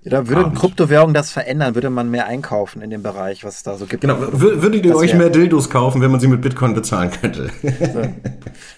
ja, 0.03 0.27
würde 0.27 0.51
Kryptowährung 0.51 1.15
das 1.15 1.31
verändern? 1.31 1.73
Würde 1.73 1.89
man 1.89 2.11
mehr 2.11 2.27
einkaufen 2.27 2.83
in 2.83 2.91
dem 2.91 3.01
Bereich, 3.01 3.43
was 3.43 3.57
es 3.57 3.63
da 3.63 3.75
so 3.75 3.87
gibt? 3.87 4.01
Genau. 4.01 4.17
Würdet 4.19 4.85
ihr 4.85 4.95
euch 4.95 5.15
mehr 5.15 5.31
Dildos 5.31 5.71
kaufen, 5.71 5.99
wenn 5.99 6.11
man 6.11 6.19
sie 6.19 6.27
mit 6.27 6.41
Bitcoin 6.41 6.75
bezahlen 6.75 7.09
könnte? 7.09 7.49
So. 7.61 8.01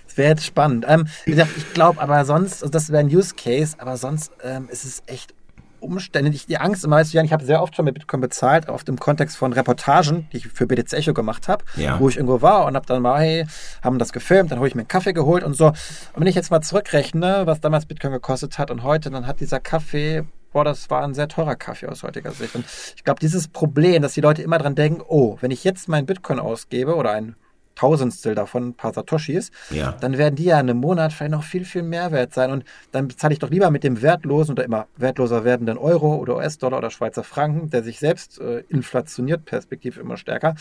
Das 0.07 0.17
wäre 0.17 0.29
jetzt 0.29 0.45
spannend. 0.45 0.85
Ähm, 0.87 1.05
ich 1.25 1.35
glaube 1.73 2.01
aber 2.01 2.23
sonst, 2.23 2.63
also 2.63 2.71
das 2.71 2.89
wäre 2.89 3.01
ein 3.01 3.07
Use 3.07 3.35
Case, 3.35 3.75
aber 3.77 3.97
sonst 3.97 4.31
ähm, 4.41 4.69
ist 4.71 4.85
es 4.85 5.03
echt 5.05 5.33
Umstände, 5.79 6.31
ich 6.31 6.45
die 6.45 6.57
Angst 6.57 6.83
immer, 6.83 6.97
weißt 6.97 7.13
du, 7.13 7.17
Jan, 7.17 7.25
ich 7.25 7.33
habe 7.33 7.45
sehr 7.45 7.61
oft 7.61 7.75
schon 7.75 7.85
mit 7.85 7.95
Bitcoin 7.95 8.21
bezahlt, 8.21 8.69
oft 8.69 8.87
im 8.89 8.99
Kontext 8.99 9.37
von 9.37 9.53
Reportagen, 9.53 10.27
die 10.31 10.37
ich 10.37 10.47
für 10.47 10.67
BTC 10.67 10.93
Echo 10.93 11.13
gemacht 11.13 11.47
habe, 11.47 11.63
ja. 11.75 11.99
wo 11.99 12.09
ich 12.09 12.17
irgendwo 12.17 12.41
war 12.41 12.65
und 12.65 12.75
habe 12.75 12.85
dann 12.85 13.01
mal, 13.01 13.19
hey, 13.19 13.45
haben 13.83 13.99
das 13.99 14.11
gefilmt, 14.11 14.51
dann 14.51 14.59
habe 14.59 14.67
ich 14.67 14.75
mir 14.75 14.81
einen 14.81 14.87
Kaffee 14.87 15.13
geholt 15.13 15.43
und 15.43 15.55
so. 15.55 15.67
Und 15.67 15.75
wenn 16.15 16.27
ich 16.27 16.35
jetzt 16.35 16.51
mal 16.51 16.61
zurückrechne, 16.61 17.43
was 17.45 17.61
damals 17.61 17.85
Bitcoin 17.85 18.13
gekostet 18.13 18.57
hat 18.57 18.71
und 18.71 18.83
heute, 18.83 19.09
dann 19.09 19.27
hat 19.27 19.39
dieser 19.39 19.59
Kaffee 19.59 20.23
boah, 20.53 20.63
das 20.63 20.89
war 20.89 21.03
ein 21.03 21.13
sehr 21.13 21.27
teurer 21.27 21.55
Kaffee 21.55 21.87
aus 21.87 22.01
heutiger 22.01 22.31
Sicht. 22.31 22.55
Und 22.55 22.65
ich 22.95 23.03
glaube, 23.03 23.19
dieses 23.19 23.47
Problem, 23.47 24.01
dass 24.01 24.13
die 24.13 24.21
Leute 24.21 24.41
immer 24.41 24.57
dran 24.57 24.73
denken, 24.73 25.03
oh, 25.07 25.37
wenn 25.41 25.51
ich 25.51 25.63
jetzt 25.63 25.87
meinen 25.87 26.07
Bitcoin 26.07 26.39
ausgebe 26.39 26.95
oder 26.95 27.11
ein 27.11 27.35
Tausendstel 27.77 28.35
davon 28.35 28.69
ein 28.69 28.73
paar 28.73 28.93
Satoshis, 28.93 29.51
ja. 29.69 29.93
dann 29.99 30.17
werden 30.17 30.35
die 30.35 30.45
ja 30.45 30.59
in 30.59 30.69
einem 30.69 30.79
Monat 30.79 31.13
vielleicht 31.13 31.31
noch 31.31 31.43
viel, 31.43 31.63
viel 31.63 31.83
mehr 31.83 32.11
wert 32.11 32.33
sein. 32.33 32.51
Und 32.51 32.65
dann 32.91 33.07
bezahle 33.07 33.33
ich 33.33 33.39
doch 33.39 33.49
lieber 33.49 33.69
mit 33.69 33.83
dem 33.83 34.01
wertlosen 34.01 34.53
oder 34.53 34.65
immer 34.65 34.87
wertloser 34.97 35.43
werdenden 35.43 35.77
Euro 35.77 36.15
oder 36.15 36.37
US-Dollar 36.37 36.79
oder 36.79 36.89
Schweizer 36.89 37.23
Franken, 37.23 37.69
der 37.69 37.83
sich 37.83 37.99
selbst 37.99 38.39
äh, 38.39 38.63
inflationiert, 38.69 39.45
perspektiv 39.45 39.97
immer 39.97 40.17
stärker, 40.17 40.55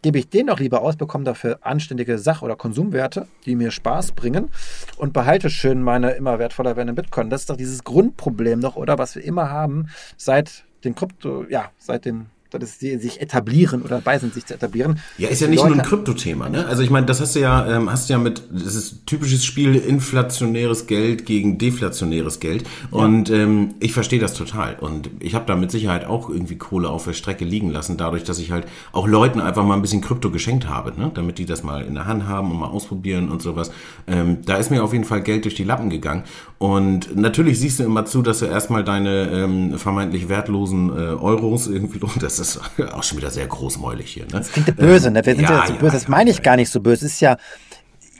gebe 0.00 0.18
ich 0.18 0.28
den 0.28 0.46
doch 0.46 0.58
lieber 0.58 0.80
aus, 0.80 0.96
bekomme 0.96 1.24
dafür 1.24 1.58
anständige 1.60 2.18
Sach- 2.18 2.42
oder 2.42 2.56
Konsumwerte, 2.56 3.28
die 3.44 3.54
mir 3.54 3.70
Spaß 3.70 4.12
bringen 4.12 4.50
und 4.96 5.12
behalte 5.12 5.50
schön 5.50 5.82
meine 5.82 6.12
immer 6.12 6.38
wertvoller 6.38 6.76
werdenden 6.76 6.96
Bitcoin. 6.96 7.28
Das 7.28 7.42
ist 7.42 7.50
doch 7.50 7.56
dieses 7.56 7.84
Grundproblem 7.84 8.58
noch, 8.60 8.76
oder 8.76 8.98
was 8.98 9.14
wir 9.14 9.22
immer 9.22 9.50
haben 9.50 9.88
seit 10.16 10.64
den 10.84 10.94
Krypto, 10.94 11.44
ja, 11.48 11.70
seit 11.78 12.06
den 12.06 12.26
dass 12.58 12.78
sie 12.78 12.98
sich 12.98 13.20
etablieren 13.20 13.82
oder 13.82 13.96
dabei 13.96 14.18
sind, 14.18 14.34
sich 14.34 14.46
zu 14.46 14.54
etablieren. 14.54 14.98
Ja, 15.18 15.28
ist 15.28 15.40
ja 15.40 15.48
nicht 15.48 15.58
Leute, 15.58 15.70
nur 15.74 15.82
ein 15.82 15.86
Kryptothema, 15.88 16.48
ne? 16.48 16.66
Also 16.66 16.82
ich 16.82 16.90
meine, 16.90 17.06
das 17.06 17.20
hast 17.20 17.34
du 17.34 17.40
ja, 17.40 17.66
ähm, 17.66 17.90
hast 17.90 18.08
du 18.08 18.14
ja 18.14 18.18
mit, 18.18 18.42
das 18.50 18.74
ist 18.74 19.06
typisches 19.06 19.44
Spiel 19.44 19.76
inflationäres 19.76 20.86
Geld 20.86 21.26
gegen 21.26 21.58
deflationäres 21.58 22.40
Geld. 22.40 22.64
Ja. 22.90 22.98
Und 22.98 23.30
ähm, 23.30 23.74
ich 23.80 23.92
verstehe 23.92 24.20
das 24.20 24.34
total. 24.34 24.76
Und 24.80 25.10
ich 25.20 25.34
habe 25.34 25.44
da 25.46 25.56
mit 25.56 25.70
Sicherheit 25.70 26.04
auch 26.04 26.28
irgendwie 26.28 26.56
Kohle 26.56 26.88
auf 26.88 27.04
der 27.04 27.12
Strecke 27.12 27.44
liegen 27.44 27.70
lassen, 27.70 27.96
dadurch, 27.96 28.24
dass 28.24 28.38
ich 28.38 28.50
halt 28.50 28.66
auch 28.92 29.06
Leuten 29.06 29.40
einfach 29.40 29.64
mal 29.64 29.74
ein 29.74 29.82
bisschen 29.82 30.00
Krypto 30.00 30.30
geschenkt 30.30 30.68
habe, 30.68 30.92
ne? 30.98 31.10
Damit 31.14 31.38
die 31.38 31.46
das 31.46 31.62
mal 31.62 31.82
in 31.82 31.94
der 31.94 32.06
Hand 32.06 32.26
haben 32.26 32.50
und 32.50 32.58
mal 32.58 32.68
ausprobieren 32.68 33.30
und 33.30 33.42
sowas. 33.42 33.70
Ähm, 34.06 34.38
da 34.44 34.56
ist 34.56 34.70
mir 34.70 34.82
auf 34.82 34.92
jeden 34.92 35.04
Fall 35.04 35.22
Geld 35.22 35.44
durch 35.44 35.54
die 35.54 35.64
Lappen 35.64 35.90
gegangen. 35.90 36.24
Und 36.58 37.16
natürlich 37.16 37.58
siehst 37.58 37.80
du 37.80 37.84
immer 37.84 38.04
zu, 38.04 38.22
dass 38.22 38.38
du 38.38 38.46
erstmal 38.46 38.84
deine 38.84 39.30
ähm, 39.32 39.78
vermeintlich 39.78 40.28
wertlosen 40.28 40.90
äh, 40.90 40.92
Euros 41.14 41.66
irgendwie, 41.66 42.00
das 42.20 42.38
ist 42.48 42.60
auch 42.92 43.02
schon 43.02 43.18
wieder 43.18 43.30
sehr 43.30 43.46
großmäulig 43.46 44.10
hier. 44.10 44.24
Ne? 44.24 44.32
Das 44.32 44.52
klingt 44.52 44.74
böse, 44.76 45.10
ne? 45.10 45.24
Wir 45.24 45.34
sind 45.34 45.44
ja, 45.44 45.60
ja 45.60 45.66
so 45.66 45.74
böse. 45.74 45.92
Das 45.92 46.08
meine 46.08 46.30
ich 46.30 46.42
gar 46.42 46.56
nicht 46.56 46.70
so 46.70 46.80
böse. 46.80 47.06
Es 47.06 47.12
ist 47.12 47.20
ja, 47.20 47.36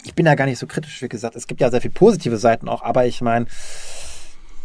ich 0.05 0.15
bin 0.15 0.27
ja 0.27 0.35
gar 0.35 0.47
nicht 0.47 0.59
so 0.59 0.67
kritisch, 0.67 1.03
wie 1.03 1.09
gesagt. 1.09 1.37
Es 1.37 1.47
gibt 1.47 1.61
ja 1.61 1.71
sehr 1.71 1.81
viele 1.81 1.95
positive 1.95 2.37
Seiten 2.37 2.69
auch, 2.69 2.83
aber 2.83 3.07
ich 3.07 3.21
meine, 3.21 3.47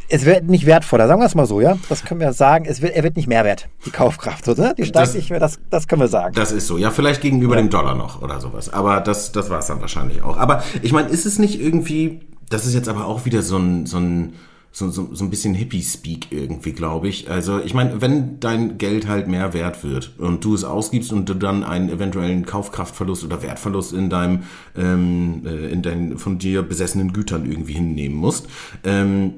es 0.10 0.26
wird 0.26 0.46
nicht 0.46 0.65
wertvoller, 0.65 1.08
sagen 1.08 1.20
wir 1.20 1.26
es 1.26 1.36
mal 1.36 1.46
so, 1.46 1.60
ja. 1.60 1.78
Das 1.89 2.06
können 2.06 2.20
wir 2.20 2.32
sagen. 2.34 2.65
Es 2.65 2.82
wird, 2.82 2.96
er 2.96 3.04
wird 3.04 3.17
nicht 3.17 3.28
mehr 3.28 3.43
wert, 3.43 3.67
die 3.86 3.91
Kaufkraft, 3.91 4.48
oder? 4.48 4.74
Die 4.74 4.86
steigt 4.86 5.15
nicht 5.15 5.30
mehr, 5.30 5.39
das, 5.39 5.60
das 5.70 5.88
können 5.88 6.02
wir 6.02 6.08
sagen. 6.08 6.34
Das 6.34 6.52
ist 6.52 6.67
so, 6.67 6.78
ja, 6.78 6.91
vielleicht 6.91 7.22
gegenüber 7.22 7.56
ja. 7.56 7.62
dem 7.62 7.70
Dollar 7.70 7.96
noch 7.96 8.22
oder 8.22 8.39
sowas. 8.39 8.72
Aber 8.72 9.02
das, 9.02 9.32
das 9.32 9.50
war 9.50 9.60
es 9.60 9.65
dann 9.65 9.82
wahrscheinlich 9.82 10.21
auch. 10.21 10.38
Aber 10.38 10.63
ich 10.82 10.94
meine, 10.94 11.10
ist 11.10 11.25
es 11.25 11.40
nicht 11.40 11.60
irgendwie, 11.60 12.21
das 12.50 12.65
ist 12.65 12.73
jetzt 12.73 12.88
aber 12.88 13.06
auch 13.06 13.25
wieder 13.25 13.42
so 13.42 13.58
ein, 13.58 13.86
so 13.86 13.98
ein 13.98 14.34
so, 14.78 14.92
so, 14.92 15.10
so 15.12 15.23
ein 15.23 15.32
bisschen 15.32 15.56
Hippie-Speak 15.56 16.28
irgendwie, 16.30 16.71
glaube 16.71 17.08
ich. 17.08 17.32
Also 17.32 17.60
ich 17.60 17.73
meine, 17.73 18.00
wenn 18.00 18.40
dein 18.40 18.78
Geld 18.78 19.08
halt 19.08 19.28
mehr 19.28 19.54
wert 19.54 19.84
wird 19.84 20.12
und 20.19 20.46
du 20.46 20.54
es 20.54 20.63
ausgibst 20.63 21.12
und 21.12 21.28
du 21.28 21.34
dann 21.34 21.63
einen 21.63 21.90
eventuellen 21.90 22.46
Kaufkraftverlust 22.46 23.23
oder 23.23 23.42
Wertverlust 23.42 23.94
in 23.94 24.12
deinem, 24.12 24.44
ähm, 24.75 25.42
äh, 25.48 25.71
in 25.71 25.82
deinen 25.82 26.19
von 26.19 26.38
dir 26.38 26.62
besessenen 26.62 27.12
Gütern 27.12 27.50
irgendwie 27.50 27.73
hinnehmen 27.73 28.15
musst, 28.15 28.50
ähm, 28.84 29.34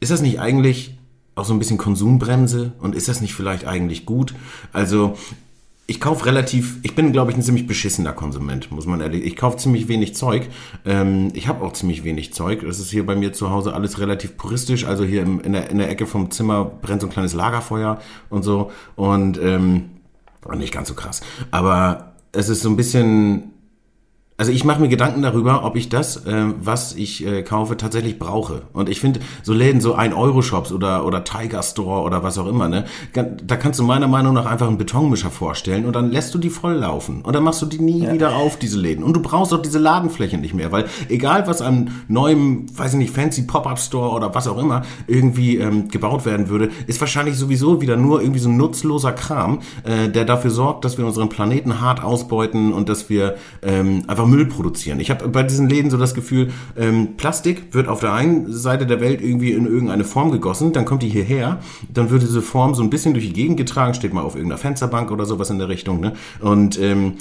ist 0.00 0.10
das 0.10 0.20
nicht 0.20 0.38
eigentlich 0.38 0.98
auch 1.34 1.46
so 1.46 1.54
ein 1.54 1.58
bisschen 1.58 1.78
Konsumbremse 1.78 2.72
und 2.78 2.94
ist 2.94 3.08
das 3.08 3.22
nicht 3.22 3.32
vielleicht 3.32 3.66
eigentlich 3.66 4.04
gut? 4.04 4.34
Also 4.74 5.16
ich 5.86 6.00
kaufe 6.00 6.24
relativ, 6.24 6.78
ich 6.82 6.94
bin, 6.94 7.12
glaube 7.12 7.30
ich, 7.30 7.36
ein 7.36 7.42
ziemlich 7.42 7.66
beschissener 7.66 8.12
Konsument, 8.12 8.70
muss 8.70 8.86
man 8.86 9.00
ehrlich. 9.00 9.24
Ich 9.24 9.36
kaufe 9.36 9.58
ziemlich 9.58 9.86
wenig 9.88 10.14
Zeug. 10.14 10.48
Ähm, 10.86 11.30
ich 11.34 11.46
habe 11.46 11.64
auch 11.64 11.74
ziemlich 11.74 12.04
wenig 12.04 12.32
Zeug. 12.32 12.62
Das 12.64 12.78
ist 12.78 12.90
hier 12.90 13.04
bei 13.04 13.14
mir 13.14 13.34
zu 13.34 13.50
Hause 13.50 13.74
alles 13.74 13.98
relativ 13.98 14.36
puristisch. 14.38 14.86
Also 14.86 15.04
hier 15.04 15.22
im, 15.22 15.40
in, 15.40 15.52
der, 15.52 15.70
in 15.70 15.78
der 15.78 15.90
Ecke 15.90 16.06
vom 16.06 16.30
Zimmer 16.30 16.64
brennt 16.64 17.02
so 17.02 17.06
ein 17.06 17.12
kleines 17.12 17.34
Lagerfeuer 17.34 18.00
und 18.30 18.42
so. 18.44 18.70
Und 18.96 19.38
ähm, 19.42 19.90
nicht 20.56 20.72
ganz 20.72 20.88
so 20.88 20.94
krass. 20.94 21.20
Aber 21.50 22.14
es 22.32 22.48
ist 22.48 22.62
so 22.62 22.70
ein 22.70 22.76
bisschen 22.76 23.53
also 24.36 24.50
ich 24.50 24.64
mache 24.64 24.80
mir 24.80 24.88
Gedanken 24.88 25.22
darüber, 25.22 25.64
ob 25.64 25.76
ich 25.76 25.88
das, 25.88 26.26
äh, 26.26 26.46
was 26.60 26.94
ich 26.94 27.24
äh, 27.24 27.42
kaufe, 27.42 27.76
tatsächlich 27.76 28.18
brauche. 28.18 28.62
Und 28.72 28.88
ich 28.88 28.98
finde, 29.00 29.20
so 29.44 29.52
Läden, 29.52 29.80
so 29.80 29.94
ein 29.94 30.12
Euro-Shops 30.12 30.72
oder, 30.72 31.06
oder 31.06 31.22
Tiger 31.22 31.62
Store 31.62 32.02
oder 32.02 32.24
was 32.24 32.36
auch 32.38 32.48
immer, 32.48 32.68
ne, 32.68 32.84
da 33.12 33.56
kannst 33.56 33.78
du 33.78 33.84
meiner 33.84 34.08
Meinung 34.08 34.34
nach 34.34 34.46
einfach 34.46 34.66
einen 34.66 34.78
Betonmischer 34.78 35.30
vorstellen 35.30 35.84
und 35.84 35.94
dann 35.94 36.10
lässt 36.10 36.34
du 36.34 36.38
die 36.38 36.50
voll 36.50 36.74
laufen. 36.74 37.22
Und 37.22 37.34
dann 37.34 37.44
machst 37.44 37.62
du 37.62 37.66
die 37.66 37.78
nie 37.78 38.04
ja. 38.04 38.12
wieder 38.12 38.34
auf, 38.34 38.58
diese 38.58 38.78
Läden. 38.78 39.04
Und 39.04 39.14
du 39.14 39.22
brauchst 39.22 39.54
auch 39.54 39.62
diese 39.62 39.78
Ladenfläche 39.78 40.36
nicht 40.36 40.54
mehr, 40.54 40.72
weil 40.72 40.86
egal 41.08 41.46
was 41.46 41.62
an 41.62 41.92
neuem, 42.08 42.66
weiß 42.76 42.94
ich 42.94 42.98
nicht, 42.98 43.14
fancy 43.14 43.42
Pop-Up-Store 43.42 44.10
oder 44.10 44.34
was 44.34 44.48
auch 44.48 44.58
immer 44.58 44.82
irgendwie 45.06 45.58
ähm, 45.58 45.88
gebaut 45.88 46.26
werden 46.26 46.48
würde, 46.48 46.70
ist 46.88 47.00
wahrscheinlich 47.00 47.36
sowieso 47.36 47.80
wieder 47.80 47.96
nur 47.96 48.20
irgendwie 48.20 48.40
so 48.40 48.48
ein 48.48 48.56
nutzloser 48.56 49.12
Kram, 49.12 49.60
äh, 49.84 50.08
der 50.08 50.24
dafür 50.24 50.50
sorgt, 50.50 50.84
dass 50.84 50.98
wir 50.98 51.06
unseren 51.06 51.28
Planeten 51.28 51.80
hart 51.80 52.02
ausbeuten 52.02 52.72
und 52.72 52.88
dass 52.88 53.08
wir 53.08 53.36
ähm, 53.62 54.02
einfach 54.08 54.23
einfach 54.24 54.26
Müll 54.26 54.46
produzieren. 54.46 55.00
Ich 55.00 55.10
habe 55.10 55.28
bei 55.28 55.42
diesen 55.42 55.68
Läden 55.68 55.90
so 55.90 55.96
das 55.96 56.14
Gefühl, 56.14 56.50
ähm, 56.76 57.16
Plastik 57.16 57.74
wird 57.74 57.88
auf 57.88 58.00
der 58.00 58.12
einen 58.12 58.52
Seite 58.52 58.86
der 58.86 59.00
Welt 59.00 59.20
irgendwie 59.20 59.52
in 59.52 59.66
irgendeine 59.66 60.04
Form 60.04 60.30
gegossen, 60.30 60.72
dann 60.72 60.84
kommt 60.84 61.02
die 61.02 61.08
hierher, 61.08 61.60
dann 61.92 62.10
wird 62.10 62.22
diese 62.22 62.42
Form 62.42 62.74
so 62.74 62.82
ein 62.82 62.90
bisschen 62.90 63.14
durch 63.14 63.26
die 63.26 63.32
Gegend 63.32 63.56
getragen, 63.56 63.94
steht 63.94 64.12
mal 64.12 64.22
auf 64.22 64.34
irgendeiner 64.34 64.58
Fensterbank 64.58 65.10
oder 65.10 65.26
sowas 65.26 65.50
in 65.50 65.58
der 65.58 65.68
Richtung, 65.68 66.00
ne? 66.00 66.14
Und 66.40 66.80
ähm, 66.80 67.14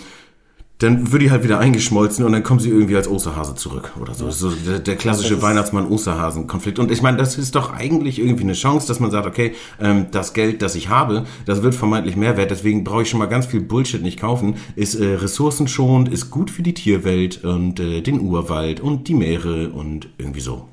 dann 0.84 1.14
wird 1.14 1.22
die 1.22 1.32
halt 1.32 1.44
wieder 1.44 1.60
eingeschmolzen 1.60 2.26
und 2.26 2.34
dann 2.34 2.44
kommen 2.44 2.60
sie 2.60 2.70
irgendwie 2.70 2.98
als 2.98 3.08
Osterhase 3.08 3.56
zurück 3.56 3.94
oder 4.02 4.14
so. 4.14 4.30
So 4.32 4.52
der, 4.52 4.80
der 4.80 4.98
klassische 4.98 5.42
Weihnachtsmann-Osterhasen-Konflikt. 5.42 6.78
Und 6.78 6.92
ich 6.92 7.02
meine, 7.02 7.18
das 7.18 7.38
ist 7.38 7.56
doch 7.56 7.74
eigentlich 7.74 8.20
irgendwie 8.20 8.44
eine 8.44 8.54
Chance, 8.54 8.88
dass 8.88 9.00
man 9.00 9.10
sagt, 9.10 9.26
okay, 9.26 9.56
ähm, 9.80 10.08
das 10.12 10.34
Geld, 10.34 10.62
das 10.62 10.76
ich 10.76 10.90
habe, 10.90 11.26
das 11.46 11.64
wird 11.64 11.74
vermeintlich 11.74 12.18
mehr 12.18 12.36
wert, 12.36 12.52
deswegen 12.52 12.84
brauche 12.84 13.04
ich 13.04 13.10
schon 13.10 13.20
mal 13.20 13.28
ganz 13.28 13.46
viel 13.46 13.62
Bullshit 13.62 14.02
nicht 14.02 14.20
kaufen. 14.20 14.56
Ist 14.76 14.96
äh, 14.96 15.16
ressourcenschonend, 15.16 16.10
ist 16.10 16.30
gut 16.30 16.52
für 16.52 16.64
die 16.64 16.74
Tierwelt 16.74 17.46
und 17.46 17.80
äh, 17.80 18.02
den 18.02 18.20
Urwald 18.20 18.82
und 18.82 19.08
die 19.08 19.14
Meere 19.14 19.70
und 19.70 20.10
irgendwie 20.18 20.42
so. 20.42 20.68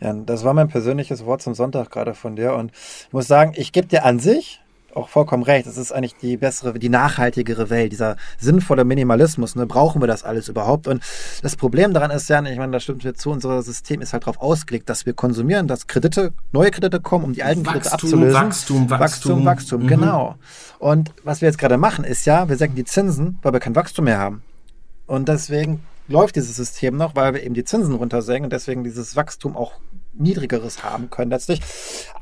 Ja, 0.00 0.12
das 0.12 0.44
war 0.44 0.52
mein 0.52 0.68
persönliches 0.68 1.24
Wort 1.24 1.40
zum 1.40 1.54
Sonntag 1.54 1.90
gerade 1.90 2.12
von 2.14 2.36
dir 2.36 2.54
und 2.54 2.72
ich 2.72 3.12
muss 3.12 3.26
sagen, 3.26 3.52
ich 3.56 3.72
gebe 3.72 3.86
dir 3.86 4.04
an 4.04 4.18
sich 4.18 4.60
auch 4.94 5.08
vollkommen 5.08 5.42
recht. 5.42 5.66
Es 5.66 5.76
ist 5.76 5.92
eigentlich 5.92 6.16
die 6.16 6.36
bessere, 6.36 6.78
die 6.78 6.88
nachhaltigere 6.88 7.70
Welt, 7.70 7.92
dieser 7.92 8.16
sinnvolle 8.38 8.84
Minimalismus. 8.84 9.54
Ne? 9.56 9.66
Brauchen 9.66 10.02
wir 10.02 10.06
das 10.06 10.24
alles 10.24 10.48
überhaupt? 10.48 10.88
Und 10.88 11.02
das 11.42 11.56
Problem 11.56 11.92
daran 11.92 12.10
ist 12.10 12.28
ja, 12.28 12.42
ich 12.42 12.58
meine, 12.58 12.72
da 12.72 12.80
stimmt 12.80 13.04
mir 13.04 13.14
zu, 13.14 13.30
unser 13.30 13.62
System 13.62 14.00
ist 14.00 14.12
halt 14.12 14.24
darauf 14.24 14.40
ausgelegt, 14.40 14.88
dass 14.88 15.06
wir 15.06 15.12
konsumieren, 15.12 15.68
dass 15.68 15.86
Kredite, 15.86 16.32
neue 16.52 16.70
Kredite 16.70 17.00
kommen, 17.00 17.24
um 17.24 17.32
die 17.32 17.42
alten 17.42 17.64
Wachstum, 17.64 17.80
Kredite 17.80 17.92
abzulösen. 17.92 18.34
Wachstum, 18.34 18.90
Wachstum, 18.90 19.00
Wachstum, 19.00 19.44
Wachstum, 19.44 19.82
mhm. 19.82 19.86
genau. 19.88 20.34
Und 20.78 21.12
was 21.24 21.40
wir 21.40 21.48
jetzt 21.48 21.58
gerade 21.58 21.76
machen, 21.76 22.04
ist 22.04 22.26
ja, 22.26 22.48
wir 22.48 22.56
senken 22.56 22.76
die 22.76 22.84
Zinsen, 22.84 23.38
weil 23.42 23.52
wir 23.52 23.60
kein 23.60 23.76
Wachstum 23.76 24.06
mehr 24.06 24.18
haben. 24.18 24.42
Und 25.06 25.28
deswegen 25.28 25.84
läuft 26.08 26.36
dieses 26.36 26.56
System 26.56 26.96
noch, 26.96 27.14
weil 27.14 27.34
wir 27.34 27.42
eben 27.42 27.54
die 27.54 27.64
Zinsen 27.64 27.94
runtersenken 27.94 28.44
und 28.44 28.52
deswegen 28.52 28.84
dieses 28.84 29.16
Wachstum 29.16 29.56
auch 29.56 29.72
niedrigeres 30.12 30.82
haben 30.82 31.10
können 31.10 31.30
letztlich. 31.30 31.60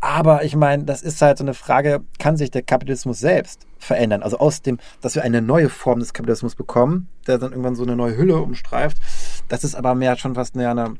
Aber 0.01 0.45
ich 0.45 0.57
meine, 0.57 0.85
das 0.85 1.03
ist 1.03 1.21
halt 1.23 1.39
so 1.39 1.45
eine 1.45 1.55
Frage, 1.55 2.03
kann 2.19 2.37
sich 2.37 2.51
der 2.51 2.63
Kapitalismus 2.63 3.19
selbst 3.19 3.67
verändern? 3.79 4.23
Also 4.23 4.39
aus 4.39 4.63
dem, 4.63 4.79
dass 5.01 5.15
wir 5.15 5.23
eine 5.23 5.43
neue 5.43 5.69
Form 5.69 6.01
des 6.01 6.13
Kapitalismus 6.13 6.55
bekommen, 6.55 7.09
der 7.27 7.39
dann 7.39 7.53
irgendwann 7.53 7.77
so 7.77 7.83
eine 7.83 7.97
neue 7.97 8.17
Hülle 8.17 8.37
umstreift. 8.37 8.99
Das 9.49 9.65
ist 9.65 9.75
aber 9.75 9.95
mehr 9.95 10.17
schon 10.17 10.35
fast 10.35 10.57
eine, 10.57 10.95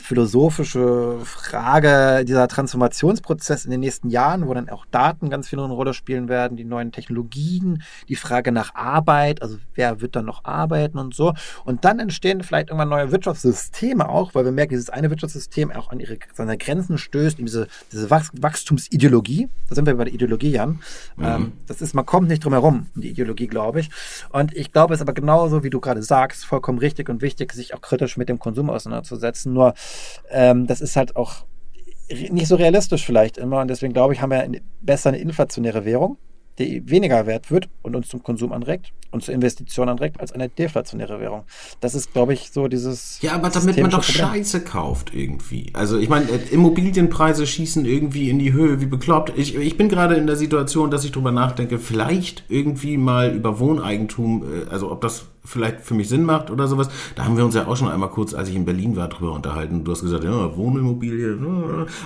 philosophische 0.00 1.18
Frage, 1.24 2.24
dieser 2.24 2.48
Transformationsprozess 2.48 3.64
in 3.64 3.70
den 3.70 3.80
nächsten 3.80 4.08
Jahren, 4.10 4.46
wo 4.48 4.54
dann 4.54 4.68
auch 4.68 4.86
Daten 4.90 5.30
ganz 5.30 5.48
viel 5.48 5.60
eine 5.60 5.72
Rolle 5.72 5.94
spielen 5.94 6.28
werden, 6.28 6.56
die 6.56 6.64
neuen 6.64 6.92
Technologien, 6.92 7.82
die 8.08 8.16
Frage 8.16 8.52
nach 8.52 8.74
Arbeit, 8.74 9.42
also 9.42 9.58
wer 9.74 10.00
wird 10.00 10.16
dann 10.16 10.24
noch 10.24 10.44
arbeiten 10.44 10.98
und 10.98 11.14
so. 11.14 11.34
Und 11.64 11.84
dann 11.84 11.98
entstehen 11.98 12.42
vielleicht 12.42 12.70
irgendwann 12.70 12.88
neue 12.88 13.12
Wirtschaftssysteme 13.12 14.08
auch, 14.08 14.34
weil 14.34 14.44
wir 14.44 14.52
merken, 14.52 14.70
dieses 14.70 14.90
eine 14.90 15.10
Wirtschaftssystem 15.10 15.70
auch 15.70 15.90
an 15.90 16.00
ihre, 16.00 16.18
seine 16.34 16.56
Grenzen 16.58 16.98
stößt, 16.98 17.38
diese, 17.38 17.68
diese 17.92 18.10
Wachstumsideologie. 18.10 19.48
Da 19.68 19.74
sind 19.74 19.86
wir 19.86 19.96
bei 19.96 20.04
der 20.04 20.14
Ideologie, 20.14 20.52
Jan. 20.52 20.80
Mhm. 21.16 21.24
Ähm, 21.24 21.52
das 21.66 21.80
ist, 21.80 21.94
man 21.94 22.06
kommt 22.06 22.28
nicht 22.28 22.44
drum 22.44 22.52
herum, 22.52 22.86
die 22.94 23.10
Ideologie, 23.10 23.46
glaube 23.46 23.80
ich. 23.80 23.90
Und 24.30 24.56
ich 24.56 24.72
glaube, 24.72 24.94
es 24.94 25.00
ist 25.00 25.02
aber 25.02 25.12
genauso, 25.12 25.62
wie 25.62 25.70
du 25.70 25.80
gerade 25.80 26.02
sagst, 26.02 26.44
vollkommen 26.44 26.78
richtig 26.78 27.08
und 27.08 27.22
wichtig, 27.22 27.52
sich 27.52 27.74
auch 27.74 27.80
kritisch 27.80 28.16
mit 28.16 28.28
dem 28.28 28.38
Konsum 28.38 28.70
auseinanderzusetzen. 28.70 29.52
Nur 29.52 29.74
ähm, 30.30 30.66
das 30.66 30.80
ist 30.80 30.96
halt 30.96 31.16
auch 31.16 31.44
nicht 32.30 32.48
so 32.48 32.56
realistisch 32.56 33.04
vielleicht 33.04 33.38
immer. 33.38 33.60
Und 33.60 33.68
deswegen 33.68 33.92
glaube 33.92 34.14
ich, 34.14 34.20
haben 34.20 34.30
wir 34.30 34.48
besser 34.80 35.10
eine 35.10 35.18
inflationäre 35.18 35.84
Währung, 35.84 36.18
die 36.58 36.88
weniger 36.88 37.26
wert 37.26 37.50
wird 37.50 37.68
und 37.82 37.94
uns 37.94 38.08
zum 38.08 38.22
Konsum 38.22 38.52
anregt 38.52 38.92
und 39.10 39.24
zur 39.24 39.34
Investition 39.34 39.88
anregt, 39.88 40.20
als 40.20 40.32
eine 40.32 40.48
deflationäre 40.48 41.20
Währung. 41.20 41.44
Das 41.80 41.94
ist, 41.94 42.12
glaube 42.12 42.32
ich, 42.32 42.50
so 42.50 42.68
dieses. 42.68 43.20
Ja, 43.22 43.32
aber 43.32 43.50
damit 43.50 43.78
man 43.80 43.90
doch 43.90 44.04
Problem. 44.04 44.26
Scheiße 44.26 44.62
kauft 44.62 45.14
irgendwie. 45.14 45.70
Also 45.72 45.98
ich 45.98 46.08
meine, 46.08 46.28
äh, 46.30 46.38
Immobilienpreise 46.50 47.46
schießen 47.46 47.84
irgendwie 47.84 48.30
in 48.30 48.38
die 48.38 48.52
Höhe 48.52 48.80
wie 48.80 48.86
bekloppt. 48.86 49.32
Ich, 49.36 49.56
ich 49.56 49.76
bin 49.76 49.88
gerade 49.88 50.16
in 50.16 50.26
der 50.26 50.36
Situation, 50.36 50.90
dass 50.90 51.04
ich 51.04 51.12
drüber 51.12 51.32
nachdenke, 51.32 51.78
vielleicht 51.78 52.44
irgendwie 52.48 52.96
mal 52.96 53.34
über 53.34 53.58
Wohneigentum, 53.58 54.44
äh, 54.44 54.70
also 54.70 54.90
ob 54.90 55.00
das 55.00 55.26
vielleicht 55.44 55.80
für 55.80 55.94
mich 55.94 56.08
Sinn 56.08 56.24
macht 56.24 56.50
oder 56.50 56.68
sowas. 56.68 56.88
Da 57.14 57.24
haben 57.24 57.36
wir 57.36 57.44
uns 57.44 57.54
ja 57.54 57.66
auch 57.66 57.76
schon 57.76 57.88
einmal 57.88 58.10
kurz, 58.10 58.34
als 58.34 58.48
ich 58.48 58.56
in 58.56 58.64
Berlin 58.64 58.96
war, 58.96 59.08
drüber 59.08 59.32
unterhalten. 59.32 59.84
Du 59.84 59.92
hast 59.92 60.02
gesagt, 60.02 60.24
ja, 60.24 60.56
Wohnimmobilie. 60.56 61.38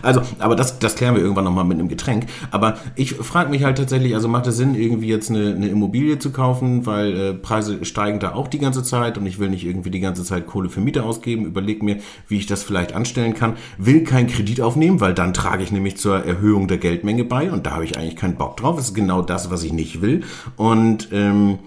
Also, 0.02 0.22
aber 0.38 0.56
das, 0.56 0.78
das 0.78 0.94
klären 0.94 1.14
wir 1.14 1.22
irgendwann 1.22 1.44
nochmal 1.44 1.64
mit 1.64 1.78
einem 1.78 1.88
Getränk. 1.88 2.26
Aber 2.50 2.78
ich 2.96 3.14
frage 3.14 3.50
mich 3.50 3.64
halt 3.64 3.78
tatsächlich, 3.78 4.14
also 4.14 4.28
macht 4.28 4.46
es 4.46 4.56
Sinn, 4.56 4.74
irgendwie 4.74 5.08
jetzt 5.08 5.30
eine, 5.30 5.54
eine 5.54 5.68
Immobilie 5.68 6.18
zu 6.18 6.30
kaufen, 6.30 6.86
weil 6.86 7.16
äh, 7.16 7.34
Preise 7.34 7.84
steigen 7.84 8.20
da 8.20 8.34
auch 8.34 8.48
die 8.48 8.58
ganze 8.58 8.82
Zeit 8.82 9.18
und 9.18 9.26
ich 9.26 9.38
will 9.38 9.50
nicht 9.50 9.66
irgendwie 9.66 9.90
die 9.90 10.00
ganze 10.00 10.24
Zeit 10.24 10.46
Kohle 10.46 10.68
für 10.68 10.80
Miete 10.80 11.02
ausgeben. 11.02 11.44
Überleg 11.44 11.82
mir, 11.82 11.98
wie 12.28 12.38
ich 12.38 12.46
das 12.46 12.62
vielleicht 12.62 12.94
anstellen 12.94 13.34
kann. 13.34 13.54
Will 13.78 14.04
keinen 14.04 14.28
Kredit 14.28 14.60
aufnehmen, 14.60 15.00
weil 15.00 15.14
dann 15.14 15.34
trage 15.34 15.62
ich 15.62 15.72
nämlich 15.72 15.96
zur 15.96 16.24
Erhöhung 16.24 16.68
der 16.68 16.78
Geldmenge 16.78 17.24
bei 17.24 17.50
und 17.50 17.66
da 17.66 17.72
habe 17.72 17.84
ich 17.84 17.98
eigentlich 17.98 18.16
keinen 18.16 18.36
Bock 18.36 18.56
drauf. 18.56 18.76
Das 18.76 18.88
ist 18.88 18.94
genau 18.94 19.22
das, 19.22 19.50
was 19.50 19.64
ich 19.64 19.72
nicht 19.72 20.02
will. 20.02 20.22
Und 20.56 21.08
ähm, 21.12 21.58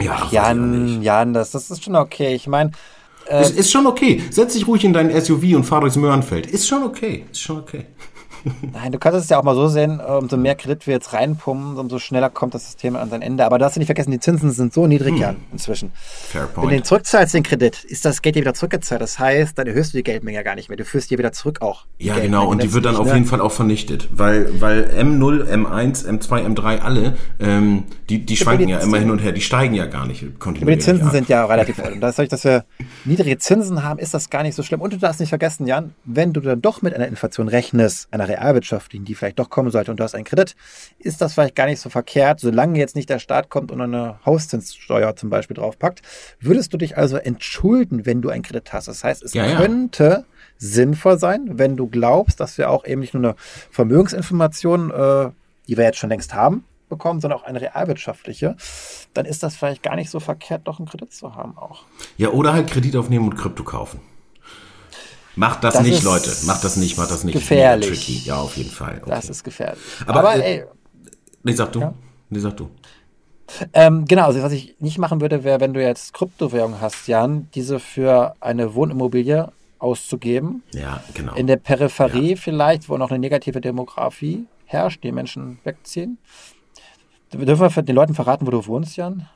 ja, 0.00 0.28
Jan, 0.30 1.02
Jan, 1.02 1.32
das, 1.32 1.50
das 1.50 1.70
ist 1.70 1.84
schon 1.84 1.96
okay. 1.96 2.34
Ich 2.34 2.46
meine. 2.46 2.70
Äh, 3.28 3.42
ist, 3.42 3.56
ist 3.56 3.72
schon 3.72 3.86
okay. 3.86 4.22
Setz 4.30 4.54
dich 4.54 4.66
ruhig 4.66 4.84
in 4.84 4.92
dein 4.92 5.10
SUV 5.20 5.54
und 5.54 5.64
fahr 5.64 5.80
durchs 5.80 5.96
Möhrenfeld. 5.96 6.46
Ist 6.46 6.66
schon 6.66 6.82
okay. 6.82 7.24
Ist 7.30 7.40
schon 7.40 7.58
okay. 7.58 7.86
Nein, 8.72 8.92
du 8.92 8.98
kannst 8.98 9.18
es 9.18 9.28
ja 9.28 9.38
auch 9.38 9.42
mal 9.42 9.54
so 9.54 9.68
sehen, 9.68 10.00
umso 10.00 10.36
mehr 10.36 10.54
Kredit 10.54 10.86
wir 10.86 10.94
jetzt 10.94 11.12
reinpumpen, 11.12 11.78
umso 11.78 11.98
schneller 11.98 12.30
kommt 12.30 12.54
das 12.54 12.64
System 12.64 12.96
an 12.96 13.10
sein 13.10 13.22
Ende. 13.22 13.44
Aber 13.44 13.58
du 13.58 13.64
hast 13.64 13.76
ja 13.76 13.80
nicht 13.80 13.86
vergessen, 13.86 14.10
die 14.10 14.20
Zinsen 14.20 14.50
sind 14.50 14.72
so 14.72 14.86
niedrig, 14.86 15.12
hm. 15.12 15.20
Jan, 15.20 15.36
inzwischen. 15.52 15.92
Fair 15.94 16.46
point. 16.46 16.56
Wenn 16.56 16.70
du 16.70 16.76
den 16.76 16.84
zurückzahlst, 16.84 17.34
den 17.34 17.42
Kredit, 17.42 17.84
ist 17.84 18.04
das 18.04 18.22
Geld 18.22 18.36
dir 18.36 18.40
wieder 18.40 18.54
zurückgezahlt. 18.54 19.00
Das 19.00 19.18
heißt, 19.18 19.58
dann 19.58 19.66
erhöhst 19.66 19.92
du 19.92 19.98
die 19.98 20.02
Geldmenge 20.02 20.36
ja 20.36 20.42
gar 20.42 20.54
nicht 20.54 20.68
mehr. 20.68 20.76
Du 20.76 20.84
führst 20.84 21.10
dir 21.10 21.18
wieder 21.18 21.32
zurück 21.32 21.62
auch. 21.62 21.86
Ja, 21.98 22.18
genau. 22.18 22.48
Und 22.48 22.62
die 22.62 22.72
wird 22.72 22.84
dann 22.84 22.96
auf 22.96 23.12
jeden 23.12 23.26
Fall 23.26 23.40
auch 23.40 23.52
vernichtet. 23.52 24.08
Weil, 24.12 24.60
weil 24.60 24.84
M0, 24.98 25.44
M1, 25.48 26.06
M2, 26.06 26.54
M3, 26.54 26.80
alle, 26.80 27.16
ähm, 27.40 27.84
die, 28.08 28.24
die 28.24 28.36
schwanken 28.36 28.68
ja 28.68 28.78
immer 28.78 28.98
hin 28.98 29.10
und 29.10 29.18
her. 29.18 29.32
Die 29.32 29.40
steigen 29.40 29.74
ja 29.74 29.86
gar 29.86 30.06
nicht 30.06 30.38
kontinuierlich. 30.38 30.62
Aber 30.62 30.94
die 30.94 31.00
Zinsen 31.00 31.10
sind 31.10 31.28
ja 31.28 31.44
relativ 31.44 31.76
voll. 31.82 31.92
Und 31.92 32.00
dadurch, 32.00 32.28
dass 32.28 32.44
wir 32.44 32.64
niedrige 33.04 33.38
Zinsen 33.38 33.82
haben, 33.82 33.98
ist 33.98 34.14
das 34.14 34.30
gar 34.30 34.42
nicht 34.42 34.54
so 34.54 34.62
schlimm. 34.62 34.80
Und 34.80 34.92
du 34.92 34.98
darfst 34.98 35.20
nicht 35.20 35.30
vergessen, 35.30 35.66
Jan, 35.66 35.94
wenn 36.04 36.32
du 36.32 36.40
dann 36.40 36.60
doch 36.60 36.82
mit 36.82 36.94
einer 36.94 37.06
Inflation 37.06 37.48
rechnest, 37.48 38.08
einer 38.10 38.28
Realwirtschaft, 38.32 38.92
die 38.92 39.00
die 39.00 39.14
vielleicht 39.14 39.38
doch 39.38 39.50
kommen 39.50 39.70
sollte 39.70 39.90
und 39.90 40.00
du 40.00 40.04
hast 40.04 40.14
einen 40.14 40.24
Kredit, 40.24 40.54
ist 40.98 41.20
das 41.20 41.34
vielleicht 41.34 41.54
gar 41.54 41.66
nicht 41.66 41.80
so 41.80 41.90
verkehrt, 41.90 42.40
solange 42.40 42.78
jetzt 42.78 42.96
nicht 42.96 43.08
der 43.08 43.18
Staat 43.18 43.48
kommt 43.48 43.70
und 43.70 43.80
eine 43.80 44.18
Hauszinssteuer 44.24 45.16
zum 45.16 45.30
Beispiel 45.30 45.56
draufpackt. 45.56 46.02
Würdest 46.40 46.72
du 46.72 46.78
dich 46.78 46.96
also 46.96 47.16
entschulden, 47.16 48.06
wenn 48.06 48.22
du 48.22 48.30
einen 48.30 48.42
Kredit 48.42 48.72
hast? 48.72 48.88
Das 48.88 49.04
heißt, 49.04 49.22
es 49.22 49.34
ja, 49.34 49.56
könnte 49.56 50.04
ja. 50.04 50.24
sinnvoll 50.58 51.18
sein, 51.18 51.58
wenn 51.58 51.76
du 51.76 51.88
glaubst, 51.88 52.40
dass 52.40 52.58
wir 52.58 52.70
auch 52.70 52.84
eben 52.84 53.00
nicht 53.00 53.14
nur 53.14 53.22
eine 53.22 53.34
Vermögensinformation, 53.70 54.90
äh, 54.90 55.30
die 55.68 55.76
wir 55.76 55.84
jetzt 55.84 55.98
schon 55.98 56.10
längst 56.10 56.34
haben, 56.34 56.64
bekommen, 56.88 57.20
sondern 57.20 57.40
auch 57.40 57.44
eine 57.44 57.60
realwirtschaftliche, 57.60 58.56
dann 59.14 59.24
ist 59.24 59.42
das 59.42 59.56
vielleicht 59.56 59.82
gar 59.82 59.96
nicht 59.96 60.10
so 60.10 60.20
verkehrt, 60.20 60.62
doch 60.64 60.78
einen 60.78 60.88
Kredit 60.88 61.12
zu 61.12 61.34
haben 61.34 61.56
auch. 61.56 61.84
Ja, 62.18 62.28
oder 62.28 62.52
halt 62.52 62.70
Kredit 62.70 62.96
aufnehmen 62.96 63.26
und 63.26 63.36
Krypto 63.36 63.64
kaufen. 63.64 64.00
Macht 65.36 65.64
das, 65.64 65.74
das 65.74 65.82
nicht, 65.82 66.02
Leute. 66.02 66.30
Macht 66.44 66.62
das 66.64 66.76
nicht, 66.76 66.98
macht 66.98 67.10
das 67.10 67.24
nicht. 67.24 67.34
Gefährlich. 67.34 68.26
Ja, 68.26 68.36
auf 68.36 68.56
jeden 68.56 68.70
Fall. 68.70 68.98
Okay. 69.00 69.10
Das 69.10 69.28
ist 69.28 69.42
gefährlich. 69.42 69.82
Aber, 70.06 70.20
Aber 70.20 70.36
äh, 70.36 70.58
ey. 70.58 70.64
Nee, 71.42 71.52
sag 71.52 71.72
du. 71.72 71.80
Ja? 71.80 71.94
Nee, 72.28 72.38
sag 72.38 72.56
du. 72.56 72.70
Ähm, 73.72 74.04
genau, 74.06 74.26
also 74.26 74.42
was 74.42 74.52
ich 74.52 74.76
nicht 74.78 74.98
machen 74.98 75.20
würde, 75.20 75.44
wäre, 75.44 75.60
wenn 75.60 75.74
du 75.74 75.82
jetzt 75.82 76.14
Kryptowährung 76.14 76.80
hast, 76.80 77.06
Jan, 77.08 77.48
diese 77.54 77.80
für 77.80 78.34
eine 78.40 78.74
Wohnimmobilie 78.74 79.50
auszugeben. 79.78 80.62
Ja, 80.72 81.02
genau. 81.12 81.34
In 81.34 81.46
der 81.46 81.56
Peripherie 81.56 82.30
ja. 82.30 82.36
vielleicht, 82.36 82.88
wo 82.88 82.96
noch 82.96 83.10
eine 83.10 83.18
negative 83.18 83.60
Demografie 83.60 84.46
herrscht, 84.64 85.02
die 85.02 85.12
Menschen 85.12 85.58
wegziehen. 85.64 86.18
Dürfen 87.32 87.74
wir 87.74 87.82
den 87.82 87.96
Leuten 87.96 88.14
verraten, 88.14 88.46
wo 88.46 88.50
du 88.50 88.66
wohnst, 88.66 88.96
Jan? 88.96 89.28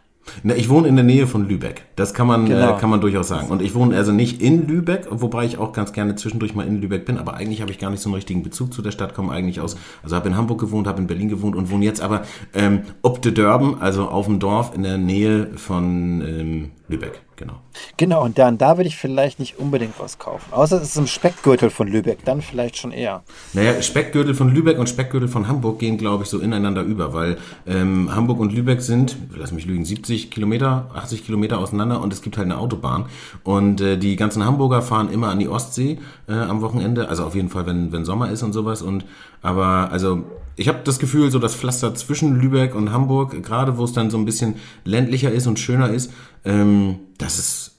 Na, 0.43 0.55
ich 0.55 0.68
wohne 0.68 0.89
in 0.89 0.97
der 0.97 1.05
Nähe 1.05 1.27
von 1.27 1.49
Lübeck. 1.49 1.85
Das 1.97 2.14
kann 2.14 2.27
man, 2.27 2.47
äh, 2.47 2.49
genau. 2.51 2.77
äh, 2.77 2.81
kann 2.81 2.91
man 2.91 3.01
durchaus 3.01 3.29
sagen. 3.29 3.49
Und 3.49 3.62
ich 3.62 3.74
wohne 3.74 3.97
also 3.97 4.12
nicht 4.12 4.43
in 4.43 4.66
Lübeck, 4.66 5.07
wobei 5.11 5.45
ich 5.45 5.59
auch 5.59 5.72
ganz 5.72 5.93
gerne 5.93 6.16
zwischendurch 6.16 6.55
mal 6.55 6.66
in 6.66 6.81
Lübeck 6.81 7.05
bin. 7.05 7.18
Aber 7.18 7.35
eigentlich 7.35 7.61
habe 7.61 7.70
ich 7.70 7.79
gar 7.79 7.91
nicht 7.91 8.01
so 8.01 8.09
einen 8.09 8.14
richtigen 8.14 8.43
Bezug 8.43 8.72
zu 8.72 8.83
der 8.83 8.91
Stadt. 8.91 9.14
Komme 9.14 9.33
eigentlich 9.33 9.61
aus, 9.61 9.77
also 10.03 10.16
habe 10.16 10.29
in 10.29 10.37
Hamburg 10.37 10.61
gewohnt, 10.61 10.87
habe 10.87 11.01
in 11.01 11.07
Berlin 11.07 11.29
gewohnt 11.29 11.57
und 11.57 11.70
wohne 11.70 11.85
jetzt 11.85 12.01
aber 12.01 12.22
ähm, 12.55 12.83
ob 13.03 13.22
de 13.22 13.33
Dörben, 13.33 13.81
also 13.81 14.09
auf 14.09 14.27
dem 14.27 14.39
Dorf 14.39 14.74
in 14.74 14.83
der 14.83 14.99
Nähe 14.99 15.51
von 15.57 16.20
ähm, 16.20 16.70
Lübeck, 16.89 17.20
genau. 17.37 17.55
Genau, 17.97 18.24
und 18.24 18.39
dann 18.39 18.59
da 18.59 18.76
würde 18.76 18.89
ich 18.89 18.97
vielleicht 18.97 19.39
nicht 19.39 19.59
unbedingt 19.59 19.95
was 19.99 20.18
kaufen. 20.18 20.53
Außer 20.53 20.76
es 20.76 20.91
ist 20.91 20.97
im 20.97 21.07
Speckgürtel 21.07 21.70
von 21.70 21.89
Lübeck, 21.89 22.24
dann 22.24 22.43
vielleicht 22.43 22.76
schon 22.76 22.93
eher. 22.93 23.22
Naja, 23.53 23.80
Speckgürtel 23.80 24.34
von 24.34 24.53
Lübeck 24.53 24.78
und 24.78 24.89
Speckgürtel 24.89 25.28
von 25.28 25.49
Hamburg 25.49 25.78
gehen, 25.78 25.99
glaube 25.99 26.24
ich, 26.24 26.30
so 26.30 26.39
ineinander 26.39 26.82
über, 26.82 27.12
weil 27.14 27.39
ähm, 27.66 28.14
Hamburg 28.14 28.41
und 28.41 28.53
Lübeck 28.53 28.80
sind, 28.80 29.16
lass 29.37 29.53
mich 29.53 29.66
lügen, 29.66 29.84
70 29.84 30.30
Kilometer, 30.30 30.91
80 30.95 31.24
Kilometer 31.24 31.59
auseinander 31.59 32.01
und 32.01 32.12
es 32.12 32.22
gibt 32.22 32.37
halt 32.37 32.47
eine 32.47 32.59
Autobahn. 32.59 33.07
Und 33.45 33.80
äh, 33.80 33.97
die 33.97 34.16
ganzen 34.16 34.45
Hamburger 34.45 34.82
fahren 34.82 35.11
immer 35.11 35.28
an 35.28 35.39
die 35.39 35.49
Ostsee 35.49 35.99
äh, 36.28 36.32
am 36.32 36.61
Wochenende, 36.62 37.09
also 37.09 37.24
auf 37.24 37.34
jeden 37.34 37.49
Fall, 37.49 37.66
wenn, 37.66 37.93
wenn 37.93 38.05
Sommer 38.05 38.30
ist 38.30 38.43
und 38.43 38.53
sowas. 38.53 38.82
Und 38.82 39.05
aber 39.43 39.91
also 39.93 40.24
ich 40.57 40.69
habe 40.69 40.81
das 40.85 40.99
Gefühl, 40.99 41.31
so 41.31 41.39
das 41.39 41.55
Pflaster 41.55 41.95
zwischen 41.95 42.41
Lübeck 42.41 42.75
und 42.75 42.93
Hamburg, 42.93 43.43
gerade 43.43 43.77
wo 43.77 43.85
es 43.85 43.93
dann 43.93 44.11
so 44.11 44.19
ein 44.19 44.25
bisschen 44.25 44.57
ländlicher 44.85 45.31
ist 45.31 45.47
und 45.47 45.59
schöner 45.59 45.91
ist, 45.91 46.13
ähm, 46.45 46.97
das 47.19 47.39
ist 47.39 47.73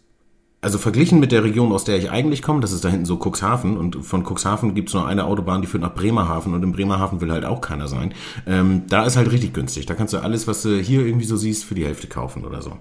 also 0.60 0.80
verglichen 0.80 1.20
mit 1.20 1.32
der 1.32 1.44
Region, 1.44 1.72
aus 1.72 1.84
der 1.84 1.98
ich 1.98 2.10
eigentlich 2.10 2.42
komme, 2.42 2.62
das 2.62 2.72
ist 2.72 2.84
da 2.84 2.90
hinten 2.90 3.06
so 3.06 3.18
Cuxhaven 3.18 3.78
und 3.78 4.04
von 4.04 4.26
Cuxhaven 4.26 4.74
gibt's 4.74 4.94
nur 4.94 5.08
eine 5.08 5.26
Autobahn, 5.26 5.62
die 5.62 5.68
führt 5.68 5.84
nach 5.84 5.94
Bremerhaven 5.94 6.54
und 6.54 6.64
in 6.64 6.72
Bremerhaven 6.72 7.22
will 7.22 7.32
halt 7.32 7.46
auch 7.46 7.62
keiner 7.62 7.88
sein. 7.88 8.14
Ähm, 8.48 8.84
da 8.90 9.06
ist 9.06 9.18
halt 9.18 9.32
richtig 9.32 9.54
günstig. 9.54 9.86
Da 9.86 9.94
kannst 9.94 10.14
du 10.14 10.18
alles, 10.18 10.48
was 10.48 10.64
du 10.64 10.80
hier 10.80 11.06
irgendwie 11.06 11.26
so 11.26 11.38
siehst, 11.38 11.64
für 11.64 11.76
die 11.76 11.86
Hälfte 11.86 12.08
kaufen 12.08 12.44
oder 12.44 12.62
so. 12.62 12.74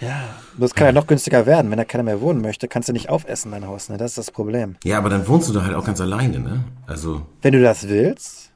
Ja, 0.00 0.22
das 0.56 0.74
kann 0.74 0.86
ja 0.86 0.92
noch 0.92 1.06
günstiger 1.06 1.44
werden. 1.44 1.70
Wenn 1.70 1.78
da 1.78 1.84
keiner 1.84 2.04
mehr 2.04 2.20
wohnen 2.20 2.40
möchte, 2.40 2.68
kannst 2.68 2.88
du 2.88 2.92
nicht 2.92 3.10
aufessen, 3.10 3.50
dein 3.50 3.66
Haus. 3.66 3.88
Ne? 3.90 3.96
Das 3.96 4.12
ist 4.12 4.18
das 4.18 4.30
Problem. 4.30 4.76
Ja, 4.84 4.98
aber 4.98 5.10
dann 5.10 5.26
wohnst 5.28 5.48
du 5.48 5.52
da 5.52 5.64
halt 5.64 5.74
auch 5.74 5.84
ganz 5.84 6.00
alleine, 6.00 6.38
ne? 6.38 6.64
Also. 6.86 7.22
Wenn 7.42 7.52
du 7.52 7.60
das 7.60 7.88
willst 7.88 8.47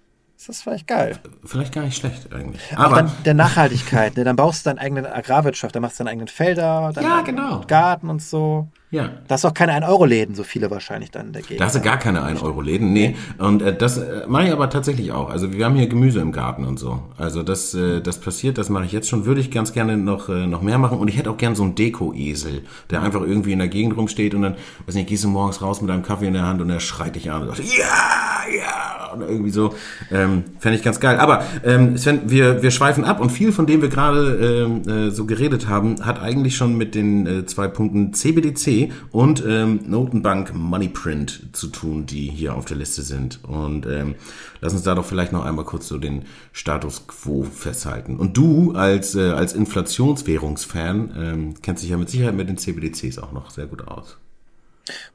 ist 0.43 0.49
das 0.49 0.62
vielleicht 0.62 0.88
geil. 0.88 1.16
Vielleicht 1.45 1.72
gar 1.72 1.84
nicht 1.84 1.97
schlecht 1.97 2.32
eigentlich. 2.32 2.76
Aber 2.76 2.97
dann 2.97 3.12
der 3.24 3.34
Nachhaltigkeit, 3.34 4.16
ne? 4.16 4.24
dann 4.24 4.34
baust 4.34 4.66
du 4.66 4.70
deine 4.70 4.80
eigene 4.80 5.14
Agrarwirtschaft, 5.14 5.74
dann 5.74 5.82
machst 5.82 6.01
du 6.01 6.05
deine 6.05 6.11
eigenen 6.11 6.28
Felder, 6.28 6.93
deinen 6.93 7.05
ja, 7.05 7.20
genau. 7.20 7.61
Garten 7.66 8.11
und 8.11 8.20
so. 8.20 8.68
Ja. 8.93 9.11
Da 9.26 9.36
hast 9.36 9.47
auch 9.47 9.55
keine 9.55 9.72
1-Euro-Läden, 9.72 10.34
so 10.34 10.45
viele 10.45 10.70
wahrscheinlich 10.70 11.11
dann 11.11 11.32
dagegen. 11.32 11.59
Da 11.59 11.64
hast 11.64 11.76
du 11.76 11.80
gar 11.80 11.97
keine 11.97 12.20
1-Euro-Läden, 12.26 12.93
nee. 12.93 13.16
Und 13.38 13.62
äh, 13.62 13.74
das 13.74 13.97
äh, 13.97 14.24
mache 14.28 14.49
ich 14.49 14.53
aber 14.53 14.68
tatsächlich 14.68 15.12
auch. 15.12 15.30
Also 15.30 15.51
wir 15.55 15.64
haben 15.64 15.76
hier 15.76 15.86
Gemüse 15.86 16.20
im 16.20 16.30
Garten 16.30 16.66
und 16.66 16.78
so. 16.78 17.03
Also 17.16 17.43
das, 17.43 17.72
äh, 17.72 18.03
das 18.03 18.20
passiert, 18.20 18.59
das 18.59 18.68
mache 18.68 18.84
ich 18.84 18.93
jetzt 18.93 19.09
schon. 19.09 19.24
Würde 19.24 19.40
ich 19.40 19.51
ganz 19.51 19.72
gerne 19.72 19.97
noch, 19.97 20.28
äh, 20.28 20.47
noch 20.47 20.61
mehr 20.61 20.76
machen. 20.76 20.99
Und 20.99 21.09
ich 21.09 21.16
hätte 21.16 21.30
auch 21.30 21.38
gern 21.38 21.55
so 21.55 21.62
einen 21.62 21.74
Deko-Esel, 21.74 22.64
der 22.90 23.03
einfach 23.03 23.22
irgendwie 23.22 23.53
in 23.53 23.61
der 23.61 23.68
Gegend 23.68 23.97
rumsteht 23.97 24.34
und 24.34 24.43
dann, 24.43 24.57
weiß 24.84 24.95
nicht, 24.95 25.09
gehst 25.09 25.24
du 25.24 25.28
morgens 25.28 25.62
raus 25.62 25.80
mit 25.80 25.90
einem 25.90 26.03
Kaffee 26.03 26.26
in 26.26 26.34
der 26.34 26.47
Hand 26.47 26.61
und 26.61 26.68
er 26.68 26.80
schreit 26.80 27.16
dich 27.16 27.30
an 27.30 27.49
und 27.49 27.57
sagt, 27.57 27.61
ja, 27.66 28.55
ja, 28.55 28.93
und 29.14 29.22
irgendwie 29.22 29.51
so. 29.51 29.74
Ähm, 30.11 30.45
Fände 30.59 30.76
ich 30.76 30.84
ganz 30.84 31.01
geil. 31.01 31.18
Aber 31.18 31.45
ähm, 31.64 31.97
Sven, 31.97 32.30
wir, 32.30 32.62
wir 32.62 32.70
schweifen 32.70 33.05
ab 33.05 33.20
und 33.20 33.30
viel 33.30 33.53
von 33.53 33.66
dem 33.66 33.82
wir 33.82 33.88
gerade 33.88 34.66
ähm, 34.66 34.88
äh, 34.88 35.11
so 35.11 35.24
geredet 35.26 35.68
haben, 35.68 36.05
hat 36.05 36.20
eigentlich 36.20 36.57
schon 36.57 36.76
mit 36.76 36.95
den 36.95 37.26
äh, 37.26 37.47
zwei 37.47 37.68
Punkten 37.68 38.12
CBDC 38.12 38.82
und 39.11 39.45
ähm, 39.47 39.80
Notenbank 39.87 40.55
Moneyprint 40.55 41.51
zu 41.53 41.68
tun, 41.68 42.07
die 42.07 42.28
hier 42.28 42.55
auf 42.55 42.64
der 42.64 42.76
Liste 42.76 43.03
sind. 43.03 43.45
Und 43.45 43.87
ähm, 43.87 44.14
lass 44.61 44.72
uns 44.72 44.83
da 44.83 44.95
doch 44.95 45.05
vielleicht 45.05 45.33
noch 45.33 45.45
einmal 45.45 45.64
kurz 45.64 45.89
so 45.89 45.99
den 45.99 46.24
Status 46.53 47.07
quo 47.07 47.45
festhalten. 47.45 48.16
Und 48.16 48.37
du 48.37 48.72
als, 48.72 49.14
äh, 49.14 49.30
als 49.30 49.53
Inflationswährungsfan 49.53 51.14
ähm, 51.16 51.55
kennst 51.62 51.83
dich 51.83 51.91
ja 51.91 51.97
mit 51.97 52.11
Sicherheit 52.11 52.35
mit 52.35 52.49
den 52.49 52.59
CBDCs 52.59 53.18
auch 53.18 53.33
noch 53.33 53.51
sehr 53.51 53.66
gut 53.66 53.87
aus. 53.87 54.18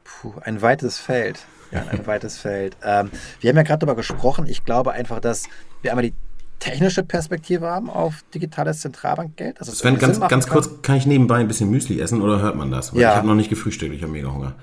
Puh, 0.03 0.34
ein 0.41 0.61
weites 0.61 0.97
Feld. 0.97 1.45
Ja, 1.72 1.86
ein 1.89 2.07
weites 2.07 2.38
Feld. 2.38 2.78
Ähm, 2.82 3.11
wir 3.41 3.49
haben 3.49 3.57
ja 3.57 3.63
gerade 3.63 3.80
darüber 3.80 3.95
gesprochen. 3.95 4.47
Ich 4.47 4.63
glaube 4.63 4.93
einfach, 4.93 5.20
dass 5.20 5.49
wir 5.82 5.91
einmal 5.91 6.05
die 6.05 6.13
technische 6.60 7.03
Perspektive 7.03 7.68
haben 7.68 7.89
auf 7.89 8.24
digitales 8.34 8.82
Zentralbankgeld? 8.82 9.60
Also 9.60 9.72
Sven, 9.72 9.97
ganz, 9.97 10.20
ganz 10.20 10.47
kurz, 10.47 10.82
kann 10.82 10.95
ich 10.95 11.05
nebenbei 11.05 11.38
ein 11.38 11.47
bisschen 11.47 11.70
Müsli 11.70 11.99
essen 11.99 12.22
oder 12.22 12.41
hört 12.41 12.55
man 12.55 12.72
das? 12.72 12.93
Weil 12.93 13.01
ja. 13.01 13.12
Ich 13.12 13.18
habe 13.18 13.28
noch 13.28 13.36
nicht 13.36 13.49
gefrühstückt, 13.49 13.93
ich 13.93 14.01
habe 14.01 14.12
mega 14.12 14.32
Hunger. 14.32 14.55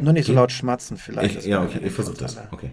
Nur 0.00 0.12
nicht 0.12 0.26
so 0.26 0.32
laut 0.32 0.52
schmatzen 0.52 0.96
vielleicht. 0.96 1.40
Ich, 1.40 1.46
ja, 1.46 1.62
okay, 1.62 1.80
ich 1.84 1.92
versuche 1.92 2.16
das. 2.16 2.38
Okay. 2.50 2.70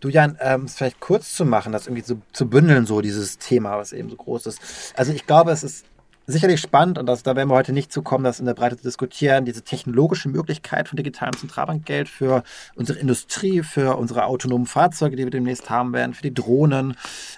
Du 0.00 0.08
Jan, 0.08 0.36
ähm, 0.40 0.64
es 0.64 0.74
vielleicht 0.74 1.00
kurz 1.00 1.34
zu 1.34 1.44
machen, 1.44 1.72
das 1.72 1.86
irgendwie 1.86 2.02
zu, 2.02 2.20
zu 2.32 2.48
bündeln, 2.48 2.86
so 2.86 3.00
dieses 3.00 3.38
Thema, 3.38 3.78
was 3.78 3.92
eben 3.92 4.10
so 4.10 4.16
groß 4.16 4.46
ist. 4.46 4.60
Also 4.96 5.12
ich 5.12 5.26
glaube, 5.26 5.50
es 5.50 5.62
ist 5.62 5.86
sicherlich 6.26 6.60
spannend 6.60 6.98
und 6.98 7.06
das, 7.06 7.22
da 7.22 7.36
werden 7.36 7.50
wir 7.50 7.54
heute 7.54 7.72
nicht 7.72 7.92
zu 7.92 8.02
kommen, 8.02 8.24
das 8.24 8.40
in 8.40 8.46
der 8.46 8.54
Breite 8.54 8.76
zu 8.76 8.82
diskutieren, 8.82 9.44
diese 9.44 9.62
technologische 9.62 10.28
Möglichkeit 10.28 10.88
von 10.88 10.96
digitalem 10.96 11.36
Zentralbankgeld 11.36 12.08
für 12.08 12.42
unsere 12.74 12.98
Industrie, 12.98 13.62
für 13.62 13.96
unsere 13.96 14.24
autonomen 14.24 14.66
Fahrzeuge, 14.66 15.16
die 15.16 15.24
wir 15.24 15.30
demnächst 15.30 15.68
haben 15.70 15.92
werden, 15.92 16.14
für 16.14 16.22
die 16.22 16.34
Drohnen, 16.34 16.96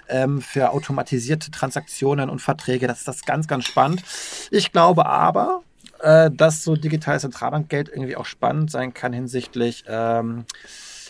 ähm, 0.08 0.40
für 0.40 0.70
automatisierte 0.72 1.50
Transaktionen 1.50 2.30
und 2.30 2.40
Verträge. 2.40 2.86
Das 2.86 2.98
ist 2.98 3.08
das 3.08 3.22
ganz, 3.22 3.48
ganz 3.48 3.64
spannend. 3.64 4.02
Ich 4.50 4.72
glaube 4.72 5.06
aber, 5.06 5.62
äh, 6.00 6.30
dass 6.30 6.62
so 6.62 6.76
digitales 6.76 7.22
Zentralbankgeld 7.22 7.88
irgendwie 7.88 8.16
auch 8.16 8.26
spannend 8.26 8.70
sein 8.70 8.94
kann 8.94 9.12
hinsichtlich 9.12 9.84
ähm, 9.88 10.44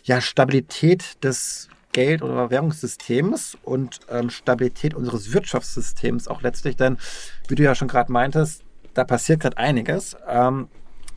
ja, 0.05 0.21
Stabilität 0.21 1.23
des 1.25 1.69
Geld- 1.97 2.21
oder 2.21 2.51
Währungssystems 2.51 3.57
und 3.63 4.01
ähm, 4.11 4.29
Stabilität 4.29 4.93
unseres 4.93 5.33
Wirtschaftssystems 5.33 6.29
auch 6.29 6.43
letztlich. 6.43 6.77
Denn, 6.77 6.99
wie 7.49 7.55
du 7.55 7.63
ja 7.63 7.75
schon 7.75 7.89
gerade 7.89 8.13
meintest, 8.13 8.63
da 8.93 9.05
passiert 9.05 9.41
gerade 9.41 9.57
einiges. 9.57 10.15
Ähm, 10.29 10.69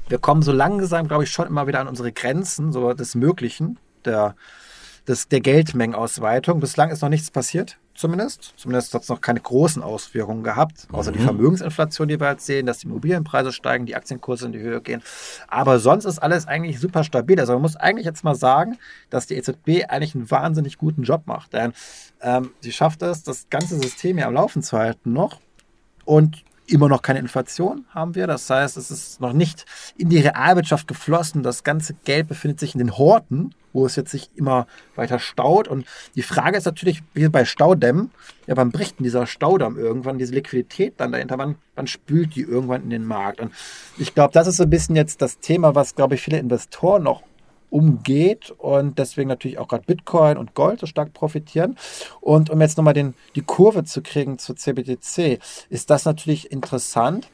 wir 0.07 0.19
kommen 0.19 0.41
so 0.41 0.53
langsam, 0.53 1.09
glaube 1.09 1.25
ich, 1.25 1.31
schon 1.31 1.47
immer 1.47 1.67
wieder 1.67 1.81
an 1.81 1.89
unsere 1.89 2.13
Grenzen 2.13 2.71
so 2.71 2.93
des 2.93 3.13
Möglichen, 3.13 3.77
der, 4.05 4.37
des, 5.05 5.27
der 5.27 5.41
Geldmengenausweitung. 5.41 6.61
Bislang 6.61 6.91
ist 6.91 7.01
noch 7.01 7.09
nichts 7.09 7.29
passiert 7.29 7.77
zumindest. 7.99 8.53
Zumindest 8.55 8.93
hat 8.93 9.03
es 9.03 9.09
noch 9.09 9.21
keine 9.21 9.39
großen 9.39 9.83
Auswirkungen 9.83 10.43
gehabt, 10.43 10.87
außer 10.91 11.11
mhm. 11.11 11.17
die 11.17 11.23
Vermögensinflation, 11.23 12.07
die 12.07 12.19
wir 12.19 12.31
jetzt 12.31 12.45
sehen, 12.45 12.65
dass 12.65 12.79
die 12.79 12.87
Immobilienpreise 12.87 13.51
steigen, 13.51 13.85
die 13.85 13.95
Aktienkurse 13.95 14.45
in 14.45 14.53
die 14.53 14.59
Höhe 14.59 14.81
gehen. 14.81 15.03
Aber 15.47 15.79
sonst 15.79 16.05
ist 16.05 16.19
alles 16.19 16.47
eigentlich 16.47 16.79
super 16.79 17.03
stabil. 17.03 17.39
Also 17.39 17.53
man 17.53 17.61
muss 17.61 17.75
eigentlich 17.75 18.05
jetzt 18.05 18.23
mal 18.23 18.35
sagen, 18.35 18.77
dass 19.09 19.27
die 19.27 19.35
EZB 19.35 19.85
eigentlich 19.89 20.15
einen 20.15 20.31
wahnsinnig 20.31 20.77
guten 20.77 21.03
Job 21.03 21.23
macht. 21.25 21.53
Denn 21.53 21.73
ähm, 22.21 22.51
sie 22.61 22.71
schafft 22.71 23.01
es, 23.01 23.23
das 23.23 23.49
ganze 23.49 23.77
System 23.77 24.17
hier 24.17 24.27
am 24.27 24.33
Laufen 24.33 24.63
zu 24.63 24.77
halten 24.77 25.13
noch. 25.13 25.39
Und 26.05 26.43
immer 26.71 26.89
noch 26.89 27.01
keine 27.01 27.19
Inflation 27.19 27.85
haben 27.89 28.15
wir. 28.15 28.27
Das 28.27 28.49
heißt, 28.49 28.77
es 28.77 28.91
ist 28.91 29.21
noch 29.21 29.33
nicht 29.33 29.65
in 29.97 30.09
die 30.09 30.19
Realwirtschaft 30.19 30.87
geflossen. 30.87 31.43
Das 31.43 31.63
ganze 31.63 31.93
Geld 32.05 32.27
befindet 32.27 32.59
sich 32.59 32.73
in 32.73 32.79
den 32.79 32.97
Horten, 32.97 33.53
wo 33.73 33.85
es 33.85 33.95
jetzt 33.95 34.11
sich 34.11 34.29
immer 34.35 34.67
weiter 34.95 35.19
staut. 35.19 35.67
Und 35.67 35.85
die 36.15 36.21
Frage 36.21 36.57
ist 36.57 36.65
natürlich, 36.65 37.03
wie 37.13 37.27
bei 37.29 37.45
Staudämmen, 37.45 38.11
ja, 38.47 38.57
wann 38.57 38.71
bricht 38.71 38.99
denn 38.99 39.03
dieser 39.03 39.27
Staudamm 39.27 39.77
irgendwann, 39.77 40.17
diese 40.17 40.33
Liquidität 40.33 40.95
dann 40.97 41.11
dahinter, 41.11 41.37
wann, 41.37 41.55
wann 41.75 41.87
spült 41.87 42.35
die 42.35 42.41
irgendwann 42.41 42.83
in 42.83 42.89
den 42.89 43.05
Markt? 43.05 43.41
Und 43.41 43.51
ich 43.97 44.13
glaube, 44.15 44.33
das 44.33 44.47
ist 44.47 44.57
so 44.57 44.63
ein 44.63 44.69
bisschen 44.69 44.95
jetzt 44.95 45.21
das 45.21 45.39
Thema, 45.39 45.75
was, 45.75 45.95
glaube 45.95 46.15
ich, 46.15 46.21
viele 46.21 46.39
Investoren 46.39 47.03
noch 47.03 47.23
umgeht 47.69 48.51
und 48.57 48.97
deswegen 48.97 49.29
natürlich 49.29 49.57
auch 49.59 49.67
gerade 49.67 49.85
Bitcoin 49.85 50.37
und 50.37 50.55
Gold 50.55 50.79
so 50.79 50.85
stark 50.85 51.13
profitieren. 51.13 51.77
Und 52.21 52.49
um 52.49 52.61
jetzt 52.61 52.77
nochmal 52.77 52.93
den, 52.93 53.13
die 53.35 53.41
Kurve 53.41 53.83
zu 53.83 54.01
kriegen 54.01 54.37
zu 54.39 54.53
CBDC, 54.53 55.39
ist 55.69 55.89
das 55.89 56.05
natürlich 56.05 56.51
interessant, 56.51 57.29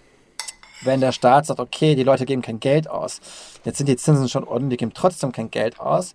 wenn 0.83 1.01
der 1.01 1.11
Staat 1.11 1.45
sagt, 1.45 1.59
okay, 1.59 1.95
die 1.95 2.03
Leute 2.03 2.25
geben 2.25 2.41
kein 2.41 2.59
Geld 2.59 2.89
aus. 2.89 3.21
Jetzt 3.63 3.77
sind 3.77 3.88
die 3.88 3.95
Zinsen 3.95 4.29
schon 4.29 4.43
unten, 4.43 4.69
die 4.69 4.77
geben 4.77 4.93
trotzdem 4.93 5.31
kein 5.31 5.49
Geld 5.49 5.79
aus. 5.79 6.13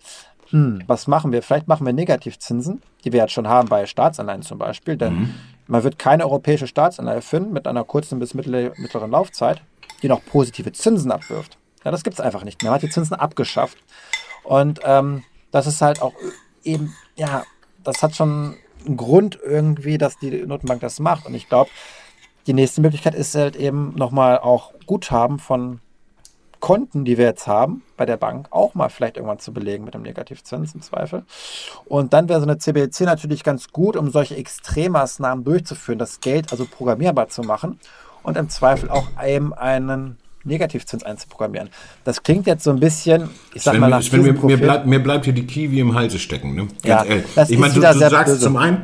Hm, 0.50 0.82
was 0.86 1.06
machen 1.06 1.32
wir? 1.32 1.42
Vielleicht 1.42 1.68
machen 1.68 1.86
wir 1.86 1.92
Negativzinsen, 1.92 2.82
die 3.04 3.12
wir 3.12 3.20
jetzt 3.20 3.32
schon 3.32 3.48
haben 3.48 3.68
bei 3.68 3.86
Staatsanleihen 3.86 4.42
zum 4.42 4.58
Beispiel, 4.58 4.96
denn 4.96 5.14
mhm. 5.14 5.34
man 5.68 5.84
wird 5.84 5.98
keine 5.98 6.24
europäische 6.24 6.66
Staatsanleihe 6.66 7.22
finden 7.22 7.52
mit 7.52 7.66
einer 7.66 7.84
kurzen 7.84 8.18
bis 8.18 8.34
mittleren 8.34 9.10
Laufzeit, 9.10 9.62
die 10.02 10.08
noch 10.08 10.24
positive 10.24 10.72
Zinsen 10.72 11.12
abwirft. 11.12 11.59
Ja, 11.84 11.90
das 11.90 12.02
gibt 12.02 12.14
es 12.14 12.20
einfach 12.20 12.44
nicht 12.44 12.62
mehr. 12.62 12.70
Man 12.70 12.76
hat 12.76 12.82
die 12.82 12.90
Zinsen 12.90 13.16
abgeschafft. 13.16 13.78
Und 14.44 14.80
ähm, 14.84 15.24
das 15.50 15.66
ist 15.66 15.80
halt 15.80 16.02
auch 16.02 16.14
eben, 16.62 16.94
ja, 17.16 17.44
das 17.82 18.02
hat 18.02 18.14
schon 18.14 18.56
einen 18.86 18.96
Grund 18.96 19.38
irgendwie, 19.42 19.98
dass 19.98 20.18
die 20.18 20.30
Notenbank 20.46 20.80
das 20.80 21.00
macht. 21.00 21.26
Und 21.26 21.34
ich 21.34 21.48
glaube, 21.48 21.70
die 22.46 22.52
nächste 22.52 22.80
Möglichkeit 22.80 23.14
ist 23.14 23.34
halt 23.34 23.56
eben 23.56 23.94
nochmal 23.96 24.38
auch 24.38 24.72
Guthaben 24.86 25.38
von 25.38 25.80
Konten, 26.60 27.06
die 27.06 27.16
wir 27.16 27.24
jetzt 27.24 27.46
haben, 27.46 27.82
bei 27.96 28.04
der 28.04 28.18
Bank 28.18 28.48
auch 28.50 28.74
mal 28.74 28.90
vielleicht 28.90 29.16
irgendwann 29.16 29.38
zu 29.38 29.52
belegen 29.52 29.84
mit 29.84 29.94
einem 29.94 30.04
Negativzins 30.04 30.74
im 30.74 30.82
Zweifel. 30.82 31.24
Und 31.86 32.12
dann 32.12 32.28
wäre 32.28 32.40
so 32.40 32.46
eine 32.46 32.58
CBDC 32.58 33.00
natürlich 33.00 33.42
ganz 33.44 33.68
gut, 33.68 33.96
um 33.96 34.10
solche 34.10 34.36
Extremmaßnahmen 34.36 35.44
durchzuführen, 35.44 35.98
das 35.98 36.20
Geld 36.20 36.52
also 36.52 36.66
programmierbar 36.66 37.28
zu 37.28 37.42
machen 37.42 37.80
und 38.22 38.36
im 38.36 38.50
Zweifel 38.50 38.90
auch 38.90 39.08
eben 39.24 39.54
einen 39.54 40.18
Negativzins 40.44 41.02
einzuprogrammieren. 41.02 41.68
Das 42.04 42.22
klingt 42.22 42.46
jetzt 42.46 42.64
so 42.64 42.70
ein 42.70 42.80
bisschen, 42.80 43.28
ich 43.54 43.62
sag 43.62 43.72
Sven, 43.72 43.80
mal, 43.80 43.90
nach 43.90 44.02
Sven, 44.02 44.22
mir, 44.22 44.32
mir, 44.32 44.56
bleibt, 44.56 44.86
mir 44.86 44.98
bleibt 45.00 45.24
hier 45.24 45.34
die 45.34 45.46
Kiwi 45.46 45.80
im 45.80 45.94
Halse 45.94 46.18
stecken. 46.18 46.54
Ne? 46.54 46.68
Ja, 46.84 47.04
ich 47.48 47.58
meine, 47.58 47.74
du, 47.74 47.80
du 47.80 47.92
sagst 47.98 48.34
böse. 48.34 48.38
zum 48.40 48.56
einen, 48.56 48.82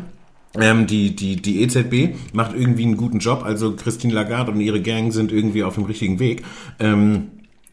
ähm, 0.59 0.87
die, 0.87 1.15
die, 1.17 1.37
die 1.37 1.63
EZB 1.63 2.17
macht 2.33 2.55
irgendwie 2.55 2.85
einen 2.85 2.97
guten 2.97 3.19
Job, 3.19 3.43
also 3.45 3.75
Christine 3.77 4.13
Lagarde 4.15 4.53
und 4.53 4.61
ihre 4.61 4.81
Gang 4.81 5.13
sind 5.13 5.33
irgendwie 5.33 5.65
auf 5.65 5.75
dem 5.75 5.85
richtigen 5.85 6.19
Weg. 6.19 6.45
Ähm, 6.79 7.29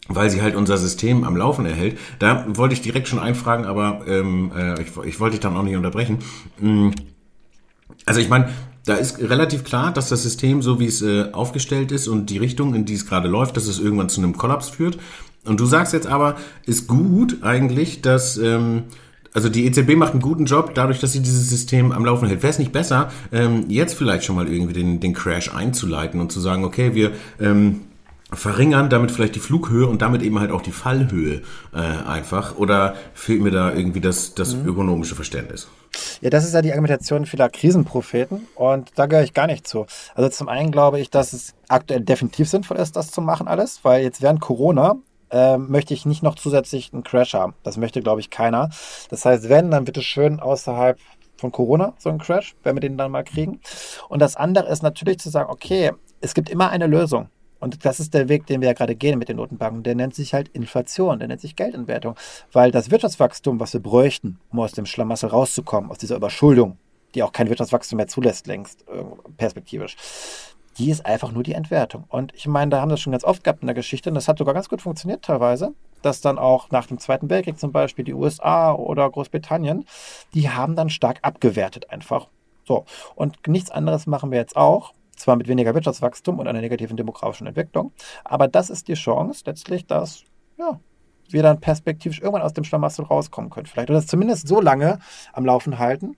weil 0.10 0.30
sie 0.30 0.42
halt 0.42 0.56
unser 0.56 0.78
System 0.78 1.24
am 1.24 1.38
Laufen 1.38 1.66
erhält. 1.66 1.98
Da 2.20 2.46
wollte 2.50 2.74
ich 2.74 2.82
direkt 2.82 3.08
schon 3.08 3.20
einfragen, 3.20 3.64
aber 3.66 4.02
ähm, 4.06 4.52
äh, 4.54 4.82
ich, 4.82 4.90
ich 5.06 5.20
wollte 5.22 5.36
dich 5.36 5.40
dann 5.40 5.56
auch 5.56 5.64
nicht 5.64 5.78
unterbrechen. 5.78 6.20
Mm, 6.60 6.90
Also 8.06 8.20
ich 8.20 8.28
meine, 8.28 8.50
da 8.86 8.96
ist 8.96 9.20
relativ 9.20 9.64
klar, 9.64 9.94
dass 9.94 10.10
das 10.10 10.24
System, 10.24 10.62
so 10.62 10.80
wie 10.80 10.88
es 10.88 11.02
äh, 11.02 11.32
aufgestellt 11.32 11.92
ist 11.92 12.08
und 12.08 12.30
die 12.30 12.38
Richtung, 12.38 12.76
in 12.76 12.86
die 12.86 12.96
es 12.96 13.06
gerade 13.06 13.30
läuft, 13.30 13.56
dass 13.56 13.68
es 13.68 13.80
irgendwann 13.80 14.10
zu 14.10 14.22
einem 14.22 14.38
Kollaps 14.38 14.70
führt. 14.70 14.98
Und 15.46 15.60
du 15.60 15.66
sagst 15.66 15.94
jetzt 15.94 16.08
aber, 16.08 16.36
ist 16.66 16.88
gut 16.88 17.38
eigentlich, 17.44 18.02
dass 18.02 18.38
ähm, 18.38 18.84
also 19.34 19.50
die 19.50 19.66
EZB 19.66 19.96
macht 19.96 20.12
einen 20.12 20.22
guten 20.22 20.46
Job, 20.46 20.76
dadurch, 20.76 21.00
dass 21.00 21.12
sie 21.12 21.22
dieses 21.22 21.50
System 21.50 21.92
am 21.92 22.06
Laufen 22.06 22.28
hält. 22.28 22.44
Wäre 22.44 22.52
es 22.52 22.60
nicht 22.60 22.72
besser, 22.72 23.12
ähm, 23.32 23.66
jetzt 23.68 23.96
vielleicht 23.96 24.26
schon 24.26 24.36
mal 24.36 24.48
irgendwie 24.48 24.74
den, 24.74 25.00
den 25.00 25.14
Crash 25.14 25.54
einzuleiten 25.54 26.20
und 26.20 26.32
zu 26.32 26.40
sagen, 26.40 26.64
okay, 26.64 26.94
wir 26.94 27.12
ähm, 27.40 27.82
verringern 28.36 28.90
damit 28.90 29.12
vielleicht 29.12 29.36
die 29.36 29.40
Flughöhe 29.40 29.88
und 29.88 30.02
damit 30.02 30.22
eben 30.22 30.40
halt 30.40 30.52
auch 30.52 30.62
die 30.62 30.72
Fallhöhe 30.72 31.42
äh, 31.74 31.78
einfach? 31.78 32.58
Oder 32.58 32.96
fehlt 33.14 33.42
mir 33.42 33.52
da 33.52 33.74
irgendwie 33.74 34.02
das, 34.02 34.36
das 34.36 34.54
ökonomische 34.54 35.16
Verständnis? 35.16 35.68
Ja, 36.22 36.30
das 36.30 36.46
ist 36.46 36.54
ja 36.54 36.62
die 36.62 36.72
Argumentation 36.72 37.26
vieler 37.26 37.50
Krisenpropheten 37.50 38.48
und 38.56 38.92
da 38.96 39.06
gehöre 39.06 39.24
ich 39.24 39.34
gar 39.34 39.48
nicht 39.48 39.68
zu. 39.68 39.86
Also 40.16 40.30
zum 40.30 40.50
einen 40.50 40.72
glaube 40.72 41.00
ich, 41.00 41.10
dass 41.10 41.34
es 41.34 41.54
aktuell 41.68 42.02
definitiv 42.02 42.50
sinnvoll 42.50 42.78
ist, 42.78 42.96
das 42.96 43.12
zu 43.12 43.22
machen 43.22 43.48
alles, 43.48 43.80
weil 43.84 44.04
jetzt 44.04 44.22
während 44.22 44.42
Corona 44.42 44.96
äh, 45.32 45.58
möchte 45.58 45.94
ich 45.94 46.06
nicht 46.06 46.24
noch 46.24 46.36
zusätzlich 46.36 46.94
einen 46.94 47.04
Crash 47.04 47.34
haben. 47.34 47.54
Das 47.64 47.78
möchte, 47.78 48.02
glaube 48.02 48.22
ich, 48.22 48.30
keiner. 48.30 48.70
Das 49.10 49.26
heißt, 49.26 49.50
wenn, 49.50 49.72
dann 49.72 49.86
bitte 49.86 50.02
schön 50.02 50.40
außerhalb 50.40 51.00
von 51.38 51.52
Corona 51.52 51.94
so 51.98 52.10
einen 52.10 52.20
Crash, 52.20 52.56
wenn 52.64 52.76
wir 52.76 52.82
den 52.82 52.98
dann 52.98 53.12
mal 53.12 53.24
kriegen. 53.24 53.60
Und 54.10 54.22
das 54.22 54.36
andere 54.36 54.70
ist 54.70 54.84
natürlich 54.84 55.20
zu 55.20 55.30
sagen, 55.30 55.50
okay, 55.50 55.92
es 56.22 56.34
gibt 56.34 56.50
immer 56.50 56.70
eine 56.70 56.88
Lösung. 56.88 57.30
Und 57.64 57.86
das 57.86 58.02
ist 58.02 58.14
der 58.14 58.28
Weg, 58.28 58.46
den 58.46 58.60
wir 58.60 58.68
ja 58.68 58.74
gerade 58.74 58.94
gehen 58.94 59.18
mit 59.18 59.30
den 59.30 59.38
Notenbanken. 59.38 59.84
Der 59.84 59.96
nennt 59.96 60.14
sich 60.14 60.34
halt 60.34 60.50
Inflation, 60.50 61.20
der 61.20 61.30
nennt 61.30 61.40
sich 61.40 61.56
Geldentwertung. 61.56 62.16
Weil 62.52 62.72
das 62.72 62.92
Wirtschaftswachstum, 62.92 63.62
was 63.62 63.72
wir 63.72 63.80
bräuchten, 63.80 64.38
um 64.52 64.60
aus 64.60 64.74
dem 64.74 64.86
Schlamassel 64.86 65.30
rauszukommen, 65.30 65.90
aus 65.90 65.98
dieser 65.98 66.18
Überschuldung, 66.18 66.78
die 67.16 67.24
auch 67.24 67.32
kein 67.32 67.48
Wirtschaftswachstum 67.48 67.96
mehr 67.96 68.08
zulässt, 68.08 68.48
längst 68.48 68.84
perspektivisch, 69.38 69.96
die 70.78 70.90
ist 70.90 71.06
einfach 71.06 71.32
nur 71.32 71.44
die 71.44 71.54
Entwertung. 71.54 72.04
Und 72.10 72.34
ich 72.36 72.48
meine, 72.48 72.70
da 72.72 72.82
haben 72.82 72.90
wir 72.90 72.96
das 72.96 73.02
schon 73.02 73.12
ganz 73.12 73.24
oft 73.24 73.46
gehabt 73.46 73.62
in 73.62 73.68
der 73.68 73.76
Geschichte 73.76 74.10
und 74.10 74.16
das 74.16 74.28
hat 74.28 74.40
sogar 74.40 74.54
ganz 74.54 74.68
gut 74.68 74.82
funktioniert 74.82 75.24
teilweise, 75.24 75.74
dass 76.02 76.20
dann 76.20 76.38
auch 76.38 76.70
nach 76.70 76.88
dem 76.88 77.00
Zweiten 77.00 77.30
Weltkrieg 77.30 77.58
zum 77.58 77.72
Beispiel 77.72 78.04
die 78.04 78.14
USA 78.14 78.74
oder 78.74 79.10
Großbritannien, 79.10 79.86
die 80.34 80.50
haben 80.50 80.76
dann 80.76 80.90
stark 80.90 81.20
abgewertet 81.22 81.92
einfach. 81.92 82.28
So, 82.66 82.84
und 83.16 83.48
nichts 83.48 83.72
anderes 83.72 84.06
machen 84.06 84.32
wir 84.32 84.40
jetzt 84.40 84.58
auch. 84.58 84.92
Zwar 85.24 85.38
mit 85.38 85.48
weniger 85.48 85.74
Wirtschaftswachstum 85.74 86.38
und 86.38 86.50
einer 86.50 86.60
negativen 86.60 86.98
demografischen 86.98 87.48
Entwicklung, 87.48 87.94
aber 88.26 88.50
das 88.50 88.70
ist 88.70 88.90
die 88.90 88.94
Chance 88.96 89.44
letztlich, 89.46 89.88
dass 89.88 90.26
ja, 90.58 90.82
wir 91.30 91.44
dann 91.44 91.62
perspektivisch 91.62 92.20
irgendwann 92.20 92.42
aus 92.42 92.52
dem 92.52 92.66
Schlamassel 92.66 93.06
rauskommen 93.06 93.50
können. 93.50 93.66
Vielleicht 93.66 93.90
oder 93.90 94.00
das 94.00 94.08
zumindest 94.08 94.50
so 94.50 94.60
lange 94.60 95.00
am 95.32 95.46
Laufen 95.46 95.80
halten, 95.80 96.18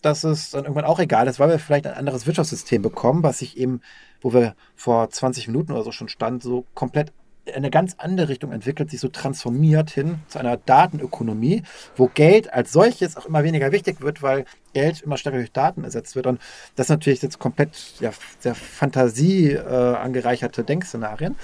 dass 0.00 0.24
es 0.24 0.52
dann 0.52 0.64
irgendwann 0.64 0.86
auch 0.86 0.98
egal 1.00 1.26
ist, 1.26 1.38
weil 1.38 1.50
wir 1.50 1.58
vielleicht 1.58 1.86
ein 1.86 1.92
anderes 1.92 2.26
Wirtschaftssystem 2.26 2.80
bekommen, 2.80 3.22
was 3.22 3.40
sich 3.40 3.58
eben, 3.58 3.82
wo 4.22 4.32
wir 4.32 4.54
vor 4.74 5.10
20 5.10 5.48
Minuten 5.48 5.72
oder 5.72 5.82
so 5.82 5.92
schon 5.92 6.08
stand, 6.08 6.42
so 6.42 6.64
komplett 6.72 7.12
in 7.46 7.54
eine 7.54 7.70
ganz 7.70 7.94
andere 7.98 8.28
Richtung 8.28 8.52
entwickelt, 8.52 8.90
sich 8.90 9.00
so 9.00 9.08
transformiert 9.08 9.90
hin 9.90 10.18
zu 10.28 10.38
einer 10.38 10.56
Datenökonomie, 10.56 11.62
wo 11.96 12.08
Geld 12.12 12.52
als 12.52 12.72
solches 12.72 13.16
auch 13.16 13.26
immer 13.26 13.44
weniger 13.44 13.72
wichtig 13.72 14.00
wird, 14.00 14.22
weil 14.22 14.44
Geld 14.72 15.02
immer 15.02 15.16
stärker 15.16 15.38
durch 15.38 15.52
Daten 15.52 15.84
ersetzt 15.84 16.16
wird. 16.16 16.26
Und 16.26 16.40
das 16.74 16.86
ist 16.86 16.90
natürlich 16.90 17.22
jetzt 17.22 17.38
komplett 17.38 17.70
ja, 18.00 18.10
sehr 18.40 18.54
Fantasie 18.54 19.52
äh, 19.52 19.94
angereicherte 19.94 20.64
Denkszenarien. 20.64 21.36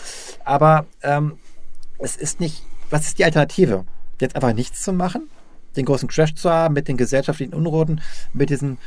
Aber 0.45 0.87
ähm, 1.03 1.39
es 1.99 2.17
ist 2.17 2.41
nicht, 2.41 2.65
was 2.91 3.07
ist 3.07 3.19
die 3.19 3.25
Alternative? 3.25 3.85
Jetzt 4.21 4.35
einfach 4.35 4.53
nichts 4.53 4.83
zu 4.83 4.93
machen, 4.93 5.31
den 5.77 5.85
großen 5.85 6.09
Crash 6.09 6.35
zu 6.35 6.51
haben 6.51 6.75
mit 6.75 6.89
den 6.89 6.97
gesellschaftlichen 6.97 7.55
Unruhen, 7.55 8.01
mit 8.33 8.51
diesen 8.51 8.79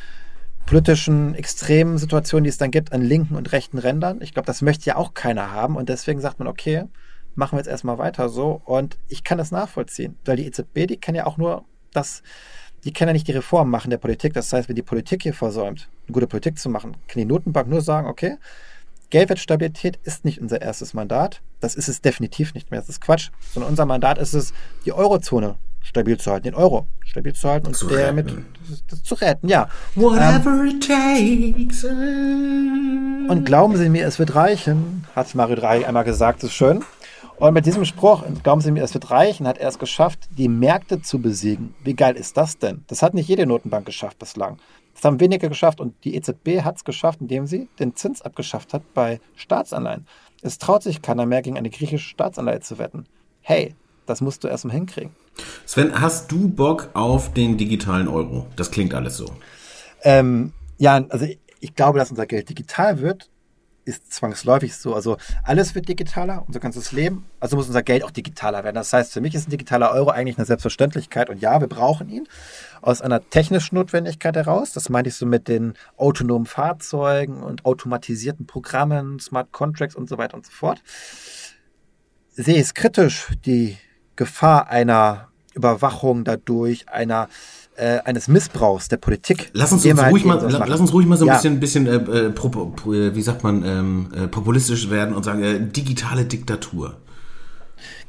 politischen 0.66 1.36
extremen 1.36 1.98
Situationen, 1.98 2.44
die 2.44 2.50
es 2.50 2.58
dann 2.58 2.72
gibt 2.72 2.92
an 2.92 3.02
linken 3.02 3.36
und 3.36 3.52
rechten 3.52 3.78
Rändern. 3.78 4.22
Ich 4.22 4.34
glaube, 4.34 4.48
das 4.48 4.62
möchte 4.62 4.86
ja 4.86 4.96
auch 4.96 5.14
keiner 5.14 5.52
haben 5.52 5.76
und 5.76 5.90
deswegen 5.90 6.22
sagt 6.22 6.40
man, 6.40 6.48
okay, 6.48 6.86
machen 7.36 7.54
wir 7.54 7.60
jetzt 7.60 7.68
erstmal 7.68 7.98
weiter 7.98 8.30
so 8.30 8.62
und 8.66 8.98
ich 9.08 9.24
kann 9.24 9.38
das 9.38 9.52
nachvollziehen, 9.52 10.18
weil 10.26 10.38
die 10.38 10.46
EZB, 10.46 10.88
die 10.88 10.98
kann 10.98 11.16
ja 11.16 11.26
auch 11.26 11.38
nur 11.38 11.66
das, 11.92 12.24
die 12.84 12.94
kann 12.94 13.08
ja 13.08 13.14
nicht 13.14 13.28
die 13.28 13.34
Reform 13.34 13.70
machen 13.70 13.90
der 13.90 13.98
Politik. 13.98 14.34
Das 14.34 14.52
heißt, 14.52 14.70
wenn 14.70 14.76
die 14.76 14.82
Politik 14.82 15.24
hier 15.24 15.34
versäumt, 15.34 15.90
eine 16.08 16.14
gute 16.14 16.28
Politik 16.28 16.58
zu 16.58 16.70
machen, 16.70 16.94
kann 17.08 17.20
die 17.20 17.26
Notenbank 17.26 17.68
nur 17.68 17.82
sagen, 17.82 18.08
okay, 18.08 18.38
Geldwertstabilität 19.12 20.00
ist 20.04 20.26
nicht 20.26 20.42
unser 20.42 20.62
erstes 20.62 20.94
Mandat. 20.94 21.42
Das 21.60 21.76
ist 21.76 21.88
es 21.88 22.02
definitiv 22.02 22.54
nicht 22.54 22.72
mehr. 22.72 22.80
Das 22.80 22.90
ist 22.90 23.02
Quatsch. 23.02 23.30
Sondern 23.54 23.70
unser 23.70 23.86
Mandat 23.86 24.18
ist 24.18 24.34
es, 24.34 24.54
die 24.84 24.94
Eurozone 24.94 25.56
stabil 25.86 26.18
zu 26.18 26.32
halten, 26.32 26.44
den 26.46 26.56
Euro 26.56 26.88
stabil 27.06 27.34
zu 27.34 27.48
halten 27.48 27.68
und 27.68 27.76
Zu 27.76 27.88
der 27.88 28.08
retten. 28.08 28.16
mit 28.16 28.46
das, 28.90 29.04
zu 29.04 29.16
retten, 29.16 29.48
ja. 29.48 29.70
Whatever 29.96 30.66
it 30.66 30.86
takes. 30.86 31.84
Und 31.84 33.46
glauben 33.46 33.78
Sie 33.78 33.90
mir, 33.90 34.06
es 34.06 34.20
wird 34.20 34.36
reichen, 34.36 35.06
hat 35.16 35.34
Mario 35.36 35.56
Draghi 35.56 35.86
einmal 35.86 36.04
gesagt, 36.04 36.42
so 36.42 36.50
schön. 36.50 36.84
Und 37.38 37.54
mit 37.54 37.66
diesem 37.66 37.86
Spruch, 37.86 38.24
glauben 38.44 38.62
Sie 38.62 38.72
mir, 38.72 38.84
es 38.84 38.94
wird 38.94 39.12
reichen, 39.12 39.48
hat 39.48 39.58
er 39.58 39.68
es 39.70 39.78
geschafft, 39.78 40.20
die 40.38 40.48
Märkte 40.48 41.02
zu 41.02 41.20
besiegen. 41.20 41.76
Wie 41.84 41.94
geil 41.94 42.16
ist 42.16 42.38
das 42.38 42.58
denn? 42.58 42.84
Das 42.88 43.02
hat 43.02 43.14
nicht 43.14 43.28
jede 43.28 43.46
Notenbank 43.46 43.86
geschafft 43.86 44.20
bislang. 44.20 44.58
Das 44.94 45.04
haben 45.04 45.20
wenige 45.20 45.50
geschafft 45.50 45.82
und 45.82 45.94
die 46.06 46.16
EZB 46.16 46.62
hat 46.64 46.78
es 46.78 46.86
geschafft, 46.86 47.20
indem 47.20 47.46
sie 47.46 47.68
den 47.80 47.96
Zins 47.96 48.22
abgeschafft 48.22 48.74
hat 48.74 48.82
bei 48.94 49.20
Staatsanleihen. 49.36 50.08
Es 50.42 50.58
traut 50.58 50.84
sich 50.84 51.02
keiner 51.02 51.26
mehr, 51.26 51.42
gegen 51.42 51.58
eine 51.58 51.70
griechische 51.70 52.08
Staatsanleihe 52.08 52.62
zu 52.62 52.78
wetten. 52.78 53.06
Hey, 53.42 53.76
das 54.06 54.22
musst 54.22 54.44
du 54.44 54.48
erst 54.48 54.66
mal 54.66 54.74
hinkriegen. 54.74 55.12
Sven, 55.66 56.00
hast 56.00 56.32
du 56.32 56.48
Bock 56.48 56.90
auf 56.94 57.34
den 57.34 57.58
digitalen 57.58 58.08
Euro? 58.08 58.48
Das 58.56 58.72
klingt 58.72 58.94
alles 58.94 59.18
so. 59.18 59.26
Ähm, 60.04 60.54
ja, 60.78 61.04
also 61.10 61.26
ich, 61.26 61.40
ich 61.60 61.76
glaube, 61.76 62.00
dass 62.00 62.12
unser 62.12 62.26
Geld 62.26 62.50
digital 62.50 63.02
wird, 63.02 63.30
ist 63.86 64.12
zwangsläufig 64.12 64.76
so. 64.76 64.96
Also 64.96 65.18
alles 65.44 65.76
wird 65.76 65.88
digitaler, 65.88 66.44
unser 66.48 66.60
ganzes 66.60 66.92
Leben. 66.92 67.26
Also 67.40 67.56
muss 67.56 67.68
unser 67.68 67.84
Geld 67.84 68.04
auch 68.04 68.12
digitaler 68.12 68.64
werden. 68.64 68.76
Das 68.76 68.92
heißt, 68.92 69.14
für 69.14 69.22
mich 69.22 69.36
ist 69.36 69.48
ein 69.48 69.52
digitaler 69.52 69.92
Euro 69.92 70.10
eigentlich 70.10 70.38
eine 70.38 70.46
Selbstverständlichkeit. 70.46 71.30
Und 71.30 71.42
ja, 71.42 71.62
wir 71.62 71.68
brauchen 71.68 72.10
ihn 72.10 72.28
aus 72.82 73.02
einer 73.02 73.30
technischen 73.30 73.76
Notwendigkeit 73.76 74.36
heraus. 74.36 74.74
Das 74.74 74.90
meinte 74.90 75.10
ich 75.10 75.16
so 75.16 75.26
mit 75.26 75.48
den 75.48 75.76
autonomen 75.98 76.48
Fahrzeugen 76.48 77.44
und 77.44 77.66
automatisierten 77.66 78.48
Programmen, 78.48 79.20
Smart 79.20 79.52
Contracts 79.52 79.96
und 79.96 80.10
so 80.10 80.18
weiter 80.18 80.36
und 80.36 80.46
so 80.46 80.52
fort. 80.52 80.82
Sehe 82.32 82.56
ich 82.56 82.62
es 82.62 82.74
kritisch, 82.74 83.28
die 83.46 83.78
Gefahr 84.16 84.70
einer 84.70 85.28
Überwachung 85.54 86.24
dadurch, 86.24 86.90
einer 86.90 87.28
äh, 87.78 88.00
eines 88.06 88.28
Missbrauchs 88.30 88.88
der 88.88 88.98
Politik. 88.98 89.50
Lass 89.54 89.72
uns, 89.74 89.86
uns 89.86 90.02
ruhig 90.04 90.24
mal, 90.24 90.40
la- 90.50 90.66
lass 90.66 90.80
uns 90.80 90.94
ruhig 90.94 91.08
mal 91.08 91.18
so 91.18 91.26
ein 91.26 91.28
Ja. 91.28 91.34
bisschen, 91.36 91.60
bisschen 91.60 91.88
äh, 91.88 91.96
äh, 91.96 92.30
propo- 92.30 92.74
pro- 92.74 92.94
äh, 92.94 93.14
wie 93.16 93.22
sagt 93.22 93.44
man, 93.44 93.64
ähm, 93.66 94.12
äh, 94.16 94.28
populistisch 94.28 94.90
werden 94.90 95.14
und 95.14 95.24
sagen, 95.24 95.44
äh, 95.44 95.60
digitale 95.60 96.24
Diktatur. 96.26 96.96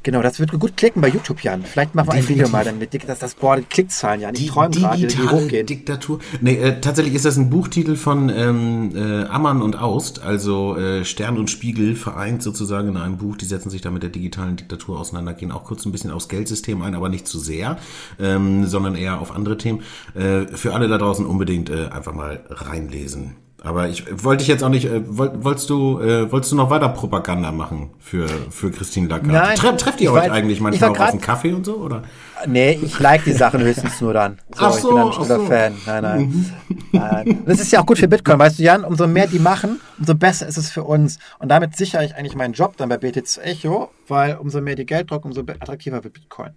Genau, 0.03 0.21
das 0.21 0.39
wird 0.39 0.51
gut 0.53 0.77
klicken 0.77 1.01
bei 1.01 1.09
YouTube, 1.09 1.43
Jan. 1.43 1.63
Vielleicht 1.63 1.93
machen 1.93 2.07
wir 2.07 2.13
ein. 2.13 2.27
Video 2.27 2.47
mal 2.47 2.63
dann 2.63 2.79
mit 2.79 2.93
Dick, 2.93 3.05
dass 3.07 3.19
das 3.19 3.35
boah, 3.35 3.57
die 3.57 3.63
Klickzahlen, 3.63 4.21
Jan. 4.21 4.35
Ich 4.35 4.47
träume 4.47 4.73
gerade, 4.73 5.05
die 5.05 5.17
hochgehen. 5.17 5.65
Diktatur. 5.65 6.19
Nee, 6.39 6.55
äh, 6.55 6.79
tatsächlich 6.79 7.13
ist 7.13 7.25
das 7.25 7.37
ein 7.37 7.49
Buchtitel 7.49 7.95
von 7.95 8.29
ähm, 8.29 8.91
äh, 8.95 9.25
Ammann 9.25 9.61
und 9.61 9.77
Aust, 9.79 10.21
also 10.21 10.77
äh, 10.77 11.03
Stern 11.03 11.37
und 11.37 11.49
Spiegel 11.49 11.95
vereint 11.95 12.43
sozusagen 12.43 12.89
in 12.89 12.97
einem 12.97 13.17
Buch. 13.17 13.35
Die 13.35 13.45
setzen 13.45 13.69
sich 13.69 13.81
da 13.81 13.91
mit 13.91 14.03
der 14.03 14.09
digitalen 14.09 14.55
Diktatur 14.55 14.99
auseinander, 14.99 15.33
gehen 15.33 15.51
auch 15.51 15.63
kurz 15.63 15.85
ein 15.85 15.91
bisschen 15.91 16.11
aufs 16.11 16.29
Geldsystem 16.29 16.81
ein, 16.81 16.95
aber 16.95 17.09
nicht 17.09 17.27
zu 17.27 17.39
sehr, 17.39 17.77
ähm, 18.19 18.65
sondern 18.65 18.95
eher 18.95 19.19
auf 19.19 19.35
andere 19.35 19.57
Themen. 19.57 19.81
Äh, 20.15 20.47
für 20.47 20.73
alle 20.73 20.87
da 20.87 20.97
draußen 20.97 21.25
unbedingt 21.25 21.69
äh, 21.69 21.87
einfach 21.87 22.13
mal 22.13 22.45
reinlesen. 22.49 23.35
Aber 23.63 23.89
ich 23.89 24.05
wollte 24.23 24.41
dich 24.41 24.47
jetzt 24.47 24.63
auch 24.63 24.69
nicht, 24.69 24.85
äh, 24.85 25.01
woll, 25.07 25.31
wolltest 25.43 25.69
du, 25.71 25.99
äh, 25.99 26.31
wolltest 26.31 26.51
du 26.51 26.55
noch 26.55 26.69
weiter 26.69 26.89
Propaganda 26.89 27.51
machen 27.51 27.89
für, 27.99 28.27
für 28.51 28.69
Christine 28.71 29.07
Lagarde? 29.07 29.31
Nein. 29.33 29.55
Tre 29.57 29.75
trefft 29.75 29.99
ihr 29.99 30.09
Ich 30.11 30.15
euch 30.15 30.27
war- 30.29 30.31
eigentlich 30.31 30.57
ich 30.57 30.61
manchmal 30.61 30.91
auch 30.91 30.99
auf 30.99 31.09
einen 31.09 31.21
Kaffee 31.21 31.53
und 31.53 31.65
so, 31.65 31.77
oder? 31.77 32.03
Nee, 32.45 32.79
ich 32.81 32.99
like 32.99 33.23
die 33.23 33.33
Sachen 33.33 33.61
höchstens 33.61 33.99
nur 33.99 34.13
dann. 34.13 34.37
So, 34.55 34.63
Ach 34.65 34.75
ich 34.75 34.81
so, 34.81 34.89
bin 34.89 34.97
ein 34.99 35.11
stiller 35.13 35.39
so. 35.39 35.45
Fan. 35.47 35.73
Nein, 35.87 36.03
nein. 36.03 36.51
nein. 36.91 37.43
Das 37.47 37.59
ist 37.59 37.71
ja 37.71 37.81
auch 37.81 37.85
gut 37.87 37.97
für 37.97 38.07
Bitcoin, 38.07 38.37
weißt 38.37 38.59
du, 38.59 38.63
Jan, 38.63 38.83
umso 38.83 39.07
mehr 39.07 39.25
die 39.25 39.39
machen, 39.39 39.79
umso 39.97 40.13
besser 40.13 40.47
ist 40.47 40.57
es 40.57 40.69
für 40.69 40.83
uns. 40.83 41.17
Und 41.39 41.49
damit 41.49 41.75
sichere 41.75 42.05
ich 42.05 42.15
eigentlich 42.15 42.35
meinen 42.35 42.53
Job 42.53 42.77
dann 42.77 42.89
bei 42.89 42.97
BTC 42.97 43.39
Echo, 43.43 43.89
weil 44.07 44.35
umso 44.37 44.61
mehr 44.61 44.75
die 44.75 44.85
Geld 44.85 45.09
drucken, 45.09 45.29
umso 45.29 45.41
attraktiver 45.41 46.03
wird 46.03 46.13
Bitcoin. 46.13 46.51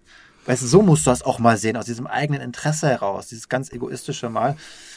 Weißt 0.47 0.63
du, 0.63 0.67
so 0.67 0.81
musst 0.83 1.07
du 1.07 1.11
das 1.11 1.23
auch 1.23 1.39
mal 1.39 1.57
sehen, 1.59 1.77
aus 1.77 1.85
diesem 1.85 2.07
eigenen 2.07 2.41
Interesse 2.41 2.89
heraus, 2.89 3.29
dieses 3.29 3.49
ganz 3.49 3.71
egoistische 3.71 4.31
Mal. 4.31 4.57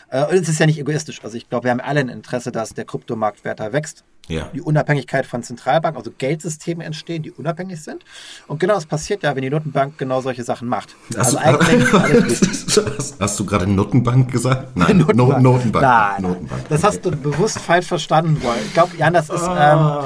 Äh, 0.09 0.25
Und 0.25 0.33
es 0.33 0.49
ist 0.49 0.59
ja 0.59 0.65
nicht 0.65 0.79
egoistisch. 0.79 1.23
Also 1.23 1.37
ich 1.37 1.49
glaube, 1.49 1.65
wir 1.65 1.71
haben 1.71 1.81
alle 1.81 1.99
ein 2.01 2.09
Interesse, 2.09 2.51
dass 2.51 2.73
der 2.73 2.85
Kryptomarkt 2.85 3.43
weiter 3.45 3.73
wächst. 3.73 4.03
Ja. 4.29 4.49
Die 4.53 4.61
Unabhängigkeit 4.61 5.25
von 5.25 5.43
Zentralbanken, 5.43 5.97
also 5.99 6.09
Geldsysteme 6.17 6.85
entstehen, 6.85 7.23
die 7.23 7.31
unabhängig 7.31 7.83
sind. 7.83 8.05
Und 8.47 8.57
genau 8.59 8.75
das 8.75 8.85
passiert 8.85 9.21
ja, 9.21 9.35
wenn 9.35 9.41
die 9.41 9.49
Notenbank 9.49 9.97
genau 9.97 10.21
solche 10.21 10.45
Sachen 10.45 10.69
macht. 10.69 10.95
Hast, 11.17 11.35
Also 11.35 11.61
du, 12.81 12.97
hast, 12.97 13.19
hast 13.19 13.39
du 13.39 13.45
gerade 13.45 13.67
Notenbank 13.67 14.31
gesagt? 14.31 14.77
Nein, 14.77 14.97
Notenbank. 15.13 15.43
Notenbank. 15.43 15.83
Nein, 15.83 16.21
Notenbank. 16.21 16.69
das 16.69 16.83
hast 16.85 17.01
du 17.05 17.11
bewusst 17.11 17.59
falsch 17.59 17.87
verstanden. 17.87 18.41
Weil 18.41 18.61
ich 18.65 18.73
glaube, 18.73 18.95
Jan, 18.97 19.13
das 19.13 19.29
ist, 19.29 19.43
ähm, 19.43 19.97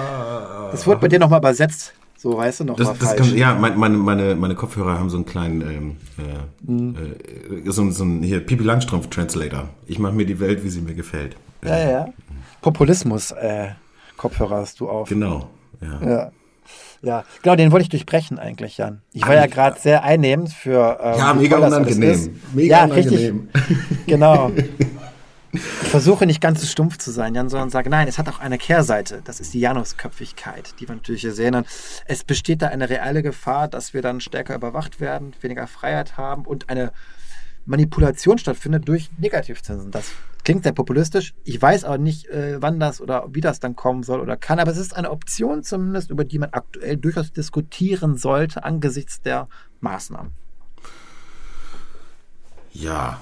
das 0.72 0.88
wurde 0.88 1.00
bei 1.00 1.08
dir 1.10 1.20
nochmal 1.20 1.40
übersetzt. 1.40 1.94
So, 2.20 2.36
weißt 2.36 2.62
du, 2.62 2.64
nochmal 2.66 2.88
Das, 2.88 2.98
das 2.98 3.08
falsch. 3.10 3.30
kann, 3.30 3.38
ja, 3.38 3.54
mein- 3.54 3.78
meine, 3.78 3.96
meine, 3.98 4.36
meine 4.36 4.56
Kopfhörer 4.56 4.98
haben 4.98 5.10
so 5.10 5.18
einen 5.18 5.26
kleinen, 5.26 5.62
ähm, 5.62 5.98
Mhm. 6.66 6.96
äh, 6.96 7.68
äh, 7.68 7.72
so, 7.72 7.90
so 7.92 8.04
einen 8.04 8.24
hier, 8.24 8.40
Pipi 8.40 8.64
Langstrumpf 8.64 9.08
Translator. 9.10 9.70
Ich 9.86 10.00
mache 10.00 10.14
mir 10.14 10.26
die 10.26 10.40
Welt, 10.40 10.64
wie 10.64 10.70
sie 10.70 10.82
mir 10.82 10.96
gefällt. 10.96 11.36
ja, 11.64 11.78
ja, 11.78 11.90
ja. 11.92 12.10
Populismus, 12.62 13.32
äh, 13.32 13.68
Kopfhörer 14.18 14.58
hast 14.58 14.80
du 14.80 14.90
auf. 14.90 15.10
Genau. 15.10 15.50
Ja. 15.82 16.08
Ja. 16.10 16.32
Ja, 17.04 17.24
genau, 17.44 17.56
den 17.56 17.72
wollte 17.72 17.84
ich 17.84 17.90
durchbrechen 17.90 18.40
eigentlich, 18.40 18.78
Jan. 18.80 19.02
Ich 19.14 19.26
war 19.28 19.36
ja 19.36 19.46
gerade 19.46 19.80
sehr 19.80 20.04
einnehmend 20.04 20.52
für. 20.52 20.98
Ähm, 21.02 21.18
Ja, 21.20 21.34
mega 21.36 21.58
unangenehm. 21.60 22.40
Mega 22.56 22.78
ja, 22.80 22.84
unangenehm. 22.86 23.50
richtig. 23.54 24.08
Genau. 24.08 24.52
Ich 25.52 25.62
versuche 25.62 26.26
nicht 26.26 26.42
ganz 26.42 26.62
so 26.62 26.68
stumpf 26.68 26.98
zu 26.98 27.12
sein, 27.12 27.34
Jan, 27.34 27.50
sondern 27.50 27.70
sage, 27.70 27.90
nein, 27.90 28.08
es 28.08 28.18
hat 28.18 28.28
auch 28.30 28.40
eine 28.40 28.58
Kehrseite. 28.58 29.22
Das 29.24 29.40
ist 29.40 29.54
die 29.54 29.60
Janusköpfigkeit, 29.60 30.76
die 30.80 30.88
wir 30.88 30.96
natürlich 30.96 31.22
hier 31.22 31.34
sehen. 31.34 31.56
Und 31.56 31.68
es 32.06 32.24
besteht 32.24 32.62
da 32.62 32.68
eine 32.68 32.90
reelle 32.90 33.24
Gefahr, 33.24 33.68
dass 33.68 33.94
wir 33.94 34.02
dann 34.02 34.20
stärker 34.20 34.56
überwacht 34.56 35.00
werden, 35.00 35.34
weniger 35.42 35.68
Freiheit 35.68 36.18
haben 36.18 36.46
und 36.46 36.70
eine 36.70 36.92
Manipulation 37.66 38.38
stattfindet 38.38 38.88
durch 38.88 39.10
Negativzinsen. 39.18 39.92
Das 39.92 40.12
klingt 40.44 40.64
sehr 40.64 40.72
populistisch. 40.72 41.34
Ich 41.44 41.62
weiß 41.62 41.84
aber 41.84 41.98
nicht, 41.98 42.28
äh, 42.28 42.62
wann 42.62 42.80
das 42.80 43.02
oder 43.02 43.28
wie 43.32 43.42
das 43.42 43.60
dann 43.60 43.76
kommen 43.76 44.04
soll 44.04 44.22
oder 44.22 44.38
kann, 44.38 44.60
aber 44.60 44.72
es 44.72 44.78
ist 44.78 44.96
eine 44.96 45.12
Option 45.12 45.64
zumindest, 45.64 46.10
über 46.10 46.24
die 46.24 46.40
man 46.40 46.50
aktuell 46.52 46.96
durchaus 46.96 47.34
diskutieren 47.34 48.16
sollte 48.16 48.64
angesichts 48.64 49.22
der 49.22 49.50
Maßnahmen. 49.82 50.32
Ja. 52.72 53.20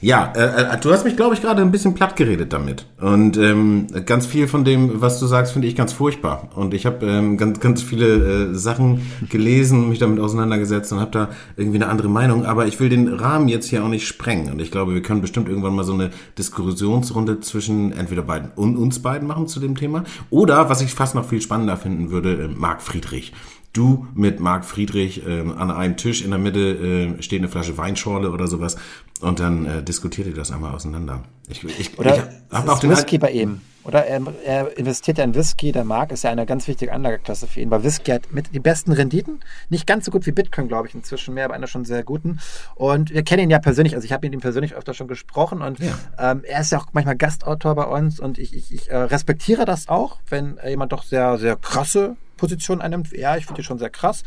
Ja, 0.00 0.32
äh, 0.36 0.74
äh, 0.74 0.80
du 0.80 0.92
hast 0.92 1.04
mich, 1.04 1.16
glaube 1.16 1.34
ich, 1.34 1.42
gerade 1.42 1.60
ein 1.60 1.72
bisschen 1.72 1.94
platt 1.94 2.14
geredet 2.14 2.52
damit. 2.52 2.86
Und 3.00 3.36
ähm, 3.36 3.88
ganz 4.06 4.26
viel 4.26 4.46
von 4.46 4.64
dem, 4.64 5.00
was 5.00 5.18
du 5.18 5.26
sagst, 5.26 5.52
finde 5.52 5.66
ich 5.66 5.74
ganz 5.74 5.92
furchtbar. 5.92 6.50
Und 6.54 6.72
ich 6.72 6.86
habe 6.86 7.04
ähm, 7.04 7.36
ganz, 7.36 7.58
ganz 7.58 7.82
viele 7.82 8.50
äh, 8.50 8.54
Sachen 8.54 9.10
gelesen, 9.28 9.88
mich 9.88 9.98
damit 9.98 10.20
auseinandergesetzt 10.20 10.92
und 10.92 11.00
habe 11.00 11.10
da 11.10 11.30
irgendwie 11.56 11.78
eine 11.78 11.88
andere 11.88 12.08
Meinung. 12.08 12.46
Aber 12.46 12.66
ich 12.66 12.78
will 12.78 12.90
den 12.90 13.08
Rahmen 13.08 13.48
jetzt 13.48 13.68
hier 13.70 13.82
auch 13.82 13.88
nicht 13.88 14.06
sprengen. 14.06 14.52
Und 14.52 14.60
ich 14.60 14.70
glaube, 14.70 14.94
wir 14.94 15.02
können 15.02 15.20
bestimmt 15.20 15.48
irgendwann 15.48 15.74
mal 15.74 15.84
so 15.84 15.94
eine 15.94 16.10
Diskussionsrunde 16.38 17.40
zwischen 17.40 17.90
entweder 17.90 18.22
beiden 18.22 18.50
und 18.54 18.76
uns 18.76 19.00
beiden 19.00 19.26
machen 19.26 19.48
zu 19.48 19.58
dem 19.58 19.76
Thema. 19.76 20.04
Oder, 20.30 20.68
was 20.68 20.80
ich 20.80 20.94
fast 20.94 21.16
noch 21.16 21.28
viel 21.28 21.40
spannender 21.40 21.76
finden 21.76 22.12
würde, 22.12 22.44
äh, 22.44 22.48
Marc 22.48 22.82
Friedrich. 22.82 23.32
Du 23.72 24.06
mit 24.14 24.40
Marc 24.40 24.64
Friedrich 24.64 25.22
ähm, 25.26 25.52
an 25.56 25.70
einem 25.70 25.96
Tisch 25.96 26.22
in 26.22 26.30
der 26.30 26.38
Mitte 26.38 27.16
äh, 27.18 27.22
steht 27.22 27.40
eine 27.40 27.48
Flasche 27.48 27.76
Weinschorle 27.76 28.30
oder 28.30 28.46
sowas 28.46 28.76
und 29.20 29.40
dann 29.40 29.66
äh, 29.66 29.82
diskutiert 29.82 30.26
ihr 30.26 30.34
das 30.34 30.52
einmal 30.52 30.74
auseinander. 30.74 31.24
Ich, 31.48 31.64
ich, 31.64 31.98
Oder 31.98 32.16
ich 32.16 32.22
hab 32.50 32.68
auch 32.68 32.78
den 32.78 32.90
Whisky 32.90 33.18
bei 33.18 33.30
ihm. 33.30 33.60
Oder 33.84 34.04
er, 34.04 34.20
er 34.44 34.76
investiert 34.76 35.16
ja 35.16 35.24
in 35.24 35.34
Whisky. 35.34 35.72
Der 35.72 35.84
Markt 35.84 36.12
ist 36.12 36.22
ja 36.22 36.30
eine 36.30 36.44
ganz 36.44 36.68
wichtige 36.68 36.92
Anlageklasse 36.92 37.46
für 37.46 37.60
ihn, 37.60 37.70
weil 37.70 37.84
Whisky 37.84 38.10
hat 38.10 38.30
mit 38.32 38.54
die 38.54 38.60
besten 38.60 38.92
Renditen. 38.92 39.40
Nicht 39.70 39.86
ganz 39.86 40.04
so 40.04 40.10
gut 40.10 40.26
wie 40.26 40.32
Bitcoin, 40.32 40.68
glaube 40.68 40.88
ich, 40.88 40.94
inzwischen 40.94 41.32
mehr, 41.32 41.46
aber 41.46 41.54
einer 41.54 41.68
schon 41.68 41.86
sehr 41.86 42.04
guten. 42.04 42.38
Und 42.74 43.14
wir 43.14 43.22
kennen 43.22 43.44
ihn 43.44 43.50
ja 43.50 43.60
persönlich. 43.60 43.94
Also 43.94 44.04
ich 44.04 44.12
habe 44.12 44.26
mit 44.26 44.34
ihm 44.34 44.40
persönlich 44.40 44.74
öfter 44.74 44.92
schon 44.92 45.08
gesprochen 45.08 45.62
und 45.62 45.80
ähm, 45.80 46.42
er 46.44 46.60
ist 46.60 46.70
ja 46.70 46.78
auch 46.78 46.86
manchmal 46.92 47.16
Gastautor 47.16 47.74
bei 47.74 47.84
uns 47.84 48.20
und 48.20 48.38
ich, 48.38 48.54
ich, 48.54 48.74
ich 48.74 48.90
äh, 48.90 48.96
respektiere 48.96 49.64
das 49.64 49.88
auch, 49.88 50.18
wenn 50.28 50.58
äh, 50.58 50.68
jemand 50.68 50.92
doch 50.92 51.02
sehr, 51.02 51.38
sehr 51.38 51.56
krasse 51.56 52.16
Position 52.38 52.80
einnimmt. 52.80 53.12
Ja, 53.12 53.36
ich 53.36 53.44
finde 53.44 53.60
die 53.60 53.66
schon 53.66 53.78
sehr 53.78 53.90
krass. 53.90 54.22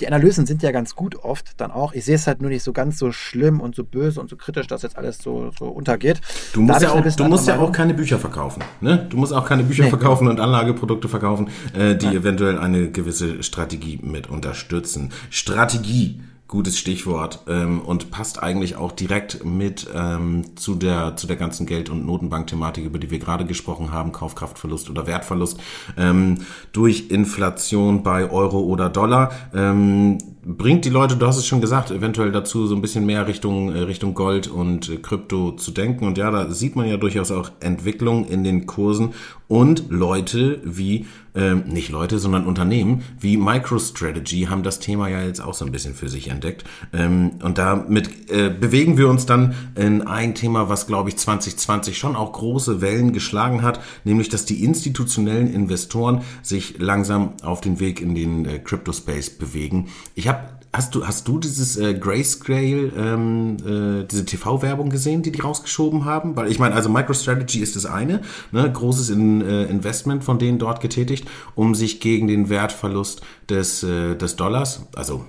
Die 0.00 0.06
Analysen 0.06 0.46
sind 0.46 0.62
ja 0.62 0.70
ganz 0.70 0.94
gut 0.94 1.16
oft 1.16 1.60
dann 1.60 1.70
auch. 1.72 1.92
Ich 1.92 2.04
sehe 2.04 2.14
es 2.14 2.26
halt 2.26 2.40
nur 2.40 2.50
nicht 2.50 2.62
so 2.62 2.72
ganz 2.72 2.98
so 2.98 3.10
schlimm 3.12 3.60
und 3.60 3.74
so 3.74 3.84
böse 3.84 4.20
und 4.20 4.30
so 4.30 4.36
kritisch, 4.36 4.68
dass 4.68 4.82
jetzt 4.82 4.96
alles 4.96 5.18
so, 5.18 5.50
so 5.58 5.66
untergeht. 5.66 6.20
Du 6.52 6.60
musst, 6.62 6.80
ja 6.82 6.92
auch, 6.92 7.02
du 7.04 7.24
musst 7.24 7.48
ja 7.48 7.58
auch 7.58 7.72
keine 7.72 7.94
Bücher 7.94 8.18
verkaufen. 8.18 8.62
Ne? 8.80 9.06
Du 9.10 9.16
musst 9.16 9.32
auch 9.34 9.44
keine 9.44 9.64
Bücher 9.64 9.84
Nee. 9.84 9.90
verkaufen 9.90 10.28
und 10.28 10.38
Anlageprodukte 10.40 11.08
verkaufen, 11.08 11.50
äh, 11.76 11.96
die 11.96 12.06
eventuell 12.06 12.58
eine 12.58 12.90
gewisse 12.90 13.42
Strategie 13.42 13.98
mit 14.02 14.28
unterstützen. 14.28 15.12
Strategie, 15.30 16.20
gutes 16.48 16.78
Stichwort 16.78 17.40
ähm, 17.46 17.80
und 17.82 18.10
passt 18.10 18.42
eigentlich 18.42 18.76
auch 18.76 18.92
direkt 18.92 19.44
mit 19.44 19.86
ähm, 19.94 20.56
zu, 20.56 20.74
der, 20.74 21.14
zu 21.14 21.26
der 21.26 21.36
ganzen 21.36 21.66
Geld- 21.66 21.90
und 21.90 22.06
Notenbank-Thematik, 22.06 22.86
über 22.86 22.98
die 22.98 23.10
wir 23.10 23.18
gerade 23.18 23.44
gesprochen 23.44 23.92
haben, 23.92 24.12
Kaufkraftverlust 24.12 24.88
oder 24.88 25.06
Wertverlust 25.06 25.60
ähm, 25.98 26.38
durch 26.72 27.10
Inflation 27.10 28.02
bei 28.02 28.30
Euro 28.30 28.60
oder 28.60 28.88
Dollar. 28.88 29.30
Ähm, 29.54 30.16
bringt 30.44 30.84
die 30.84 30.90
Leute, 30.90 31.16
du 31.16 31.26
hast 31.26 31.36
es 31.36 31.46
schon 31.46 31.60
gesagt, 31.60 31.90
eventuell 31.90 32.32
dazu 32.32 32.66
so 32.66 32.74
ein 32.74 32.80
bisschen 32.80 33.06
mehr 33.06 33.26
Richtung, 33.26 33.74
äh, 33.74 33.80
Richtung 33.80 34.14
Gold 34.14 34.48
und 34.48 34.88
äh, 34.88 34.96
Krypto 34.96 35.52
zu 35.52 35.70
denken. 35.70 36.06
Und 36.06 36.18
ja, 36.18 36.30
da 36.30 36.50
sieht 36.50 36.76
man 36.76 36.88
ja 36.88 36.96
durchaus 36.96 37.30
auch 37.30 37.50
Entwicklung 37.60 38.26
in 38.26 38.44
den 38.44 38.66
Kursen 38.66 39.14
und 39.48 39.84
Leute 39.88 40.60
wie, 40.62 41.06
ähm, 41.34 41.64
nicht 41.66 41.88
Leute, 41.88 42.18
sondern 42.18 42.46
Unternehmen 42.46 43.02
wie 43.18 43.38
MicroStrategy 43.38 44.48
haben 44.50 44.62
das 44.62 44.78
Thema 44.78 45.08
ja 45.08 45.22
jetzt 45.22 45.40
auch 45.40 45.54
so 45.54 45.64
ein 45.64 45.72
bisschen 45.72 45.94
für 45.94 46.08
sich 46.08 46.28
entdeckt. 46.28 46.64
Ähm, 46.92 47.32
und 47.42 47.56
damit 47.56 48.30
äh, 48.30 48.50
bewegen 48.50 48.98
wir 48.98 49.08
uns 49.08 49.24
dann 49.24 49.54
in 49.74 50.02
ein 50.02 50.34
Thema, 50.34 50.68
was 50.68 50.86
glaube 50.86 51.08
ich 51.08 51.16
2020 51.16 51.96
schon 51.96 52.14
auch 52.14 52.32
große 52.32 52.82
Wellen 52.82 53.12
geschlagen 53.12 53.62
hat, 53.62 53.80
nämlich 54.04 54.28
dass 54.28 54.44
die 54.44 54.62
institutionellen 54.62 55.52
Investoren 55.52 56.22
sich 56.42 56.78
langsam 56.78 57.32
auf 57.42 57.62
den 57.62 57.80
Weg 57.80 58.02
in 58.02 58.14
den 58.14 58.44
äh, 58.44 58.58
Crypto-Space 58.58 59.30
bewegen. 59.30 59.88
Ich 60.14 60.28
habe 60.28 60.37
Hast 60.72 60.94
du, 60.94 61.06
hast 61.06 61.26
du 61.26 61.38
dieses 61.38 61.78
äh, 61.78 61.94
Grayscale, 61.94 62.92
ähm, 62.94 63.56
äh, 63.64 64.04
diese 64.04 64.26
TV-Werbung 64.26 64.90
gesehen, 64.90 65.22
die 65.22 65.32
die 65.32 65.40
rausgeschoben 65.40 66.04
haben? 66.04 66.36
Weil 66.36 66.50
ich 66.50 66.58
meine, 66.58 66.74
also 66.74 66.90
MicroStrategy 66.90 67.60
ist 67.60 67.74
das 67.74 67.86
eine, 67.86 68.20
ne, 68.52 68.70
großes 68.70 69.08
in, 69.08 69.40
äh, 69.40 69.64
Investment 69.64 70.24
von 70.24 70.38
denen 70.38 70.58
dort 70.58 70.82
getätigt, 70.82 71.26
um 71.54 71.74
sich 71.74 72.00
gegen 72.00 72.28
den 72.28 72.50
Wertverlust 72.50 73.22
des, 73.48 73.82
äh, 73.82 74.14
des 74.14 74.36
Dollars, 74.36 74.82
also 74.94 75.24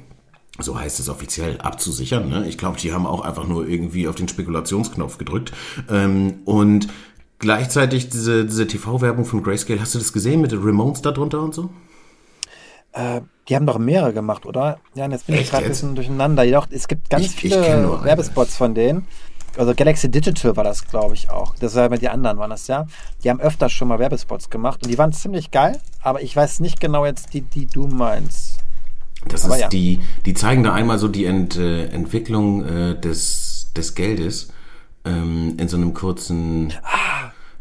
so 0.59 0.77
heißt 0.77 0.99
es 0.99 1.07
offiziell, 1.07 1.59
abzusichern. 1.61 2.27
Ne? 2.27 2.45
Ich 2.47 2.57
glaube, 2.57 2.77
die 2.77 2.91
haben 2.91 3.05
auch 3.05 3.21
einfach 3.21 3.47
nur 3.47 3.65
irgendwie 3.65 4.09
auf 4.09 4.15
den 4.15 4.27
Spekulationsknopf 4.27 5.17
gedrückt. 5.17 5.53
Ähm, 5.89 6.39
und 6.43 6.89
gleichzeitig 7.39 8.09
diese, 8.09 8.45
diese 8.45 8.67
TV-Werbung 8.67 9.23
von 9.23 9.41
Grayscale, 9.41 9.79
hast 9.79 9.95
du 9.95 9.99
das 9.99 10.11
gesehen 10.11 10.41
mit 10.41 10.51
den 10.51 10.61
Ramones 10.61 11.01
da 11.01 11.11
drunter 11.11 11.41
und 11.41 11.55
so? 11.55 11.69
Äh, 12.93 13.21
die 13.47 13.55
haben 13.55 13.65
doch 13.65 13.79
mehrere 13.79 14.13
gemacht, 14.13 14.45
oder? 14.45 14.79
Ja, 14.95 15.05
und 15.05 15.11
jetzt 15.11 15.25
bin 15.25 15.35
ich 15.35 15.41
Echt 15.41 15.51
gerade 15.51 15.65
ein 15.65 15.69
bisschen 15.69 15.95
durcheinander. 15.95 16.43
Jedoch, 16.43 16.67
es 16.69 16.87
gibt 16.87 17.09
ganz 17.09 17.25
Ich- 17.25 17.31
ich 17.33 17.39
viele 17.53 17.61
eine. 17.65 18.03
Werbespots 18.03 18.55
von 18.55 18.75
denen. 18.75 19.07
Also 19.57 19.73
Galaxy 19.73 20.09
Digital 20.09 20.55
war 20.55 20.63
das, 20.63 20.87
glaube 20.87 21.15
ich, 21.15 21.29
auch. 21.31 21.55
Das 21.55 21.73
war 21.75 21.89
bei 21.89 21.97
die 21.97 22.07
anderen 22.09 22.37
waren 22.37 22.51
das 22.51 22.67
ja. 22.67 22.85
Die 23.23 23.29
haben 23.29 23.39
öfter 23.39 23.67
schon 23.69 23.87
mal 23.87 23.97
Werbespots 23.97 24.49
gemacht 24.51 24.83
und 24.83 24.89
die 24.91 24.97
waren 24.97 25.11
ziemlich 25.11 25.49
geil, 25.51 25.79
aber 26.03 26.21
ich 26.21 26.35
weiß 26.35 26.59
nicht 26.59 26.79
genau 26.79 27.05
jetzt 27.05 27.33
die, 27.33 27.41
die 27.41 27.65
du 27.65 27.87
meinst. 27.87 28.59
Das 29.27 29.45
Aber 29.45 29.55
ist 29.55 29.61
ja. 29.61 29.67
die, 29.67 29.99
die 30.25 30.33
zeigen 30.35 30.63
da 30.63 30.73
einmal 30.73 30.97
so 30.99 31.07
die 31.07 31.25
Ent, 31.25 31.57
äh, 31.57 31.87
Entwicklung 31.87 32.63
äh, 32.63 32.99
des, 32.99 33.71
des 33.75 33.95
Geldes 33.95 34.53
ähm, 35.03 35.57
in 35.59 35.67
so 35.67 35.75
einem 35.77 35.93
kurzen. 35.93 36.71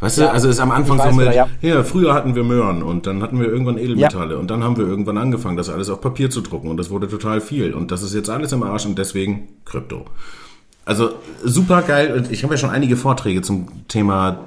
Weißt 0.01 0.19
du, 0.19 0.31
also 0.31 0.49
ist 0.49 0.61
am 0.61 0.71
Anfang 0.71 0.99
so 0.99 1.11
mit, 1.11 1.27
wieder, 1.27 1.35
ja. 1.35 1.49
ja. 1.61 1.83
früher 1.83 2.15
hatten 2.15 2.37
wir 2.37 2.45
Möhren 2.45 2.85
und 2.85 3.07
dann 3.07 3.21
hatten 3.21 3.41
wir 3.41 3.49
irgendwann 3.49 3.79
Edelmetalle 3.79 4.39
und 4.39 4.49
dann 4.49 4.63
haben 4.63 4.77
wir 4.77 4.87
irgendwann 4.87 5.19
angefangen, 5.19 5.57
das 5.57 5.69
alles 5.69 5.91
auf 5.91 6.01
Papier 6.01 6.31
zu 6.31 6.41
drucken 6.41 6.69
und 6.69 6.77
das 6.77 6.91
wurde 6.91 7.09
total 7.09 7.41
viel 7.41 7.75
und 7.75 7.91
das 7.91 8.03
ist 8.03 8.15
jetzt 8.15 8.31
alles 8.31 8.53
im 8.53 8.63
Arsch 8.63 8.87
und 8.87 8.97
deswegen 8.97 9.49
Krypto. 9.65 10.05
Also 10.85 11.11
super 11.43 11.83
geil 11.83 12.15
und 12.17 12.31
ich 12.31 12.45
habe 12.45 12.55
ja 12.55 12.59
schon 12.59 12.71
einige 12.71 12.97
Vorträge 12.97 13.43
zum 13.43 13.89
Thema 13.89 14.39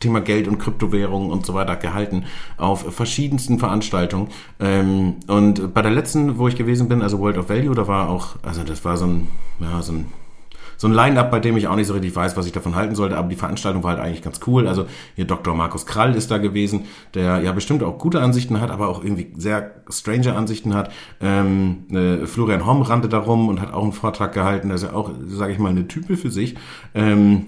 Thema 0.00 0.20
Geld 0.20 0.46
und 0.46 0.58
Kryptowährungen 0.58 1.30
und 1.30 1.44
so 1.44 1.54
weiter 1.54 1.76
gehalten 1.76 2.24
auf 2.56 2.94
verschiedensten 2.94 3.58
Veranstaltungen. 3.58 4.28
Ähm, 4.60 5.16
und 5.26 5.74
bei 5.74 5.82
der 5.82 5.90
letzten, 5.90 6.38
wo 6.38 6.46
ich 6.46 6.54
gewesen 6.54 6.88
bin, 6.88 7.02
also 7.02 7.18
World 7.18 7.36
of 7.36 7.48
Value, 7.48 7.74
da 7.74 7.88
war 7.88 8.08
auch, 8.08 8.36
also 8.42 8.62
das 8.62 8.84
war 8.84 8.96
so 8.96 9.06
ein, 9.06 9.28
ja, 9.58 9.82
so 9.82 9.92
ein 9.94 10.06
so 10.78 10.86
ein 10.86 10.94
Line-Up, 10.94 11.30
bei 11.30 11.40
dem 11.40 11.56
ich 11.56 11.68
auch 11.68 11.76
nicht 11.76 11.88
so 11.88 11.92
richtig 11.92 12.16
weiß, 12.16 12.36
was 12.36 12.46
ich 12.46 12.52
davon 12.52 12.74
halten 12.74 12.94
sollte, 12.94 13.18
aber 13.18 13.28
die 13.28 13.36
Veranstaltung 13.36 13.82
war 13.82 13.90
halt 13.90 14.00
eigentlich 14.00 14.22
ganz 14.22 14.40
cool. 14.46 14.66
Also 14.66 14.86
hier 15.16 15.26
Dr. 15.26 15.54
Markus 15.54 15.84
Krall 15.84 16.14
ist 16.14 16.30
da 16.30 16.38
gewesen, 16.38 16.86
der 17.14 17.40
ja 17.42 17.52
bestimmt 17.52 17.82
auch 17.82 17.98
gute 17.98 18.22
Ansichten 18.22 18.60
hat, 18.60 18.70
aber 18.70 18.88
auch 18.88 19.02
irgendwie 19.02 19.32
sehr 19.36 19.82
strange 19.90 20.34
Ansichten 20.34 20.74
hat. 20.74 20.90
Ähm, 21.20 21.84
äh, 21.90 22.26
Florian 22.26 22.64
Homm 22.64 22.82
rannte 22.82 23.08
da 23.08 23.18
rum 23.18 23.48
und 23.48 23.60
hat 23.60 23.74
auch 23.74 23.82
einen 23.82 23.92
Vortrag 23.92 24.32
gehalten, 24.32 24.70
ja 24.70 24.92
auch, 24.92 25.10
sage 25.26 25.52
ich 25.52 25.58
mal, 25.58 25.70
eine 25.70 25.88
Type 25.88 26.16
für 26.16 26.30
sich. 26.30 26.54
Ähm, 26.94 27.46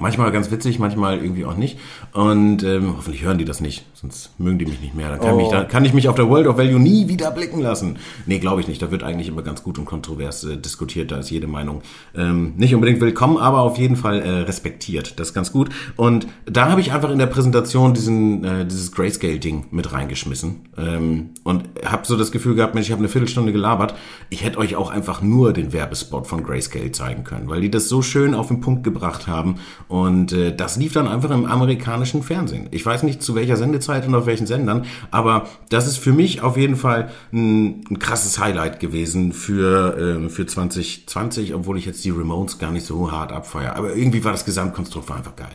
Manchmal 0.00 0.32
ganz 0.32 0.50
witzig, 0.50 0.78
manchmal 0.78 1.18
irgendwie 1.18 1.44
auch 1.44 1.56
nicht. 1.56 1.78
Und 2.12 2.62
ähm, 2.62 2.94
hoffentlich 2.96 3.22
hören 3.22 3.38
die 3.38 3.44
das 3.44 3.60
nicht, 3.60 3.84
sonst 3.94 4.38
mögen 4.38 4.58
die 4.58 4.66
mich 4.66 4.80
nicht 4.80 4.94
mehr. 4.94 5.08
Dann 5.08 5.20
kann, 5.20 5.34
oh. 5.34 5.36
mich, 5.36 5.48
dann 5.48 5.68
kann 5.68 5.84
ich 5.84 5.92
mich 5.92 6.08
auf 6.08 6.14
der 6.16 6.28
World 6.28 6.46
of 6.46 6.58
Value 6.58 6.80
nie 6.80 7.08
wieder 7.08 7.30
blicken 7.30 7.60
lassen. 7.60 7.98
Nee, 8.26 8.38
glaube 8.38 8.60
ich 8.60 8.68
nicht. 8.68 8.82
Da 8.82 8.90
wird 8.90 9.02
eigentlich 9.02 9.28
immer 9.28 9.42
ganz 9.42 9.62
gut 9.62 9.78
und 9.78 9.84
kontrovers 9.84 10.44
äh, 10.44 10.56
diskutiert. 10.56 11.10
Da 11.10 11.18
ist 11.18 11.30
jede 11.30 11.46
Meinung 11.46 11.82
ähm, 12.14 12.54
nicht 12.56 12.74
unbedingt 12.74 13.00
willkommen, 13.00 13.38
aber 13.38 13.60
auf 13.60 13.78
jeden 13.78 13.96
Fall 13.96 14.20
äh, 14.20 14.30
respektiert. 14.42 15.18
Das 15.18 15.28
ist 15.28 15.34
ganz 15.34 15.52
gut. 15.52 15.70
Und 15.96 16.26
da 16.44 16.70
habe 16.70 16.80
ich 16.80 16.92
einfach 16.92 17.10
in 17.10 17.18
der 17.18 17.26
Präsentation 17.26 17.94
diesen, 17.94 18.44
äh, 18.44 18.66
dieses 18.66 18.92
Grayscale-Ding 18.92 19.66
mit 19.70 19.92
reingeschmissen. 19.92 20.68
Ähm, 20.76 21.30
und 21.44 21.64
habe 21.84 22.06
so 22.06 22.16
das 22.16 22.32
Gefühl 22.32 22.54
gehabt, 22.54 22.74
Mensch, 22.74 22.86
ich 22.86 22.92
habe 22.92 23.00
eine 23.00 23.08
Viertelstunde 23.08 23.52
gelabert. 23.52 23.94
Ich 24.30 24.44
hätte 24.44 24.58
euch 24.58 24.76
auch 24.76 24.90
einfach 24.90 25.22
nur 25.22 25.52
den 25.52 25.72
Werbespot 25.72 26.26
von 26.26 26.42
Grayscale 26.42 26.92
zeigen 26.92 27.24
können, 27.24 27.48
weil 27.48 27.60
die 27.60 27.70
das 27.70 27.88
so 27.88 28.02
schön 28.02 28.34
auf 28.34 28.48
den 28.48 28.60
Punkt 28.60 28.84
gebracht 28.84 29.26
haben 29.26 29.56
und 29.88 30.32
äh, 30.32 30.54
das 30.54 30.76
lief 30.76 30.92
dann 30.92 31.06
einfach 31.06 31.30
im 31.30 31.46
amerikanischen 31.46 32.22
Fernsehen. 32.22 32.68
Ich 32.72 32.84
weiß 32.84 33.02
nicht 33.02 33.22
zu 33.22 33.34
welcher 33.34 33.56
Sendezeit 33.56 34.06
und 34.06 34.14
auf 34.14 34.26
welchen 34.26 34.46
Sendern, 34.46 34.86
aber 35.10 35.48
das 35.68 35.86
ist 35.86 35.98
für 35.98 36.12
mich 36.12 36.42
auf 36.42 36.56
jeden 36.56 36.76
Fall 36.76 37.10
ein, 37.32 37.84
ein 37.90 37.98
krasses 37.98 38.38
Highlight 38.38 38.80
gewesen 38.80 39.32
für, 39.32 40.24
äh, 40.24 40.28
für 40.28 40.46
2020, 40.46 41.54
obwohl 41.54 41.78
ich 41.78 41.86
jetzt 41.86 42.04
die 42.04 42.10
Remotes 42.10 42.58
gar 42.58 42.72
nicht 42.72 42.86
so 42.86 43.12
hart 43.12 43.32
abfeiere. 43.32 43.76
Aber 43.76 43.94
irgendwie 43.94 44.24
war 44.24 44.32
das 44.32 44.44
Gesamtkonstrukt 44.44 45.10
einfach 45.10 45.36
geil. 45.36 45.48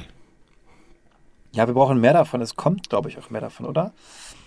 Ja, 1.53 1.67
wir 1.67 1.73
brauchen 1.73 1.99
mehr 1.99 2.13
davon. 2.13 2.41
Es 2.41 2.55
kommt, 2.55 2.89
glaube 2.89 3.09
ich, 3.09 3.17
auch 3.17 3.29
mehr 3.29 3.41
davon, 3.41 3.65
oder? 3.65 3.91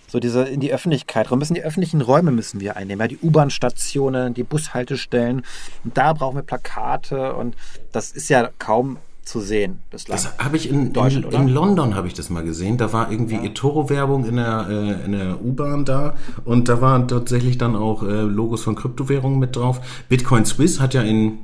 So 0.07 0.19
diese 0.19 0.43
in 0.43 0.59
die 0.59 0.73
Öffentlichkeit. 0.73 1.29
Wir 1.29 1.37
müssen 1.37 1.53
die 1.53 1.63
öffentlichen 1.63 2.01
Räume 2.01 2.31
müssen 2.31 2.59
wir 2.59 2.77
einnehmen. 2.77 3.01
Ja, 3.01 3.07
die 3.07 3.19
U-Bahn-Stationen, 3.21 4.33
die 4.33 4.43
Bushaltestellen. 4.43 5.43
Und 5.83 5.97
da 5.97 6.13
brauchen 6.13 6.37
wir 6.37 6.43
Plakate. 6.43 7.35
Und 7.35 7.55
das 7.91 8.11
ist 8.11 8.29
ja 8.29 8.49
kaum 8.57 8.97
zu 9.25 9.41
sehen 9.41 9.79
bislang. 9.89 10.17
Das 10.17 10.37
habe 10.37 10.55
ich 10.55 10.69
in, 10.69 10.93
in, 10.93 11.23
in 11.23 11.47
London 11.47 11.95
habe 11.95 12.07
ich 12.07 12.13
das 12.13 12.29
mal 12.29 12.43
gesehen. 12.43 12.77
Da 12.77 12.93
war 12.93 13.11
irgendwie 13.11 13.35
ja. 13.35 13.43
eToro-Werbung 13.43 14.25
in 14.25 14.35
der, 14.37 14.67
äh, 14.69 15.05
in 15.05 15.11
der 15.11 15.43
U-Bahn 15.43 15.83
da 15.83 16.15
und 16.45 16.69
da 16.69 16.79
waren 16.79 17.07
tatsächlich 17.07 17.57
dann 17.57 17.75
auch 17.75 18.03
äh, 18.03 18.21
Logos 18.21 18.63
von 18.63 18.75
Kryptowährungen 18.75 19.39
mit 19.39 19.55
drauf. 19.55 19.81
Bitcoin 20.07 20.45
Swiss 20.45 20.79
hat 20.79 20.93
ja 20.93 21.01
in 21.01 21.39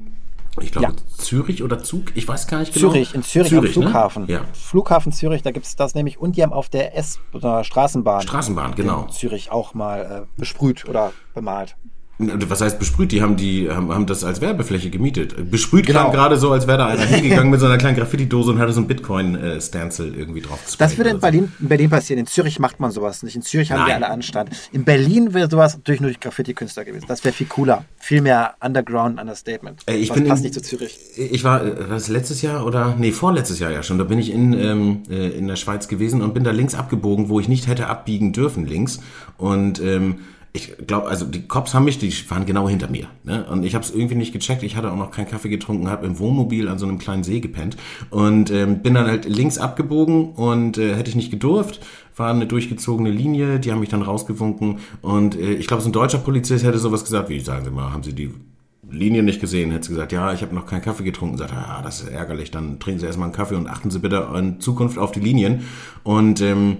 ich 0.60 0.72
glaube, 0.74 0.88
ja. 0.88 0.94
Zürich 1.18 1.64
oder 1.64 1.82
Zug, 1.82 2.12
ich 2.16 2.28
weiß 2.28 2.48
gar 2.48 2.60
nicht 2.60 2.74
genau. 2.74 2.92
Zürich, 2.92 3.16
in 3.16 3.24
Zürich, 3.24 3.50
Zürich 3.50 3.78
am 3.78 3.84
ne? 3.84 3.90
Flughafen. 3.90 4.26
Ne? 4.26 4.34
Ja. 4.34 4.42
Flughafen 4.52 5.14
Zürich, 5.14 5.44
da 5.44 5.52
gibt 5.52 5.66
es 5.66 5.78
das 5.78 5.96
nämlich. 5.96 6.20
Und 6.20 6.36
die 6.36 6.44
haben 6.44 6.52
auf 6.52 6.68
der 6.68 6.98
S- 6.98 7.20
oder 7.32 7.64
Straßenbahn. 7.64 8.22
Straßenbahn, 8.22 8.76
genau. 8.76 9.08
Zürich 9.08 9.50
auch 9.50 9.74
mal 9.74 10.26
äh, 10.28 10.40
besprüht 10.40 10.88
oder 10.90 11.14
bemalt. 11.34 11.78
Was 12.48 12.62
heißt 12.62 12.80
besprüht? 12.80 13.12
Die 13.12 13.22
haben 13.22 13.36
die 13.36 13.70
haben, 13.70 13.92
haben 13.94 14.06
das 14.06 14.24
als 14.24 14.42
Werbefläche 14.42 14.90
gemietet. 14.90 15.50
Besprüht 15.50 15.86
genau. 15.86 16.02
klang 16.02 16.12
gerade 16.12 16.38
so, 16.38 16.52
als 16.52 16.68
wäre 16.68 16.78
da 16.80 16.88
einer 16.88 17.04
hingegangen 17.04 17.50
mit 17.50 17.60
so 17.60 17.66
einer 17.66 17.78
kleinen 17.78 17.98
Graffiti-Dose 17.98 18.52
und 18.52 18.60
hatte 18.60 18.74
so 18.74 18.82
ein 18.82 18.88
Bitcoin-Stencil 18.88 20.16
irgendwie 20.16 20.42
drauf. 20.42 20.60
Das 20.78 20.98
würde 20.98 21.12
in 21.12 21.20
Berlin, 21.20 21.52
in 21.60 21.68
Berlin 21.68 21.90
passieren. 21.90 22.20
In 22.20 22.28
Zürich 22.28 22.60
macht 22.60 22.80
man 22.80 22.92
sowas 22.92 23.24
nicht. 23.24 23.36
In 23.36 23.42
Zürich 23.42 23.72
haben 23.72 23.80
Nein. 23.80 23.88
die 23.88 23.94
alle 23.94 24.10
Anstand. 24.10 24.50
In 24.72 24.84
Berlin 24.84 25.34
wäre 25.34 25.50
sowas 25.50 25.76
natürlich 25.76 26.02
nur 26.02 26.10
durch 26.10 26.20
Graffiti-Künstler 26.20 26.86
gewesen. 26.86 27.06
Das 27.08 27.24
wäre 27.24 27.34
viel 27.34 27.48
cooler. 27.48 27.86
Viel 27.98 28.22
mehr 28.22 28.56
Underground 28.60 29.20
Understatement. 29.20 29.82
Äh, 29.88 29.96
ich 29.96 30.10
das 30.10 30.18
bin 30.18 30.28
passt 30.28 30.42
in, 30.42 30.44
nicht 30.44 30.54
zu 30.54 30.62
Zürich. 30.62 30.98
Ich 31.18 31.44
war, 31.44 31.64
äh, 31.64 31.90
was 31.90 32.08
letztes 32.08 32.42
Jahr 32.42 32.66
oder 32.66 32.96
nee, 32.98 33.12
vorletztes 33.12 33.60
Jahr 33.60 33.72
ja 33.72 33.84
schon. 33.84 33.98
Da 33.98 34.04
bin 34.04 34.20
ich 34.20 34.32
in, 34.32 34.54
ähm, 34.54 35.04
äh, 35.10 35.30
in 35.30 35.48
der 35.48 35.56
Schweiz 35.56 35.88
gewesen 35.88 36.22
und 36.22 36.34
bin 36.34 36.44
da 36.44 36.52
links 36.52 36.76
abgebogen, 36.76 37.30
wo 37.30 37.40
ich 37.40 37.48
nicht 37.48 37.68
hätte 37.68 37.88
abbiegen 37.88 38.34
dürfen 38.34 38.66
links. 38.66 39.00
Und 39.38 39.82
ähm, 39.82 40.20
ich 40.54 40.76
glaube, 40.86 41.08
also 41.08 41.26
die 41.26 41.48
Cops 41.48 41.74
haben 41.74 41.86
mich, 41.86 41.98
die 41.98 42.14
waren 42.30 42.46
genau 42.46 42.68
hinter 42.68 42.90
mir. 42.90 43.08
Ne? 43.24 43.46
Und 43.50 43.64
ich 43.64 43.74
habe 43.74 43.86
es 43.86 43.92
irgendwie 43.92 44.16
nicht 44.16 44.34
gecheckt. 44.34 44.64
Ich 44.64 44.76
hatte 44.76 44.92
auch 44.92 44.98
noch 44.98 45.12
keinen 45.12 45.28
Kaffee 45.28 45.48
getrunken, 45.48 45.90
habe 45.90 46.06
im 46.06 46.20
Wohnmobil 46.20 46.68
an 46.68 46.78
so 46.78 46.86
einem 46.86 46.98
kleinen 46.98 47.24
See 47.24 47.40
gepennt 47.40 47.78
und 48.10 48.52
ähm, 48.52 48.82
bin 48.82 48.94
dann 48.94 49.08
halt 49.08 49.26
links 49.26 49.58
abgebogen 49.58 50.32
und 50.34 50.78
äh, 50.78 50.96
hätte 50.96 51.10
ich 51.10 51.16
nicht 51.16 51.32
gedurft. 51.32 51.80
War 52.18 52.32
eine 52.32 52.48
durchgezogene 52.48 53.10
Linie, 53.10 53.62
die 53.62 53.72
haben 53.72 53.80
mich 53.80 53.90
dann 53.90 54.02
rausgewunken 54.02 54.80
und 55.02 55.36
äh, 55.36 55.54
ich 55.54 55.68
glaube, 55.68 55.84
so 55.84 55.90
ein 55.90 55.94
deutscher 55.94 56.18
Polizist 56.18 56.66
hätte 56.66 56.80
sowas 56.80 57.06
gesagt, 57.06 57.30
wie 57.30 57.40
sagen 57.40 57.64
Sie 57.64 57.72
mal, 57.72 57.94
haben 57.94 58.04
Sie 58.04 58.14
die 58.14 58.34
Linie 58.90 59.24
nicht 59.24 59.40
gesehen, 59.40 59.72
hätte 59.72 59.86
sie 59.86 59.94
gesagt, 59.94 60.12
ja, 60.12 60.34
ich 60.34 60.42
habe 60.42 60.54
noch 60.54 60.66
keinen 60.66 60.82
Kaffee 60.82 61.06
getrunken. 61.06 61.38
Sagt, 61.38 61.52
ja, 61.52 61.82
das 61.82 62.02
ist 62.02 62.10
ärgerlich, 62.10 62.52
dann 62.52 62.78
trinken 62.80 63.00
Sie 63.00 63.06
erstmal 63.06 63.28
einen 63.28 63.36
Kaffee 63.36 63.56
und 63.56 63.68
achten 63.68 63.90
Sie 63.90 64.00
bitte 64.00 64.28
in 64.36 64.60
Zukunft 64.60 64.98
auf 64.98 65.14
die 65.14 65.22
Linien. 65.22 65.62
Und 66.04 66.42
ähm, 66.42 66.78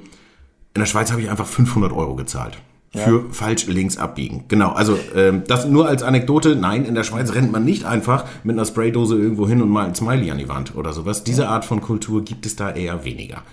in 0.74 0.82
der 0.82 0.86
Schweiz 0.88 1.10
habe 1.12 1.22
ich 1.22 1.30
einfach 1.30 1.48
500 1.48 1.94
Euro 1.94 2.16
gezahlt 2.16 2.58
für 2.94 3.24
ja. 3.24 3.26
falsch 3.32 3.68
links 3.68 3.98
abbiegen. 3.98 4.46
Genau, 4.50 4.72
also 4.72 4.98
ähm, 5.16 5.44
das 5.48 5.66
nur 5.66 5.88
als 5.88 6.04
Anekdote. 6.04 6.56
Nein, 6.56 6.84
in 6.84 6.94
der 6.94 7.04
Schweiz 7.04 7.34
rennt 7.34 7.52
man 7.52 7.64
nicht 7.64 7.86
einfach 7.86 8.26
mit 8.44 8.56
einer 8.56 8.66
Spraydose 8.66 9.16
irgendwo 9.18 9.48
hin 9.48 9.62
und 9.62 9.70
mal 9.70 9.86
ein 9.86 9.96
Smiley 9.96 10.30
an 10.30 10.38
die 10.38 10.50
Wand 10.50 10.76
oder 10.76 10.92
sowas. 10.92 11.24
Diese 11.24 11.48
Art 11.48 11.64
von 11.64 11.80
Kultur 11.80 12.24
gibt 12.24 12.46
es 12.46 12.58
da 12.58 12.72
eher 12.72 13.06
weniger. 13.06 13.44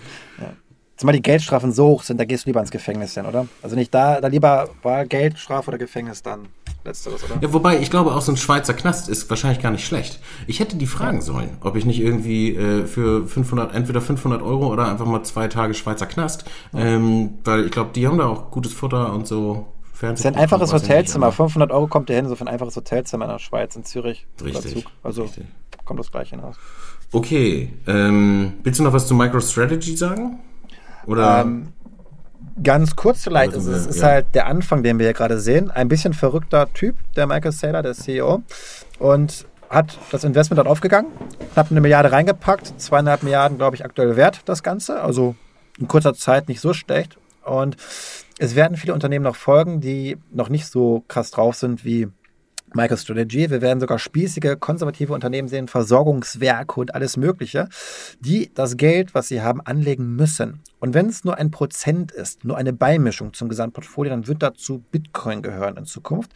Ja. 0.40 0.52
Zumal 0.96 1.14
die 1.14 1.22
Geldstrafen 1.22 1.70
so 1.70 1.86
hoch 1.86 2.02
sind, 2.02 2.18
da 2.18 2.24
gehst 2.24 2.44
du 2.44 2.48
lieber 2.48 2.60
ins 2.60 2.72
Gefängnis 2.72 3.14
hin, 3.14 3.26
oder? 3.26 3.46
Also 3.62 3.76
nicht 3.76 3.94
da, 3.94 4.20
da 4.20 4.26
lieber 4.26 4.68
war 4.82 5.06
Geldstrafe 5.06 5.68
oder 5.68 5.78
Gefängnis 5.78 6.24
dann. 6.24 6.48
Letzteres, 6.84 7.24
oder? 7.24 7.36
Ja, 7.40 7.52
wobei, 7.52 7.80
ich 7.80 7.90
glaube, 7.90 8.14
auch 8.14 8.22
so 8.22 8.32
ein 8.32 8.36
Schweizer 8.36 8.74
Knast 8.74 9.08
ist 9.08 9.28
wahrscheinlich 9.28 9.60
gar 9.62 9.72
nicht 9.72 9.86
schlecht. 9.86 10.20
Ich 10.46 10.60
hätte 10.60 10.76
die 10.76 10.86
fragen 10.86 11.20
sollen, 11.20 11.58
ob 11.60 11.76
ich 11.76 11.84
nicht 11.84 12.00
irgendwie 12.00 12.54
äh, 12.54 12.86
für 12.86 13.26
500, 13.26 13.74
entweder 13.74 14.00
500 14.00 14.42
Euro 14.42 14.72
oder 14.72 14.88
einfach 14.88 15.06
mal 15.06 15.22
zwei 15.22 15.48
Tage 15.48 15.74
Schweizer 15.74 16.06
Knast, 16.06 16.44
ähm, 16.74 17.38
weil 17.44 17.66
ich 17.66 17.70
glaube, 17.70 17.90
die 17.94 18.06
haben 18.06 18.18
da 18.18 18.26
auch 18.26 18.50
gutes 18.50 18.72
Futter 18.72 19.12
und 19.12 19.26
so. 19.26 19.66
Das 20.00 20.20
ist 20.20 20.26
ein 20.26 20.36
einfaches 20.36 20.72
Hotelzimmer. 20.72 21.32
500 21.32 21.72
Euro 21.72 21.88
kommt 21.88 22.08
ihr 22.08 22.16
hin, 22.16 22.28
so 22.28 22.36
für 22.36 22.44
ein 22.44 22.48
einfaches 22.48 22.76
Hotelzimmer 22.76 23.24
in 23.24 23.32
der 23.32 23.38
Schweiz, 23.40 23.74
in 23.74 23.84
Zürich. 23.84 24.26
Richtig. 24.42 24.84
Also 25.02 25.22
richtig. 25.22 25.46
kommt 25.84 25.98
das 25.98 26.12
gleiche 26.12 26.36
hinaus. 26.36 26.56
Okay. 27.10 27.72
Ähm, 27.86 28.54
willst 28.62 28.78
du 28.78 28.84
noch 28.84 28.92
was 28.92 29.08
zu 29.08 29.14
MicroStrategy 29.14 29.96
sagen? 29.96 30.38
Oder? 31.06 31.40
Ähm, 31.40 31.72
Ganz 32.62 32.96
kurz 32.96 33.22
vielleicht, 33.22 33.54
es 33.54 33.66
ist, 33.66 34.00
ja. 34.00 34.06
halt 34.06 34.26
der 34.34 34.46
Anfang, 34.46 34.82
den 34.82 34.98
wir 34.98 35.06
hier 35.06 35.14
gerade 35.14 35.38
sehen. 35.38 35.70
Ein 35.70 35.88
bisschen 35.88 36.12
verrückter 36.12 36.72
Typ, 36.72 36.96
der 37.16 37.26
Michael 37.26 37.52
Saylor, 37.52 37.82
der 37.82 37.94
CEO. 37.94 38.42
Und 38.98 39.46
hat 39.70 39.98
das 40.10 40.24
Investment 40.24 40.58
dort 40.58 40.68
aufgegangen, 40.68 41.10
hat 41.54 41.70
eine 41.70 41.80
Milliarde 41.80 42.10
reingepackt, 42.10 42.80
zweieinhalb 42.80 43.22
Milliarden, 43.22 43.58
glaube 43.58 43.76
ich, 43.76 43.84
aktuell 43.84 44.16
wert, 44.16 44.40
das 44.46 44.62
Ganze. 44.62 45.02
Also 45.02 45.34
in 45.78 45.88
kurzer 45.88 46.14
Zeit 46.14 46.48
nicht 46.48 46.60
so 46.60 46.72
schlecht. 46.72 47.18
Und 47.44 47.76
es 48.38 48.54
werden 48.54 48.76
viele 48.76 48.94
Unternehmen 48.94 49.24
noch 49.24 49.36
folgen, 49.36 49.80
die 49.80 50.16
noch 50.32 50.48
nicht 50.48 50.66
so 50.66 51.04
krass 51.08 51.30
drauf 51.30 51.54
sind 51.56 51.84
wie 51.84 52.08
MicroStrategy. 52.74 53.50
Wir 53.50 53.62
werden 53.62 53.80
sogar 53.80 53.98
spießige, 53.98 54.56
konservative 54.56 55.12
Unternehmen 55.12 55.48
sehen, 55.48 55.68
Versorgungswerke 55.68 56.80
und 56.80 56.94
alles 56.94 57.16
Mögliche, 57.16 57.68
die 58.20 58.50
das 58.54 58.76
Geld, 58.76 59.14
was 59.14 59.28
sie 59.28 59.42
haben, 59.42 59.60
anlegen 59.60 60.16
müssen. 60.16 60.60
Und 60.80 60.94
wenn 60.94 61.06
es 61.06 61.24
nur 61.24 61.36
ein 61.36 61.50
Prozent 61.50 62.12
ist, 62.12 62.44
nur 62.44 62.56
eine 62.56 62.72
Beimischung 62.72 63.32
zum 63.32 63.48
Gesamtportfolio, 63.48 64.10
dann 64.10 64.26
wird 64.26 64.42
dazu 64.42 64.82
Bitcoin 64.90 65.42
gehören 65.42 65.76
in 65.76 65.84
Zukunft. 65.84 66.32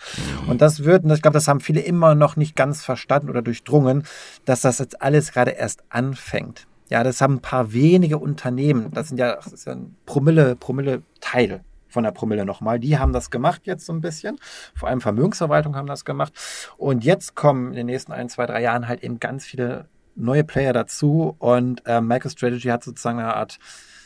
Und 0.49 0.61
das 0.61 0.85
wird, 0.85 1.05
und 1.05 1.12
ich 1.12 1.22
glaube, 1.22 1.35
das 1.35 1.49
haben 1.49 1.61
viele 1.61 1.80
immer 1.80 2.14
noch 2.14 2.37
nicht 2.37 2.57
ganz 2.57 2.85
verstanden 2.85 3.30
oder 3.30 3.43
durchdrungen, 3.43 4.05
dass 4.45 4.62
das 4.62 4.78
jetzt 4.78 5.01
alles 5.01 5.33
gerade 5.33 5.53
erst 5.53 5.85
anfängt. 5.91 6.66
Ja, 6.91 7.05
das 7.05 7.20
haben 7.20 7.37
ein 7.37 7.41
paar 7.41 7.72
wenige 7.72 8.18
Unternehmen. 8.18 8.91
Das 8.93 9.09
sind 9.09 9.18
ja, 9.18 9.37
das 9.37 9.53
ist 9.53 9.66
ja 9.66 9.72
ein 9.72 9.97
Promille, 10.05 10.57
Promille-Teil 10.57 11.62
von 11.93 12.05
der 12.05 12.11
Promille 12.12 12.45
nochmal. 12.45 12.78
Die 12.78 12.99
haben 12.99 13.12
das 13.12 13.30
gemacht 13.30 13.62
jetzt 13.64 13.86
so 13.86 13.93
ein 13.93 14.01
bisschen. 14.01 14.38
Vor 14.74 14.88
allem 14.88 15.01
Vermögensverwaltung 15.01 15.76
haben 15.76 15.86
das 15.86 16.05
gemacht. 16.05 16.32
Und 16.76 17.05
jetzt 17.05 17.34
kommen 17.34 17.68
in 17.68 17.76
den 17.76 17.86
nächsten 17.86 18.12
ein, 18.12 18.28
zwei, 18.28 18.47
drei 18.47 18.62
Jahren 18.62 18.88
halt 18.88 19.03
eben 19.03 19.20
ganz 19.20 19.45
viele 19.45 19.88
neue 20.14 20.45
Player 20.45 20.72
dazu. 20.72 21.36
Und 21.38 21.82
äh, 21.86 22.01
MicroStrategy 22.01 22.68
hat 22.68 22.84
sozusagen 22.84 23.18
eine 23.18 23.34
Art 23.34 23.59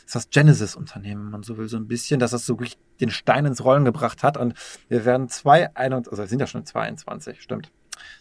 ist 0.07 0.15
das 0.15 0.29
Genesis-Unternehmen, 0.29 1.25
wenn 1.25 1.31
man 1.31 1.43
so 1.43 1.57
will, 1.57 1.67
so 1.67 1.75
ein 1.75 1.87
bisschen, 1.87 2.21
dass 2.21 2.31
das 2.31 2.45
so 2.45 2.53
wirklich 2.53 2.77
den 3.01 3.09
Stein 3.09 3.45
ins 3.45 3.63
Rollen 3.63 3.83
gebracht 3.83 4.23
hat. 4.23 4.37
Und 4.37 4.53
wir 4.87 5.03
werden 5.03 5.27
2021, 5.27 6.11
also 6.11 6.23
wir 6.23 6.27
sind 6.27 6.39
ja 6.39 6.47
schon 6.47 6.65
22, 6.65 7.41
stimmt. 7.41 7.71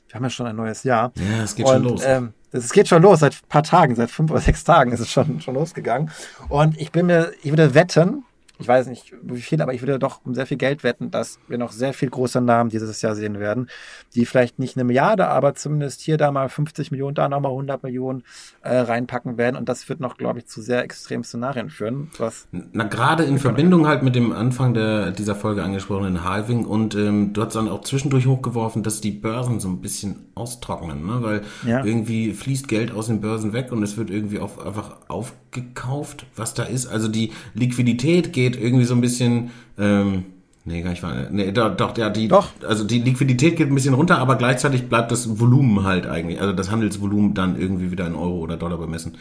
Wir 0.08 0.16
haben 0.16 0.24
ja 0.24 0.30
schon 0.30 0.46
ein 0.46 0.56
neues 0.56 0.82
Jahr. 0.82 1.12
Ja, 1.14 1.44
es 1.44 1.54
geht 1.54 1.66
und, 1.66 1.72
schon 1.72 1.82
los. 1.84 2.02
Ähm, 2.04 2.32
es 2.50 2.72
geht 2.72 2.88
schon 2.88 3.02
los, 3.02 3.20
seit 3.20 3.34
ein 3.34 3.48
paar 3.48 3.62
Tagen, 3.62 3.94
seit 3.94 4.10
fünf 4.10 4.30
oder 4.30 4.40
sechs 4.40 4.64
Tagen 4.64 4.90
ist 4.90 5.00
es 5.00 5.10
schon, 5.10 5.40
schon 5.40 5.54
losgegangen. 5.54 6.10
Und 6.48 6.76
ich 6.80 6.90
bin 6.90 7.06
mir, 7.06 7.32
ich 7.42 7.50
würde 7.50 7.74
wetten, 7.74 8.24
ich 8.59 8.68
weiß 8.68 8.86
nicht 8.86 9.12
wie 9.22 9.40
viel, 9.40 9.61
aber 9.61 9.74
ich 9.74 9.82
würde 9.82 9.98
doch 9.98 10.20
um 10.24 10.34
sehr 10.34 10.46
viel 10.46 10.57
Geld 10.57 10.82
wetten, 10.82 11.11
dass 11.11 11.38
wir 11.48 11.59
noch 11.59 11.72
sehr 11.72 11.92
viel 11.92 12.09
große 12.09 12.40
Namen 12.40 12.70
dieses 12.70 13.02
Jahr 13.02 13.14
sehen 13.14 13.38
werden, 13.38 13.68
die 14.14 14.24
vielleicht 14.24 14.59
nicht 14.59 14.76
eine 14.76 14.84
Milliarde, 14.84 15.28
aber 15.28 15.54
zumindest 15.54 16.00
hier 16.00 16.16
da 16.16 16.30
mal 16.30 16.48
50 16.48 16.90
Millionen, 16.90 17.14
da 17.14 17.28
nochmal 17.28 17.52
100 17.52 17.82
Millionen 17.82 18.22
äh, 18.62 18.76
reinpacken 18.78 19.36
werden. 19.36 19.57
Und 19.57 19.68
das 19.68 19.88
wird 19.88 20.00
noch, 20.00 20.16
glaube 20.16 20.38
ich, 20.38 20.46
zu 20.46 20.62
sehr 20.62 20.82
extremen 20.82 21.24
Szenarien 21.24 21.70
führen. 21.70 22.11
Was 22.18 22.48
Na, 22.50 22.84
gerade 22.84 23.24
in 23.24 23.38
Verbindung 23.38 23.86
halt 23.86 24.02
mit 24.02 24.14
dem 24.14 24.32
Anfang 24.32 24.74
der, 24.74 25.11
dieser 25.11 25.34
Folge 25.34 25.62
angesprochenen 25.62 26.24
Halving 26.24 26.64
und 26.64 26.94
ähm, 26.94 27.32
du 27.32 27.42
hast 27.42 27.57
dann 27.57 27.68
auch 27.68 27.82
zwischendurch 27.82 28.26
hochgeworfen, 28.26 28.82
dass 28.82 29.00
die 29.00 29.11
Börsen 29.11 29.61
so 29.61 29.68
ein 29.68 29.80
bisschen 29.80 30.26
austrocknen, 30.34 31.04
ne? 31.04 31.18
weil 31.22 31.42
ja. 31.66 31.84
irgendwie 31.84 32.32
fließt 32.32 32.68
Geld 32.68 32.92
aus 32.92 33.07
den 33.07 33.20
Börsen 33.20 33.52
weg 33.52 33.72
und 33.72 33.82
es 33.82 33.96
wird 33.96 34.11
irgendwie 34.11 34.38
auch 34.38 34.64
einfach 34.64 34.96
aufgekauft, 35.09 36.26
was 36.36 36.54
da 36.54 36.62
ist. 36.62 36.86
Also 36.86 37.09
die 37.09 37.32
Liquidität 37.54 38.32
geht 38.32 38.45
irgendwie 38.55 38.84
so 38.84 38.94
ein 38.94 39.01
bisschen, 39.01 39.51
ähm, 39.78 40.26
nee, 40.64 40.82
gar 40.82 40.90
nicht 40.90 41.03
wahr. 41.03 41.28
Nee, 41.32 41.51
doch, 41.51 41.76
doch, 41.76 41.99
ja, 41.99 42.09
die, 42.09 42.28
doch. 42.28 42.51
also 42.66 42.84
die 42.84 43.01
Liquidität 43.01 43.57
geht 43.57 43.68
ein 43.68 43.74
bisschen 43.74 43.94
runter, 43.94 44.18
aber 44.18 44.36
gleichzeitig 44.36 44.88
bleibt 44.88 45.11
das 45.11 45.40
Volumen 45.40 45.82
halt 45.82 46.07
eigentlich, 46.07 46.40
also 46.40 46.53
das 46.53 46.70
Handelsvolumen 46.70 47.34
dann 47.34 47.59
irgendwie 47.59 47.90
wieder 47.90 48.07
in 48.07 48.14
Euro 48.14 48.38
oder 48.38 48.57
Dollar 48.57 48.78
bemessen, 48.78 49.16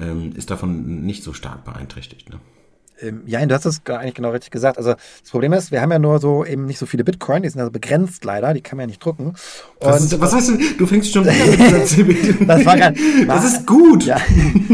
ähm, 0.00 0.32
ist 0.36 0.52
davon 0.52 1.02
nicht 1.04 1.24
so 1.24 1.32
stark 1.32 1.64
beeinträchtigt. 1.64 2.30
Ne? 2.30 2.38
Ähm, 3.00 3.22
ja, 3.26 3.44
du 3.44 3.54
hast 3.54 3.64
es 3.64 3.80
eigentlich 3.86 4.14
genau 4.14 4.30
richtig 4.30 4.50
gesagt. 4.50 4.78
Also 4.78 4.92
das 4.92 5.30
Problem 5.30 5.52
ist, 5.52 5.70
wir 5.70 5.80
haben 5.80 5.92
ja 5.92 5.98
nur 5.98 6.18
so 6.18 6.44
eben 6.44 6.66
nicht 6.66 6.78
so 6.78 6.86
viele 6.86 7.04
Bitcoin, 7.04 7.42
die 7.42 7.48
sind 7.48 7.60
also 7.60 7.70
begrenzt 7.70 8.24
leider, 8.24 8.54
die 8.54 8.60
kann 8.60 8.76
man 8.76 8.84
ja 8.84 8.86
nicht 8.88 9.04
drucken. 9.04 9.34
Und 9.80 9.94
ist, 9.94 10.20
was 10.20 10.32
heißt 10.32 10.48
du, 10.48 10.58
du 10.78 10.86
fängst 10.86 11.12
schon 11.12 11.24
wieder 11.26 11.46
mit 11.46 11.90
dieser 11.90 12.44
Das 12.44 12.64
war 12.64 12.76
grad, 12.76 12.96
Das 13.26 13.44
ist 13.44 13.66
gut. 13.66 14.04
Ja, 14.04 14.16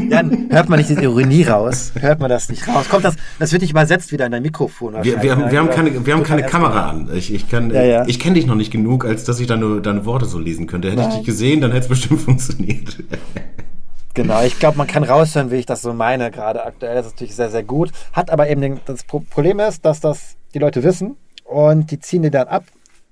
Jan, 0.09 0.49
hört 0.51 0.69
man 0.69 0.79
nicht 0.79 0.91
die 0.91 0.95
Ironie 0.95 1.45
raus? 1.45 1.93
Hört 1.99 2.21
man 2.21 2.31
das 2.31 2.49
nicht 2.49 2.67
raus? 2.69 2.89
Kommt 2.89 3.05
das, 3.05 3.15
das 3.39 3.53
wird 3.53 3.63
nicht 3.63 3.73
übersetzt 3.73 4.13
wieder 4.13 4.27
in 4.27 4.33
dein 4.33 4.43
Mikrofon. 4.43 4.95
Wir, 5.03 5.23
wir, 5.23 5.37
haben, 5.37 5.51
wir 5.51 5.59
haben 5.59 5.71
keine, 5.71 6.07
wir 6.07 6.15
haben 6.15 6.23
keine 6.23 6.45
Kamera 6.45 6.91
an. 6.91 7.11
Ich, 7.15 7.33
ich, 7.33 7.49
kann, 7.49 7.71
ja, 7.71 7.83
ja. 7.83 8.05
ich 8.07 8.19
kenne 8.19 8.35
dich 8.35 8.47
noch 8.47 8.55
nicht 8.55 8.71
genug, 8.71 9.05
als 9.05 9.25
dass 9.25 9.41
ich 9.41 9.47
deine, 9.47 9.81
deine 9.81 10.05
Worte 10.07 10.27
so 10.27 10.39
lesen 10.39 10.67
könnte. 10.67 10.89
Hätte 10.89 11.03
Nein. 11.03 11.11
ich 11.11 11.17
dich 11.19 11.27
gesehen, 11.27 11.61
dann 11.61 11.73
hätte 11.73 11.85
es 11.85 11.89
bestimmt 11.89 12.21
funktioniert. 12.23 12.99
Genau, 14.15 14.43
ich 14.45 14.61
glaube, 14.61 14.79
man 14.79 14.87
kann 14.87 15.03
raushören, 15.03 15.51
wie 15.51 15.57
ich 15.57 15.67
das 15.67 15.83
so 15.83 15.93
meine 15.93 16.31
gerade 16.31 16.65
aktuell. 16.65 16.95
Das 16.95 17.07
ist 17.07 17.13
natürlich 17.15 17.35
sehr, 17.35 17.51
sehr 17.51 17.65
gut. 17.65 17.91
Hat 18.13 18.31
aber 18.31 18.49
eben 18.49 18.61
den, 18.61 18.81
das 18.87 19.03
Problem 19.03 19.59
ist, 19.59 19.85
dass 19.85 19.99
das 19.99 20.37
die 20.55 20.61
Leute 20.61 20.85
wissen 20.85 21.17
und 21.43 21.91
die 21.91 21.99
ziehen 21.99 22.23
die 22.23 22.31
dann 22.31 22.47
ab. 22.47 22.65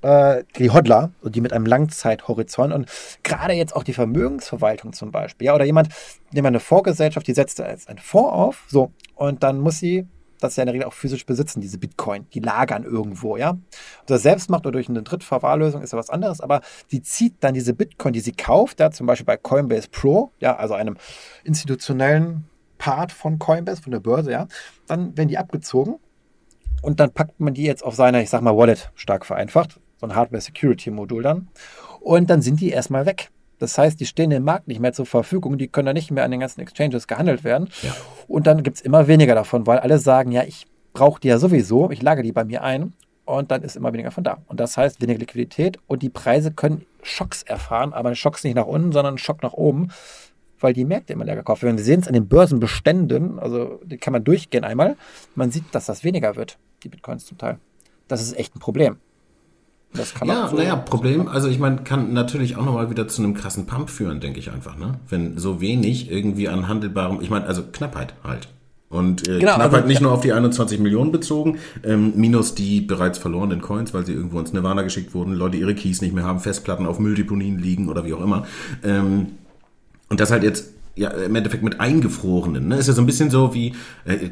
Äh, 0.03 0.45
die 0.59 0.71
Hodler, 0.71 1.11
die 1.25 1.41
mit 1.41 1.53
einem 1.53 1.67
Langzeithorizont 1.67 2.73
und 2.73 2.89
gerade 3.25 3.53
jetzt 3.55 3.75
auch 3.75 3.83
die 3.83 3.93
Vermögensverwaltung 3.93 4.93
zum 4.93 5.11
Beispiel, 5.11 5.47
ja, 5.47 5.55
oder 5.55 5.65
jemand, 5.65 5.89
dem 6.31 6.47
eine 6.47 6.61
Vorgesellschaft, 6.61 7.27
die 7.27 7.35
setzt 7.35 7.59
jetzt 7.59 7.89
einen 7.89 7.99
Fonds 7.99 8.33
auf, 8.33 8.65
so, 8.69 8.93
und 9.17 9.43
dann 9.43 9.61
muss 9.61 9.79
sie 9.79 10.07
das 10.43 10.57
ja 10.57 10.63
in 10.63 10.67
der 10.67 10.75
Regel 10.75 10.87
auch 10.87 10.93
physisch 10.93 11.27
besitzen, 11.27 11.61
diese 11.61 11.79
Bitcoin. 11.79 12.27
Die 12.35 12.41
lagern 12.41 12.85
irgendwo, 12.85 13.37
ja. 13.37 13.51
Ob 13.51 14.07
das 14.07 14.23
selbst 14.23 14.51
macht 14.51 14.67
oder 14.67 14.73
durch 14.73 14.89
eine 14.89 15.03
Drittverwahrlösung 15.03 15.83
ist 15.83 15.93
ja 15.93 15.99
was 15.99 16.11
anderes, 16.11 16.41
aber 16.41 16.61
sie 16.89 17.03
zieht 17.03 17.37
dann 17.41 17.55
diese 17.55 17.75
Bitcoin, 17.75 18.13
die 18.13 18.21
sie 18.21 18.33
kauft, 18.33 18.81
ja, 18.81 18.91
zum 18.91 19.07
Beispiel 19.07 19.27
bei 19.27 19.37
Coinbase 19.37 19.89
Pro, 19.91 20.33
ja, 20.41 20.57
also 20.57 20.75
einem 20.75 20.97
institutionellen 21.45 22.45
Part 22.79 23.13
von 23.13 23.39
Coinbase, 23.39 23.83
von 23.83 23.93
der 23.93 24.01
Börse, 24.01 24.33
ja, 24.33 24.47
dann 24.87 25.17
werden 25.17 25.29
die 25.29 25.39
abgezogen 25.39 25.99
und 26.83 26.99
dann 26.99 27.13
packt 27.13 27.41
man 27.41 27.55
die 27.55 27.63
jetzt 27.63 27.85
auf 27.85 27.95
seine, 27.95 28.23
ich 28.23 28.31
sag 28.31 28.43
mal, 28.43 28.57
Wallet, 28.57 28.91
stark 28.95 29.25
vereinfacht, 29.25 29.81
so 29.99 30.07
ein 30.07 30.17
Hardware-Security-Modul 30.17 31.23
dann. 31.23 31.49
Und 32.01 32.29
dann 32.29 32.43
sind 32.43 32.61
die 32.61 32.71
erstmal 32.71 33.07
weg. 33.07 33.31
Das 33.63 33.79
heißt, 33.79 34.01
die 34.01 34.07
stehen 34.07 34.33
im 34.33 34.43
Markt 34.43 34.67
nicht 34.67 34.81
mehr 34.81 34.93
zur 34.93 35.07
Verfügung, 35.07 35.57
die 35.57 35.69
können 35.69 35.87
da 35.87 35.93
nicht 35.93 36.11
mehr 36.11 36.25
an 36.25 36.33
den 36.33 36.41
ganzen 36.41 36.61
Exchanges 36.61 37.07
gehandelt 37.07 37.45
werden. 37.45 37.69
Ja. 37.83 37.95
Und 38.27 38.49
dann 38.49 38.65
gibt 38.65 38.79
es 38.79 38.83
immer 38.83 39.07
weniger 39.07 39.37
davon, 39.37 39.69
weil 39.69 39.79
alle 39.79 40.01
sagen, 40.01 40.33
ja, 40.33 40.43
ich 40.43 40.67
brauche 40.93 41.21
die 41.21 41.29
ja 41.29 41.39
sowieso, 41.39 41.89
ich 41.93 42.03
lage 42.03 42.25
die 42.25 42.33
bei 42.33 42.45
mir 42.45 42.65
ein 42.65 42.93
und 43.25 43.53
dann 43.53 43.63
ist 43.63 43.77
immer 43.77 43.93
weniger 43.93 44.11
von 44.11 44.25
da. 44.25 44.39
Und 44.49 44.59
das 44.59 44.77
heißt 44.77 45.01
weniger 45.01 45.21
Liquidität 45.21 45.79
und 45.87 46.03
die 46.03 46.09
Preise 46.09 46.51
können 46.51 46.85
Schocks 47.05 47.45
erfahren, 47.45 47.93
aber 47.93 48.17
Schocks 48.17 48.43
nicht 48.43 48.57
nach 48.57 48.67
unten, 48.67 48.91
sondern 48.91 49.17
Schock 49.17 49.45
nach 49.45 49.53
oben, 49.53 49.93
weil 50.59 50.73
die 50.73 50.85
Märkte 50.85 51.13
immer 51.13 51.25
leer 51.25 51.37
gekauft 51.37 51.63
werden. 51.63 51.77
Wir 51.77 51.85
sehen 51.85 52.01
es 52.01 52.09
an 52.09 52.15
den 52.15 52.27
Börsenbeständen, 52.27 53.39
also 53.39 53.81
die 53.85 53.97
kann 53.97 54.13
man 54.13 54.25
durchgehen 54.25 54.65
einmal, 54.65 54.97
man 55.37 55.53
sieht, 55.53 55.67
dass 55.71 55.87
das 55.87 56.03
weniger 56.03 56.35
wird, 56.35 56.59
die 56.83 56.89
Bitcoins 56.89 57.27
zum 57.27 57.39
Teil. 57.39 57.61
Das 58.09 58.21
ist 58.21 58.37
echt 58.37 58.57
ein 58.57 58.59
Problem. 58.59 58.97
Das 59.95 60.15
kann 60.15 60.29
ja, 60.29 60.49
so 60.49 60.57
naja, 60.57 60.77
Problem, 60.77 61.29
also 61.29 61.49
ich 61.49 61.59
meine, 61.59 61.79
kann 61.79 62.15
natürlich 62.15 62.57
auch 62.57 62.65
nochmal 62.65 62.89
wieder 62.89 63.09
zu 63.09 63.23
einem 63.23 63.35
krassen 63.35 63.67
Pump 63.67 63.91
führen, 63.91 64.21
denke 64.21 64.39
ich 64.39 64.51
einfach, 64.51 64.79
ne? 64.79 64.95
Wenn 65.09 65.39
so 65.39 65.61
wenig 65.61 66.11
irgendwie 66.11 66.49
an 66.49 66.67
handelbarem, 66.67 67.21
ich 67.21 67.29
meine, 67.29 67.47
also 67.47 67.63
Knappheit 67.71 68.15
halt. 68.25 68.49
Und 68.89 69.27
äh, 69.29 69.39
genau, 69.39 69.55
Knappheit 69.55 69.75
also, 69.75 69.89
nicht 69.89 70.01
ja. 70.01 70.03
nur 70.03 70.13
auf 70.13 70.21
die 70.21 70.33
21 70.33 70.79
Millionen 70.79 71.13
bezogen, 71.13 71.59
ähm, 71.83 72.13
minus 72.17 72.55
die 72.55 72.81
bereits 72.81 73.19
verlorenen 73.19 73.61
Coins, 73.61 73.93
weil 73.95 74.05
sie 74.05 74.13
irgendwo 74.13 74.39
ins 74.39 74.53
Nirvana 74.53 74.83
geschickt 74.83 75.15
wurden, 75.15 75.33
Leute 75.33 75.57
ihre 75.57 75.75
Keys 75.75 76.03
nicht 76.03 76.15
mehr 76.15 76.25
haben, 76.25 76.41
Festplatten 76.41 76.87
auf 76.87 76.99
Mülldeponien 76.99 77.59
liegen 77.59 77.89
oder 77.89 78.05
wie 78.05 78.15
auch 78.15 78.23
immer. 78.23 78.47
Ähm, 78.85 79.29
und 80.11 80.21
das 80.21 80.31
halt 80.31 80.43
jetzt 80.43 80.72
ja, 80.95 81.09
im 81.09 81.35
Endeffekt 81.35 81.63
mit 81.63 81.81
eingefrorenen. 81.81 82.69
Ne? 82.69 82.77
Ist 82.77 82.87
ja 82.87 82.93
so 82.93 83.01
ein 83.01 83.07
bisschen 83.07 83.31
so 83.31 83.55
wie, 83.55 83.75
äh, 84.05 84.31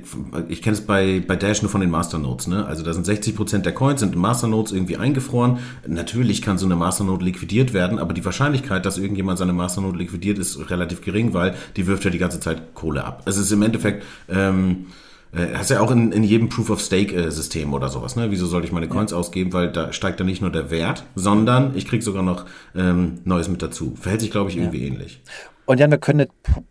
ich 0.49 0.61
kenne 0.61 0.75
es 0.75 0.83
bei, 0.83 1.23
bei 1.27 1.37
Dash 1.37 1.63
nur 1.63 1.71
von 1.71 1.81
den 1.81 1.91
Masternodes. 1.91 2.49
Ne? 2.49 2.67
Also 2.67 2.83
da 2.83 2.93
sind 2.93 3.07
60% 3.07 3.59
der 3.59 3.73
Coins 3.73 4.01
sind 4.01 4.15
in 4.15 4.21
Masternodes 4.21 4.73
irgendwie 4.73 4.97
eingefroren. 4.97 5.59
Natürlich 5.87 6.43
kann 6.43 6.59
so 6.59 6.67
eine 6.67 6.77
Masternode 6.77 7.25
liquidiert 7.25 7.73
werden, 7.73 7.99
aber 7.99 8.13
die 8.13 8.25
Wahrscheinlichkeit, 8.25 8.85
dass 8.85 8.99
irgendjemand 8.99 9.39
seine 9.39 9.55
Masternode 9.55 9.99
liquidiert, 9.99 10.39
ist 10.39 10.71
relativ 10.71 11.01
gering, 11.01 11.33
weil 11.33 11.55
die 11.77 11.87
wirft 11.87 12.05
ja 12.05 12.11
die 12.11 12.19
ganze 12.19 12.41
Zeit 12.41 12.75
Kohle 12.75 13.05
ab. 13.05 13.23
Es 13.27 13.37
ist 13.37 13.51
im 13.53 13.63
Endeffekt... 13.63 14.05
Ähm, 14.29 14.87
äh, 15.33 15.55
hast 15.55 15.71
ja 15.71 15.81
auch 15.81 15.93
in, 15.93 16.11
in 16.11 16.25
jedem 16.25 16.49
Proof-of-Stake-System 16.49 17.73
oder 17.73 17.89
sowas, 17.89 18.17
ne? 18.17 18.33
Wieso 18.33 18.47
sollte 18.47 18.67
ich 18.67 18.73
meine 18.73 18.89
Coins 18.89 19.13
ja. 19.13 19.17
ausgeben? 19.17 19.53
Weil 19.53 19.71
da 19.71 19.93
steigt 19.93 20.19
dann 20.19 20.27
nicht 20.27 20.43
nur 20.43 20.51
der 20.51 20.73
Wert, 20.73 21.05
sondern 21.15 21.77
ich 21.77 21.87
krieg 21.87 22.03
sogar 22.03 22.25
noch 22.25 22.47
ähm, 22.75 23.21
Neues 23.23 23.49
mit 23.49 23.63
dazu. 23.63 23.95
Verhält 23.95 24.23
sich, 24.23 24.33
glaube 24.33 24.51
ich, 24.51 24.57
irgendwie 24.57 24.81
ja. 24.81 24.89
ähnlich. 24.89 25.23
Und 25.71 25.79
Jan, 25.79 25.93
wir 25.93 25.99
können 25.99 26.23
eine 26.23 26.29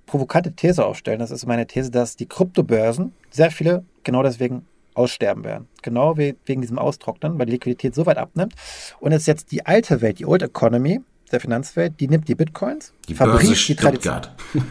provokante 0.08 0.52
These 0.52 0.86
aufstellen. 0.86 1.20
Das 1.20 1.32
ist 1.32 1.45
meine 1.45 1.66
These, 1.66 1.89
dass 1.89 2.18
die 2.18 2.26
Kryptobörsen 2.26 3.14
sehr 3.30 3.50
viele 3.50 3.86
genau 4.04 4.24
deswegen 4.24 4.66
aussterben 4.93 5.45
werden. 5.45 5.70
Genau 5.84 6.18
wegen 6.18 6.60
diesem 6.60 6.78
Austrocknen, 6.78 7.39
weil 7.39 7.45
die 7.45 7.54
Liquidität 7.54 7.95
so 7.95 8.06
weit 8.06 8.18
abnimmt. 8.18 8.56
Und 9.00 9.14
es 9.14 9.22
ist 9.22 9.28
jetzt 9.28 9.54
die 9.54 9.66
alte 9.66 10.02
Welt, 10.02 10.20
die 10.20 10.26
Old 10.26 10.41
Economy 10.41 11.00
der 11.32 11.39
Finanzwelt, 11.39 11.97
die 12.02 12.10
nimmt 12.10 12.28
die 12.28 12.36
Bitcoins, 12.36 12.91
die 13.08 13.14
verbrieft 13.14 13.70
die 13.70 13.76
Tradition. 13.76 14.20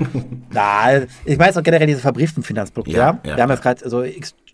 Na, 0.51 1.05
ich 1.25 1.39
weiß 1.39 1.57
auch 1.57 1.63
generell 1.63 1.87
diese 1.87 2.01
verbrieften 2.01 2.43
Finanzprodukte. 2.43 2.99
Ja, 2.99 3.19
ja. 3.25 3.35
Wir 3.35 3.43
haben 3.43 3.51
jetzt 3.51 3.63
gerade 3.63 3.89
so, 3.89 4.05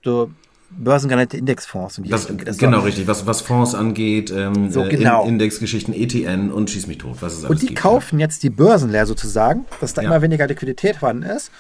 so 0.05 0.31
börsengenannte 0.77 1.37
Indexfonds. 1.37 1.99
Und 1.99 2.11
das, 2.11 2.29
das 2.45 2.59
genau, 2.59 2.81
richtig. 2.81 3.07
Was, 3.07 3.27
was 3.27 3.41
Fonds 3.41 3.75
angeht, 3.75 4.33
ähm, 4.35 4.70
so, 4.70 4.85
genau. 4.85 5.27
Indexgeschichten, 5.27 5.95
ETN 5.95 6.51
und 6.51 6.70
schieß 6.70 6.87
mich 6.87 6.99
tot. 6.99 7.16
Was 7.20 7.35
ist 7.35 7.45
und 7.45 7.62
die 7.62 7.68
gibt, 7.68 7.81
kaufen 7.81 8.18
ja. 8.18 8.27
jetzt 8.27 8.43
die 8.43 8.51
Börsen 8.51 8.91
leer 8.91 9.07
sozusagen, 9.07 9.64
dass 9.81 9.95
da 9.95 10.03
ja. 10.03 10.09
immer 10.09 10.22
weniger 10.22 10.47
Liquidität 10.47 10.97
vorhanden 10.97 11.25
ist 11.25 11.51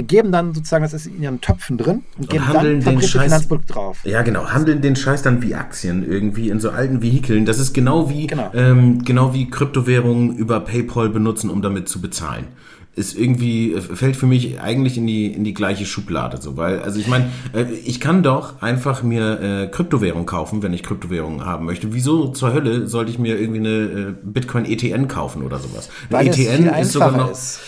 geben 0.00 0.32
dann 0.32 0.54
sozusagen, 0.54 0.82
das 0.82 0.94
ist 0.94 1.06
in 1.06 1.22
ihren 1.22 1.40
Töpfen 1.42 1.76
drin 1.76 2.02
und, 2.16 2.22
und 2.22 2.30
geben 2.30 2.44
dann 2.50 2.80
den 2.80 3.02
Scheiß, 3.02 3.24
Finanzprodukt 3.24 3.74
drauf. 3.74 3.98
Ja, 4.04 4.22
genau. 4.22 4.46
Handeln 4.46 4.80
den 4.80 4.96
Scheiß 4.96 5.20
dann 5.20 5.42
wie 5.42 5.54
Aktien 5.54 6.10
irgendwie 6.10 6.48
in 6.48 6.60
so 6.60 6.70
alten 6.70 7.02
Vehikeln. 7.02 7.44
Das 7.44 7.58
ist 7.58 7.74
genau 7.74 8.08
wie, 8.08 8.26
genau. 8.26 8.50
Ähm, 8.54 9.04
genau 9.04 9.34
wie 9.34 9.50
Kryptowährungen 9.50 10.34
über 10.34 10.60
PayPal 10.60 11.10
benutzen, 11.10 11.50
um 11.50 11.60
damit 11.60 11.88
zu 11.88 12.00
bezahlen 12.00 12.46
ist 12.94 13.16
irgendwie, 13.16 13.80
fällt 13.80 14.16
für 14.16 14.26
mich 14.26 14.60
eigentlich 14.60 14.98
in 14.98 15.06
die, 15.06 15.32
in 15.32 15.44
die 15.44 15.54
gleiche 15.54 15.86
Schublade, 15.86 16.40
so, 16.40 16.56
weil, 16.56 16.80
also 16.80 17.00
ich 17.00 17.06
meine, 17.06 17.30
äh, 17.54 17.64
ich 17.72 18.00
kann 18.00 18.22
doch 18.22 18.60
einfach 18.60 19.02
mir 19.02 19.40
äh, 19.40 19.66
Kryptowährung 19.68 20.26
kaufen, 20.26 20.62
wenn 20.62 20.74
ich 20.74 20.82
Kryptowährung 20.82 21.44
haben 21.44 21.64
möchte. 21.64 21.94
Wieso 21.94 22.28
zur 22.28 22.52
Hölle 22.52 22.86
sollte 22.86 23.10
ich 23.10 23.18
mir 23.18 23.40
irgendwie 23.40 23.60
eine 23.60 23.68
äh, 23.68 24.14
Bitcoin 24.22 24.66
ETN 24.66 25.08
kaufen 25.08 25.42
oder 25.42 25.58
sowas? 25.58 25.88
Weil 26.10 26.28
ETN 26.28 26.66
ist 26.80 26.92
sogar 26.92 27.12
noch. 27.12 27.30
Ist. 27.30 27.60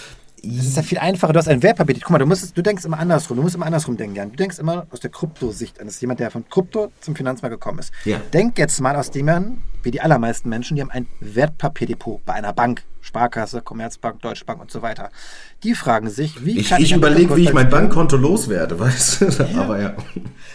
Das 0.47 0.66
ist 0.66 0.77
ja 0.77 0.83
viel 0.83 0.99
einfacher. 0.99 1.33
Du 1.33 1.39
hast 1.39 1.49
ein 1.49 1.62
Wertpapier. 1.62 1.97
Guck 2.01 2.11
mal, 2.11 2.18
du, 2.18 2.27
musst, 2.27 2.57
du 2.57 2.62
denkst 2.62 2.85
immer 2.85 2.99
andersrum. 2.99 3.39
Du 3.39 3.43
musst 3.43 3.55
immer 3.55 3.64
andersrum 3.66 3.97
denken, 3.97 4.16
Jan. 4.16 4.31
Du 4.31 4.37
denkst 4.37 4.59
immer 4.59 4.87
aus 4.91 5.01
der 5.01 5.11
Kryptosicht 5.11 5.81
eines 5.81 5.99
jemand, 6.03 6.20
der 6.20 6.31
von 6.31 6.47
Krypto 6.49 6.93
zum 7.01 7.16
Finanzmarkt 7.16 7.55
gekommen 7.55 7.79
ist. 7.79 7.93
Ja. 8.05 8.18
Denk 8.33 8.59
jetzt 8.59 8.79
mal 8.81 8.95
aus 8.95 9.11
dem, 9.11 9.62
wie 9.83 9.91
die 9.91 10.03
allermeisten 10.03 10.51
Menschen, 10.51 10.77
die 10.77 10.83
haben 10.83 10.91
ein 10.91 11.07
Wertpapierdepot 11.20 12.25
bei 12.27 12.35
einer 12.35 12.53
Bank. 12.53 12.83
Sparkasse, 13.05 13.61
Commerzbank, 13.61 14.22
Deutsche 14.22 14.46
Bank 14.46 14.62
und 14.62 14.70
so 14.70 14.80
weiter. 14.80 15.11
Die 15.62 15.74
fragen 15.74 16.09
sich, 16.09 16.44
wie 16.44 16.59
ich, 16.59 16.70
kann 16.70 16.80
ich. 16.80 16.90
Ich 16.90 16.96
überlege, 16.96 17.36
wie 17.36 17.42
ich 17.42 17.52
mein 17.52 17.68
Bankkonto 17.68 18.16
loswerde, 18.16 18.78
weißt 18.80 19.20
du? 19.20 19.26
Ja. 19.26 19.61
Aber 19.61 19.80
ja. 19.80 19.94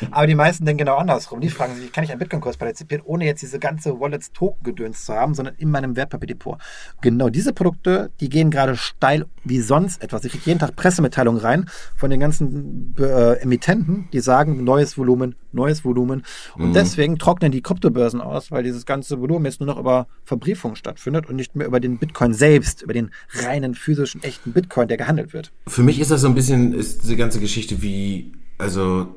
Aber 0.09 0.25
die 0.25 0.35
meisten 0.35 0.65
denken 0.65 0.79
genau 0.79 0.97
andersrum. 0.97 1.41
Die 1.41 1.49
fragen 1.49 1.75
sich, 1.75 1.85
wie 1.85 1.89
kann 1.89 2.03
ich 2.03 2.09
einen 2.09 2.19
Bitcoin-Kurs 2.19 2.57
partizipieren, 2.57 3.03
ohne 3.05 3.25
jetzt 3.25 3.41
diese 3.43 3.59
ganze 3.59 3.99
Wallets-Token-Gedöns 3.99 5.05
zu 5.05 5.13
haben, 5.13 5.35
sondern 5.35 5.55
in 5.55 5.69
meinem 5.69 5.95
Wertpapierdepot. 5.95 6.57
Genau 7.01 7.29
diese 7.29 7.53
Produkte, 7.53 8.11
die 8.19 8.29
gehen 8.29 8.49
gerade 8.49 8.75
steil 8.75 9.25
wie 9.43 9.61
sonst 9.61 10.01
etwas. 10.01 10.25
Ich 10.25 10.31
kriege 10.31 10.45
jeden 10.45 10.59
Tag 10.59 10.75
Pressemitteilungen 10.75 11.41
rein 11.41 11.69
von 11.95 12.09
den 12.09 12.19
ganzen 12.19 12.95
äh, 12.97 13.33
Emittenten, 13.41 14.09
die 14.11 14.21
sagen, 14.21 14.63
neues 14.63 14.97
Volumen, 14.97 15.35
neues 15.51 15.85
Volumen. 15.85 16.23
Und 16.55 16.69
mhm. 16.69 16.73
deswegen 16.73 17.17
trocknen 17.19 17.51
die 17.51 17.61
Kryptobörsen 17.61 18.21
aus, 18.21 18.51
weil 18.51 18.63
dieses 18.63 18.85
ganze 18.85 19.19
Volumen 19.19 19.45
jetzt 19.45 19.59
nur 19.59 19.67
noch 19.67 19.79
über 19.79 20.07
Verbriefung 20.23 20.75
stattfindet 20.75 21.27
und 21.27 21.35
nicht 21.35 21.55
mehr 21.55 21.67
über 21.67 21.79
den 21.79 21.97
Bitcoin 21.97 22.33
selbst, 22.39 22.81
über 22.81 22.93
den 22.93 23.11
reinen, 23.33 23.75
physischen, 23.75 24.23
echten 24.23 24.53
Bitcoin, 24.53 24.87
der 24.87 24.97
gehandelt 24.97 25.33
wird. 25.33 25.51
Für 25.67 25.83
mich 25.83 25.99
ist 25.99 26.09
das 26.09 26.21
so 26.21 26.27
ein 26.27 26.35
bisschen, 26.35 26.73
ist 26.73 27.03
diese 27.03 27.15
ganze 27.15 27.39
Geschichte 27.39 27.81
wie 27.81 28.31
also 28.59 29.15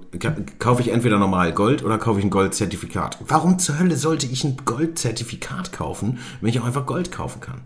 kaufe 0.61 0.83
ich 0.83 0.93
entweder 0.93 1.19
normal 1.19 1.53
Gold 1.53 1.85
oder 1.85 1.99
kaufe 1.99 2.21
ich 2.21 2.25
ein 2.25 2.31
Goldzertifikat. 2.31 3.19
Warum 3.27 3.59
zur 3.59 3.77
Hölle 3.77 3.97
sollte 3.97 4.27
ich 4.27 4.45
ein 4.45 4.57
Goldzertifikat 4.65 5.73
kaufen, 5.73 6.21
wenn 6.41 6.49
ich 6.49 6.61
auch 6.61 6.65
einfach 6.65 6.87
Gold 6.87 7.11
kaufen 7.11 7.41
kann? 7.41 7.63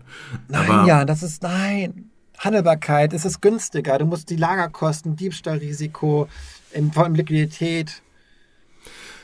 Nein, 0.47 0.69
Aber, 0.69 0.87
ja, 0.87 1.05
das 1.05 1.21
ist 1.21 1.43
nein. 1.43 2.09
Handelbarkeit, 2.39 3.13
es 3.13 3.25
ist 3.25 3.41
günstiger. 3.41 3.99
Du 3.99 4.05
musst 4.05 4.31
die 4.31 4.35
Lagerkosten, 4.37 5.15
Diebstahlrisiko, 5.15 6.27
vor 6.93 7.03
allem 7.03 7.15
Liquidität. 7.15 8.01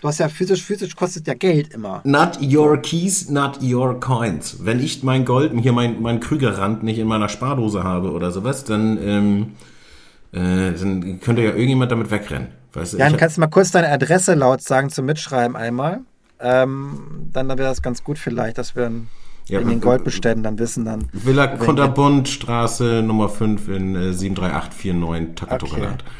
Du 0.03 0.09
hast 0.09 0.17
ja 0.17 0.27
physisch, 0.27 0.61
physisch 0.61 0.97
kostet 0.97 1.27
ja 1.27 1.33
Geld 1.33 1.73
immer. 1.73 2.01
Not 2.03 2.37
your 2.41 2.75
keys, 2.75 3.29
not 3.29 3.63
your 3.63 3.97
coins. 4.01 4.57
Wenn 4.59 4.81
ich 4.83 5.01
mein 5.01 5.23
Gold, 5.23 5.53
hier 5.61 5.71
mein, 5.71 6.01
mein 6.01 6.19
Krügerrand 6.19 6.83
nicht 6.83 6.99
in 6.99 7.07
meiner 7.07 7.29
Spardose 7.29 7.85
habe 7.85 8.11
oder 8.11 8.29
sowas, 8.31 8.65
dann, 8.65 8.97
ähm, 9.01 9.53
äh, 10.33 10.73
dann 10.77 11.21
könnte 11.21 11.41
ja 11.41 11.51
irgendjemand 11.51 11.89
damit 11.89 12.11
wegrennen. 12.11 12.49
Weißt 12.73 12.91
du, 12.91 12.97
ja, 12.97 13.07
dann 13.07 13.17
kannst 13.17 13.37
du 13.37 13.39
mal 13.39 13.47
kurz 13.47 13.71
deine 13.71 13.87
Adresse 13.87 14.33
laut 14.33 14.61
sagen 14.61 14.89
zum 14.89 15.05
Mitschreiben 15.05 15.55
einmal. 15.55 16.01
Ähm, 16.41 17.29
dann 17.31 17.47
wäre 17.47 17.59
das 17.59 17.81
ganz 17.81 18.03
gut 18.03 18.19
vielleicht, 18.19 18.57
dass 18.57 18.75
wir 18.75 18.91
ja, 19.47 19.61
in 19.61 19.69
den 19.69 19.79
Goldbeständen 19.79 20.43
dann 20.43 20.59
wissen 20.59 20.83
dann. 20.83 21.07
Villa 21.13 21.47
Kunterbund, 21.47 22.27
Straße 22.27 23.01
Nummer 23.03 23.29
5 23.29 23.69
in 23.69 23.95
äh, 23.95 24.11
73849 24.11 25.35
Takatoraland. 25.35 26.03
Okay. 26.03 26.11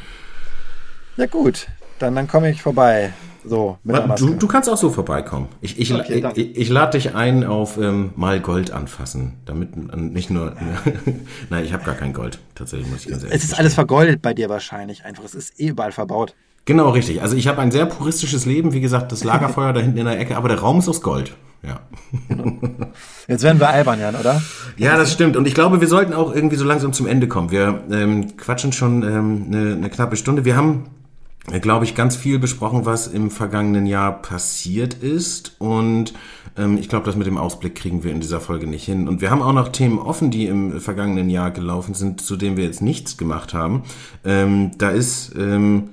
Ja 1.18 1.26
gut, 1.26 1.66
dann, 1.98 2.14
dann 2.14 2.26
komme 2.26 2.48
ich 2.48 2.62
vorbei. 2.62 3.12
So, 3.46 3.78
du, 3.84 4.34
du 4.34 4.46
kannst 4.46 4.70
auch 4.70 4.76
so 4.76 4.90
vorbeikommen. 4.90 5.48
Ich, 5.60 5.78
ich, 5.78 5.92
okay, 5.92 6.24
ich, 6.34 6.56
ich, 6.56 6.68
lade 6.70 6.98
dich 6.98 7.14
ein 7.14 7.44
auf 7.44 7.76
ähm, 7.76 8.10
mal 8.16 8.40
Gold 8.40 8.70
anfassen. 8.70 9.34
Damit 9.44 9.76
nicht 9.96 10.30
nur. 10.30 10.54
Nein, 11.50 11.64
ich 11.64 11.72
habe 11.72 11.84
gar 11.84 11.94
kein 11.94 12.14
Gold. 12.14 12.38
Tatsächlich 12.54 12.90
muss 12.90 13.00
ich 13.04 13.10
ganz 13.10 13.22
ehrlich 13.22 13.34
Es 13.34 13.42
ist 13.42 13.48
verstehen. 13.48 13.60
alles 13.60 13.74
vergoldet 13.74 14.22
bei 14.22 14.32
dir 14.32 14.48
wahrscheinlich 14.48 15.04
einfach. 15.04 15.24
Es 15.24 15.34
ist 15.34 15.60
eh 15.60 15.68
überall 15.68 15.92
verbaut. 15.92 16.34
Genau, 16.64 16.90
richtig. 16.90 17.20
Also 17.20 17.36
ich 17.36 17.46
habe 17.46 17.60
ein 17.60 17.70
sehr 17.70 17.84
puristisches 17.84 18.46
Leben. 18.46 18.72
Wie 18.72 18.80
gesagt, 18.80 19.12
das 19.12 19.24
Lagerfeuer 19.24 19.72
da 19.74 19.80
hinten 19.80 19.98
in 19.98 20.06
der 20.06 20.18
Ecke, 20.18 20.36
aber 20.36 20.48
der 20.48 20.60
Raum 20.60 20.78
ist 20.78 20.88
aus 20.88 21.02
Gold. 21.02 21.34
Ja. 21.62 21.80
Jetzt 23.26 23.42
werden 23.42 23.58
wir 23.58 23.70
albern, 23.70 23.98
Jan, 23.98 24.16
oder? 24.16 24.42
Ja, 24.76 24.98
das 24.98 25.12
stimmt. 25.12 25.36
Und 25.36 25.46
ich 25.46 25.54
glaube, 25.54 25.80
wir 25.80 25.88
sollten 25.88 26.12
auch 26.12 26.34
irgendwie 26.34 26.56
so 26.56 26.64
langsam 26.64 26.92
zum 26.92 27.06
Ende 27.06 27.26
kommen. 27.26 27.50
Wir 27.50 27.82
ähm, 27.90 28.36
quatschen 28.36 28.72
schon 28.72 29.02
ähm, 29.02 29.46
eine, 29.48 29.72
eine 29.72 29.90
knappe 29.90 30.16
Stunde. 30.16 30.44
Wir 30.44 30.56
haben 30.56 30.84
glaube 31.60 31.84
ich, 31.84 31.94
ganz 31.94 32.16
viel 32.16 32.38
besprochen, 32.38 32.86
was 32.86 33.06
im 33.06 33.30
vergangenen 33.30 33.86
Jahr 33.86 34.22
passiert 34.22 34.94
ist. 34.94 35.56
Und 35.58 36.14
ähm, 36.56 36.78
ich 36.78 36.88
glaube, 36.88 37.06
das 37.06 37.16
mit 37.16 37.26
dem 37.26 37.36
Ausblick 37.36 37.74
kriegen 37.74 38.02
wir 38.02 38.12
in 38.12 38.20
dieser 38.20 38.40
Folge 38.40 38.66
nicht 38.66 38.84
hin. 38.84 39.08
Und 39.08 39.20
wir 39.20 39.30
haben 39.30 39.42
auch 39.42 39.52
noch 39.52 39.68
Themen 39.68 39.98
offen, 39.98 40.30
die 40.30 40.46
im 40.46 40.80
vergangenen 40.80 41.28
Jahr 41.28 41.50
gelaufen 41.50 41.94
sind, 41.94 42.20
zu 42.20 42.36
denen 42.36 42.56
wir 42.56 42.64
jetzt 42.64 42.82
nichts 42.82 43.16
gemacht 43.16 43.52
haben. 43.52 43.82
Ähm, 44.24 44.70
da 44.78 44.90
ist 44.90 45.34
ähm, 45.36 45.90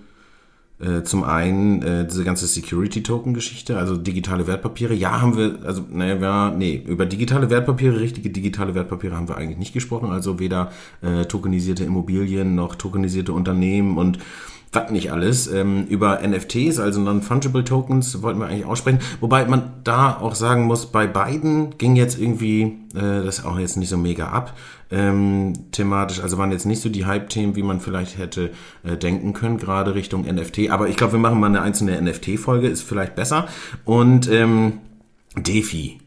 äh, 0.79 1.03
zum 1.03 1.23
einen 1.23 1.81
äh, 1.83 2.07
diese 2.07 2.23
ganze 2.23 2.47
Security-Token-Geschichte, 2.47 3.77
also 3.77 3.97
digitale 3.97 4.47
Wertpapiere. 4.47 4.93
Ja, 4.93 5.21
haben 5.21 5.37
wir, 5.37 5.59
also, 5.63 5.83
naja, 5.91 6.49
nee, 6.49 6.81
über 6.87 7.05
digitale 7.05 7.49
Wertpapiere, 7.49 7.99
richtige 7.99 8.29
digitale 8.29 8.73
Wertpapiere 8.73 9.15
haben 9.15 9.27
wir 9.27 9.37
eigentlich 9.37 9.59
nicht 9.59 9.73
gesprochen. 9.73 10.09
Also 10.09 10.39
weder 10.39 10.71
äh, 11.01 11.25
tokenisierte 11.25 11.83
Immobilien 11.83 12.55
noch 12.55 12.75
tokenisierte 12.75 13.33
Unternehmen 13.33 13.97
und 13.97 14.17
was 14.71 14.91
nicht 14.91 15.11
alles. 15.11 15.47
Ähm, 15.47 15.85
über 15.87 16.19
NFTs, 16.25 16.79
also 16.79 17.01
Non-Fungible 17.01 17.63
Tokens, 17.63 18.21
wollten 18.21 18.39
wir 18.39 18.47
eigentlich 18.47 18.65
aussprechen. 18.65 18.99
Wobei 19.19 19.45
man 19.45 19.73
da 19.83 20.17
auch 20.17 20.35
sagen 20.35 20.63
muss, 20.63 20.85
bei 20.85 21.07
beiden 21.07 21.77
ging 21.77 21.95
jetzt 21.95 22.19
irgendwie 22.19 22.77
äh, 22.95 23.23
das 23.23 23.43
auch 23.43 23.59
jetzt 23.59 23.77
nicht 23.77 23.89
so 23.89 23.97
mega 23.97 24.29
ab. 24.29 24.57
Ähm, 24.89 25.53
thematisch, 25.71 26.21
also 26.21 26.37
waren 26.37 26.51
jetzt 26.51 26.65
nicht 26.65 26.81
so 26.81 26.89
die 26.89 27.05
Hype-Themen, 27.05 27.55
wie 27.55 27.63
man 27.63 27.79
vielleicht 27.79 28.17
hätte 28.17 28.51
äh, 28.83 28.97
denken 28.97 29.33
können, 29.33 29.57
gerade 29.57 29.95
Richtung 29.95 30.23
NFT. 30.23 30.69
Aber 30.69 30.87
ich 30.89 30.97
glaube, 30.97 31.13
wir 31.13 31.19
machen 31.19 31.39
mal 31.39 31.47
eine 31.47 31.61
einzelne 31.61 32.01
NFT-Folge, 32.01 32.67
ist 32.67 32.81
vielleicht 32.81 33.15
besser. 33.15 33.47
Und 33.85 34.29
ähm, 34.29 34.79
DeFi. 35.37 35.97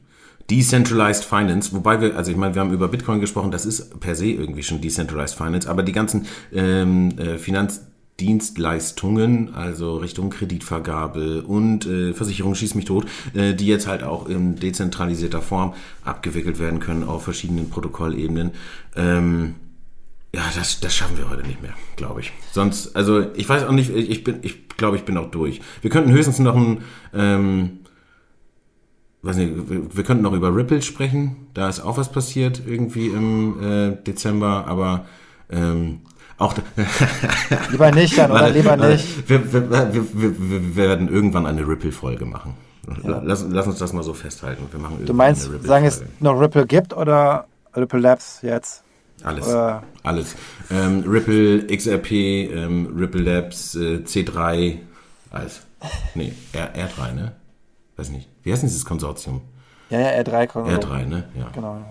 Decentralized 0.50 1.24
Finance, 1.24 1.72
wobei 1.72 2.02
wir, 2.02 2.18
also 2.18 2.30
ich 2.30 2.36
meine, 2.36 2.54
wir 2.54 2.60
haben 2.60 2.70
über 2.70 2.88
Bitcoin 2.88 3.18
gesprochen, 3.18 3.50
das 3.50 3.64
ist 3.64 3.98
per 4.00 4.14
se 4.14 4.26
irgendwie 4.26 4.62
schon 4.62 4.82
Decentralized 4.82 5.34
Finance, 5.34 5.66
aber 5.70 5.82
die 5.82 5.92
ganzen 5.92 6.26
ähm, 6.52 7.18
äh, 7.18 7.38
Finanz 7.38 7.80
Dienstleistungen, 8.20 9.54
also 9.54 9.96
Richtung 9.96 10.30
Kreditvergabe 10.30 11.42
und 11.42 11.84
äh, 11.86 12.14
Versicherung 12.14 12.54
schießt 12.54 12.76
mich 12.76 12.84
tot, 12.84 13.06
äh, 13.34 13.54
die 13.54 13.66
jetzt 13.66 13.88
halt 13.88 14.04
auch 14.04 14.28
in 14.28 14.54
dezentralisierter 14.56 15.42
Form 15.42 15.74
abgewickelt 16.04 16.60
werden 16.60 16.78
können 16.78 17.02
auf 17.02 17.24
verschiedenen 17.24 17.70
Protokollebenen. 17.70 18.52
Ähm, 18.94 19.56
ja, 20.34 20.42
das, 20.54 20.80
das 20.80 20.94
schaffen 20.94 21.16
wir 21.16 21.28
heute 21.28 21.42
nicht 21.42 21.62
mehr, 21.62 21.74
glaube 21.96 22.20
ich. 22.20 22.32
Sonst, 22.52 22.94
also 22.96 23.26
ich 23.34 23.48
weiß 23.48 23.64
auch 23.64 23.72
nicht, 23.72 23.90
ich 23.90 24.22
bin, 24.24 24.38
ich 24.42 24.68
glaube, 24.68 24.96
ich 24.96 25.04
bin 25.04 25.16
auch 25.16 25.30
durch. 25.30 25.60
Wir 25.80 25.90
könnten 25.90 26.12
höchstens 26.12 26.38
noch 26.38 26.56
ein, 26.56 26.82
ähm, 27.12 27.80
weiß 29.22 29.36
nicht, 29.36 29.70
wir, 29.70 29.96
wir 29.96 30.04
könnten 30.04 30.22
noch 30.22 30.32
über 30.32 30.54
Ripple 30.54 30.82
sprechen. 30.82 31.48
Da 31.54 31.68
ist 31.68 31.80
auch 31.80 31.98
was 31.98 32.10
passiert 32.10 32.62
irgendwie 32.66 33.08
im 33.08 33.62
äh, 33.62 33.96
Dezember, 34.04 34.66
aber 34.66 35.06
ähm, 35.50 36.00
auch 36.39 36.55
lieber 37.70 37.91
nicht, 37.93 38.18
dann, 38.18 38.30
oder 38.30 38.51
lieber 38.51 38.76
nicht. 38.76 39.28
Wir, 39.28 39.53
wir, 39.53 39.70
wir, 39.70 40.14
wir 40.14 40.76
werden 40.76 41.09
irgendwann 41.09 41.47
eine 41.47 41.66
Ripple-Folge 41.66 42.24
machen. 42.26 42.55
Ja. 43.03 43.20
Lass, 43.24 43.45
lass, 43.49 43.66
uns 43.66 43.78
das 43.78 43.93
mal 43.93 44.03
so 44.03 44.14
festhalten. 44.14 44.66
Wir 44.70 44.80
machen 44.80 45.05
du 45.07 45.14
meinst, 45.14 45.49
sagen 45.62 45.87
es 45.87 46.03
noch 46.20 46.39
Ripple 46.39 46.66
gibt 46.66 46.95
oder 46.95 47.47
Ripple 47.74 48.01
Labs 48.01 48.41
jetzt? 48.43 48.82
Alles. 49.22 49.47
Oder? 49.47 49.82
Alles. 50.03 50.35
Ähm, 50.70 51.05
Ripple, 51.07 51.66
XRP, 51.66 52.11
ähm, 52.11 52.95
Ripple 52.97 53.22
Labs, 53.22 53.74
äh, 53.74 54.03
C3, 54.05 54.78
alles. 55.30 55.62
Nee, 56.14 56.32
R, 56.53 56.74
R3, 56.74 57.12
ne? 57.12 57.32
Weiß 57.97 58.11
nicht. 58.11 58.28
Wie 58.43 58.53
heißt 58.53 58.62
denn 58.62 58.68
dieses 58.68 58.85
Konsortium? 58.85 59.41
Ja, 59.91 60.01
ja, 60.01 60.09
R3. 60.22 60.49
R3, 60.49 61.07
ne? 61.07 61.24
Ja. 61.39 61.49
Genau. 61.55 61.85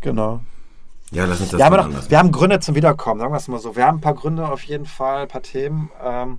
Genau. 0.00 0.40
Ja, 1.10 1.24
lass 1.24 1.40
uns 1.40 1.50
das 1.50 1.58
wir 1.58 1.64
haben, 1.64 1.92
noch, 1.92 2.10
wir 2.10 2.18
haben 2.18 2.30
Gründe 2.30 2.60
zum 2.60 2.74
Wiederkommen, 2.74 3.20
sagen 3.20 3.32
wir 3.32 3.38
es 3.38 3.48
mal 3.48 3.58
so. 3.58 3.74
Wir 3.74 3.84
haben 3.86 3.98
ein 3.98 4.00
paar 4.00 4.14
Gründe 4.14 4.48
auf 4.48 4.62
jeden 4.62 4.86
Fall, 4.86 5.22
ein 5.22 5.28
paar 5.28 5.42
Themen, 5.42 5.90
ähm, 6.02 6.38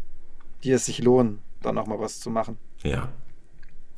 die 0.64 0.72
es 0.72 0.86
sich 0.86 1.04
lohnen, 1.04 1.42
dann 1.62 1.76
noch 1.76 1.88
mal 1.88 2.00
was 2.00 2.20
zu 2.20 2.30
machen. 2.30 2.58
Ja. 2.84 3.10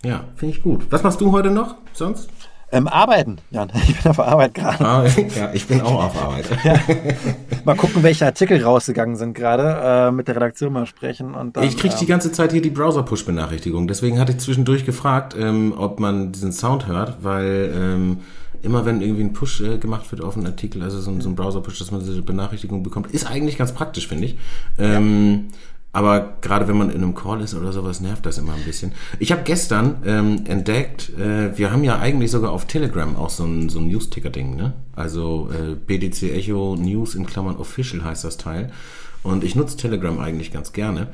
Ja, 0.04 0.26
finde 0.36 0.56
ich 0.56 0.64
gut. 0.64 0.92
Was 0.92 1.04
machst 1.04 1.22
du 1.22 1.32
heute 1.32 1.52
noch 1.52 1.76
sonst? 1.94 2.30
Ähm, 2.74 2.88
arbeiten, 2.88 3.38
Jan. 3.52 3.72
Ich 3.88 4.02
bin 4.02 4.10
auf 4.10 4.20
Arbeit 4.20 4.56
gerade. 4.56 4.84
Ah, 4.84 5.06
ja, 5.06 5.52
ich 5.54 5.68
bin 5.68 5.80
auch 5.82 6.06
auf 6.06 6.22
Arbeit. 6.22 6.46
ja. 6.64 6.80
Mal 7.66 7.76
gucken, 7.76 8.02
welche 8.02 8.26
Artikel 8.26 8.62
rausgegangen 8.62 9.16
sind 9.16 9.36
gerade. 9.36 10.08
Äh, 10.08 10.12
mit 10.12 10.28
der 10.28 10.36
Redaktion 10.36 10.74
mal 10.74 10.86
sprechen. 10.88 11.36
Und 11.36 11.56
dann, 11.56 11.64
ich 11.64 11.78
kriege 11.78 11.94
ähm, 11.94 12.00
die 12.00 12.06
ganze 12.08 12.32
Zeit 12.32 12.52
hier 12.52 12.62
die 12.62 12.72
Browser-Push-Benachrichtigung. 12.72 13.88
Deswegen 13.88 14.20
hatte 14.20 14.32
ich 14.32 14.40
zwischendurch 14.40 14.86
gefragt, 14.86 15.36
ähm, 15.40 15.74
ob 15.78 16.00
man 16.00 16.32
diesen 16.32 16.52
Sound 16.52 16.88
hört, 16.88 17.24
weil 17.24 17.72
ähm, 17.76 18.20
immer 18.64 18.86
wenn 18.86 19.02
irgendwie 19.02 19.24
ein 19.24 19.34
Push 19.34 19.62
äh, 19.62 19.78
gemacht 19.78 20.12
wird 20.12 20.24
auf 20.24 20.36
einen 20.36 20.48
Artikel, 20.48 20.82
also 20.82 21.00
so, 21.00 21.20
so 21.20 21.30
ein 21.30 21.36
Browser-Push, 21.36 21.78
dass 21.78 21.92
man 21.92 22.00
diese 22.00 22.22
Benachrichtigung 22.22 22.82
bekommt, 22.82 23.12
ist 23.12 23.30
eigentlich 23.30 23.58
ganz 23.58 23.74
praktisch, 23.74 24.08
finde 24.08 24.26
ich. 24.26 24.38
Ähm, 24.80 25.50
ja. 25.52 25.58
Aber 25.94 26.38
gerade 26.41 26.68
wenn 26.68 26.76
man 26.76 26.89
in 26.89 27.04
einem 27.04 27.14
Call 27.14 27.41
ist 27.41 27.54
oder 27.54 27.72
sowas, 27.72 28.02
nervt 28.02 28.26
das 28.26 28.39
immer 28.39 28.54
ein 28.54 28.64
bisschen. 28.66 28.94
Ich 29.20 29.32
habe 29.32 29.44
gestern 29.44 29.98
ähm, 30.06 30.44
entdeckt, 30.46 31.12
äh, 31.20 31.56
wir 31.56 31.72
haben 31.72 31.84
ja 31.84 32.00
eigentlich 32.00 32.32
sogar 32.32 32.52
auf 32.52 32.66
Telegram 32.66 33.16
auch 33.16 33.30
so 33.30 33.46
ein, 33.46 33.70
so 33.70 33.78
ein 33.78 33.88
News-Ticker-Ding, 33.88 34.56
ne? 34.56 34.74
Also 34.96 35.50
äh, 35.52 35.76
BDC 35.76 36.34
Echo 36.34 36.76
News 36.76 37.14
in 37.14 37.28
Klammern 37.28 37.58
Official 37.58 38.04
heißt 38.04 38.24
das 38.24 38.38
Teil. 38.38 38.72
Und 39.22 39.44
ich 39.44 39.56
nutze 39.56 39.78
Telegram 39.78 40.20
eigentlich 40.20 40.52
ganz 40.52 40.74
gerne. 40.74 41.10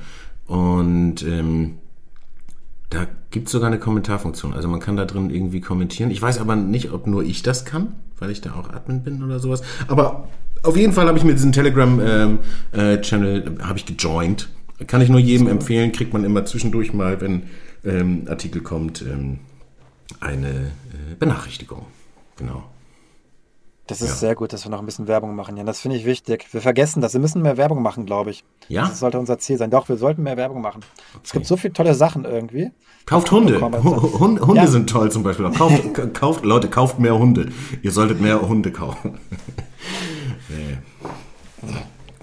Und 0.48 1.24
ähm, 1.24 1.76
da 2.90 3.06
gibt 3.32 3.48
es 3.48 3.52
sogar 3.52 3.68
eine 3.68 3.80
Kommentarfunktion. 3.80 4.54
Also 4.54 4.70
man 4.70 4.80
kann 4.80 4.96
da 4.96 5.04
drin 5.04 5.30
irgendwie 5.30 5.60
kommentieren. 5.60 6.10
Ich 6.10 6.22
weiß 6.22 6.40
aber 6.40 6.56
nicht, 6.56 6.92
ob 6.92 7.06
nur 7.06 7.24
ich 7.24 7.44
das 7.44 7.66
kann, 7.66 7.96
weil 8.18 8.32
ich 8.32 8.40
da 8.40 8.54
auch 8.54 8.70
Admin 8.70 9.04
bin 9.04 9.24
oder 9.24 9.40
sowas. 9.40 9.62
Aber 9.88 10.30
auf 10.64 10.76
jeden 10.76 10.94
Fall 10.94 11.08
habe 11.08 11.18
ich 11.18 11.24
mir 11.26 11.34
diesen 11.34 11.52
Telegram-Channel 11.52 13.44
ähm, 13.46 13.58
äh, 13.60 13.64
habe 13.64 13.78
ich 13.78 13.86
gejoint. 13.86 14.48
Kann 14.88 15.02
ich 15.02 15.10
nur 15.10 15.20
jedem 15.20 15.48
so. 15.48 15.52
empfehlen. 15.52 15.92
Kriegt 15.92 16.14
man 16.14 16.24
immer 16.24 16.46
zwischendurch 16.46 16.94
mal, 16.94 17.20
wenn 17.22 17.44
ähm, 17.84 18.26
Artikel 18.28 18.62
kommt, 18.62 19.02
ähm, 19.02 19.40
eine 20.20 20.50
äh, 20.50 21.16
Benachrichtigung. 21.18 21.86
Genau. 22.38 22.64
Das 23.90 24.02
ist 24.02 24.10
ja. 24.10 24.16
sehr 24.16 24.36
gut, 24.36 24.54
dass 24.54 24.66
wir 24.66 24.70
noch 24.70 24.80
ein 24.80 24.86
bisschen 24.86 25.08
Werbung 25.08 25.36
machen, 25.36 25.58
Ja, 25.58 25.64
Das 25.64 25.80
finde 25.82 25.98
ich 25.98 26.06
wichtig. 26.06 26.46
Wir 26.52 26.62
vergessen 26.62 27.02
das. 27.02 27.14
Wir 27.14 27.20
müssen 27.20 27.42
mehr 27.42 27.58
Werbung 27.58 27.82
machen, 27.82 28.06
glaube 28.06 28.30
ich. 28.30 28.44
Ja. 28.68 28.88
Das 28.88 29.00
sollte 29.00 29.18
unser 29.18 29.40
Ziel 29.40 29.58
sein. 29.58 29.72
Doch, 29.72 29.90
wir 29.90 29.98
sollten 29.98 30.22
mehr 30.22 30.38
Werbung 30.38 30.62
machen. 30.62 30.82
Okay. 31.14 31.22
Es 31.24 31.32
gibt 31.32 31.48
so 31.48 31.58
viele 31.58 31.74
tolle 31.74 31.96
Sachen 31.96 32.24
irgendwie. 32.24 32.70
Kauft 33.08 33.32
Hunde. 33.32 33.60
Hunde, 33.60 34.46
Hunde 34.46 34.62
ja. 34.62 34.68
sind 34.68 34.92
toll 34.92 35.12
zum 35.12 35.24
Beispiel. 35.24 35.50
Kauft, 35.50 35.82
kauft, 36.14 36.46
Leute, 36.46 36.68
kauft 36.68 37.00
mehr 37.00 37.18
Hunde. 37.18 37.50
Ihr 37.82 37.92
solltet 37.92 38.22
mehr 38.22 38.48
Hunde 38.48 38.72
kaufen. 38.72 39.18
nee. 40.50 40.78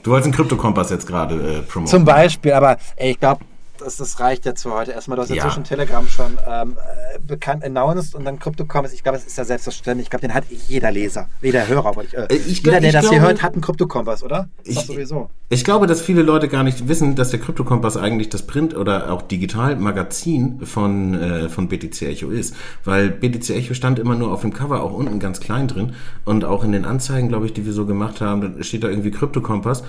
Du 0.07 0.13
wolltest 0.13 0.27
einen 0.27 0.35
Kryptokompass 0.37 0.91
jetzt 0.91 1.09
gerade 1.09 1.35
äh, 1.35 1.63
promoten. 1.63 1.91
Zum 1.91 2.05
Beispiel, 2.05 2.53
aber 2.53 2.77
ey, 2.95 3.11
ich 3.11 3.19
glaube, 3.19 3.41
das, 3.81 3.97
das 3.97 4.21
reicht 4.21 4.45
jetzt 4.45 4.63
für 4.63 4.73
heute 4.73 4.93
erstmal. 4.93 5.17
Du 5.17 5.23
hast 5.23 5.31
ja 5.31 5.43
zwischen 5.43 5.65
Telegram 5.65 6.07
schon 6.09 6.39
ähm, 6.49 6.77
äh, 6.77 7.19
bekannt 7.19 7.65
announced 7.65 8.15
und 8.15 8.25
dann 8.25 8.39
CryptoCompass. 8.39 8.93
Ich 8.93 9.03
glaube, 9.03 9.19
es 9.19 9.25
ist 9.25 9.39
ja 9.39 9.45
selbstverständlich. 9.45 10.07
Ich 10.07 10.11
glaube, 10.11 10.23
den 10.27 10.35
hat 10.35 10.45
jeder 10.69 10.91
Leser, 10.91 11.29
jeder 11.43 11.67
Hörer. 11.67 11.93
Ich, 12.03 12.15
äh, 12.15 12.27
äh 12.29 12.37
ich, 12.37 12.59
jeder, 12.65 12.81
der 12.81 12.93
das 12.93 13.03
glaube, 13.03 13.17
hier 13.17 13.25
hört, 13.27 13.43
hat 13.43 13.53
einen 13.55 13.63
CryptoCompass, 13.63 14.23
oder? 14.23 14.49
Ich, 14.65 14.81
sowieso. 14.81 15.31
ich 15.49 15.65
glaube, 15.65 15.87
dass 15.87 16.01
viele 16.01 16.23
Leute 16.23 16.49
gar 16.49 16.63
nicht 16.63 16.89
wissen, 16.89 17.15
dass 17.15 17.31
der 17.31 17.41
CryptoCompass 17.41 17.97
eigentlich 17.97 18.29
das 18.29 18.47
Print- 18.47 18.77
oder 18.77 19.13
auch 19.13 19.23
Digital-Magazin 19.23 20.67
von, 20.67 21.15
äh, 21.15 21.49
von 21.49 21.69
BTC 21.69 22.03
Echo 22.03 22.31
ist. 22.31 22.55
Weil 22.85 23.11
BTC 23.11 23.51
Echo 23.51 23.75
stand 23.75 23.99
immer 23.99 24.15
nur 24.15 24.33
auf 24.33 24.43
dem 24.43 24.53
Cover, 24.53 24.83
auch 24.83 24.93
unten 24.93 25.19
ganz 25.19 25.41
klein 25.41 25.69
drin. 25.69 25.95
Und 26.25 26.45
auch 26.45 26.65
in 26.65 26.73
den 26.73 26.85
Anzeigen, 26.85 27.29
glaube 27.29 27.47
ich, 27.47 27.53
die 27.53 27.67
wir 27.67 27.73
so 27.73 27.87
gemacht 27.87 28.21
haben, 28.21 28.63
steht 28.63 28.85
da 28.85 28.89
irgendwie 28.89 29.11
CryptoCompass 29.11 29.83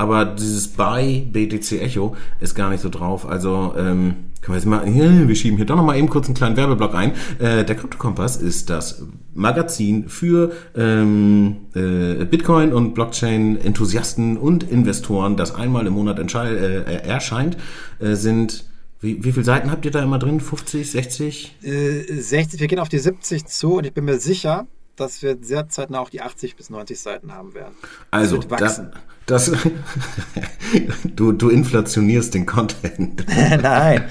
aber 0.00 0.24
dieses 0.24 0.68
bei 0.68 1.26
BTC 1.30 1.72
Echo 1.72 2.16
ist 2.40 2.54
gar 2.54 2.70
nicht 2.70 2.80
so 2.80 2.88
drauf. 2.88 3.28
Also 3.28 3.74
ähm, 3.76 4.14
können 4.40 4.54
wir 4.54 4.54
jetzt 4.54 4.64
mal, 4.64 5.28
wir 5.28 5.34
schieben 5.34 5.58
hier 5.58 5.66
doch 5.66 5.76
noch 5.76 5.84
mal 5.84 5.98
eben 5.98 6.08
kurz 6.08 6.24
einen 6.24 6.34
kleinen 6.34 6.56
Werbeblock 6.56 6.94
ein. 6.94 7.12
Äh, 7.38 7.66
der 7.66 7.76
Kryptokompass 7.76 8.38
ist 8.38 8.70
das 8.70 9.02
Magazin 9.34 10.08
für 10.08 10.52
ähm, 10.74 11.66
äh, 11.74 12.24
Bitcoin 12.24 12.72
und 12.72 12.94
Blockchain-Enthusiasten 12.94 14.38
und 14.38 14.62
Investoren, 14.62 15.36
das 15.36 15.54
einmal 15.54 15.86
im 15.86 15.92
Monat 15.92 16.18
äh, 16.18 16.82
erscheint. 17.06 17.58
Äh, 17.98 18.14
sind 18.14 18.64
wie, 19.00 19.22
wie 19.22 19.32
viele 19.32 19.44
Seiten 19.44 19.70
habt 19.70 19.84
ihr 19.84 19.90
da 19.90 20.02
immer 20.02 20.18
drin? 20.18 20.40
50, 20.40 20.90
60? 20.90 21.56
Äh, 21.62 22.20
60, 22.20 22.58
wir 22.58 22.68
gehen 22.68 22.78
auf 22.78 22.88
die 22.88 22.98
70 22.98 23.44
zu 23.44 23.74
und 23.74 23.84
ich 23.84 23.92
bin 23.92 24.06
mir 24.06 24.18
sicher, 24.18 24.66
dass 25.00 25.22
wir 25.22 25.38
sehr 25.40 25.68
zeitnah 25.68 26.00
auch 26.00 26.10
die 26.10 26.20
80 26.20 26.56
bis 26.56 26.70
90 26.70 27.00
Seiten 27.00 27.32
haben 27.32 27.54
werden. 27.54 27.74
Also, 28.10 28.38
das, 28.38 28.82
das, 29.26 29.52
du, 31.16 31.32
du 31.32 31.48
inflationierst 31.48 32.34
den 32.34 32.46
Content. 32.46 33.24
Nein, 33.62 34.04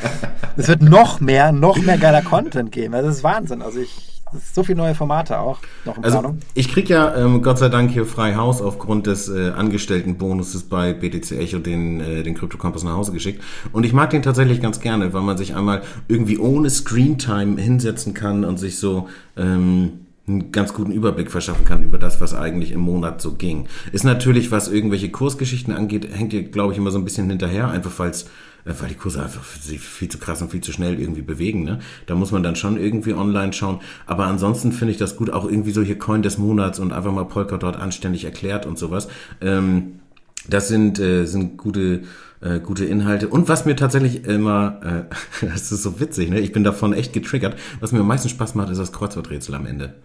es 0.57 0.67
wird 0.67 0.81
noch 0.81 1.19
mehr, 1.19 1.51
noch 1.51 1.77
mehr 1.77 1.97
geiler 1.97 2.21
Content 2.21 2.71
geben. 2.71 2.93
Das 2.93 3.05
ist 3.05 3.23
Wahnsinn. 3.23 3.61
Also 3.61 3.79
ich, 3.79 4.21
so 4.53 4.63
viele 4.63 4.77
neue 4.77 4.95
Formate 4.95 5.39
auch 5.39 5.59
noch 5.85 5.97
in 5.97 6.03
also 6.03 6.35
Ich 6.53 6.69
kriege 6.69 6.93
ja 6.93 7.15
ähm, 7.15 7.41
Gott 7.41 7.57
sei 7.57 7.69
Dank 7.69 7.91
hier 7.91 8.05
frei 8.05 8.35
Haus 8.35 8.61
aufgrund 8.61 9.07
des 9.07 9.29
äh, 9.29 9.49
Angestelltenbonuses 9.49 10.63
bei 10.63 10.93
BTC 10.93 11.31
Echo 11.31 11.59
den, 11.59 11.99
äh, 11.99 12.23
den 12.23 12.35
Crypto 12.35 12.57
Campus 12.57 12.83
nach 12.83 12.95
Hause 12.95 13.11
geschickt. 13.11 13.43
Und 13.71 13.85
ich 13.85 13.93
mag 13.93 14.09
den 14.11 14.21
tatsächlich 14.21 14.61
ganz 14.61 14.79
gerne, 14.79 15.13
weil 15.13 15.21
man 15.21 15.37
sich 15.37 15.55
einmal 15.55 15.81
irgendwie 16.07 16.37
ohne 16.37 16.69
Screentime 16.69 17.59
hinsetzen 17.59 18.13
kann 18.13 18.43
und 18.45 18.57
sich 18.57 18.79
so 18.79 19.09
ähm, 19.35 20.05
einen 20.29 20.51
ganz 20.51 20.73
guten 20.73 20.91
Überblick 20.91 21.31
verschaffen 21.31 21.65
kann 21.65 21.83
über 21.83 21.97
das, 21.97 22.21
was 22.21 22.33
eigentlich 22.33 22.71
im 22.71 22.81
Monat 22.81 23.21
so 23.21 23.33
ging. 23.33 23.67
Ist 23.91 24.03
natürlich, 24.03 24.51
was 24.51 24.69
irgendwelche 24.69 25.09
Kursgeschichten 25.09 25.73
angeht, 25.73 26.07
hängt 26.11 26.33
ihr, 26.33 26.43
glaube 26.43 26.73
ich, 26.73 26.79
immer 26.79 26.91
so 26.91 26.99
ein 26.99 27.03
bisschen 27.03 27.29
hinterher, 27.29 27.69
einfach 27.69 27.91
falls 27.91 28.27
äh, 28.65 28.73
weil 28.79 28.89
die 28.89 28.95
Kurse 28.95 29.23
einfach 29.23 29.43
sich 29.43 29.79
viel 29.79 30.09
zu 30.09 30.17
krass 30.17 30.41
und 30.41 30.51
viel 30.51 30.61
zu 30.61 30.71
schnell 30.71 30.99
irgendwie 30.99 31.21
bewegen. 31.21 31.63
Ne? 31.63 31.79
Da 32.05 32.15
muss 32.15 32.31
man 32.31 32.43
dann 32.43 32.55
schon 32.55 32.79
irgendwie 32.79 33.13
online 33.13 33.53
schauen. 33.53 33.79
Aber 34.05 34.25
ansonsten 34.25 34.71
finde 34.71 34.91
ich 34.91 34.97
das 34.97 35.15
gut, 35.15 35.29
auch 35.29 35.45
irgendwie 35.45 35.71
so 35.71 35.81
hier 35.81 35.97
Coin 35.97 36.21
des 36.21 36.37
Monats 36.37 36.79
und 36.79 36.93
einfach 36.93 37.11
mal 37.11 37.25
Polkadot 37.25 37.75
anständig 37.75 38.25
erklärt 38.25 38.65
und 38.65 38.77
sowas. 38.77 39.07
Ähm, 39.41 39.99
das 40.47 40.67
sind, 40.67 40.99
äh, 40.99 41.25
sind 41.25 41.57
gute, 41.57 42.03
äh, 42.41 42.59
gute 42.59 42.85
Inhalte. 42.85 43.27
Und 43.27 43.49
was 43.49 43.65
mir 43.65 43.75
tatsächlich 43.75 44.25
immer, 44.25 45.07
äh, 45.41 45.45
das 45.45 45.71
ist 45.71 45.83
so 45.83 45.99
witzig, 45.99 46.29
ne? 46.29 46.39
ich 46.39 46.51
bin 46.51 46.63
davon 46.63 46.93
echt 46.93 47.13
getriggert, 47.13 47.57
was 47.79 47.91
mir 47.91 47.99
am 47.99 48.07
meisten 48.07 48.29
Spaß 48.29 48.55
macht, 48.55 48.69
ist 48.69 48.79
das 48.79 48.91
Kreuzworträtsel 48.91 49.55
am 49.55 49.65
Ende. 49.65 49.95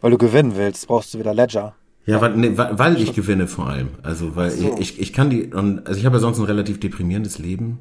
Weil 0.00 0.10
du 0.10 0.18
gewinnen 0.18 0.56
willst, 0.56 0.86
brauchst 0.86 1.14
du 1.14 1.18
wieder 1.18 1.34
Ledger. 1.34 1.74
Ja, 2.06 2.20
weil, 2.22 2.36
nee, 2.36 2.52
weil 2.56 3.00
ich 3.00 3.12
gewinne 3.12 3.46
vor 3.46 3.68
allem. 3.68 3.88
Also, 4.02 4.34
weil 4.34 4.50
so. 4.50 4.76
ich, 4.78 4.98
ich 4.98 5.12
kann 5.12 5.28
die, 5.28 5.52
und, 5.52 5.86
also 5.86 6.00
ich 6.00 6.06
habe 6.06 6.16
ja 6.16 6.20
sonst 6.20 6.38
ein 6.38 6.44
relativ 6.44 6.80
deprimierendes 6.80 7.38
Leben. 7.38 7.78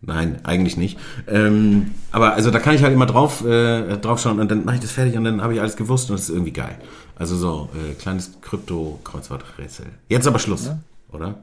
Nein, 0.00 0.38
eigentlich 0.44 0.76
nicht. 0.76 0.98
Ähm, 1.26 1.92
aber 2.12 2.34
also 2.34 2.52
da 2.52 2.60
kann 2.60 2.74
ich 2.74 2.82
halt 2.84 2.92
immer 2.92 3.06
drauf, 3.06 3.44
äh, 3.44 3.96
drauf 3.96 4.20
schauen 4.20 4.38
und 4.38 4.48
dann 4.50 4.64
mache 4.64 4.76
ich 4.76 4.80
das 4.80 4.92
fertig 4.92 5.16
und 5.16 5.24
dann 5.24 5.42
habe 5.42 5.54
ich 5.54 5.60
alles 5.60 5.76
gewusst 5.76 6.08
und 6.08 6.14
das 6.14 6.28
ist 6.28 6.30
irgendwie 6.30 6.52
geil. 6.52 6.78
Also 7.16 7.36
so, 7.36 7.68
äh, 7.74 7.94
kleines 7.94 8.40
Krypto-Kreuzworträtsel. 8.40 9.86
Jetzt 10.08 10.28
aber 10.28 10.38
Schluss, 10.38 10.66
ja. 10.66 10.78
oder? 11.10 11.42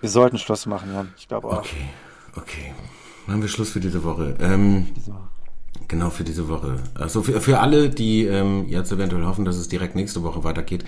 Wir 0.00 0.10
sollten 0.10 0.36
Schluss 0.36 0.66
machen, 0.66 0.90
ja. 0.92 1.06
Ich 1.16 1.26
glaube 1.26 1.48
auch. 1.48 1.58
Okay, 1.58 1.88
okay. 2.36 2.74
Machen 3.26 3.40
wir 3.40 3.48
Schluss 3.48 3.70
für 3.70 3.80
diese 3.80 4.04
Woche. 4.04 4.34
Ähm, 4.40 4.88
diese 4.94 5.12
Woche. 5.12 5.29
Genau, 5.90 6.08
für 6.08 6.22
diese 6.22 6.48
Woche. 6.48 6.76
Also 6.94 7.20
für, 7.20 7.40
für 7.40 7.58
alle, 7.58 7.90
die 7.90 8.24
ähm, 8.24 8.68
jetzt 8.68 8.92
eventuell 8.92 9.26
hoffen, 9.26 9.44
dass 9.44 9.56
es 9.56 9.66
direkt 9.66 9.96
nächste 9.96 10.22
Woche 10.22 10.44
weitergeht, 10.44 10.84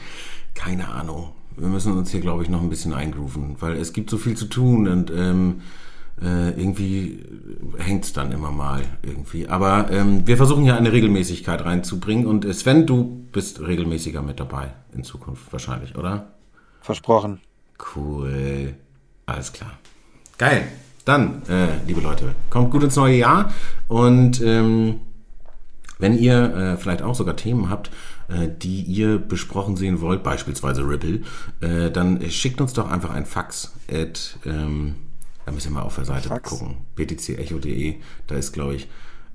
keine 0.54 0.90
Ahnung. 0.90 1.32
Wir 1.56 1.66
müssen 1.66 1.98
uns 1.98 2.12
hier, 2.12 2.20
glaube 2.20 2.44
ich, 2.44 2.48
noch 2.48 2.62
ein 2.62 2.70
bisschen 2.70 2.94
eingrooven, 2.94 3.56
weil 3.58 3.72
es 3.72 3.92
gibt 3.92 4.10
so 4.10 4.16
viel 4.16 4.36
zu 4.36 4.44
tun 4.44 4.86
und 4.86 5.10
ähm, 5.10 5.62
äh, 6.22 6.50
irgendwie 6.50 7.18
hängt's 7.78 8.12
dann 8.12 8.30
immer 8.30 8.52
mal 8.52 8.84
irgendwie. 9.02 9.48
Aber 9.48 9.90
ähm, 9.90 10.24
wir 10.24 10.36
versuchen 10.36 10.64
ja 10.64 10.76
eine 10.76 10.92
Regelmäßigkeit 10.92 11.64
reinzubringen 11.64 12.24
und 12.24 12.46
Sven, 12.54 12.86
du 12.86 13.26
bist 13.32 13.60
regelmäßiger 13.60 14.22
mit 14.22 14.38
dabei 14.38 14.72
in 14.94 15.02
Zukunft 15.02 15.52
wahrscheinlich, 15.52 15.98
oder? 15.98 16.34
Versprochen. 16.80 17.40
Cool. 17.96 18.76
Alles 19.26 19.52
klar. 19.52 19.72
Geil. 20.38 20.68
Dann, 21.04 21.42
äh, 21.48 21.68
liebe 21.86 22.00
Leute, 22.00 22.34
kommt 22.50 22.70
gut 22.70 22.82
ins 22.82 22.96
neue 22.96 23.16
Jahr 23.16 23.52
und 23.88 24.40
ähm, 24.40 25.00
wenn 25.98 26.18
ihr 26.18 26.54
äh, 26.54 26.76
vielleicht 26.76 27.02
auch 27.02 27.14
sogar 27.14 27.36
Themen 27.36 27.70
habt, 27.70 27.90
äh, 28.28 28.48
die 28.48 28.82
ihr 28.82 29.18
besprochen 29.18 29.76
sehen 29.76 30.00
wollt, 30.00 30.22
beispielsweise 30.22 30.82
Ripple, 30.82 31.22
äh, 31.60 31.90
dann 31.90 32.20
schickt 32.30 32.60
uns 32.60 32.72
doch 32.72 32.90
einfach 32.90 33.10
ein 33.10 33.26
Fax. 33.26 33.72
At, 33.90 34.38
ähm, 34.44 34.96
da 35.46 35.52
müssen 35.52 35.72
wir 35.72 35.80
mal 35.80 35.86
auf 35.86 35.96
der 35.96 36.04
Seite 36.04 36.28
Fax. 36.28 36.50
gucken. 36.50 36.76
btcecho.de, 36.96 37.96
da 38.26 38.34
ist, 38.34 38.52
glaube 38.52 38.74
ich, 38.74 38.88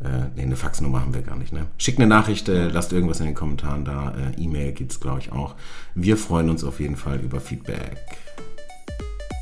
äh, 0.03 0.27
nee, 0.35 0.43
eine 0.43 0.55
Faxnummer 0.55 1.01
haben 1.01 1.13
wir 1.13 1.21
gar 1.21 1.37
nicht. 1.37 1.53
Ne? 1.53 1.67
Schickt 1.77 1.99
eine 1.99 2.07
Nachricht, 2.07 2.49
äh, 2.49 2.67
lasst 2.67 2.93
irgendwas 2.93 3.19
in 3.19 3.25
den 3.25 3.35
Kommentaren 3.35 3.83
da. 3.83 4.13
Äh, 4.15 4.41
E-Mail 4.41 4.73
gibt's 4.73 4.99
glaube 4.99 5.19
ich, 5.19 5.31
auch. 5.31 5.55
Wir 5.95 6.17
freuen 6.17 6.49
uns 6.49 6.63
auf 6.63 6.79
jeden 6.79 6.97
Fall 6.97 7.19
über 7.19 7.39
Feedback. 7.39 7.97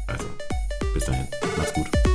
Also, 0.07 0.27
bis 0.93 1.06
dahin. 1.06 1.27
Macht's 1.57 1.73
gut. 1.73 2.15